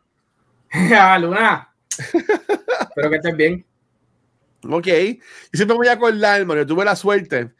ah, 0.73 1.19
Luna. 1.19 1.68
Espero 1.99 3.11
que 3.11 3.17
estés 3.17 3.37
bien. 3.37 3.67
Ok. 4.65 4.87
Yo 4.87 5.21
siempre 5.53 5.77
voy 5.77 5.89
a 5.89 5.93
acordar, 5.93 6.45
Mario, 6.45 6.67
tuve 6.67 6.85
la 6.85 6.97
suerte 6.97 7.53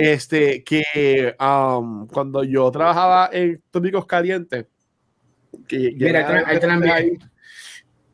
este, 0.00 0.64
que 0.64 1.36
um, 1.38 2.06
cuando 2.06 2.42
yo 2.42 2.70
trabajaba 2.70 3.28
en 3.32 3.62
Tópicos 3.70 4.06
Calientes, 4.06 4.66
que 5.68 5.92
Mira, 5.94 6.26
ahí 6.46 6.58
la 6.58 7.04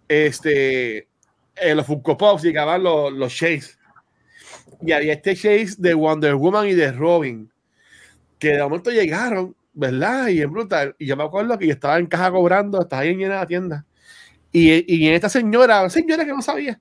Este, 0.08 1.08
en 1.54 1.76
los 1.76 1.86
Funko 1.86 2.16
Pops 2.16 2.42
llegaban 2.42 2.82
los, 2.82 3.12
los 3.12 3.32
Chase. 3.32 3.76
Y 4.82 4.90
había 4.90 5.12
este 5.12 5.36
Chase 5.36 5.76
de 5.78 5.94
Wonder 5.94 6.34
Woman 6.34 6.66
y 6.66 6.74
de 6.74 6.90
Robin. 6.90 7.52
Que 8.40 8.48
de 8.48 8.62
momento 8.64 8.90
llegaron, 8.90 9.54
¿verdad? 9.72 10.26
Y 10.28 10.42
en 10.42 10.50
brutal. 10.50 10.96
Y 10.98 11.06
yo 11.06 11.16
me 11.16 11.22
acuerdo 11.22 11.56
que 11.56 11.66
yo 11.66 11.72
estaba 11.72 11.98
en 11.98 12.06
caja 12.06 12.32
cobrando, 12.32 12.80
estaba 12.80 13.02
ahí 13.02 13.10
en 13.10 13.28
la 13.28 13.46
tienda. 13.46 13.86
Y, 14.58 15.04
y 15.04 15.08
esta 15.10 15.28
señora, 15.28 15.90
señora 15.90 16.24
que 16.24 16.32
no 16.32 16.40
sabía, 16.40 16.80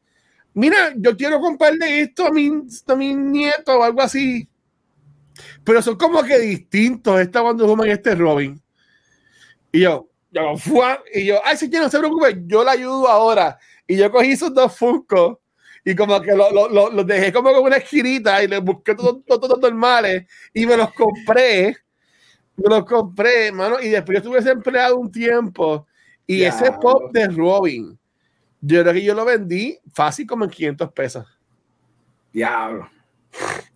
mira, 0.53 0.93
yo 0.95 1.17
quiero 1.17 1.41
comprarle 1.41 1.99
esto 1.99 2.25
a 2.25 2.31
mi, 2.31 2.49
a 2.87 2.95
mi 2.95 3.13
nieto 3.13 3.77
o 3.77 3.83
algo 3.83 4.01
así. 4.01 4.47
Pero 5.61 5.81
son 5.81 5.97
como 5.97 6.23
que 6.23 6.39
distintos, 6.39 7.19
esta 7.19 7.41
Wonder 7.41 7.67
Woman 7.67 7.89
y 7.89 7.91
este 7.91 8.15
Robin. 8.15 8.63
Y 9.73 9.81
yo, 9.81 10.09
yo, 10.31 10.55
fue, 10.55 10.85
y 11.13 11.25
yo, 11.25 11.41
ay, 11.43 11.57
señor, 11.57 11.83
no 11.83 11.89
se 11.89 11.99
preocupe, 11.99 12.43
yo 12.45 12.63
la 12.63 12.71
ayudo 12.71 13.09
ahora. 13.09 13.59
Y 13.85 13.97
yo 13.97 14.09
cogí 14.09 14.31
esos 14.31 14.53
dos 14.53 14.73
Funko 14.77 15.41
y 15.83 15.93
como 15.95 16.21
que 16.21 16.31
los 16.33 16.53
lo, 16.53 16.89
lo, 16.89 17.03
dejé 17.03 17.33
como 17.33 17.51
con 17.51 17.63
una 17.63 17.75
esquinita 17.75 18.41
y 18.41 18.47
les 18.47 18.61
busqué 18.61 18.95
todos 18.95 19.17
todo, 19.25 19.57
normales 19.57 20.23
y 20.53 20.65
me 20.65 20.77
los 20.77 20.93
compré. 20.93 21.75
Me 22.55 22.69
los 22.69 22.85
compré, 22.85 23.47
hermano, 23.47 23.81
y 23.81 23.89
después 23.89 24.15
yo 24.15 24.19
estuve 24.19 24.37
desempleado 24.37 24.95
un 24.95 25.11
tiempo 25.11 25.85
y 26.27 26.43
ese 26.43 26.71
pop 26.71 27.11
de 27.11 27.27
Robin, 27.27 27.97
yo 28.61 28.81
creo 28.81 28.93
que 28.93 29.03
yo 29.03 29.13
lo 29.13 29.25
vendí 29.25 29.77
fácil 29.93 30.25
como 30.25 30.45
en 30.45 30.49
500 30.49 30.91
pesos. 30.91 31.25
Diablo. 32.33 32.89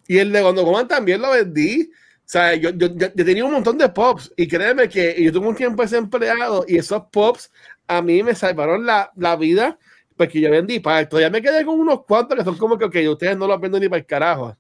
Y 0.07 0.17
el 0.17 0.31
de 0.31 0.41
Wonder 0.41 0.65
Woman 0.65 0.88
también 0.88 1.21
lo 1.21 1.31
vendí. 1.31 1.91
O 1.91 2.31
sea, 2.31 2.55
yo, 2.55 2.71
yo, 2.71 2.88
yo, 2.95 3.11
tenía 3.13 3.45
un 3.45 3.51
montón 3.51 3.77
de 3.77 3.89
pops 3.89 4.31
y 4.35 4.47
créeme 4.47 4.88
que 4.89 5.21
yo 5.23 5.31
tuve 5.31 5.47
un 5.47 5.55
tiempo 5.55 5.81
desempleado 5.81 6.63
y 6.67 6.77
esos 6.77 7.03
pops 7.11 7.51
a 7.88 8.01
mí 8.01 8.21
me 8.21 8.35
salvaron 8.35 8.85
la, 8.85 9.11
la 9.15 9.35
vida 9.35 9.77
porque 10.15 10.41
yo 10.41 10.51
vendí 10.51 10.80
para 10.80 11.07
Todavía 11.07 11.30
me 11.30 11.41
quedé 11.41 11.63
con 11.63 11.80
unos 11.80 12.03
cuantos 12.03 12.38
que 12.38 12.43
son 12.43 12.57
como 12.57 12.77
que, 12.77 12.85
ok, 12.85 12.95
ustedes 13.09 13.38
no 13.38 13.47
los 13.47 13.59
venden 13.59 13.81
ni 13.81 13.89
para 13.89 13.99
el 13.99 14.05
carajo. 14.05 14.57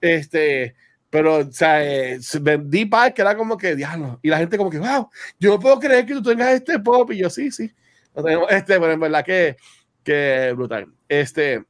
Este, 0.00 0.74
pero, 1.14 1.36
o 1.36 1.52
sea, 1.52 1.84
eh, 1.84 2.18
vendí 2.40 2.86
para 2.86 3.12
que 3.12 3.22
era 3.22 3.36
como 3.36 3.56
que, 3.56 3.76
diablo. 3.76 4.18
Y 4.20 4.30
la 4.30 4.38
gente 4.38 4.58
como 4.58 4.68
que, 4.68 4.80
wow, 4.80 5.08
yo 5.38 5.50
no 5.50 5.60
puedo 5.60 5.78
creer 5.78 6.04
que 6.04 6.14
tú 6.14 6.24
tengas 6.24 6.48
este 6.48 6.80
pop. 6.80 7.08
Y 7.12 7.18
yo, 7.18 7.30
sí, 7.30 7.52
sí. 7.52 7.72
Este, 8.48 8.80
pero 8.80 8.90
en 8.90 8.98
verdad 8.98 9.24
que, 9.24 9.56
que 10.02 10.52
brutal. 10.56 10.92
Este, 11.08 11.64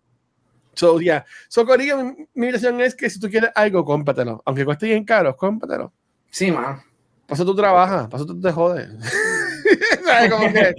So, 0.73 0.99
yeah. 0.99 1.27
So, 1.49 1.67
Corillo, 1.67 1.99
mi, 1.99 2.27
mi 2.33 2.47
invitación 2.47 2.81
es 2.81 2.95
que 2.95 3.11
si 3.11 3.21
tú 3.21 3.29
quieres 3.29 3.51
algo, 3.55 3.85
cómpratelo. 3.85 4.43
Aunque 4.47 4.65
cueste 4.65 4.87
bien 4.87 5.05
caro, 5.05 5.37
cómpratelo. 5.37 5.93
Sí, 6.31 6.51
man. 6.51 6.81
Paso 7.27 7.45
tú 7.45 7.55
trabajas, 7.55 8.09
paso 8.09 8.25
tú 8.25 8.41
te 8.41 8.51
jodes. 8.51 8.89
¿Sabes? 10.07 10.31
Como 10.31 10.53
que, 10.55 10.75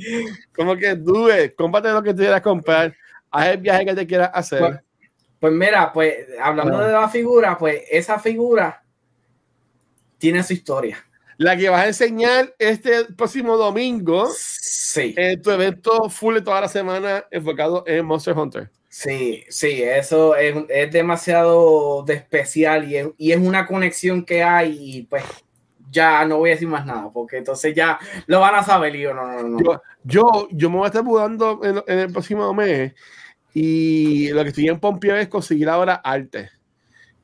como 0.56 0.76
que 0.76 0.96
dube, 0.96 1.54
cómprate 1.54 1.92
lo 1.92 2.02
que 2.02 2.16
tú 2.16 2.22
quieras 2.22 2.42
comprar, 2.42 2.96
haz 3.30 3.48
el 3.50 3.58
viaje 3.60 3.86
que 3.86 3.94
te 3.94 4.08
quieras 4.08 4.32
hacer. 4.34 4.60
Pues, 4.60 4.80
pues 5.46 5.54
mira, 5.54 5.94
pues 5.94 6.26
hablando 6.42 6.80
de 6.80 6.92
la 6.92 7.08
figura, 7.08 7.56
pues 7.56 7.84
esa 7.92 8.18
figura 8.18 8.84
tiene 10.18 10.42
su 10.42 10.54
historia. 10.54 11.06
La 11.38 11.56
que 11.56 11.70
vas 11.70 11.84
a 11.84 11.88
enseñar 11.88 12.56
este 12.58 13.06
próximo 13.14 13.56
domingo 13.56 14.28
sí. 14.36 15.14
en 15.16 15.40
tu 15.44 15.52
evento 15.52 16.10
full 16.10 16.34
de 16.34 16.42
toda 16.42 16.62
la 16.62 16.68
semana 16.68 17.26
enfocado 17.30 17.84
en 17.86 18.04
Monster 18.08 18.36
Hunter. 18.36 18.72
Sí, 18.90 19.44
sí, 19.48 19.84
eso 19.84 20.36
es, 20.36 20.56
es 20.68 20.92
demasiado 20.92 22.02
de 22.02 22.16
especial 22.16 22.92
y 22.92 22.98
es, 22.98 23.08
y 23.16 23.32
es, 23.34 23.38
una 23.38 23.68
conexión 23.68 24.26
que 24.26 24.42
hay 24.42 24.76
y 24.80 25.04
pues 25.04 25.24
ya 25.92 26.26
no 26.26 26.40
voy 26.40 26.50
a 26.50 26.54
decir 26.54 26.68
más 26.68 26.88
nada 26.88 27.12
porque 27.14 27.38
entonces 27.38 27.76
ya 27.76 28.00
lo 28.26 28.40
van 28.40 28.56
a 28.56 28.64
saber 28.64 28.96
y 28.96 29.02
yo 29.02 29.14
no, 29.14 29.28
no, 29.28 29.44
no. 29.44 29.60
Yo, 29.60 29.82
yo, 30.04 30.48
yo 30.50 30.70
me 30.72 30.78
voy 30.78 30.86
a 30.86 30.88
estar 30.88 31.04
mudando 31.04 31.62
en, 31.64 31.84
en, 31.86 32.00
el 32.00 32.12
próximo 32.12 32.52
mes 32.52 32.94
y 33.58 34.28
lo 34.32 34.44
que 34.44 34.50
estoy 34.50 34.68
en 34.68 34.82
Pompeo 34.82 35.16
es 35.16 35.30
conseguir 35.30 35.70
ahora 35.70 35.96
arte. 35.96 36.50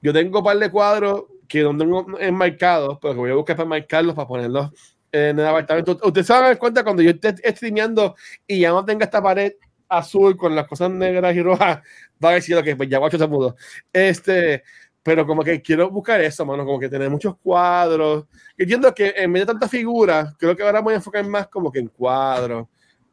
Yo 0.01 0.13
tengo 0.13 0.39
un 0.39 0.45
par 0.45 0.57
de 0.57 0.71
cuadros 0.71 1.25
que 1.45 1.61
no 1.61 1.77
tengo 1.77 2.17
enmarcados, 2.19 2.99
pero 3.01 3.13
que 3.13 3.19
voy 3.19 3.31
a 3.31 3.35
buscar 3.35 3.57
para 3.57 3.67
marcarlos 3.67 4.15
para 4.15 4.29
ponerlos 4.29 4.71
en 5.11 5.37
el 5.37 5.45
apartamento. 5.45 5.99
Ustedes 6.01 6.25
se 6.25 6.31
van 6.31 6.43
a 6.43 6.47
dar 6.47 6.57
cuenta 6.57 6.85
cuando 6.85 7.03
yo 7.03 7.11
esté 7.11 7.35
streameando 7.51 8.15
y 8.47 8.61
ya 8.61 8.69
no 8.69 8.85
tenga 8.85 9.03
esta 9.03 9.21
pared 9.21 9.51
azul 9.89 10.37
con 10.37 10.55
las 10.55 10.67
cosas 10.67 10.89
negras 10.89 11.35
y 11.35 11.41
rojas, 11.43 11.81
va 12.23 12.29
a 12.29 12.33
decir 12.35 12.57
que 12.63 12.77
pues 12.77 12.87
ya 12.87 12.99
guacho 12.99 13.17
se 13.17 13.27
mudó. 13.27 13.57
Este, 13.91 14.63
pero 15.03 15.27
como 15.27 15.43
que 15.43 15.61
quiero 15.61 15.89
buscar 15.89 16.21
eso, 16.21 16.45
mano, 16.45 16.63
como 16.65 16.79
que 16.79 16.87
tener 16.87 17.09
muchos 17.09 17.35
cuadros. 17.43 18.25
Entiendo 18.57 18.95
que 18.95 19.13
en 19.17 19.33
vez 19.33 19.41
de 19.41 19.47
tantas 19.47 19.69
figuras, 19.69 20.33
creo 20.39 20.55
que 20.55 20.63
ahora 20.63 20.79
voy 20.79 20.93
a 20.93 20.97
enfocar 20.97 21.25
más 21.25 21.49
como 21.49 21.69
que 21.69 21.79
en 21.79 21.87
cuadros, 21.89 22.67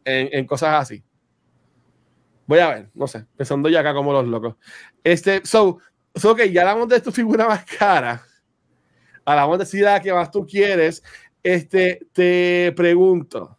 en, 0.05 0.29
en 0.31 0.47
cosas 0.47 0.83
así. 0.83 1.03
Voy 2.49 2.61
a 2.61 2.69
ver, 2.69 2.91
no 2.95 3.07
sé, 3.07 3.27
pensando 3.37 3.69
ya 3.69 3.81
acá 3.81 3.93
como 3.93 4.11
los 4.11 4.27
locos. 4.27 4.57
Este, 5.05 5.45
so, 5.45 5.81
so 6.15 6.35
que 6.35 6.51
ya 6.51 6.63
hablamos 6.63 6.89
de 6.89 6.99
tu 7.03 7.13
figura 7.13 7.47
más 7.47 7.63
cara. 7.67 8.23
Hablamos 9.23 9.59
de 9.59 9.67
si 9.67 9.81
la 9.81 10.01
que 10.01 10.15
más 10.15 10.31
tú 10.31 10.47
quieres. 10.47 11.03
Este, 11.43 12.07
te 12.11 12.73
pregunto, 12.75 13.59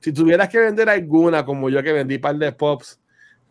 si 0.00 0.12
tuvieras 0.12 0.50
que 0.50 0.58
vender 0.58 0.90
alguna, 0.90 1.46
como 1.46 1.70
yo 1.70 1.82
que 1.82 1.94
vendí 1.94 2.18
par 2.18 2.36
de 2.36 2.52
pops, 2.52 3.00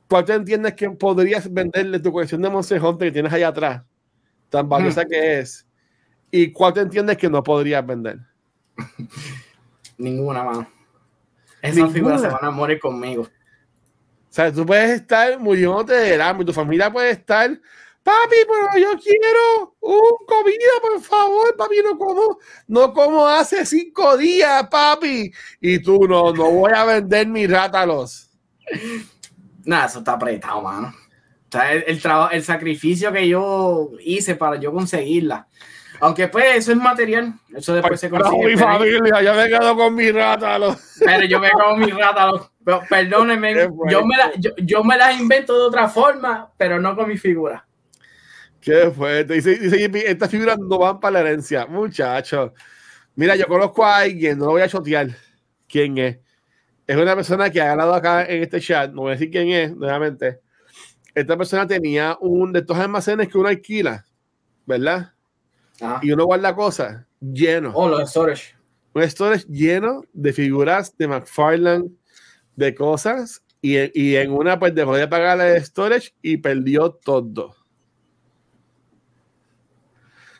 ¿cuál 0.08 0.24
te 0.24 0.34
entiendes 0.36 0.76
que 0.76 0.88
podrías 0.92 1.52
venderle 1.52 2.00
tu 2.00 2.12
colección 2.12 2.40
de 2.44 2.52
Monster 2.52 2.80
Hunter 2.80 3.08
que 3.08 3.12
tienes 3.12 3.34
allá 3.34 3.48
atrás? 3.48 3.84
Tan 4.52 4.70
valiosa 4.70 5.04
que 5.04 5.40
es. 5.40 5.66
¿Y 6.30 6.52
cuál 6.52 6.74
te 6.74 6.82
entiendes 6.82 7.18
que 7.18 7.28
no 7.28 7.42
podrías 7.42 7.84
vender? 7.84 8.20
Ninguna, 9.98 10.44
mano. 10.44 10.68
Esas 11.60 11.92
figuras 11.92 12.22
se 12.22 12.28
van 12.28 12.46
a 12.46 12.52
morir 12.52 12.80
conmigo. 12.80 13.28
O 14.34 14.36
sea, 14.36 14.52
tú 14.52 14.66
puedes 14.66 14.90
estar 14.90 15.38
muriéndote 15.38 15.94
de 15.94 16.20
hambre, 16.20 16.44
tu 16.44 16.54
familia 16.54 16.92
puede 16.92 17.12
estar 17.12 17.52
Papi, 18.04 18.36
pero 18.50 18.84
yo 18.84 19.00
quiero 19.00 19.76
un 19.80 20.26
comida, 20.28 20.74
por 20.82 21.02
favor, 21.02 21.56
papi, 21.56 21.76
no 21.86 21.98
como, 21.98 22.38
no 22.68 22.94
como 22.94 23.26
hace 23.26 23.66
cinco 23.66 24.18
días, 24.18 24.68
papi. 24.68 25.32
Y 25.62 25.80
tú 25.80 26.06
no, 26.06 26.34
no 26.34 26.52
voy 26.52 26.74
a 26.76 26.84
vender 26.84 27.28
mis 27.28 27.50
rátalos. 27.50 28.30
Nada, 29.64 29.86
eso 29.86 30.00
está 30.00 30.14
apretado, 30.14 30.62
mano. 30.62 30.88
O 30.90 31.52
sea, 31.52 31.72
el, 31.72 31.86
el, 31.88 32.02
trabajo, 32.02 32.32
el 32.32 32.44
sacrificio 32.44 33.14
que 33.14 33.26
yo 33.26 33.92
hice 34.02 34.36
para 34.36 34.58
yo 34.58 34.74
conseguirla. 34.74 35.48
Aunque 36.02 36.28
pues 36.28 36.58
eso 36.58 36.74
es 36.74 36.78
material, 36.78 37.36
eso 37.56 37.74
después 37.74 38.02
se 38.02 38.10
consigue. 38.10 38.48
mi 38.48 38.58
familia, 38.58 39.22
yo 39.22 39.34
me 39.34 39.48
quedo 39.48 39.78
con 39.78 39.96
mis 39.96 40.14
rátalos. 40.14 40.76
Pero 41.00 41.26
yo 41.26 41.40
me 41.40 41.50
quedo 41.50 41.70
con 41.70 41.80
mis 42.66 42.76
rátalos. 42.76 42.90
Perdónenme, 42.90 43.54
yo 43.90 44.06
me, 44.06 44.18
la, 44.18 44.32
yo, 44.38 44.52
yo 44.58 44.84
me 44.84 44.98
las 44.98 45.20
invento 45.20 45.58
de 45.58 45.66
otra 45.66 45.90
forma, 45.90 46.52
pero 46.58 46.80
no 46.80 46.96
con 46.96 47.08
mi 47.08 47.18
figura. 47.18 47.66
Qué 48.60 48.90
fuerte. 48.92 49.34
Dice, 49.34 49.58
dice 49.58 49.92
estas 50.10 50.30
figuras 50.30 50.58
no 50.58 50.78
van 50.78 51.00
para 51.00 51.14
la 51.14 51.20
herencia. 51.20 51.66
Muchachos. 51.66 52.52
Mira, 53.16 53.36
yo 53.36 53.46
conozco 53.46 53.86
a 53.86 53.98
alguien, 53.98 54.38
no 54.38 54.46
lo 54.46 54.52
voy 54.52 54.62
a 54.62 54.70
chotear. 54.70 55.10
¿Quién 55.68 55.98
es? 55.98 56.18
Es 56.88 56.98
una 56.98 57.16
persona 57.16 57.50
que 57.50 57.62
ha 57.62 57.68
ganado 57.68 57.94
acá 57.94 58.26
en 58.26 58.42
este 58.42 58.60
chat. 58.62 58.92
No 58.92 59.02
voy 59.02 59.12
a 59.12 59.14
decir 59.16 59.30
quién 59.30 59.50
es, 59.50 59.76
nuevamente. 59.76 60.40
Esta 61.14 61.38
persona 61.38 61.68
tenía 61.68 62.18
un 62.22 62.54
de 62.54 62.60
estos 62.60 62.78
almacenes 62.78 63.28
que 63.28 63.38
uno 63.38 63.50
alquila, 63.50 64.06
¿verdad? 64.66 65.14
Ah. 65.82 66.00
Y 66.02 66.12
uno 66.12 66.26
guarda 66.26 66.56
cosas 66.56 67.06
lleno. 67.20 67.72
Oh, 67.74 67.88
los 67.88 68.10
storage. 68.10 68.56
Un 68.94 69.04
storage 69.10 69.46
lleno 69.48 70.04
de 70.14 70.34
figuras 70.34 70.96
de 70.98 71.08
McFarlane, 71.08 71.90
de 72.56 72.76
cosas. 72.76 73.44
Y, 73.62 73.78
y 74.00 74.16
en 74.18 74.32
una, 74.32 74.60
pues 74.60 74.76
dejó 74.76 74.96
de 74.96 75.08
pagar 75.08 75.40
el 75.40 75.64
storage 75.64 76.14
y 76.22 76.38
perdió 76.38 76.92
todo. 76.92 77.56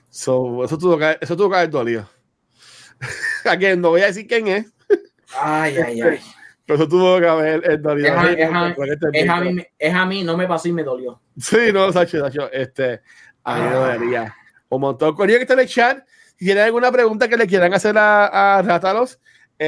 So, 0.10 0.64
eso 0.64 0.78
tuvo 0.78 0.98
que, 0.98 1.18
eso 1.22 1.36
tuvo 1.36 1.50
que 1.50 1.56
haber 1.56 1.70
dolido. 1.70 2.10
¿A 3.46 3.58
quién? 3.58 3.82
No 3.82 3.90
voy 3.90 4.02
a 4.02 4.08
decir 4.08 4.28
quién 4.28 4.48
es. 4.48 4.74
Ay, 5.36 5.76
ay, 5.78 6.02
ay. 6.02 6.20
Pero 6.66 6.80
eso 6.80 6.88
tuvo 6.88 7.20
que 7.20 7.28
haber 7.28 7.82
dolido. 7.82 8.08
Es 8.08 8.14
a, 8.14 8.32
es, 8.32 8.52
a, 8.54 8.76
es, 9.12 9.30
a 9.30 9.42
mí, 9.42 9.66
es 9.80 9.94
a 9.94 10.06
mí, 10.06 10.24
no 10.24 10.38
me 10.38 10.48
pasó 10.48 10.68
y 10.68 10.74
me 10.74 10.84
dolió. 10.84 11.20
Sí, 11.38 11.72
no, 11.74 11.92
Sacho, 11.92 12.20
Sacho, 12.20 12.52
este, 12.52 13.02
a 13.44 13.56
mí 13.56 13.62
me 13.62 13.68
ah. 13.68 13.74
dolería. 13.74 14.36
Un 14.70 14.82
montón. 14.82 15.16
Corillo 15.16 15.40
que 15.40 15.44
está 15.44 15.56
en 15.56 15.62
el 15.62 15.68
chat, 15.68 16.08
si 16.38 16.46
tienen 16.46 16.66
alguna 16.66 16.92
pregunta 16.92 17.28
que 17.28 17.38
le 17.38 17.48
quieran 17.48 17.74
hacer 17.74 17.98
a, 17.98 18.58
a 18.58 18.62
Rátalos, 18.62 19.20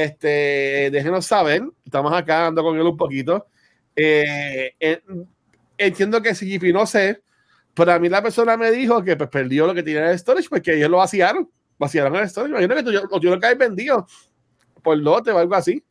este, 0.04 0.90
déjenos 0.90 1.26
saber. 1.26 1.62
Estamos 1.84 2.12
acá 2.12 2.42
dando 2.42 2.62
con 2.62 2.76
él 2.76 2.82
un 2.82 2.96
poquito. 2.96 3.46
Eh, 3.94 4.74
eh, 4.78 5.02
entiendo 5.78 6.20
que 6.20 6.34
si 6.34 6.58
no 6.72 6.86
sé, 6.86 7.22
pero 7.74 7.92
a 7.92 7.98
mí 7.98 8.08
la 8.08 8.22
persona 8.22 8.56
me 8.56 8.70
dijo 8.70 9.02
que 9.02 9.16
pues, 9.16 9.30
perdió 9.30 9.66
lo 9.66 9.74
que 9.74 9.82
tenía 9.82 10.04
en 10.04 10.10
el 10.10 10.18
storage 10.18 10.48
porque 10.48 10.74
ellos 10.74 10.90
lo 10.90 10.98
vaciaron. 10.98 11.50
Vaciaron 11.78 12.16
el 12.16 12.28
storage. 12.28 12.50
Imagino 12.50 12.74
que 12.74 12.82
tú, 12.82 12.92
lo 12.92 13.20
tuvieron 13.20 13.40
que 13.40 13.46
haber 13.46 13.58
vendido 13.58 14.06
por 14.82 14.96
lote 14.98 15.30
o 15.30 15.38
algo 15.38 15.54
así. 15.54 15.82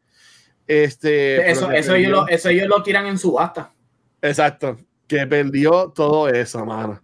Este, 0.67 1.49
eso, 1.49 1.71
eso, 1.71 1.93
ellos 1.93 2.11
lo, 2.11 2.27
eso 2.27 2.49
ellos 2.49 2.67
lo 2.67 2.81
tiran 2.81 3.05
en 3.05 3.17
subasta. 3.17 3.71
Exacto. 4.21 4.77
Que 5.07 5.27
perdió 5.27 5.91
todo 5.93 6.27
eso, 6.29 6.65
mano. 6.65 7.01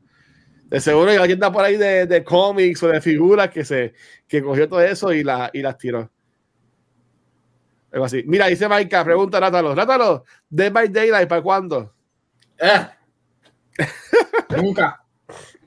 De 0.65 0.79
seguro 0.79 1.11
hay 1.11 1.17
alguien 1.17 1.37
está 1.37 1.51
por 1.51 1.63
ahí 1.63 1.77
de, 1.77 2.05
de 2.07 2.23
cómics 2.23 2.81
o 2.81 2.87
de 2.87 3.01
figuras 3.01 3.49
que 3.49 3.65
se 3.65 3.93
que 4.25 4.41
cogió 4.41 4.69
todo 4.69 4.81
eso 4.81 5.11
y, 5.11 5.23
la, 5.23 5.49
y 5.53 5.61
las 5.61 5.77
tiró. 5.77 6.09
Algo 7.91 8.05
así. 8.05 8.23
Mira, 8.25 8.47
dice 8.47 8.67
Maika, 8.67 9.03
pregunta 9.03 9.39
Rátalo. 9.39 9.75
Rátalo, 9.75 10.23
Dead 10.49 10.71
by 10.71 10.87
Daylight, 10.89 11.27
¿para 11.27 11.41
cuándo? 11.41 11.93
Eh. 12.57 12.87
Nunca. 14.55 15.03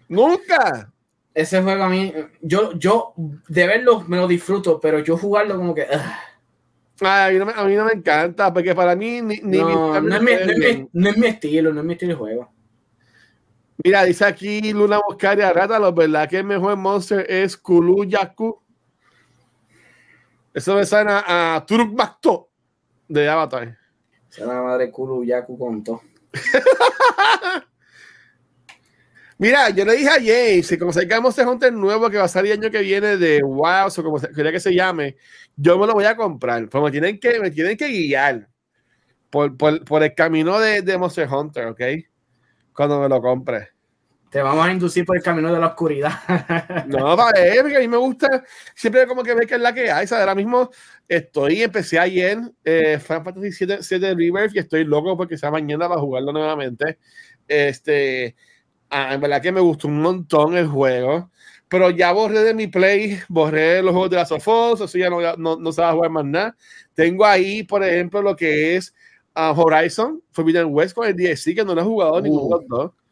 Nunca. 0.08 0.90
Ese 1.34 1.60
juego 1.62 1.82
a 1.82 1.88
mí, 1.88 2.14
yo, 2.40 2.72
yo 2.78 3.12
de 3.48 3.66
verlo 3.66 4.02
me 4.06 4.16
lo 4.16 4.28
disfruto, 4.28 4.78
pero 4.80 5.00
yo 5.00 5.16
jugarlo 5.16 5.56
como 5.56 5.74
que. 5.74 5.82
a, 5.82 7.28
mí 7.30 7.38
no 7.38 7.46
me, 7.46 7.52
a, 7.52 7.64
mí 7.64 7.74
no 7.74 7.84
me, 7.84 7.92
encanta, 7.92 8.52
porque 8.52 8.74
para 8.74 8.94
mí 8.94 9.20
ni, 9.20 9.40
no, 9.42 10.00
no, 10.00 10.16
es 10.16 10.22
mi, 10.22 10.30
no, 10.92 11.10
es 11.10 11.18
mi, 11.18 11.26
estilo, 11.26 11.72
no 11.72 11.80
es 11.80 11.86
mi 11.86 11.94
estilo 11.94 12.12
de 12.12 12.18
juego. 12.18 12.52
Mira, 13.82 14.04
dice 14.04 14.24
aquí 14.24 14.72
Luna 14.72 15.00
Boscaria 15.04 15.52
Rátalo, 15.52 15.92
¿verdad? 15.92 16.28
Que 16.28 16.38
el 16.38 16.44
mejor 16.44 16.76
monster 16.76 17.26
es 17.28 17.56
Kulu 17.56 18.04
Yaku. 18.04 18.62
Eso 20.54 20.76
me 20.76 20.86
suena 20.86 21.24
a 21.26 21.66
Turuk 21.66 21.92
Bakto 21.96 22.48
de 23.08 23.28
Avatar. 23.28 23.76
Se 24.28 24.46
la 24.46 24.62
madre 24.62 24.90
Kulu 24.90 25.24
Yaku 25.24 25.58
con 25.58 25.82
todo. 25.82 26.00
Mira, 29.38 29.70
yo 29.70 29.84
le 29.84 29.96
dije 29.96 30.08
a 30.08 30.12
James 30.12 30.66
si 30.66 30.78
como 30.78 30.92
sacamos 30.92 31.36
este 31.36 31.48
Hunter 31.48 31.72
nuevo 31.72 32.08
que 32.08 32.18
va 32.18 32.24
a 32.24 32.28
salir 32.28 32.52
el 32.52 32.60
año 32.60 32.70
que 32.70 32.82
viene 32.82 33.16
de 33.16 33.42
Wow, 33.42 33.88
o 33.88 34.02
como 34.02 34.20
quería 34.20 34.52
que 34.52 34.60
se 34.60 34.72
llame, 34.72 35.16
yo 35.56 35.76
me 35.76 35.88
lo 35.88 35.94
voy 35.94 36.04
a 36.04 36.16
comprar. 36.16 36.68
Pero 36.68 36.84
me 36.84 36.92
tienen 36.92 37.18
que, 37.18 37.40
me 37.40 37.50
tienen 37.50 37.76
que 37.76 37.88
guiar 37.88 38.48
por, 39.30 39.56
por, 39.56 39.84
por 39.84 40.04
el 40.04 40.14
camino 40.14 40.60
de, 40.60 40.82
de, 40.82 40.96
Monster 40.96 41.28
Hunter, 41.28 41.66
¿ok? 41.66 41.80
Cuando 42.72 43.00
me 43.00 43.08
lo 43.08 43.20
compre. 43.20 43.73
Te 44.34 44.42
vamos 44.42 44.66
a 44.66 44.72
inducir 44.72 45.04
por 45.04 45.16
el 45.16 45.22
camino 45.22 45.52
de 45.54 45.60
la 45.60 45.68
oscuridad. 45.68 46.10
no, 46.88 47.14
vale, 47.14 47.54
porque 47.60 47.76
a 47.76 47.78
mí 47.78 47.86
me 47.86 47.98
gusta 47.98 48.42
siempre 48.74 49.06
como 49.06 49.22
que 49.22 49.32
ver 49.32 49.46
que 49.46 49.54
es 49.54 49.60
la 49.60 49.72
que 49.72 49.92
hay. 49.92 50.08
¿sabes? 50.08 50.22
Ahora 50.22 50.34
mismo 50.34 50.70
estoy, 51.06 51.62
empecé 51.62 52.00
ayer 52.00 52.38
eh, 52.64 52.98
Final 52.98 53.22
Fantasy 53.22 53.52
7, 53.52 53.78
7 53.82 54.14
Rebirth 54.16 54.56
y 54.56 54.58
estoy 54.58 54.86
loco 54.86 55.16
porque 55.16 55.38
sea 55.38 55.52
mañana 55.52 55.88
para 55.88 56.00
jugarlo 56.00 56.32
nuevamente. 56.32 56.98
Este, 57.46 58.34
ah, 58.90 59.14
en 59.14 59.20
verdad 59.20 59.40
que 59.40 59.52
me 59.52 59.60
gustó 59.60 59.86
un 59.86 60.00
montón 60.02 60.56
el 60.56 60.66
juego, 60.66 61.30
pero 61.68 61.90
ya 61.90 62.10
borré 62.10 62.40
de 62.40 62.54
mi 62.54 62.66
play, 62.66 63.20
borré 63.28 63.82
los 63.84 63.92
juegos 63.92 64.10
de 64.10 64.16
la 64.16 64.26
Sofos, 64.26 64.80
o 64.80 64.88
sea, 64.88 65.00
ya 65.00 65.10
no, 65.10 65.36
no, 65.36 65.60
no 65.60 65.70
se 65.70 65.80
va 65.80 65.90
a 65.90 65.94
jugar 65.94 66.10
más 66.10 66.24
nada. 66.24 66.56
Tengo 66.92 67.24
ahí, 67.24 67.62
por 67.62 67.84
ejemplo, 67.84 68.20
lo 68.20 68.34
que 68.34 68.74
es 68.74 68.92
uh, 69.36 69.56
Horizon 69.56 70.20
Forbidden 70.32 70.74
West 70.74 70.92
con 70.92 71.06
el 71.06 71.14
DLC, 71.14 71.54
que 71.54 71.64
no 71.64 71.72
lo 71.72 71.82
he 71.82 71.84
jugado 71.84 72.14
uh. 72.14 72.20
ninguno 72.20 72.58
de 72.58 72.66
los 72.68 72.68
dos 72.68 73.03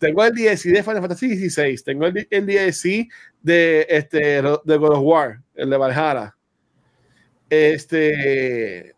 tengo 0.00 0.24
el 0.24 0.34
DLC 0.34 0.70
de 0.70 0.82
Final 0.82 1.02
Fantasy 1.02 1.50
XVI, 1.50 1.76
tengo 1.84 2.06
el, 2.06 2.26
el 2.30 2.46
DLC 2.46 3.06
de, 3.42 3.86
este, 3.88 4.18
de 4.18 4.76
God 4.76 4.92
of 4.96 5.02
War, 5.02 5.40
el 5.54 5.68
de 5.68 5.76
Valhalla. 5.76 6.34
Este, 7.50 8.96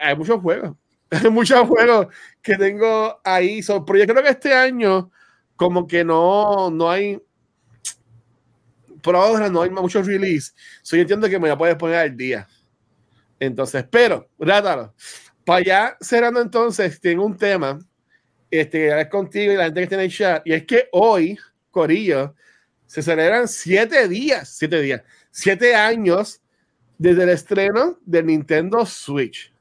hay, 0.00 0.16
muchos 0.16 0.40
juegos, 0.40 0.74
hay 1.10 1.30
muchos 1.30 1.68
juegos 1.68 2.06
que 2.40 2.56
tengo 2.56 3.20
ahí. 3.22 3.60
pero 3.86 3.98
yo 3.98 4.06
creo 4.06 4.22
que 4.22 4.30
este 4.30 4.54
año, 4.54 5.10
como 5.54 5.86
que 5.86 6.02
no, 6.02 6.70
no 6.70 6.90
hay, 6.90 7.20
por 9.02 9.16
ahora 9.16 9.50
no 9.50 9.60
hay 9.60 9.70
muchos 9.70 10.06
release. 10.06 10.52
So 10.82 10.96
yo 10.96 11.02
entiendo 11.02 11.28
que 11.28 11.38
me 11.38 11.40
voy 11.40 11.50
a 11.50 11.58
poder 11.58 11.78
poner 11.78 11.96
al 11.96 12.16
día. 12.16 12.48
Entonces, 13.38 13.84
pero, 13.90 14.30
rátalo. 14.38 14.94
Para 15.44 15.58
allá 15.58 15.96
cerrando 16.00 16.40
entonces, 16.40 16.98
tengo 17.00 17.24
un 17.24 17.36
tema 17.36 17.78
este, 18.50 19.00
es 19.00 19.08
contigo 19.08 19.52
y 19.52 19.56
la 19.56 19.64
gente 19.64 19.80
que 19.80 19.84
está 19.84 19.94
en 19.96 20.00
el 20.02 20.12
chat. 20.12 20.46
Y 20.46 20.52
es 20.52 20.64
que 20.64 20.88
hoy, 20.92 21.38
Corillo, 21.70 22.34
se 22.86 23.02
celebran 23.02 23.48
siete 23.48 24.08
días, 24.08 24.48
siete 24.48 24.80
días, 24.80 25.02
siete 25.30 25.74
años 25.74 26.40
desde 26.98 27.24
el 27.24 27.30
estreno 27.30 27.98
de 28.04 28.22
Nintendo 28.22 28.86
Switch. 28.86 29.52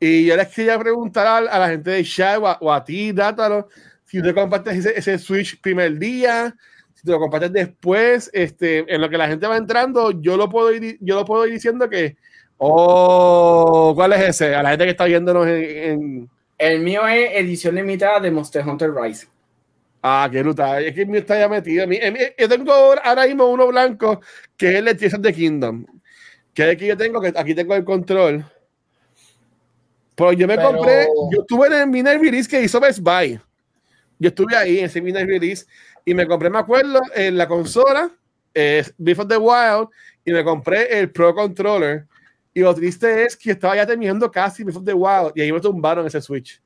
Y 0.00 0.26
yo 0.26 0.36
les 0.36 0.48
quería 0.48 0.78
preguntar 0.78 1.26
a, 1.26 1.40
la 1.40 1.68
gente 1.68 1.90
de 1.90 2.04
chat 2.04 2.38
o 2.38 2.72
a, 2.72 2.84
ti, 2.84 3.12
Dátalo, 3.12 3.68
si 4.04 4.22
tú 4.22 4.34
compartes 4.34 4.84
ese, 4.84 5.18
Switch 5.18 5.60
primer 5.60 5.98
día, 5.98 6.54
si 6.94 7.04
te 7.04 7.12
lo 7.12 7.18
compartes 7.18 7.52
después, 7.52 8.30
este, 8.32 8.92
en 8.92 9.00
lo 9.00 9.08
que 9.08 9.18
la 9.18 9.28
gente 9.28 9.46
va 9.46 9.56
entrando, 9.56 10.10
yo 10.10 10.36
lo 10.36 10.48
puedo 10.48 10.72
ir, 10.72 10.98
yo 11.00 11.16
lo 11.16 11.24
puedo 11.24 11.46
ir 11.46 11.54
diciendo 11.54 11.88
que, 11.88 12.16
oh, 12.58 13.92
¿cuál 13.94 14.12
es 14.14 14.28
ese? 14.28 14.54
A 14.54 14.62
la 14.62 14.70
gente 14.70 14.84
que 14.84 14.90
está 14.90 15.04
viéndonos 15.04 15.46
en 15.46 16.28
el 16.58 16.80
mío 16.80 17.06
es 17.06 17.30
edición 17.34 17.74
limitada 17.74 18.20
de 18.20 18.30
Monster 18.30 18.66
Hunter 18.66 18.92
Rise. 18.94 19.26
Ah, 20.02 20.28
qué 20.30 20.42
brutal. 20.42 20.84
Es 20.84 20.94
que 20.94 21.02
el 21.02 21.08
mío 21.08 21.20
está 21.20 21.38
ya 21.38 21.48
metido. 21.48 21.86
Yo 22.38 22.48
tengo 22.48 22.72
ahora 22.72 23.26
mismo 23.26 23.46
uno 23.46 23.66
blanco 23.66 24.20
que 24.56 24.68
es 24.68 24.74
el 24.76 24.84
de 24.84 24.94
Tears 24.94 25.14
of 25.14 25.22
the 25.22 25.32
Kingdom. 25.32 25.84
Que 26.54 26.70
es 26.70 26.78
que 26.78 26.86
yo 26.86 26.96
tengo, 26.96 27.20
que 27.20 27.32
aquí 27.36 27.54
tengo 27.54 27.74
el 27.74 27.84
control. 27.84 28.44
Pero 30.14 30.32
yo 30.32 30.46
me 30.46 30.56
compré, 30.56 31.06
yo 31.30 31.40
estuve 31.42 31.66
en 31.66 31.72
el 31.74 31.86
mini 31.88 32.10
release 32.10 32.48
que 32.48 32.62
hizo 32.62 32.80
Best 32.80 33.00
Buy. 33.00 33.38
Yo 34.18 34.28
estuve 34.28 34.56
ahí 34.56 34.78
en 34.78 34.86
ese 34.86 35.02
mini 35.02 35.22
release 35.24 35.66
y 36.04 36.14
me 36.14 36.26
compré, 36.26 36.48
me 36.48 36.58
acuerdo, 36.58 37.00
en 37.14 37.36
la 37.36 37.46
consola, 37.46 38.10
eh, 38.54 38.82
Before 38.96 39.28
the 39.28 39.36
Wild, 39.36 39.88
y 40.24 40.32
me 40.32 40.42
compré 40.42 40.98
el 40.98 41.10
Pro 41.10 41.34
Controller 41.34 42.06
y 42.56 42.60
lo 42.60 42.74
triste 42.74 43.26
es 43.26 43.36
que 43.36 43.50
estaba 43.50 43.76
ya 43.76 43.84
terminando 43.84 44.30
casi 44.30 44.64
Breath 44.64 44.78
of 44.78 44.84
the 44.86 44.94
Wild 44.94 45.32
y 45.34 45.42
ahí 45.42 45.52
me 45.52 45.60
tumbaron 45.60 46.06
ese 46.06 46.22
Switch. 46.22 46.58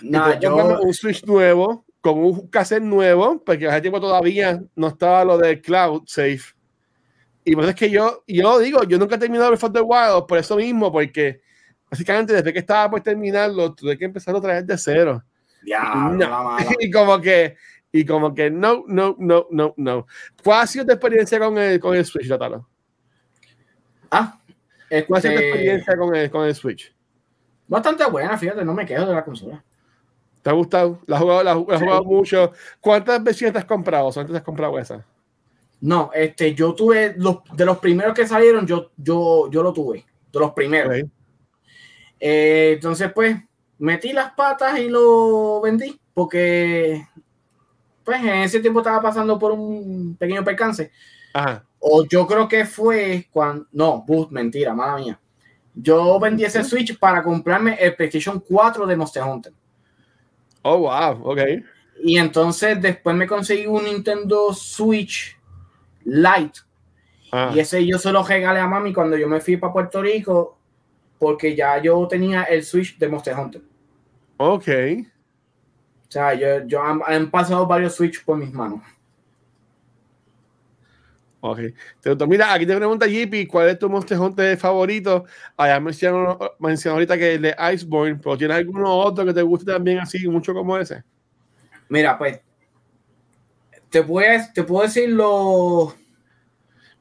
No, 0.00 0.40
yo... 0.40 0.80
Un 0.80 0.94
Switch 0.94 1.22
nuevo, 1.26 1.84
con 2.00 2.16
un 2.24 2.48
cassette 2.48 2.82
nuevo, 2.82 3.44
porque 3.44 3.68
hace 3.68 3.82
tiempo 3.82 4.00
todavía 4.00 4.62
no 4.74 4.88
estaba 4.88 5.26
lo 5.26 5.36
de 5.36 5.60
Cloud 5.60 6.04
Safe. 6.06 6.54
Y 7.44 7.54
pues 7.54 7.68
es 7.68 7.74
que 7.74 7.90
yo, 7.90 8.24
yo 8.26 8.58
digo, 8.60 8.82
yo 8.84 8.98
nunca 8.98 9.16
he 9.16 9.18
terminado 9.18 9.50
Breath 9.50 9.64
of 9.64 9.72
the 9.74 9.82
Wild 9.82 10.26
por 10.26 10.38
eso 10.38 10.56
mismo, 10.56 10.90
porque 10.90 11.42
básicamente 11.90 12.32
desde 12.32 12.50
que 12.50 12.60
estaba 12.60 12.90
por 12.92 13.02
terminarlo, 13.02 13.74
tuve 13.74 13.98
que 13.98 14.06
empezar 14.06 14.34
otra 14.34 14.54
vez 14.54 14.66
de 14.66 14.78
cero. 14.78 15.22
Ya, 15.66 16.16
y 16.80 16.90
como 16.90 17.20
que, 17.20 17.56
y 17.92 18.06
como 18.06 18.34
que 18.34 18.50
no, 18.50 18.84
no, 18.86 19.16
no, 19.18 19.48
no, 19.50 19.74
no. 19.76 20.06
¿Cuál 20.42 20.62
ha 20.62 20.66
sido 20.66 20.86
tu 20.86 20.92
experiencia 20.92 21.38
con 21.38 21.58
el, 21.58 21.78
con 21.78 21.94
el 21.94 22.06
Switch, 22.06 22.26
Latalo? 22.26 22.69
Ah, 24.10 24.38
¿Cuál 24.88 25.00
es 25.00 25.06
tu 25.06 25.14
este, 25.14 25.48
experiencia 25.48 25.96
con 25.96 26.14
el, 26.14 26.30
con 26.30 26.46
el 26.46 26.54
Switch? 26.54 26.92
Bastante 27.68 28.04
buena, 28.06 28.36
fíjate, 28.36 28.64
no 28.64 28.74
me 28.74 28.84
quedo 28.84 29.06
de 29.06 29.14
la 29.14 29.24
consola. 29.24 29.62
¿Te 30.42 30.50
ha 30.50 30.52
gustado? 30.52 30.98
¿La 31.06 31.16
has 31.16 31.22
jugado, 31.22 31.42
la, 31.42 31.52
has 31.52 31.80
jugado 31.80 32.04
mucho? 32.04 32.52
¿Cuántas 32.80 33.22
versiones 33.22 33.52
te 33.52 33.58
has 33.60 33.64
comprado? 33.64 34.10
¿Solamente 34.10 34.32
te 34.32 34.38
has 34.38 34.44
comprado 34.44 34.78
esa? 34.78 35.04
No, 35.80 36.10
este, 36.12 36.54
yo 36.54 36.74
tuve, 36.74 37.14
los, 37.16 37.38
de 37.54 37.64
los 37.64 37.78
primeros 37.78 38.14
que 38.14 38.26
salieron, 38.26 38.66
yo, 38.66 38.90
yo, 38.96 39.50
yo 39.50 39.62
lo 39.62 39.72
tuve. 39.72 40.04
De 40.32 40.38
los 40.38 40.52
primeros. 40.52 40.96
Eh, 42.18 42.72
entonces, 42.74 43.12
pues, 43.12 43.36
metí 43.78 44.12
las 44.12 44.32
patas 44.32 44.78
y 44.78 44.88
lo 44.88 45.60
vendí. 45.60 45.98
Porque, 46.12 47.06
pues, 48.04 48.20
en 48.20 48.42
ese 48.42 48.60
tiempo 48.60 48.80
estaba 48.80 49.00
pasando 49.00 49.38
por 49.38 49.52
un 49.52 50.16
pequeño 50.18 50.44
percance. 50.44 50.90
Ajá. 51.32 51.64
O 51.80 52.04
yo 52.06 52.26
creo 52.26 52.46
que 52.46 52.64
fue 52.66 53.26
cuando. 53.32 53.66
No, 53.72 54.04
bus, 54.06 54.30
mentira, 54.30 54.74
mala 54.74 54.98
mía. 54.98 55.20
Yo 55.74 56.20
vendí 56.20 56.44
ese 56.44 56.62
Switch 56.62 56.98
para 56.98 57.22
comprarme 57.22 57.74
el 57.80 57.94
PlayStation 57.94 58.38
4 58.40 58.86
de 58.86 58.96
Monster 58.96 59.22
Hunter. 59.22 59.52
Oh, 60.62 60.78
wow, 60.78 61.30
ok. 61.30 61.40
Y 62.02 62.18
entonces 62.18 62.80
después 62.80 63.16
me 63.16 63.26
conseguí 63.26 63.66
un 63.66 63.84
Nintendo 63.84 64.52
Switch 64.52 65.36
Lite. 66.04 66.60
Ah. 67.32 67.52
Y 67.54 67.60
ese 67.60 67.86
yo 67.86 67.98
se 67.98 68.12
lo 68.12 68.22
regalé 68.22 68.60
a 68.60 68.66
mami 68.66 68.92
cuando 68.92 69.16
yo 69.16 69.28
me 69.28 69.40
fui 69.40 69.56
para 69.56 69.72
Puerto 69.72 70.02
Rico, 70.02 70.58
porque 71.18 71.54
ya 71.54 71.80
yo 71.80 72.06
tenía 72.08 72.42
el 72.44 72.64
Switch 72.64 72.98
de 72.98 73.08
Monster 73.08 73.38
Hunter. 73.38 73.62
Ok. 74.36 74.68
O 76.08 76.12
sea, 76.12 76.34
yo, 76.34 76.66
yo 76.66 76.82
han, 76.82 77.00
han 77.06 77.30
pasado 77.30 77.66
varios 77.66 77.94
Switch 77.94 78.24
por 78.24 78.36
mis 78.36 78.52
manos. 78.52 78.80
Ok. 81.40 81.58
Entonces, 82.04 82.28
mira, 82.28 82.52
aquí 82.52 82.66
te 82.66 82.76
pregunta 82.76 83.06
JP, 83.06 83.48
¿cuál 83.48 83.70
es 83.70 83.78
tu 83.78 83.88
Monster 83.88 84.18
Hunter 84.18 84.56
favorito? 84.58 85.24
Allá 85.56 85.80
mencionó, 85.80 86.38
mencionó 86.58 86.94
ahorita 86.94 87.16
que 87.16 87.34
el 87.34 87.42
de 87.42 87.56
Iceborne, 87.74 88.20
pero 88.22 88.36
¿tienes 88.36 88.58
alguno 88.58 88.94
otro 88.94 89.24
que 89.24 89.32
te 89.32 89.42
guste 89.42 89.72
también 89.72 90.00
así, 90.00 90.26
mucho 90.28 90.52
como 90.52 90.76
ese? 90.76 91.02
Mira, 91.88 92.18
pues, 92.18 92.40
te, 93.88 94.02
puedes, 94.02 94.52
te 94.52 94.62
puedo 94.62 94.82
decir 94.82 95.08
los... 95.08 95.94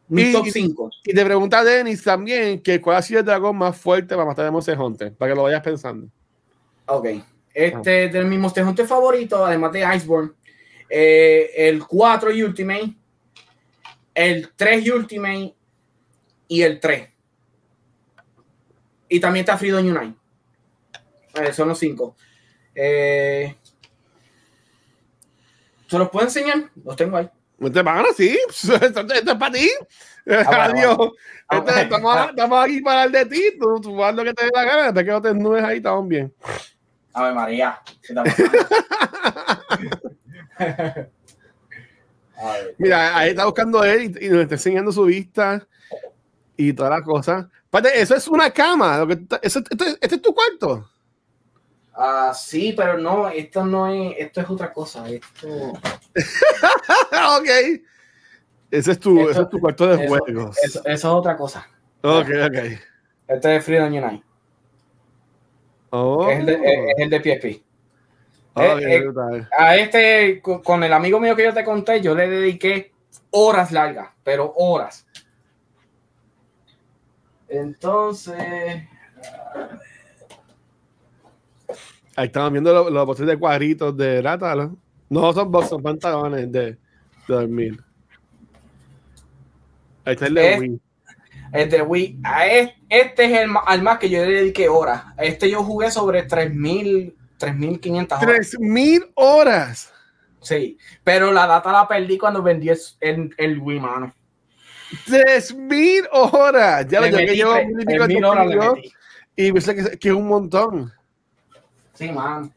Mi 0.08 0.32
top 0.32 0.48
5. 0.48 0.90
Y, 1.04 1.14
te 1.14 1.24
pregunta 1.24 1.64
Dennis 1.64 2.04
también 2.04 2.64
que 2.64 2.82
cuál 2.82 2.98
ha 2.98 3.02
sido 3.02 3.20
el 3.20 3.26
dragón 3.26 3.56
más 3.58 3.78
fuerte 3.78 4.16
para 4.16 4.26
matar 4.26 4.48
a 4.48 4.52
Monster 4.52 4.80
Hunter, 4.80 5.14
para 5.14 5.32
que 5.32 5.36
lo 5.36 5.44
vayas 5.44 5.62
pensando. 5.62 6.08
Ok. 6.88 7.08
Este, 7.54 8.10
de 8.10 8.24
mi 8.24 8.38
Monster 8.38 8.64
Hunter 8.64 8.88
favorito, 8.88 9.46
además 9.46 9.72
de 9.72 9.96
Iceborne, 9.96 10.32
eh, 10.90 11.52
el 11.56 11.86
4 11.86 12.32
Ultimate, 12.32 12.96
el 14.20 14.52
3 14.54 14.92
Ultimate 14.92 15.56
y 16.50 16.62
el 16.62 16.82
3. 16.82 17.10
Y 19.08 19.20
también 19.22 19.44
está 19.44 19.58
Freedom 19.58 19.88
Unite. 19.88 20.18
Eh, 21.36 21.54
son 21.54 21.70
los 21.70 21.80
5. 21.80 22.16
Eh, 22.76 23.56
¿Se 25.88 25.98
los 25.98 26.10
puedo 26.10 26.26
enseñar? 26.26 26.70
Los 26.84 26.98
tengo 26.98 27.16
ahí. 27.16 27.30
¿Te 27.74 27.82
van 27.82 28.06
así? 28.06 28.38
Esto, 28.50 28.76
es 28.76 29.36
para 29.36 29.52
ti. 29.54 29.70
Ah, 30.30 30.66
Adiós. 30.66 30.98
Ah, 31.48 31.64
estamos, 31.78 32.64
aquí 32.66 32.82
para 32.82 33.06
el 33.06 33.14
de 33.14 33.26
ti. 33.26 33.58
Tú, 33.58 33.80
tú 33.82 34.04
haz 34.04 34.14
lo 34.14 34.26
que 34.26 34.34
te 34.34 34.46
dé 34.46 34.52
la 34.54 34.66
gana. 34.66 34.94
Te 34.94 35.06
quedo 35.06 35.22
te 35.22 35.34
nubes 35.34 35.64
ahí, 35.64 35.78
estamos 35.78 36.08
bien. 36.10 36.34
A 37.14 37.24
ver, 37.24 37.34
María. 37.34 37.82
Mira, 42.78 43.18
ahí 43.18 43.32
está 43.32 43.46
buscando 43.46 43.84
él 43.84 44.18
y, 44.20 44.30
nos 44.30 44.42
está 44.42 44.56
enseñando 44.56 44.92
su 44.92 45.04
vista 45.04 45.68
y 46.56 46.74
todas 46.74 46.92
las 46.92 47.02
cosas. 47.02 47.48
eso 47.94 48.16
es 48.16 48.28
una 48.28 48.52
cama. 48.52 49.08
este, 49.42 49.60
es 50.02 50.22
tu 50.22 50.34
cuarto. 50.34 50.90
Ah, 51.94 52.34
sí, 52.34 52.74
pero 52.76 52.98
no, 52.98 53.28
esto 53.28 53.66
no 53.66 53.88
es, 53.88 54.16
esto 54.18 54.40
es 54.40 54.50
otra 54.50 54.72
cosa. 54.72 55.08
Esto. 55.10 55.48
ok. 57.38 57.50
Ese 58.72 58.92
es 58.92 59.00
tu, 59.00 59.30
ese 59.30 59.42
es 59.42 59.50
tu 59.50 59.60
cuarto 59.60 59.88
de 59.88 60.08
juegos. 60.08 60.58
Eso, 60.64 60.82
es 60.86 61.04
otra 61.04 61.36
cosa. 61.36 61.68
Ok, 62.02 62.30
ok. 62.46 62.80
Este 63.28 63.56
es 63.56 63.66
Freedom 63.66 63.92
Unite. 63.92 64.24
Oh. 65.90 66.30
Es, 66.30 66.40
el 66.40 66.46
de, 66.46 66.54
es 66.54 67.00
el 67.00 67.10
de 67.10 67.20
PSP. 67.20 67.69
Eh, 68.62 69.04
eh, 69.06 69.48
a 69.58 69.76
este, 69.76 70.42
con 70.42 70.84
el 70.84 70.94
amigo 70.94 71.20
mío 71.20 71.36
que 71.36 71.44
yo 71.46 71.54
te 71.54 71.64
conté, 71.64 72.02
yo 72.02 72.14
le 72.16 72.28
dediqué 72.30 72.92
horas 73.32 73.72
largas, 73.72 74.10
pero 74.24 74.54
horas. 74.56 75.06
Entonces. 77.48 78.36
Ahí 82.16 82.26
estamos 82.28 82.52
viendo 82.52 82.74
los, 82.74 82.92
los 82.92 83.06
botones 83.06 83.30
de 83.34 83.40
cuadritos 83.40 83.96
de 83.96 84.22
Rátalo. 84.22 84.76
No 85.10 85.34
son 85.34 85.50
boxes, 85.52 85.70
son 85.70 85.82
pantalones 85.82 86.52
de, 86.52 86.62
de 86.72 86.78
dormir. 87.28 87.82
Ahí 90.06 90.14
está 90.14 90.28
el 90.28 90.34
de 90.34 90.54
Es- 90.54 90.60
Wii. 90.60 90.82
El 91.54 91.70
de 91.70 91.82
Wii. 91.82 92.20
A 92.24 92.46
es- 92.48 92.72
Este 92.90 93.26
es 93.26 93.40
el 93.42 93.50
al 93.66 93.82
más 93.82 93.98
que 94.00 94.10
yo 94.10 94.24
le 94.26 94.32
dediqué 94.34 94.68
horas. 94.70 95.04
A 95.18 95.24
Este 95.24 95.50
yo 95.50 95.64
jugué 95.64 95.90
sobre 95.92 96.24
3000, 96.24 97.16
3500 97.40 98.22
horas. 98.22 98.36
3000 98.52 99.12
horas. 99.16 99.94
Sí, 100.42 100.78
pero 101.04 101.34
la 101.34 101.48
data 101.48 101.72
la 101.72 101.88
perdí 101.88 102.18
cuando 102.18 102.42
vendí 102.44 102.70
el, 102.70 103.34
el, 103.38 103.60
Wii, 103.60 103.80
mano. 103.80 104.14
3000 105.06 106.08
horas. 106.12 106.88
Ya 106.88 107.00
lo 107.02 107.08
Le 107.08 107.12
yo 107.12 107.18
que 107.18 107.36
llevo 107.36 107.54
tre- 107.56 107.68
mil 107.68 107.82
y 107.82 107.86
pico 107.86 108.06
3000 108.06 108.20
de 108.22 108.26
horas 108.28 108.48
metí. 108.76 108.94
Y 109.36 109.52
pensé 109.52 109.76
que, 109.76 109.98
que 109.98 110.08
es 110.10 110.14
un 110.14 110.28
montón. 110.28 110.94
Sí, 111.94 112.12
mano. 112.12 112.52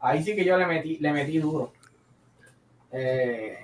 Ahí 0.00 0.22
sí 0.22 0.34
que 0.36 0.44
yo 0.44 0.56
le 0.56 0.66
metí, 0.66 0.98
le 0.98 1.12
metí 1.12 1.38
duro. 1.38 1.72
Eh, 2.92 3.58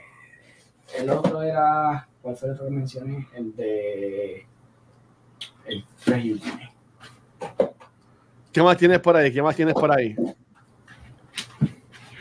el 0.98 1.10
otro 1.10 1.42
era. 1.42 2.08
¿Cuál 2.20 2.36
fue 2.36 2.48
el 2.48 2.54
otro 2.54 2.66
que 2.66 2.70
mencioné? 2.72 3.28
El 3.34 3.54
de. 3.56 4.46
El 5.66 5.84
3 6.04 6.24
Ultimate. 6.24 6.70
¿Qué 8.54 8.62
más 8.62 8.76
tienes 8.76 9.00
por 9.00 9.16
ahí? 9.16 9.32
¿Qué 9.32 9.42
más 9.42 9.56
tienes 9.56 9.74
por 9.74 9.90
ahí? 9.90 10.14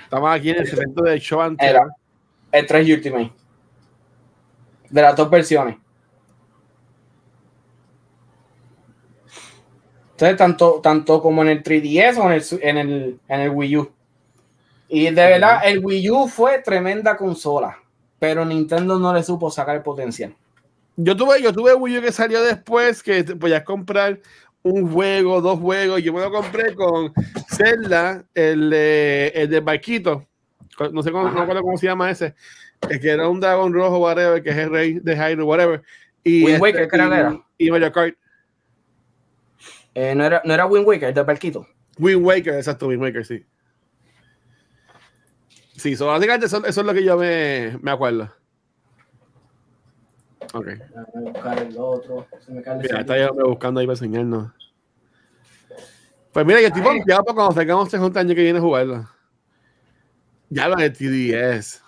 Estamos 0.04 0.36
aquí 0.36 0.50
en 0.50 0.56
el 0.58 0.68
evento 0.68 1.04
de 1.04 1.20
show 1.20 1.40
anterior. 1.40 1.92
Era 2.52 2.60
el 2.60 2.66
3 2.66 2.90
Ultimate. 2.90 3.32
De 4.90 5.02
las 5.04 5.16
dos 5.16 5.30
versiones. 5.30 5.78
Entonces, 10.12 10.36
tanto, 10.36 10.80
tanto 10.82 11.22
como 11.22 11.44
en 11.44 11.50
el 11.50 11.64
3DS 11.64 12.18
o 12.18 12.26
en 12.26 12.32
el, 12.32 12.44
en 12.68 12.78
el, 12.78 13.20
en 13.28 13.40
el 13.40 13.50
Wii 13.52 13.78
U. 13.78 13.92
Y 14.88 15.04
de 15.04 15.12
verdad, 15.12 15.62
el 15.66 15.86
Wii 15.86 16.10
U 16.10 16.28
fue 16.28 16.64
tremenda 16.64 17.16
consola. 17.16 17.78
Pero 18.18 18.44
Nintendo 18.44 18.98
no 18.98 19.14
le 19.14 19.22
supo 19.22 19.52
sacar 19.52 19.76
el 19.76 19.84
potencial. 19.84 20.36
Yo 20.96 21.16
tuve, 21.16 21.44
yo 21.44 21.54
tuve 21.54 21.76
Wii 21.76 22.00
U 22.00 22.02
que 22.02 22.12
salió 22.12 22.42
después, 22.42 23.04
que 23.04 23.24
podías 23.24 23.64
comprar 23.64 24.20
un 24.64 24.90
juego, 24.92 25.42
dos 25.42 25.60
juegos. 25.60 26.02
Yo 26.02 26.14
me 26.14 26.22
lo 26.22 26.32
compré 26.32 26.74
con 26.74 27.14
Zelda, 27.50 28.24
el, 28.34 28.70
de- 28.70 29.32
el 29.36 29.50
de 29.50 29.60
barquito. 29.60 30.26
No 30.92 31.04
sé 31.04 31.12
cómo, 31.12 31.30
no 31.30 31.42
acuerdo 31.42 31.62
cómo 31.62 31.78
se 31.78 31.86
llama 31.86 32.10
ese. 32.10 32.34
El 32.90 33.00
que 33.00 33.10
era 33.10 33.28
un 33.30 33.40
dragón 33.40 33.74
rojo, 33.74 34.00
whatever, 34.00 34.42
que 34.42 34.50
es 34.50 34.58
el 34.58 34.70
rey 34.72 34.94
de 35.00 35.16
Hyrule, 35.16 35.44
whatever. 35.44 35.84
Y, 36.24 36.46
Wind 36.46 36.62
Waker, 36.62 36.88
creo 36.88 37.10
que 37.10 37.16
y- 37.16 37.20
era. 37.20 37.42
y 37.58 37.72
Mario 37.72 37.92
Kart. 37.92 38.16
Eh, 39.96 40.16
no, 40.16 40.26
era, 40.26 40.42
no 40.44 40.54
era 40.54 40.66
Wind 40.66 40.88
Waker, 40.88 41.10
el 41.10 41.14
de 41.14 41.24
Perquito. 41.24 41.68
Wind 42.00 42.26
Waker, 42.26 42.56
exacto, 42.56 42.88
Wind 42.88 43.02
Waker, 43.02 43.26
sí. 43.26 43.46
Sí, 45.76 45.96
so, 45.96 46.08
básicamente 46.08 46.46
eso, 46.48 46.66
eso 46.66 46.82
es 46.82 46.88
lo 46.88 46.94
que 46.94 47.04
yo 47.04 47.18
me, 47.18 47.78
me 47.82 47.92
acuerdo. 47.92 48.32
Ok. 50.54 50.66
Voy 50.66 51.28
a 51.28 51.32
buscar 51.32 51.60
el 51.60 51.76
otro. 51.78 52.28
Se 52.40 52.52
me 52.52 52.62
cae 52.62 52.76
el 52.76 52.82
Mira, 52.82 53.00
está 53.02 53.18
yo 53.18 53.34
buscando 53.34 53.80
ahí 53.80 53.86
para 53.88 53.94
enseñarnos. 53.96 54.52
Pues 56.32 56.46
mira, 56.46 56.62
yo 56.62 56.68
estoy 56.68 56.82
pompeado 56.82 57.24
para 57.24 57.36
cuando 57.36 57.54
tengamos 57.56 57.86
este 57.88 57.98
junto 57.98 58.20
año 58.20 58.34
que 58.34 58.42
viene 58.44 58.60
a 58.60 58.62
jugarlo. 58.62 59.10
Ya 60.50 60.68
lo 60.68 60.76
de 60.76 60.90
TDS. 60.90 61.82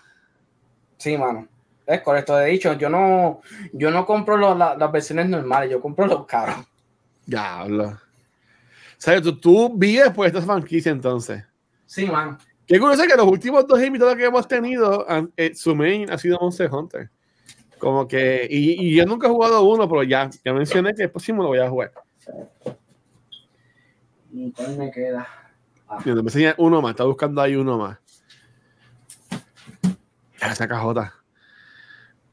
Sí, 0.98 1.18
mano. 1.18 1.48
Es 1.86 2.02
correcto. 2.02 2.36
De 2.38 2.48
dicho, 2.48 2.74
yo 2.74 2.90
no, 2.90 3.42
yo 3.74 3.92
no 3.92 4.06
compro 4.06 4.56
la- 4.56 4.76
las 4.76 4.92
versiones 4.92 5.30
normales, 5.30 5.70
yo 5.70 5.80
compro 5.82 6.08
los 6.08 6.26
caros. 6.26 6.58
Diablo. 7.26 7.90
O 7.90 7.98
sea, 8.98 9.22
tú, 9.22 9.38
tú 9.40 9.72
vives 9.76 10.10
por 10.12 10.26
esta 10.26 10.42
franquicia 10.42 10.92
entonces. 10.92 11.44
Sí, 11.86 12.06
mano. 12.08 12.38
Qué 12.66 12.80
curioso 12.80 13.04
que 13.08 13.16
los 13.16 13.28
últimos 13.28 13.68
dos 13.68 13.84
invitados 13.84 14.16
que 14.16 14.26
hemos 14.26 14.48
tenido, 14.48 15.06
eh, 15.38 15.54
su 15.54 15.76
main 15.76 16.10
ha 16.12 16.18
sido 16.18 16.40
Monster 16.40 16.72
Hunter. 16.72 17.10
Como 17.86 18.08
que, 18.08 18.48
y, 18.50 18.84
y 18.84 18.96
yo 18.96 19.06
nunca 19.06 19.28
he 19.28 19.30
jugado 19.30 19.62
uno, 19.62 19.88
pero 19.88 20.02
ya, 20.02 20.28
ya 20.44 20.54
mencioné 20.54 20.96
que 20.96 21.04
el 21.04 21.12
próximo 21.12 21.44
lo 21.44 21.50
voy 21.50 21.60
a 21.60 21.70
jugar. 21.70 21.92
¿Y 24.32 24.52
cuál 24.54 24.76
me 24.76 24.90
queda? 24.90 25.28
Mira, 26.04 26.16
me 26.16 26.22
enseña 26.22 26.56
uno 26.58 26.82
más, 26.82 26.94
está 26.94 27.04
buscando 27.04 27.44
ahí 27.44 27.56
uno 27.56 27.78
más. 27.78 28.00
Esa 30.42 30.68
cajota. 30.68 31.14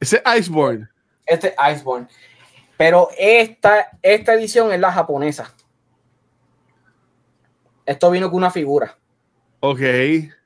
Ese 0.00 0.22
Iceborne. 0.38 0.88
Este 1.26 1.48
es 1.48 1.54
Iceborne. 1.74 2.08
Pero 2.78 3.10
esta, 3.18 3.88
esta 4.00 4.32
edición 4.32 4.72
es 4.72 4.80
la 4.80 4.90
japonesa. 4.90 5.54
Esto 7.84 8.10
vino 8.10 8.30
con 8.30 8.38
una 8.38 8.50
figura. 8.50 8.96
Ok. 9.60 9.80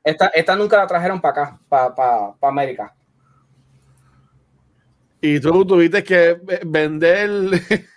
Esta, 0.02 0.26
esta 0.34 0.56
nunca 0.56 0.78
la 0.78 0.88
trajeron 0.88 1.20
para 1.20 1.30
acá, 1.30 1.60
para 1.68 1.94
pa, 1.94 2.34
pa 2.34 2.48
América. 2.48 2.92
Y 5.26 5.40
tú 5.40 5.64
tuviste 5.66 6.04
que 6.04 6.38
ve- 6.42 6.60
vender. 6.64 7.30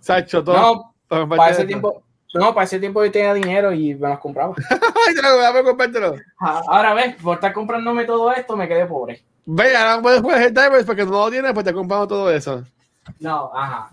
Sacho, 0.00 0.44
todo. 0.44 0.92
No, 1.08 1.28
para 1.28 1.50
ese 1.50 1.64
tiempo, 1.64 2.02
no, 2.34 2.52
para 2.52 2.64
ese 2.64 2.78
tiempo 2.78 3.02
yo 3.04 3.10
tenía 3.10 3.32
dinero 3.32 3.72
y 3.72 3.94
me 3.94 4.08
las 4.08 4.18
compraba. 4.18 4.54
Ay, 4.70 5.62
comprártelo. 5.64 6.16
Ah, 6.40 6.60
Ahora 6.68 6.92
ves, 6.94 7.16
por 7.22 7.36
estar 7.36 7.52
comprándome 7.52 8.04
todo 8.04 8.32
esto, 8.32 8.56
me 8.56 8.68
quedé 8.68 8.84
pobre. 8.86 9.22
Ve, 9.46 9.74
ahora 9.76 10.02
puedes 10.02 10.20
jugar 10.20 10.42
el 10.42 10.52
Divers 10.52 10.84
porque 10.84 11.04
no 11.04 11.10
lo 11.12 11.30
tienes, 11.30 11.52
pues 11.52 11.64
te 11.64 11.72
compramos 11.72 12.08
todo 12.08 12.30
eso. 12.30 12.64
No, 13.20 13.50
ajá. 13.54 13.90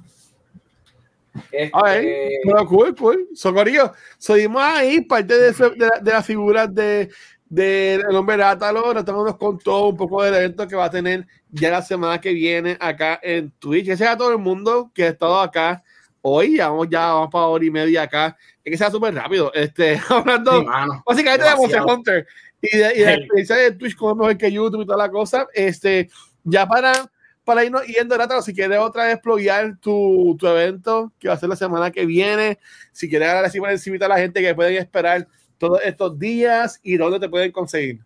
Este, 1.52 1.72
A 1.74 1.84
ver, 1.84 2.30
pero 2.44 2.66
cool, 2.68 2.96
cool. 2.96 3.28
Socorillo, 3.34 3.94
seguimos 4.18 4.62
ahí, 4.64 5.00
parte 5.02 5.38
de, 5.38 5.50
eso- 5.50 5.70
de, 5.70 5.78
la- 5.88 6.00
de 6.02 6.12
las 6.12 6.26
figuras 6.26 6.74
de 6.74 7.10
del 7.52 8.16
hombre 8.16 8.38
Rátalo. 8.38 8.80
Ahora 8.80 9.04
nos 9.04 9.36
contó 9.36 9.90
un 9.90 9.98
poco 9.98 10.24
del 10.24 10.34
evento 10.36 10.66
que 10.68 10.76
va 10.76 10.86
a 10.86 10.90
tener 10.90 11.28
ya 11.50 11.70
la 11.70 11.82
semana 11.82 12.22
que 12.22 12.32
viene 12.32 12.78
acá 12.80 13.20
en 13.22 13.52
Twitch. 13.52 13.88
Gracias 13.88 14.10
a 14.10 14.18
todo 14.18 14.32
el 14.32 14.38
mundo 14.38 14.90
que 14.96 15.04
ha 15.04 15.10
estado 15.10 15.38
acá 15.38 15.84
hoy. 16.22 16.56
Ya 16.56 16.70
vamos, 16.70 16.88
ya 16.90 17.08
vamos 17.08 17.30
para 17.30 17.48
hora 17.48 17.66
y 17.66 17.70
media 17.70 18.04
acá. 18.04 18.38
Es 18.64 18.72
que 18.72 18.78
sea 18.78 18.90
súper 18.90 19.14
rápido. 19.14 19.52
Este, 19.54 20.00
hablando 20.10 20.60
sí, 20.60 20.66
mano. 20.66 21.04
básicamente 21.06 21.46
de 21.46 21.56
Monster 21.56 21.82
Demasiado. 21.82 21.98
Hunter 21.98 22.28
y 22.62 22.78
de, 22.78 22.94
y 22.96 23.00
de 23.00 23.14
experiencia 23.16 23.56
de 23.58 23.72
Twitch 23.72 23.96
como 23.98 24.12
es 24.12 24.18
mejor 24.18 24.38
que 24.38 24.52
YouTube 24.52 24.82
y 24.84 24.86
toda 24.86 24.98
la 24.98 25.12
cosa. 25.12 25.46
Este, 25.54 26.10
ya 26.46 26.66
para, 26.66 27.12
para 27.44 27.66
irnos 27.66 27.86
yendo, 27.86 28.18
Rátalo, 28.18 28.42
si 28.42 28.54
quieres 28.54 28.80
otra 28.80 29.08
vez 29.08 29.20
pluguear 29.20 29.78
tu, 29.78 30.38
tu 30.40 30.48
evento 30.48 31.12
que 31.20 31.28
va 31.28 31.34
a 31.34 31.38
ser 31.38 31.50
la 31.50 31.58
semana 31.58 31.92
que 31.92 32.06
viene, 32.06 32.60
si 32.94 33.10
quieres 33.10 33.28
ahora 33.28 33.50
sí 33.50 33.60
puedes 33.60 33.86
invitar 33.88 34.10
a 34.10 34.16
la 34.16 34.22
gente 34.22 34.40
que 34.42 34.56
pueden 34.56 34.78
esperar 34.78 35.28
todos 35.62 35.80
estos 35.84 36.18
días 36.18 36.80
y 36.82 36.98
dónde 36.98 37.20
te 37.20 37.30
pueden 37.30 37.52
conseguir. 37.52 38.04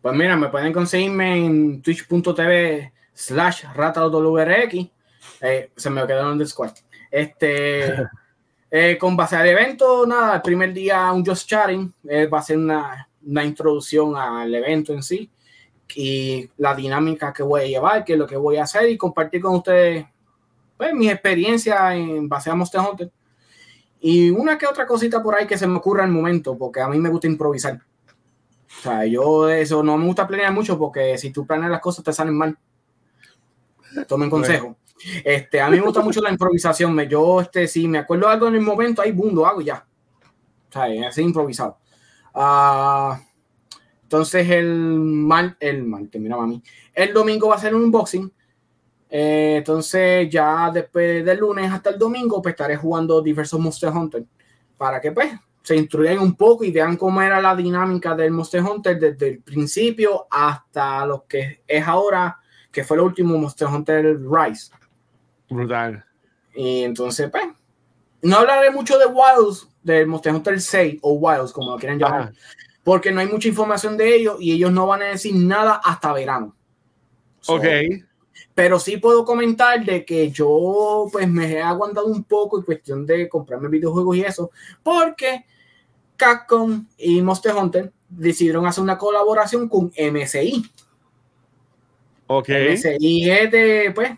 Pues 0.00 0.16
mira, 0.16 0.36
me 0.36 0.48
pueden 0.48 0.72
conseguirme 0.72 1.36
en 1.44 1.82
twitch.tv 1.82 2.92
slash 3.12 3.64
ratawrx. 3.74 4.74
Eh, 5.42 5.70
se 5.76 5.90
me 5.90 6.06
quedó 6.06 6.32
en 6.32 6.40
el 6.40 6.46
squad. 6.46 6.72
Este, 7.10 7.92
eh, 8.70 8.96
con 8.98 9.14
base 9.18 9.36
al 9.36 9.46
evento, 9.46 10.06
nada, 10.06 10.36
el 10.36 10.42
primer 10.42 10.72
día 10.72 11.12
un 11.12 11.26
Just 11.26 11.46
Chatting, 11.46 11.92
eh, 12.08 12.26
va 12.26 12.38
a 12.38 12.42
ser 12.42 12.56
una, 12.56 13.06
una 13.26 13.44
introducción 13.44 14.16
al 14.16 14.54
evento 14.54 14.94
en 14.94 15.02
sí 15.02 15.30
y 15.94 16.48
la 16.56 16.74
dinámica 16.74 17.34
que 17.34 17.42
voy 17.42 17.60
a 17.60 17.66
llevar, 17.66 18.02
que 18.02 18.14
es 18.14 18.18
lo 18.18 18.26
que 18.26 18.36
voy 18.38 18.56
a 18.56 18.62
hacer 18.62 18.88
y 18.88 18.96
compartir 18.96 19.42
con 19.42 19.56
ustedes 19.56 20.06
pues, 20.78 20.94
mi 20.94 21.10
experiencia 21.10 21.94
en 21.94 22.26
base 22.30 22.48
a 22.48 22.54
Monster 22.54 22.80
Hunter. 22.80 23.10
Y 24.00 24.30
una 24.30 24.58
que 24.58 24.66
otra 24.66 24.86
cosita 24.86 25.22
por 25.22 25.34
ahí 25.34 25.46
que 25.46 25.58
se 25.58 25.66
me 25.66 25.76
ocurra 25.76 26.04
al 26.04 26.10
momento, 26.10 26.56
porque 26.56 26.80
a 26.80 26.88
mí 26.88 26.98
me 26.98 27.08
gusta 27.08 27.26
improvisar. 27.26 27.80
O 28.78 28.82
sea, 28.82 29.06
yo 29.06 29.48
eso 29.48 29.82
no 29.82 29.96
me 29.96 30.06
gusta 30.06 30.26
planear 30.26 30.52
mucho 30.52 30.78
porque 30.78 31.16
si 31.16 31.30
tú 31.30 31.46
planeas 31.46 31.70
las 31.70 31.80
cosas 31.80 32.04
te 32.04 32.12
salen 32.12 32.36
mal. 32.36 32.58
Tomen 34.06 34.28
consejo. 34.28 34.76
Este, 35.24 35.60
a 35.60 35.68
mí 35.70 35.76
me 35.78 35.84
gusta 35.84 36.00
mucho 36.00 36.20
la 36.20 36.30
improvisación. 36.30 36.98
Yo, 37.02 37.40
este, 37.40 37.68
si 37.68 37.88
me 37.88 37.98
acuerdo 37.98 38.26
de 38.26 38.34
algo 38.34 38.48
en 38.48 38.56
el 38.56 38.60
momento, 38.60 39.02
ahí 39.02 39.12
boom, 39.12 39.34
lo 39.34 39.46
hago 39.46 39.60
y 39.60 39.66
ya. 39.66 39.86
O 40.68 40.72
sea, 40.72 41.08
así 41.08 41.22
improvisado. 41.22 41.78
Ah, 42.34 43.20
entonces 44.02 44.48
el 44.50 44.68
mal, 44.68 45.56
el 45.58 45.84
mal, 45.84 46.08
mira 46.14 46.36
mami. 46.36 46.62
El 46.92 47.12
domingo 47.12 47.48
va 47.48 47.56
a 47.56 47.60
ser 47.60 47.74
un 47.74 47.84
unboxing. 47.84 48.32
Eh, 49.08 49.56
entonces 49.58 50.28
ya 50.30 50.70
después 50.72 51.24
del 51.24 51.38
lunes 51.38 51.70
hasta 51.72 51.90
el 51.90 51.98
domingo 51.98 52.42
pues 52.42 52.54
estaré 52.54 52.76
jugando 52.76 53.22
diversos 53.22 53.60
Monster 53.60 53.90
Hunter 53.90 54.24
para 54.76 55.00
que 55.00 55.12
pues 55.12 55.32
se 55.62 55.76
instruyan 55.76 56.20
un 56.20 56.36
poco 56.36 56.62
y 56.62 56.70
vean 56.70 56.96
cómo 56.96 57.20
era 57.20 57.40
la 57.40 57.56
dinámica 57.56 58.14
del 58.14 58.30
Monster 58.30 58.62
Hunter 58.62 59.00
desde 59.00 59.28
el 59.28 59.42
principio 59.42 60.28
hasta 60.30 61.04
lo 61.04 61.26
que 61.26 61.62
es 61.66 61.84
ahora, 61.84 62.38
que 62.70 62.84
fue 62.84 62.96
el 62.98 63.02
último 63.02 63.36
Monster 63.36 63.66
Hunter 63.66 64.16
Rise. 64.20 64.70
Brutal. 65.50 66.04
Y 66.54 66.84
entonces, 66.84 67.28
pues, 67.30 67.48
no 68.22 68.36
hablaré 68.36 68.70
mucho 68.70 68.96
de 68.96 69.06
Wilds, 69.06 69.68
del 69.82 70.06
Monster 70.06 70.34
Hunter 70.34 70.60
6 70.60 71.00
o 71.02 71.14
Wilds, 71.14 71.52
como 71.52 71.72
lo 71.72 71.78
quieran 71.78 71.98
llamar, 71.98 72.20
Ajá. 72.22 72.32
porque 72.84 73.10
no 73.10 73.20
hay 73.20 73.26
mucha 73.26 73.48
información 73.48 73.96
de 73.96 74.14
ellos 74.14 74.36
y 74.38 74.52
ellos 74.52 74.70
no 74.70 74.86
van 74.86 75.02
a 75.02 75.06
decir 75.06 75.34
nada 75.34 75.80
hasta 75.84 76.12
verano. 76.12 76.54
So, 77.40 77.54
Ok. 77.54 77.64
Pero 78.56 78.78
sí 78.78 78.96
puedo 78.96 79.26
comentar 79.26 79.84
de 79.84 80.02
que 80.06 80.30
yo 80.30 81.08
pues 81.12 81.28
me 81.28 81.52
he 81.52 81.62
aguantado 81.62 82.06
un 82.06 82.24
poco 82.24 82.56
en 82.56 82.64
cuestión 82.64 83.04
de 83.04 83.28
comprarme 83.28 83.68
videojuegos 83.68 84.16
y 84.16 84.22
eso, 84.22 84.50
porque 84.82 85.44
Capcom 86.16 86.86
y 86.96 87.20
Monster 87.20 87.54
Hunter 87.54 87.92
decidieron 88.08 88.64
hacer 88.64 88.82
una 88.82 88.96
colaboración 88.96 89.68
con 89.68 89.92
MSI. 89.94 90.64
Ok. 92.28 92.48
MSI 92.48 93.30
es 93.30 93.50
de, 93.50 93.92
pues, 93.94 94.12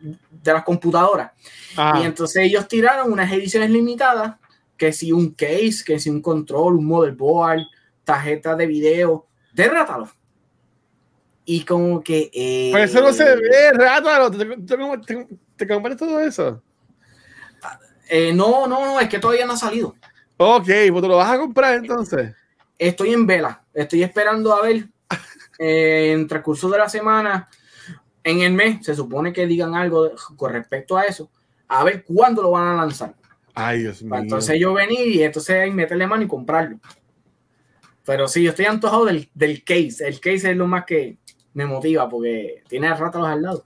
de 0.00 0.52
las 0.54 0.64
computadoras. 0.64 1.32
Ah, 1.76 2.00
Y 2.02 2.06
entonces 2.06 2.44
ellos 2.44 2.66
tiraron 2.66 3.12
unas 3.12 3.30
ediciones 3.30 3.68
limitadas, 3.68 4.36
que 4.74 4.90
si 4.94 5.12
un 5.12 5.32
case, 5.32 5.82
que 5.84 6.00
si 6.00 6.08
un 6.08 6.22
control, 6.22 6.76
un 6.76 6.86
motherboard, 6.86 7.60
tarjeta 8.04 8.56
de 8.56 8.66
video, 8.66 9.26
de 9.52 9.68
Rátalo. 9.68 10.08
Y 11.44 11.64
como 11.64 12.02
que... 12.02 12.30
eh, 12.32 12.68
Pues 12.72 12.90
eso 12.90 13.00
no 13.00 13.12
se 13.12 13.24
ve, 13.24 13.72
rátalo. 13.72 14.30
¿Te, 14.30 14.44
te, 14.44 14.76
te, 15.06 15.28
te 15.56 15.68
compras 15.68 15.96
todo 15.96 16.20
eso? 16.20 16.62
eh, 18.08 18.32
no, 18.32 18.66
no, 18.66 18.84
no, 18.84 19.00
es 19.00 19.08
que 19.08 19.18
todavía 19.18 19.46
no 19.46 19.54
ha 19.54 19.56
salido. 19.56 19.94
Ok, 20.36 20.66
pues 20.66 21.02
te 21.02 21.08
lo 21.08 21.16
vas 21.16 21.30
a 21.30 21.38
comprar 21.38 21.74
entonces. 21.76 22.34
Estoy 22.78 23.12
en 23.12 23.26
vela, 23.26 23.62
estoy 23.72 24.02
esperando 24.02 24.52
a 24.52 24.62
ver 24.62 24.86
eh, 25.58 26.12
en 26.12 26.26
transcurso 26.26 26.68
de 26.68 26.78
la 26.78 26.88
semana, 26.88 27.48
en 28.24 28.40
el 28.40 28.52
mes, 28.52 28.84
se 28.84 28.94
supone 28.94 29.32
que 29.32 29.46
digan 29.46 29.74
algo 29.74 30.10
con 30.36 30.52
respecto 30.52 30.96
a 30.96 31.04
eso, 31.04 31.30
a 31.68 31.84
ver 31.84 32.04
cuándo 32.04 32.42
lo 32.42 32.50
van 32.52 32.68
a 32.68 32.76
lanzar. 32.76 33.14
Ay, 33.54 33.80
Dios 33.80 34.02
mío. 34.02 34.16
Entonces 34.16 34.58
yo 34.58 34.72
venir 34.72 35.06
y 35.08 35.22
entonces 35.22 35.56
ahí 35.56 35.70
meterle 35.70 36.06
mano 36.06 36.22
y 36.22 36.28
comprarlo. 36.28 36.78
Pero 38.04 38.26
sí, 38.26 38.42
yo 38.42 38.50
estoy 38.50 38.64
antojado 38.64 39.04
del, 39.04 39.30
del 39.34 39.62
case. 39.62 40.06
El 40.06 40.18
case 40.18 40.50
es 40.50 40.56
lo 40.56 40.66
más 40.66 40.84
que 40.84 41.18
me 41.54 41.66
motiva 41.66 42.08
porque 42.08 42.62
tiene 42.68 42.92
rátalos 42.94 43.28
al 43.28 43.42
lado. 43.42 43.64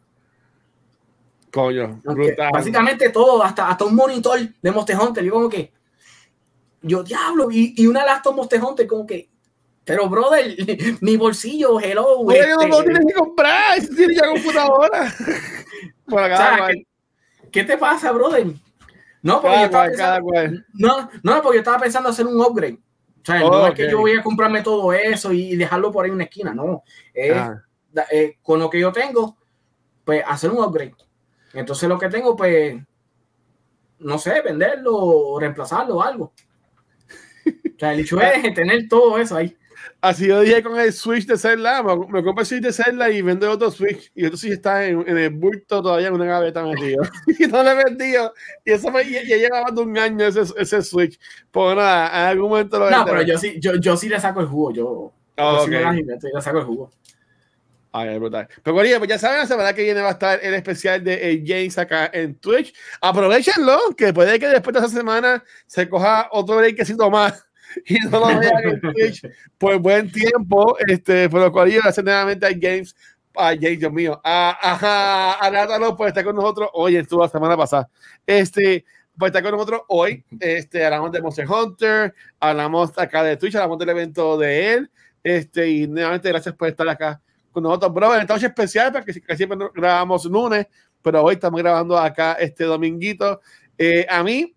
Coño, 1.53 2.01
brutal. 2.05 2.51
Básicamente 2.53 3.09
todo, 3.11 3.43
hasta, 3.43 3.69
hasta 3.69 3.85
un 3.85 3.95
monitor 3.95 4.39
de 4.61 4.71
Monster 4.71 4.99
Hunter. 4.99 5.25
Yo 5.25 5.33
como 5.33 5.49
que, 5.49 5.73
yo 6.83 7.03
diablo, 7.03 7.49
y, 7.51 7.75
y 7.77 7.87
una 7.87 8.05
laptop 8.05 8.35
Monster 8.35 8.63
Hunter 8.63 8.87
como 8.87 9.07
que, 9.07 9.31
pero 9.85 10.09
brother, 10.09 10.57
mi 11.01 11.17
bolsillo, 11.17 11.81
hello. 11.81 12.19
Oye, 12.19 12.41
no 12.41 12.61
este, 12.61 12.69
lo 12.69 12.83
tienes 12.83 13.07
que 13.07 13.13
comprar. 13.15 13.81
Tienes 13.81 14.17
ya 14.17 14.29
computadora. 14.29 15.15
Por 16.07 16.21
o 16.21 16.25
acá, 16.25 16.37
sea, 16.37 16.59
cual, 16.59 16.75
¿qué, 16.75 17.51
qué 17.51 17.65
te 17.65 17.79
pasa, 17.79 18.13
brother? 18.13 18.47
No, 19.23 19.41
porque 19.41 19.63
yo 19.63 19.71
cada 19.71 19.87
estaba 19.87 19.89
cual, 19.89 19.97
cada 19.97 20.21
pensando, 20.21 20.65
no, 20.75 21.11
no, 21.23 21.43
porque 21.43 21.57
yo 21.57 21.61
estaba 21.61 21.79
pensando 21.79 22.09
hacer 22.09 22.27
un 22.27 22.41
upgrade. 22.41 22.79
O 23.23 23.25
sea, 23.25 23.41
no 23.41 23.47
Oh, 23.47 23.67
es 23.67 23.75
que 23.75 23.91
yo 23.91 23.99
voy 23.99 24.13
a 24.13 24.23
comprarme 24.23 24.63
todo 24.63 24.93
eso 24.93 25.33
y 25.33 25.57
dejarlo 25.57 25.91
por 25.91 26.05
ahí 26.05 26.11
en 26.11 26.15
una 26.15 26.25
esquina, 26.25 26.55
no. 26.55 26.85
Es, 27.13 27.37
Ah, 27.37 27.61
eh, 28.11 28.39
con 28.43 28.59
lo 28.59 28.71
que 28.71 28.81
yo 28.81 28.93
tengo, 28.93 29.37
pues 30.05 30.23
hacer 30.27 30.51
un 30.51 30.59
upgrade. 30.59 30.95
Entonces 31.53 31.89
lo 31.89 31.99
que 31.99 32.09
tengo, 32.09 32.37
pues, 32.37 32.77
no 33.99 34.19
sé, 34.19 34.43
venderlo 34.43 34.95
o 34.95 35.41
reemplazarlo 35.41 35.97
o 35.97 36.03
algo. 36.03 36.33
O 37.47 37.79
sea, 37.79 37.93
el 37.93 38.01
hecho 38.01 38.21
es 38.21 38.43
tener 38.55 38.89
todo 38.89 39.19
eso 39.19 39.37
ahí. 39.37 39.57
Así 40.01 40.27
yo 40.27 40.41
dije 40.41 40.63
con 40.63 40.79
el 40.79 40.93
Switch 40.93 41.27
de 41.27 41.39
Zelda, 41.39 41.83
me, 41.83 42.23
compro 42.23 42.41
el 42.41 42.47
Switch 42.47 42.63
de 42.63 42.73
Zelda 42.73 43.11
y 43.11 43.23
vendo 43.23 43.51
otro 43.51 43.71
Switch. 43.71 44.11
Y 44.15 44.25
otro 44.25 44.37
Switch 44.37 44.53
está 44.53 44.87
en, 44.87 45.09
en 45.09 45.19
el 45.19 45.31
bulto 45.31 45.83
todavía 45.83 46.09
en 46.09 46.15
una 46.15 46.27
gaveta 46.27 46.63
metido. 46.63 47.03
y 47.39 47.47
no 47.47 47.63
lo 47.63 47.71
he 47.71 47.85
vendido. 47.85 48.33
Y 48.65 48.73
eso 48.73 48.91
me, 48.91 49.09
ya, 49.11 49.23
ya 49.23 49.37
llevaba 49.37 49.65
más 49.65 49.75
de 49.75 49.81
un 49.81 49.99
año 49.99 50.27
ese, 50.27 50.43
ese 50.59 50.83
Switch. 50.83 51.19
Pues 51.51 51.77
nada, 51.77 52.09
en 52.09 52.29
algún 52.29 52.51
momento 52.51 52.79
lo 52.79 52.91
No, 52.91 53.05
pero 53.05 53.23
yo 53.23 53.39
sí, 53.39 53.59
yo, 53.59 53.77
yo 53.77 53.97
sí 53.97 54.09
le 54.09 54.21
saco 54.21 54.41
el 54.41 54.47
jugo. 54.47 54.73
Yo, 54.73 55.13
yo 55.37 55.65
sí 55.65 55.71
me 55.71 55.99
y 55.99 56.03
le 56.03 56.43
saco 56.43 56.59
el 56.59 56.65
jugo. 56.65 56.91
Ay, 57.99 58.11
es 58.11 58.19
brutal. 58.21 58.47
Pero 58.63 58.75
bueno, 58.75 58.99
pues 58.99 59.09
ya 59.09 59.19
saben, 59.19 59.39
la 59.39 59.47
semana 59.47 59.73
que 59.73 59.83
viene 59.83 60.03
va 60.03 60.09
a 60.09 60.13
estar 60.13 60.39
el 60.43 60.53
especial 60.53 61.03
de 61.03 61.31
eh, 61.31 61.43
James 61.47 61.79
acá 61.79 62.11
en 62.13 62.35
Twitch. 62.35 62.75
Aprovechenlo, 63.01 63.79
que 63.97 64.13
puede 64.13 64.39
que 64.39 64.49
después 64.49 64.75
de 64.75 64.81
esa 64.81 64.89
semana 64.91 65.43
se 65.67 65.89
coja 65.89 66.29
otro 66.31 66.57
breakcito 66.57 67.11
más 67.11 67.47
y 67.87 67.99
no 68.01 68.21
lo 68.21 68.39
vean 68.39 68.65
en 68.65 68.81
Twitch 68.93 69.27
por 69.57 69.79
buen 69.79 70.13
tiempo. 70.13 70.77
Este, 70.87 71.31
por 71.31 71.41
lo 71.41 71.51
cual 71.51 71.71
yo 71.71 71.81
gracias 71.81 72.05
nuevamente 72.05 72.45
a 72.45 72.51
James, 72.51 72.95
a 73.35 73.55
James, 73.55 73.81
Dios 73.81 73.93
mío, 73.93 74.21
a, 74.23 75.39
a, 75.41 75.51
Nátalo 75.51 75.97
por 75.97 76.09
estar 76.09 76.23
con 76.23 76.37
nosotros 76.37 76.69
hoy, 76.75 76.97
estuvo 76.97 77.23
la 77.23 77.31
semana 77.31 77.57
pasada. 77.57 77.89
Este, 78.27 78.85
por 79.17 79.29
estar 79.29 79.43
con 79.43 79.53
nosotros 79.53 79.81
hoy, 79.89 80.23
este, 80.39 80.85
hablamos 80.85 81.13
de 81.13 81.23
Monster 81.23 81.51
Hunter, 81.51 82.15
hablamos 82.41 82.99
acá 82.99 83.23
de 83.23 83.39
Twitch, 83.39 83.55
hablamos 83.55 83.79
del 83.79 83.89
evento 83.89 84.37
de 84.37 84.75
él. 84.75 84.91
Este, 85.25 85.67
y 85.67 85.89
nuevamente 85.89 86.29
gracias 86.29 86.55
por 86.55 86.69
estar 86.69 86.87
acá 86.91 87.23
con 87.57 87.63
nosotros, 87.63 87.95
bro, 87.95 88.15
en 88.15 88.21
esta 88.21 88.35
noche 88.35 88.49
especial, 88.49 88.93
porque 88.93 89.19
casi 89.23 89.39
siempre 89.39 89.57
grabamos 89.75 90.27
lunes, 90.27 90.67
pero 91.01 91.23
hoy 91.23 91.37
estamos 91.37 91.59
grabando 91.59 91.97
acá 91.97 92.35
este 92.35 92.65
dominguito. 92.65 93.41
Eh, 93.79 94.07
a 94.11 94.23
mí 94.23 94.55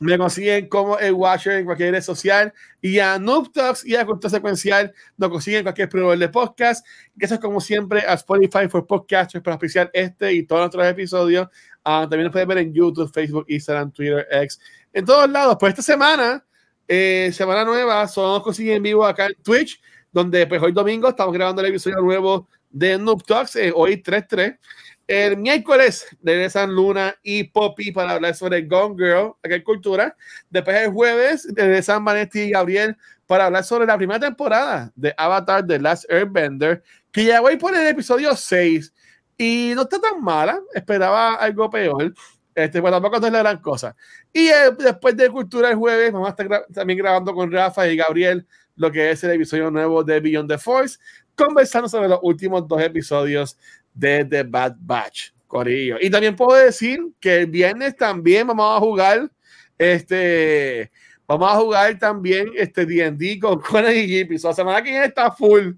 me 0.00 0.18
consiguen 0.18 0.68
como 0.68 0.98
el 0.98 1.12
Watcher 1.12 1.52
en 1.52 1.66
cualquier 1.66 1.92
red 1.92 2.02
social 2.02 2.52
y 2.80 2.98
a 2.98 3.16
Noob 3.16 3.52
Talks 3.52 3.86
y 3.86 3.94
a 3.94 4.04
Cultura 4.04 4.28
Secuencial 4.28 4.92
nos 5.16 5.30
consiguen 5.30 5.58
en 5.58 5.64
cualquier 5.66 5.88
proveedor 5.88 6.18
de 6.18 6.28
podcast. 6.28 6.84
Gracias 7.14 7.38
como 7.38 7.60
siempre 7.60 8.00
a 8.00 8.14
Spotify 8.14 8.66
for 8.68 8.84
Podcasters 8.84 9.44
para 9.44 9.54
auspiciar 9.54 9.88
este 9.92 10.32
y 10.32 10.42
todos 10.42 10.62
nuestros 10.62 10.84
episodios. 10.84 11.46
Ah, 11.84 12.08
también 12.10 12.24
nos 12.24 12.32
pueden 12.32 12.48
ver 12.48 12.58
en 12.58 12.74
YouTube, 12.74 13.08
Facebook, 13.12 13.44
Instagram, 13.46 13.92
Twitter, 13.92 14.26
X, 14.32 14.58
en 14.92 15.04
todos 15.04 15.30
lados. 15.30 15.56
Pues 15.60 15.70
esta 15.70 15.82
semana, 15.82 16.44
eh, 16.88 17.30
semana 17.32 17.64
nueva, 17.64 18.08
solo 18.08 18.34
nos 18.34 18.42
consiguen 18.42 18.78
en 18.78 18.82
vivo 18.82 19.06
acá 19.06 19.26
en 19.26 19.36
Twitch 19.44 19.80
donde 20.16 20.46
pues 20.46 20.62
hoy 20.62 20.72
domingo 20.72 21.10
estamos 21.10 21.34
grabando 21.34 21.60
el 21.60 21.68
episodio 21.68 21.98
nuevo 21.98 22.48
de 22.70 22.96
Noob 22.96 23.22
Talks, 23.22 23.54
eh, 23.56 23.70
hoy 23.74 24.02
3-3. 24.02 24.58
El 25.06 25.36
miércoles 25.36 26.06
regresan 26.22 26.74
Luna 26.74 27.14
y 27.22 27.44
Poppy 27.44 27.92
para 27.92 28.12
hablar 28.12 28.34
sobre 28.34 28.62
Gone 28.62 28.94
Girl, 28.96 29.34
acá 29.42 29.56
en 29.56 29.62
Cultura. 29.62 30.16
Después 30.48 30.74
el 30.74 30.90
jueves 30.90 31.46
regresan 31.54 32.02
Vanetti 32.02 32.40
y 32.40 32.50
Gabriel 32.52 32.96
para 33.26 33.44
hablar 33.44 33.62
sobre 33.62 33.84
la 33.84 33.98
primera 33.98 34.18
temporada 34.18 34.90
de 34.96 35.12
Avatar 35.18 35.66
The 35.66 35.80
Last 35.80 36.10
Airbender, 36.10 36.82
que 37.12 37.26
ya 37.26 37.42
voy 37.42 37.58
por 37.58 37.76
el 37.76 37.86
episodio 37.86 38.34
6 38.34 38.94
y 39.36 39.72
no 39.74 39.82
está 39.82 40.00
tan 40.00 40.22
mala, 40.22 40.58
esperaba 40.72 41.34
algo 41.34 41.68
peor. 41.68 42.14
Este, 42.54 42.80
pues 42.80 42.90
tampoco 42.90 43.16
es 43.16 43.30
la 43.30 43.40
gran 43.40 43.60
cosa. 43.60 43.94
Y 44.32 44.48
eh, 44.48 44.70
después 44.78 45.14
de 45.14 45.28
Cultura 45.28 45.68
el 45.68 45.76
jueves, 45.76 46.10
vamos 46.10 46.28
a 46.28 46.30
estar 46.30 46.48
gra 46.48 46.64
también 46.72 46.98
grabando 46.98 47.34
con 47.34 47.52
Rafa 47.52 47.86
y 47.86 47.98
Gabriel 47.98 48.46
lo 48.76 48.92
que 48.92 49.10
es 49.10 49.24
el 49.24 49.32
episodio 49.32 49.70
nuevo 49.70 50.04
de 50.04 50.20
Beyond 50.20 50.50
the 50.50 50.58
Force, 50.58 50.98
conversando 51.34 51.88
sobre 51.88 52.08
los 52.08 52.20
últimos 52.22 52.66
dos 52.68 52.80
episodios 52.80 53.58
de 53.92 54.24
The 54.24 54.42
Bad 54.44 54.76
Batch, 54.78 55.30
Corillo. 55.46 55.96
Y 56.00 56.10
también 56.10 56.36
puedo 56.36 56.58
decir 56.58 57.00
que 57.18 57.40
el 57.40 57.46
viernes 57.46 57.96
también 57.96 58.46
vamos 58.46 58.76
a 58.76 58.80
jugar, 58.80 59.30
este, 59.78 60.90
vamos 61.26 61.50
a 61.50 61.56
jugar 61.56 61.98
también 61.98 62.50
este 62.54 62.84
D&D 62.86 63.38
con 63.40 63.60
Conan 63.62 63.94
y 63.94 64.06
Jippy. 64.06 64.38
So, 64.38 64.48
la 64.48 64.54
semana 64.54 64.82
que 64.82 64.90
viene 64.90 65.06
está 65.06 65.30
full 65.30 65.72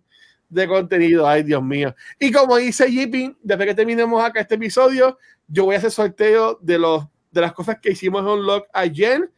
de 0.49 0.67
contenido, 0.67 1.29
ay 1.29 1.43
Dios 1.43 1.63
mío. 1.63 1.95
Y 2.19 2.33
como 2.33 2.57
dice 2.57 2.91
Jippy, 2.91 3.37
después 3.43 3.69
que 3.69 3.75
terminemos 3.75 4.23
acá 4.25 4.41
este 4.41 4.57
episodio, 4.57 5.19
yo 5.47 5.65
voy 5.67 5.75
a 5.75 5.79
hacer 5.79 5.91
sorteo 5.91 6.59
de, 6.61 6.79
los, 6.79 7.05
de 7.31 7.41
las 7.43 7.53
cosas 7.53 7.79
que 7.81 7.93
hicimos 7.93 8.23
en 8.23 8.29
Unlock 8.29 8.67
ayer 8.73 9.31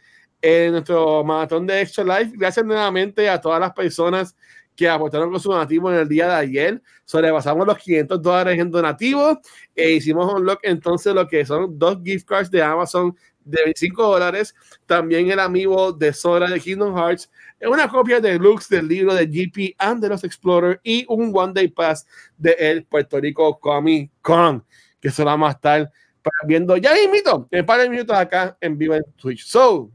en 0.42 0.72
nuestro 0.72 1.22
maratón 1.24 1.66
de 1.66 1.80
Extra 1.80 2.04
Life. 2.04 2.34
Gracias 2.36 2.64
nuevamente 2.64 3.28
a 3.28 3.40
todas 3.40 3.60
las 3.60 3.72
personas 3.72 4.36
que 4.76 4.88
aportaron 4.88 5.30
con 5.30 5.40
su 5.40 5.50
donativo 5.50 5.92
en 5.92 5.98
el 5.98 6.08
día 6.08 6.26
de 6.26 6.34
ayer. 6.34 6.82
Sobrepasamos 7.04 7.66
los 7.66 7.76
500 7.78 8.22
dólares 8.22 8.58
en 8.58 8.70
donativos 8.70 9.38
e 9.74 9.90
hicimos 9.92 10.32
un 10.32 10.46
lock 10.46 10.60
entonces 10.62 11.14
lo 11.14 11.28
que 11.28 11.44
son 11.44 11.78
dos 11.78 11.98
gift 12.02 12.26
cards 12.26 12.50
de 12.50 12.62
Amazon 12.62 13.14
de 13.44 13.62
25 13.64 14.02
dólares. 14.02 14.54
También 14.86 15.30
el 15.30 15.40
amigo 15.40 15.92
de 15.92 16.12
Sora 16.12 16.48
de 16.48 16.60
Kingdom 16.60 16.96
Hearts. 16.96 17.30
Una 17.60 17.88
copia 17.88 18.20
de 18.20 18.38
Lux 18.38 18.68
del 18.68 18.88
libro 18.88 19.14
de 19.14 19.26
GP 19.26 19.74
and 19.78 20.02
de 20.02 20.08
los 20.08 20.24
Explorer 20.24 20.80
y 20.82 21.04
un 21.08 21.30
One 21.34 21.52
Day 21.52 21.68
Pass 21.68 22.06
de 22.38 22.56
el 22.58 22.84
Puerto 22.84 23.20
Rico 23.20 23.58
Comic 23.60 24.10
Con, 24.22 24.64
que 24.98 25.10
se 25.10 25.22
vamos 25.22 25.48
a 25.48 25.52
estar 25.52 25.92
viendo 26.46 26.76
ya 26.76 26.98
invito 26.98 27.48
en 27.50 27.64
par 27.64 27.80
de 27.80 27.88
minutos 27.88 28.16
acá 28.16 28.56
en 28.60 28.78
vivo 28.78 28.94
en 28.94 29.02
Twitch. 29.16 29.44
So, 29.44 29.90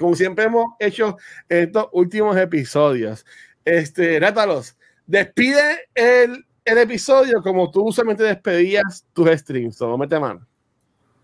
como 0.00 0.16
siempre 0.16 0.46
hemos 0.46 0.72
hecho 0.78 1.18
en 1.48 1.68
estos 1.68 1.88
últimos 1.92 2.36
episodios. 2.36 3.24
Este, 3.64 4.18
Rátalos, 4.18 4.76
despide 5.06 5.88
el, 5.94 6.44
el 6.64 6.78
episodio 6.78 7.42
como 7.42 7.70
tú 7.70 7.88
usualmente 7.88 8.24
despedías 8.24 9.04
tus 9.12 9.28
streams. 9.30 9.76
So, 9.76 9.96
mete 9.98 10.18
mano. 10.18 10.46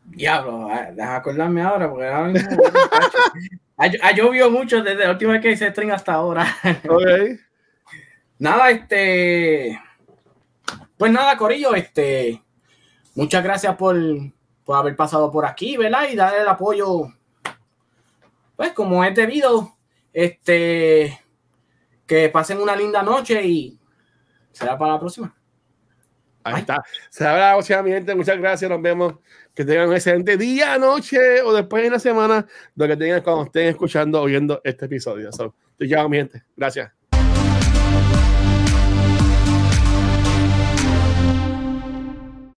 Diablo, 0.05 0.69
ah, 0.71 0.91
deja 0.93 1.17
acordarme 1.17 1.63
ahora 1.63 1.91
porque 1.91 2.07
ahora 2.07 2.29
mismo, 2.29 2.63
ha, 3.79 3.91
ha 4.03 4.13
llovido 4.13 4.51
mucho 4.51 4.83
desde 4.83 5.05
la 5.05 5.11
última 5.11 5.33
vez 5.33 5.43
que 5.43 5.51
hice 5.53 5.71
stream 5.71 5.91
hasta 5.91 6.13
ahora. 6.13 6.47
Okay. 6.89 7.39
Nada, 8.39 8.71
este. 8.71 9.81
Pues 10.99 11.11
nada, 11.11 11.39
Corillo, 11.39 11.75
este. 11.75 12.43
Muchas 13.15 13.43
gracias 13.43 13.75
por, 13.77 13.97
por 14.65 14.77
haber 14.77 14.95
pasado 14.95 15.33
por 15.33 15.47
aquí, 15.47 15.79
¿verdad? 15.79 16.09
Y 16.11 16.17
darle 16.17 16.43
el 16.43 16.49
apoyo. 16.49 17.16
Pues 18.57 18.73
como 18.73 19.05
es 19.05 19.15
debido, 19.15 19.77
este. 20.13 21.21
Que 22.07 22.29
pasen 22.29 22.59
una 22.59 22.77
linda 22.77 23.03
noche 23.03 23.45
y 23.45 23.79
será 24.53 24.79
para 24.79 24.93
la 24.93 25.01
próxima. 25.01 25.37
Ahí 26.45 26.61
está. 26.61 26.83
Se 27.11 27.27
habla 27.27 27.53
próximamente. 27.55 28.15
Muchas 28.15 28.39
gracias. 28.39 28.71
Nos 28.71 28.81
vemos. 28.81 29.17
Que 29.53 29.65
tengan 29.65 29.89
un 29.89 29.95
excelente 29.95 30.37
día, 30.37 30.79
noche 30.79 31.41
o 31.43 31.53
después 31.53 31.83
de 31.83 31.89
una 31.89 31.99
semana. 31.99 32.47
Lo 32.75 32.87
que 32.87 32.97
tengan 32.97 33.23
cuando 33.23 33.45
estén 33.45 33.69
escuchando 33.69 34.23
o 34.23 34.27
viendo 34.27 34.61
este 34.63 34.85
episodio. 34.85 35.33
So, 35.33 35.55
te 35.77 35.87
llamo, 35.87 36.11
mi 36.11 36.19
gente. 36.19 36.45
Gracias. 36.57 36.96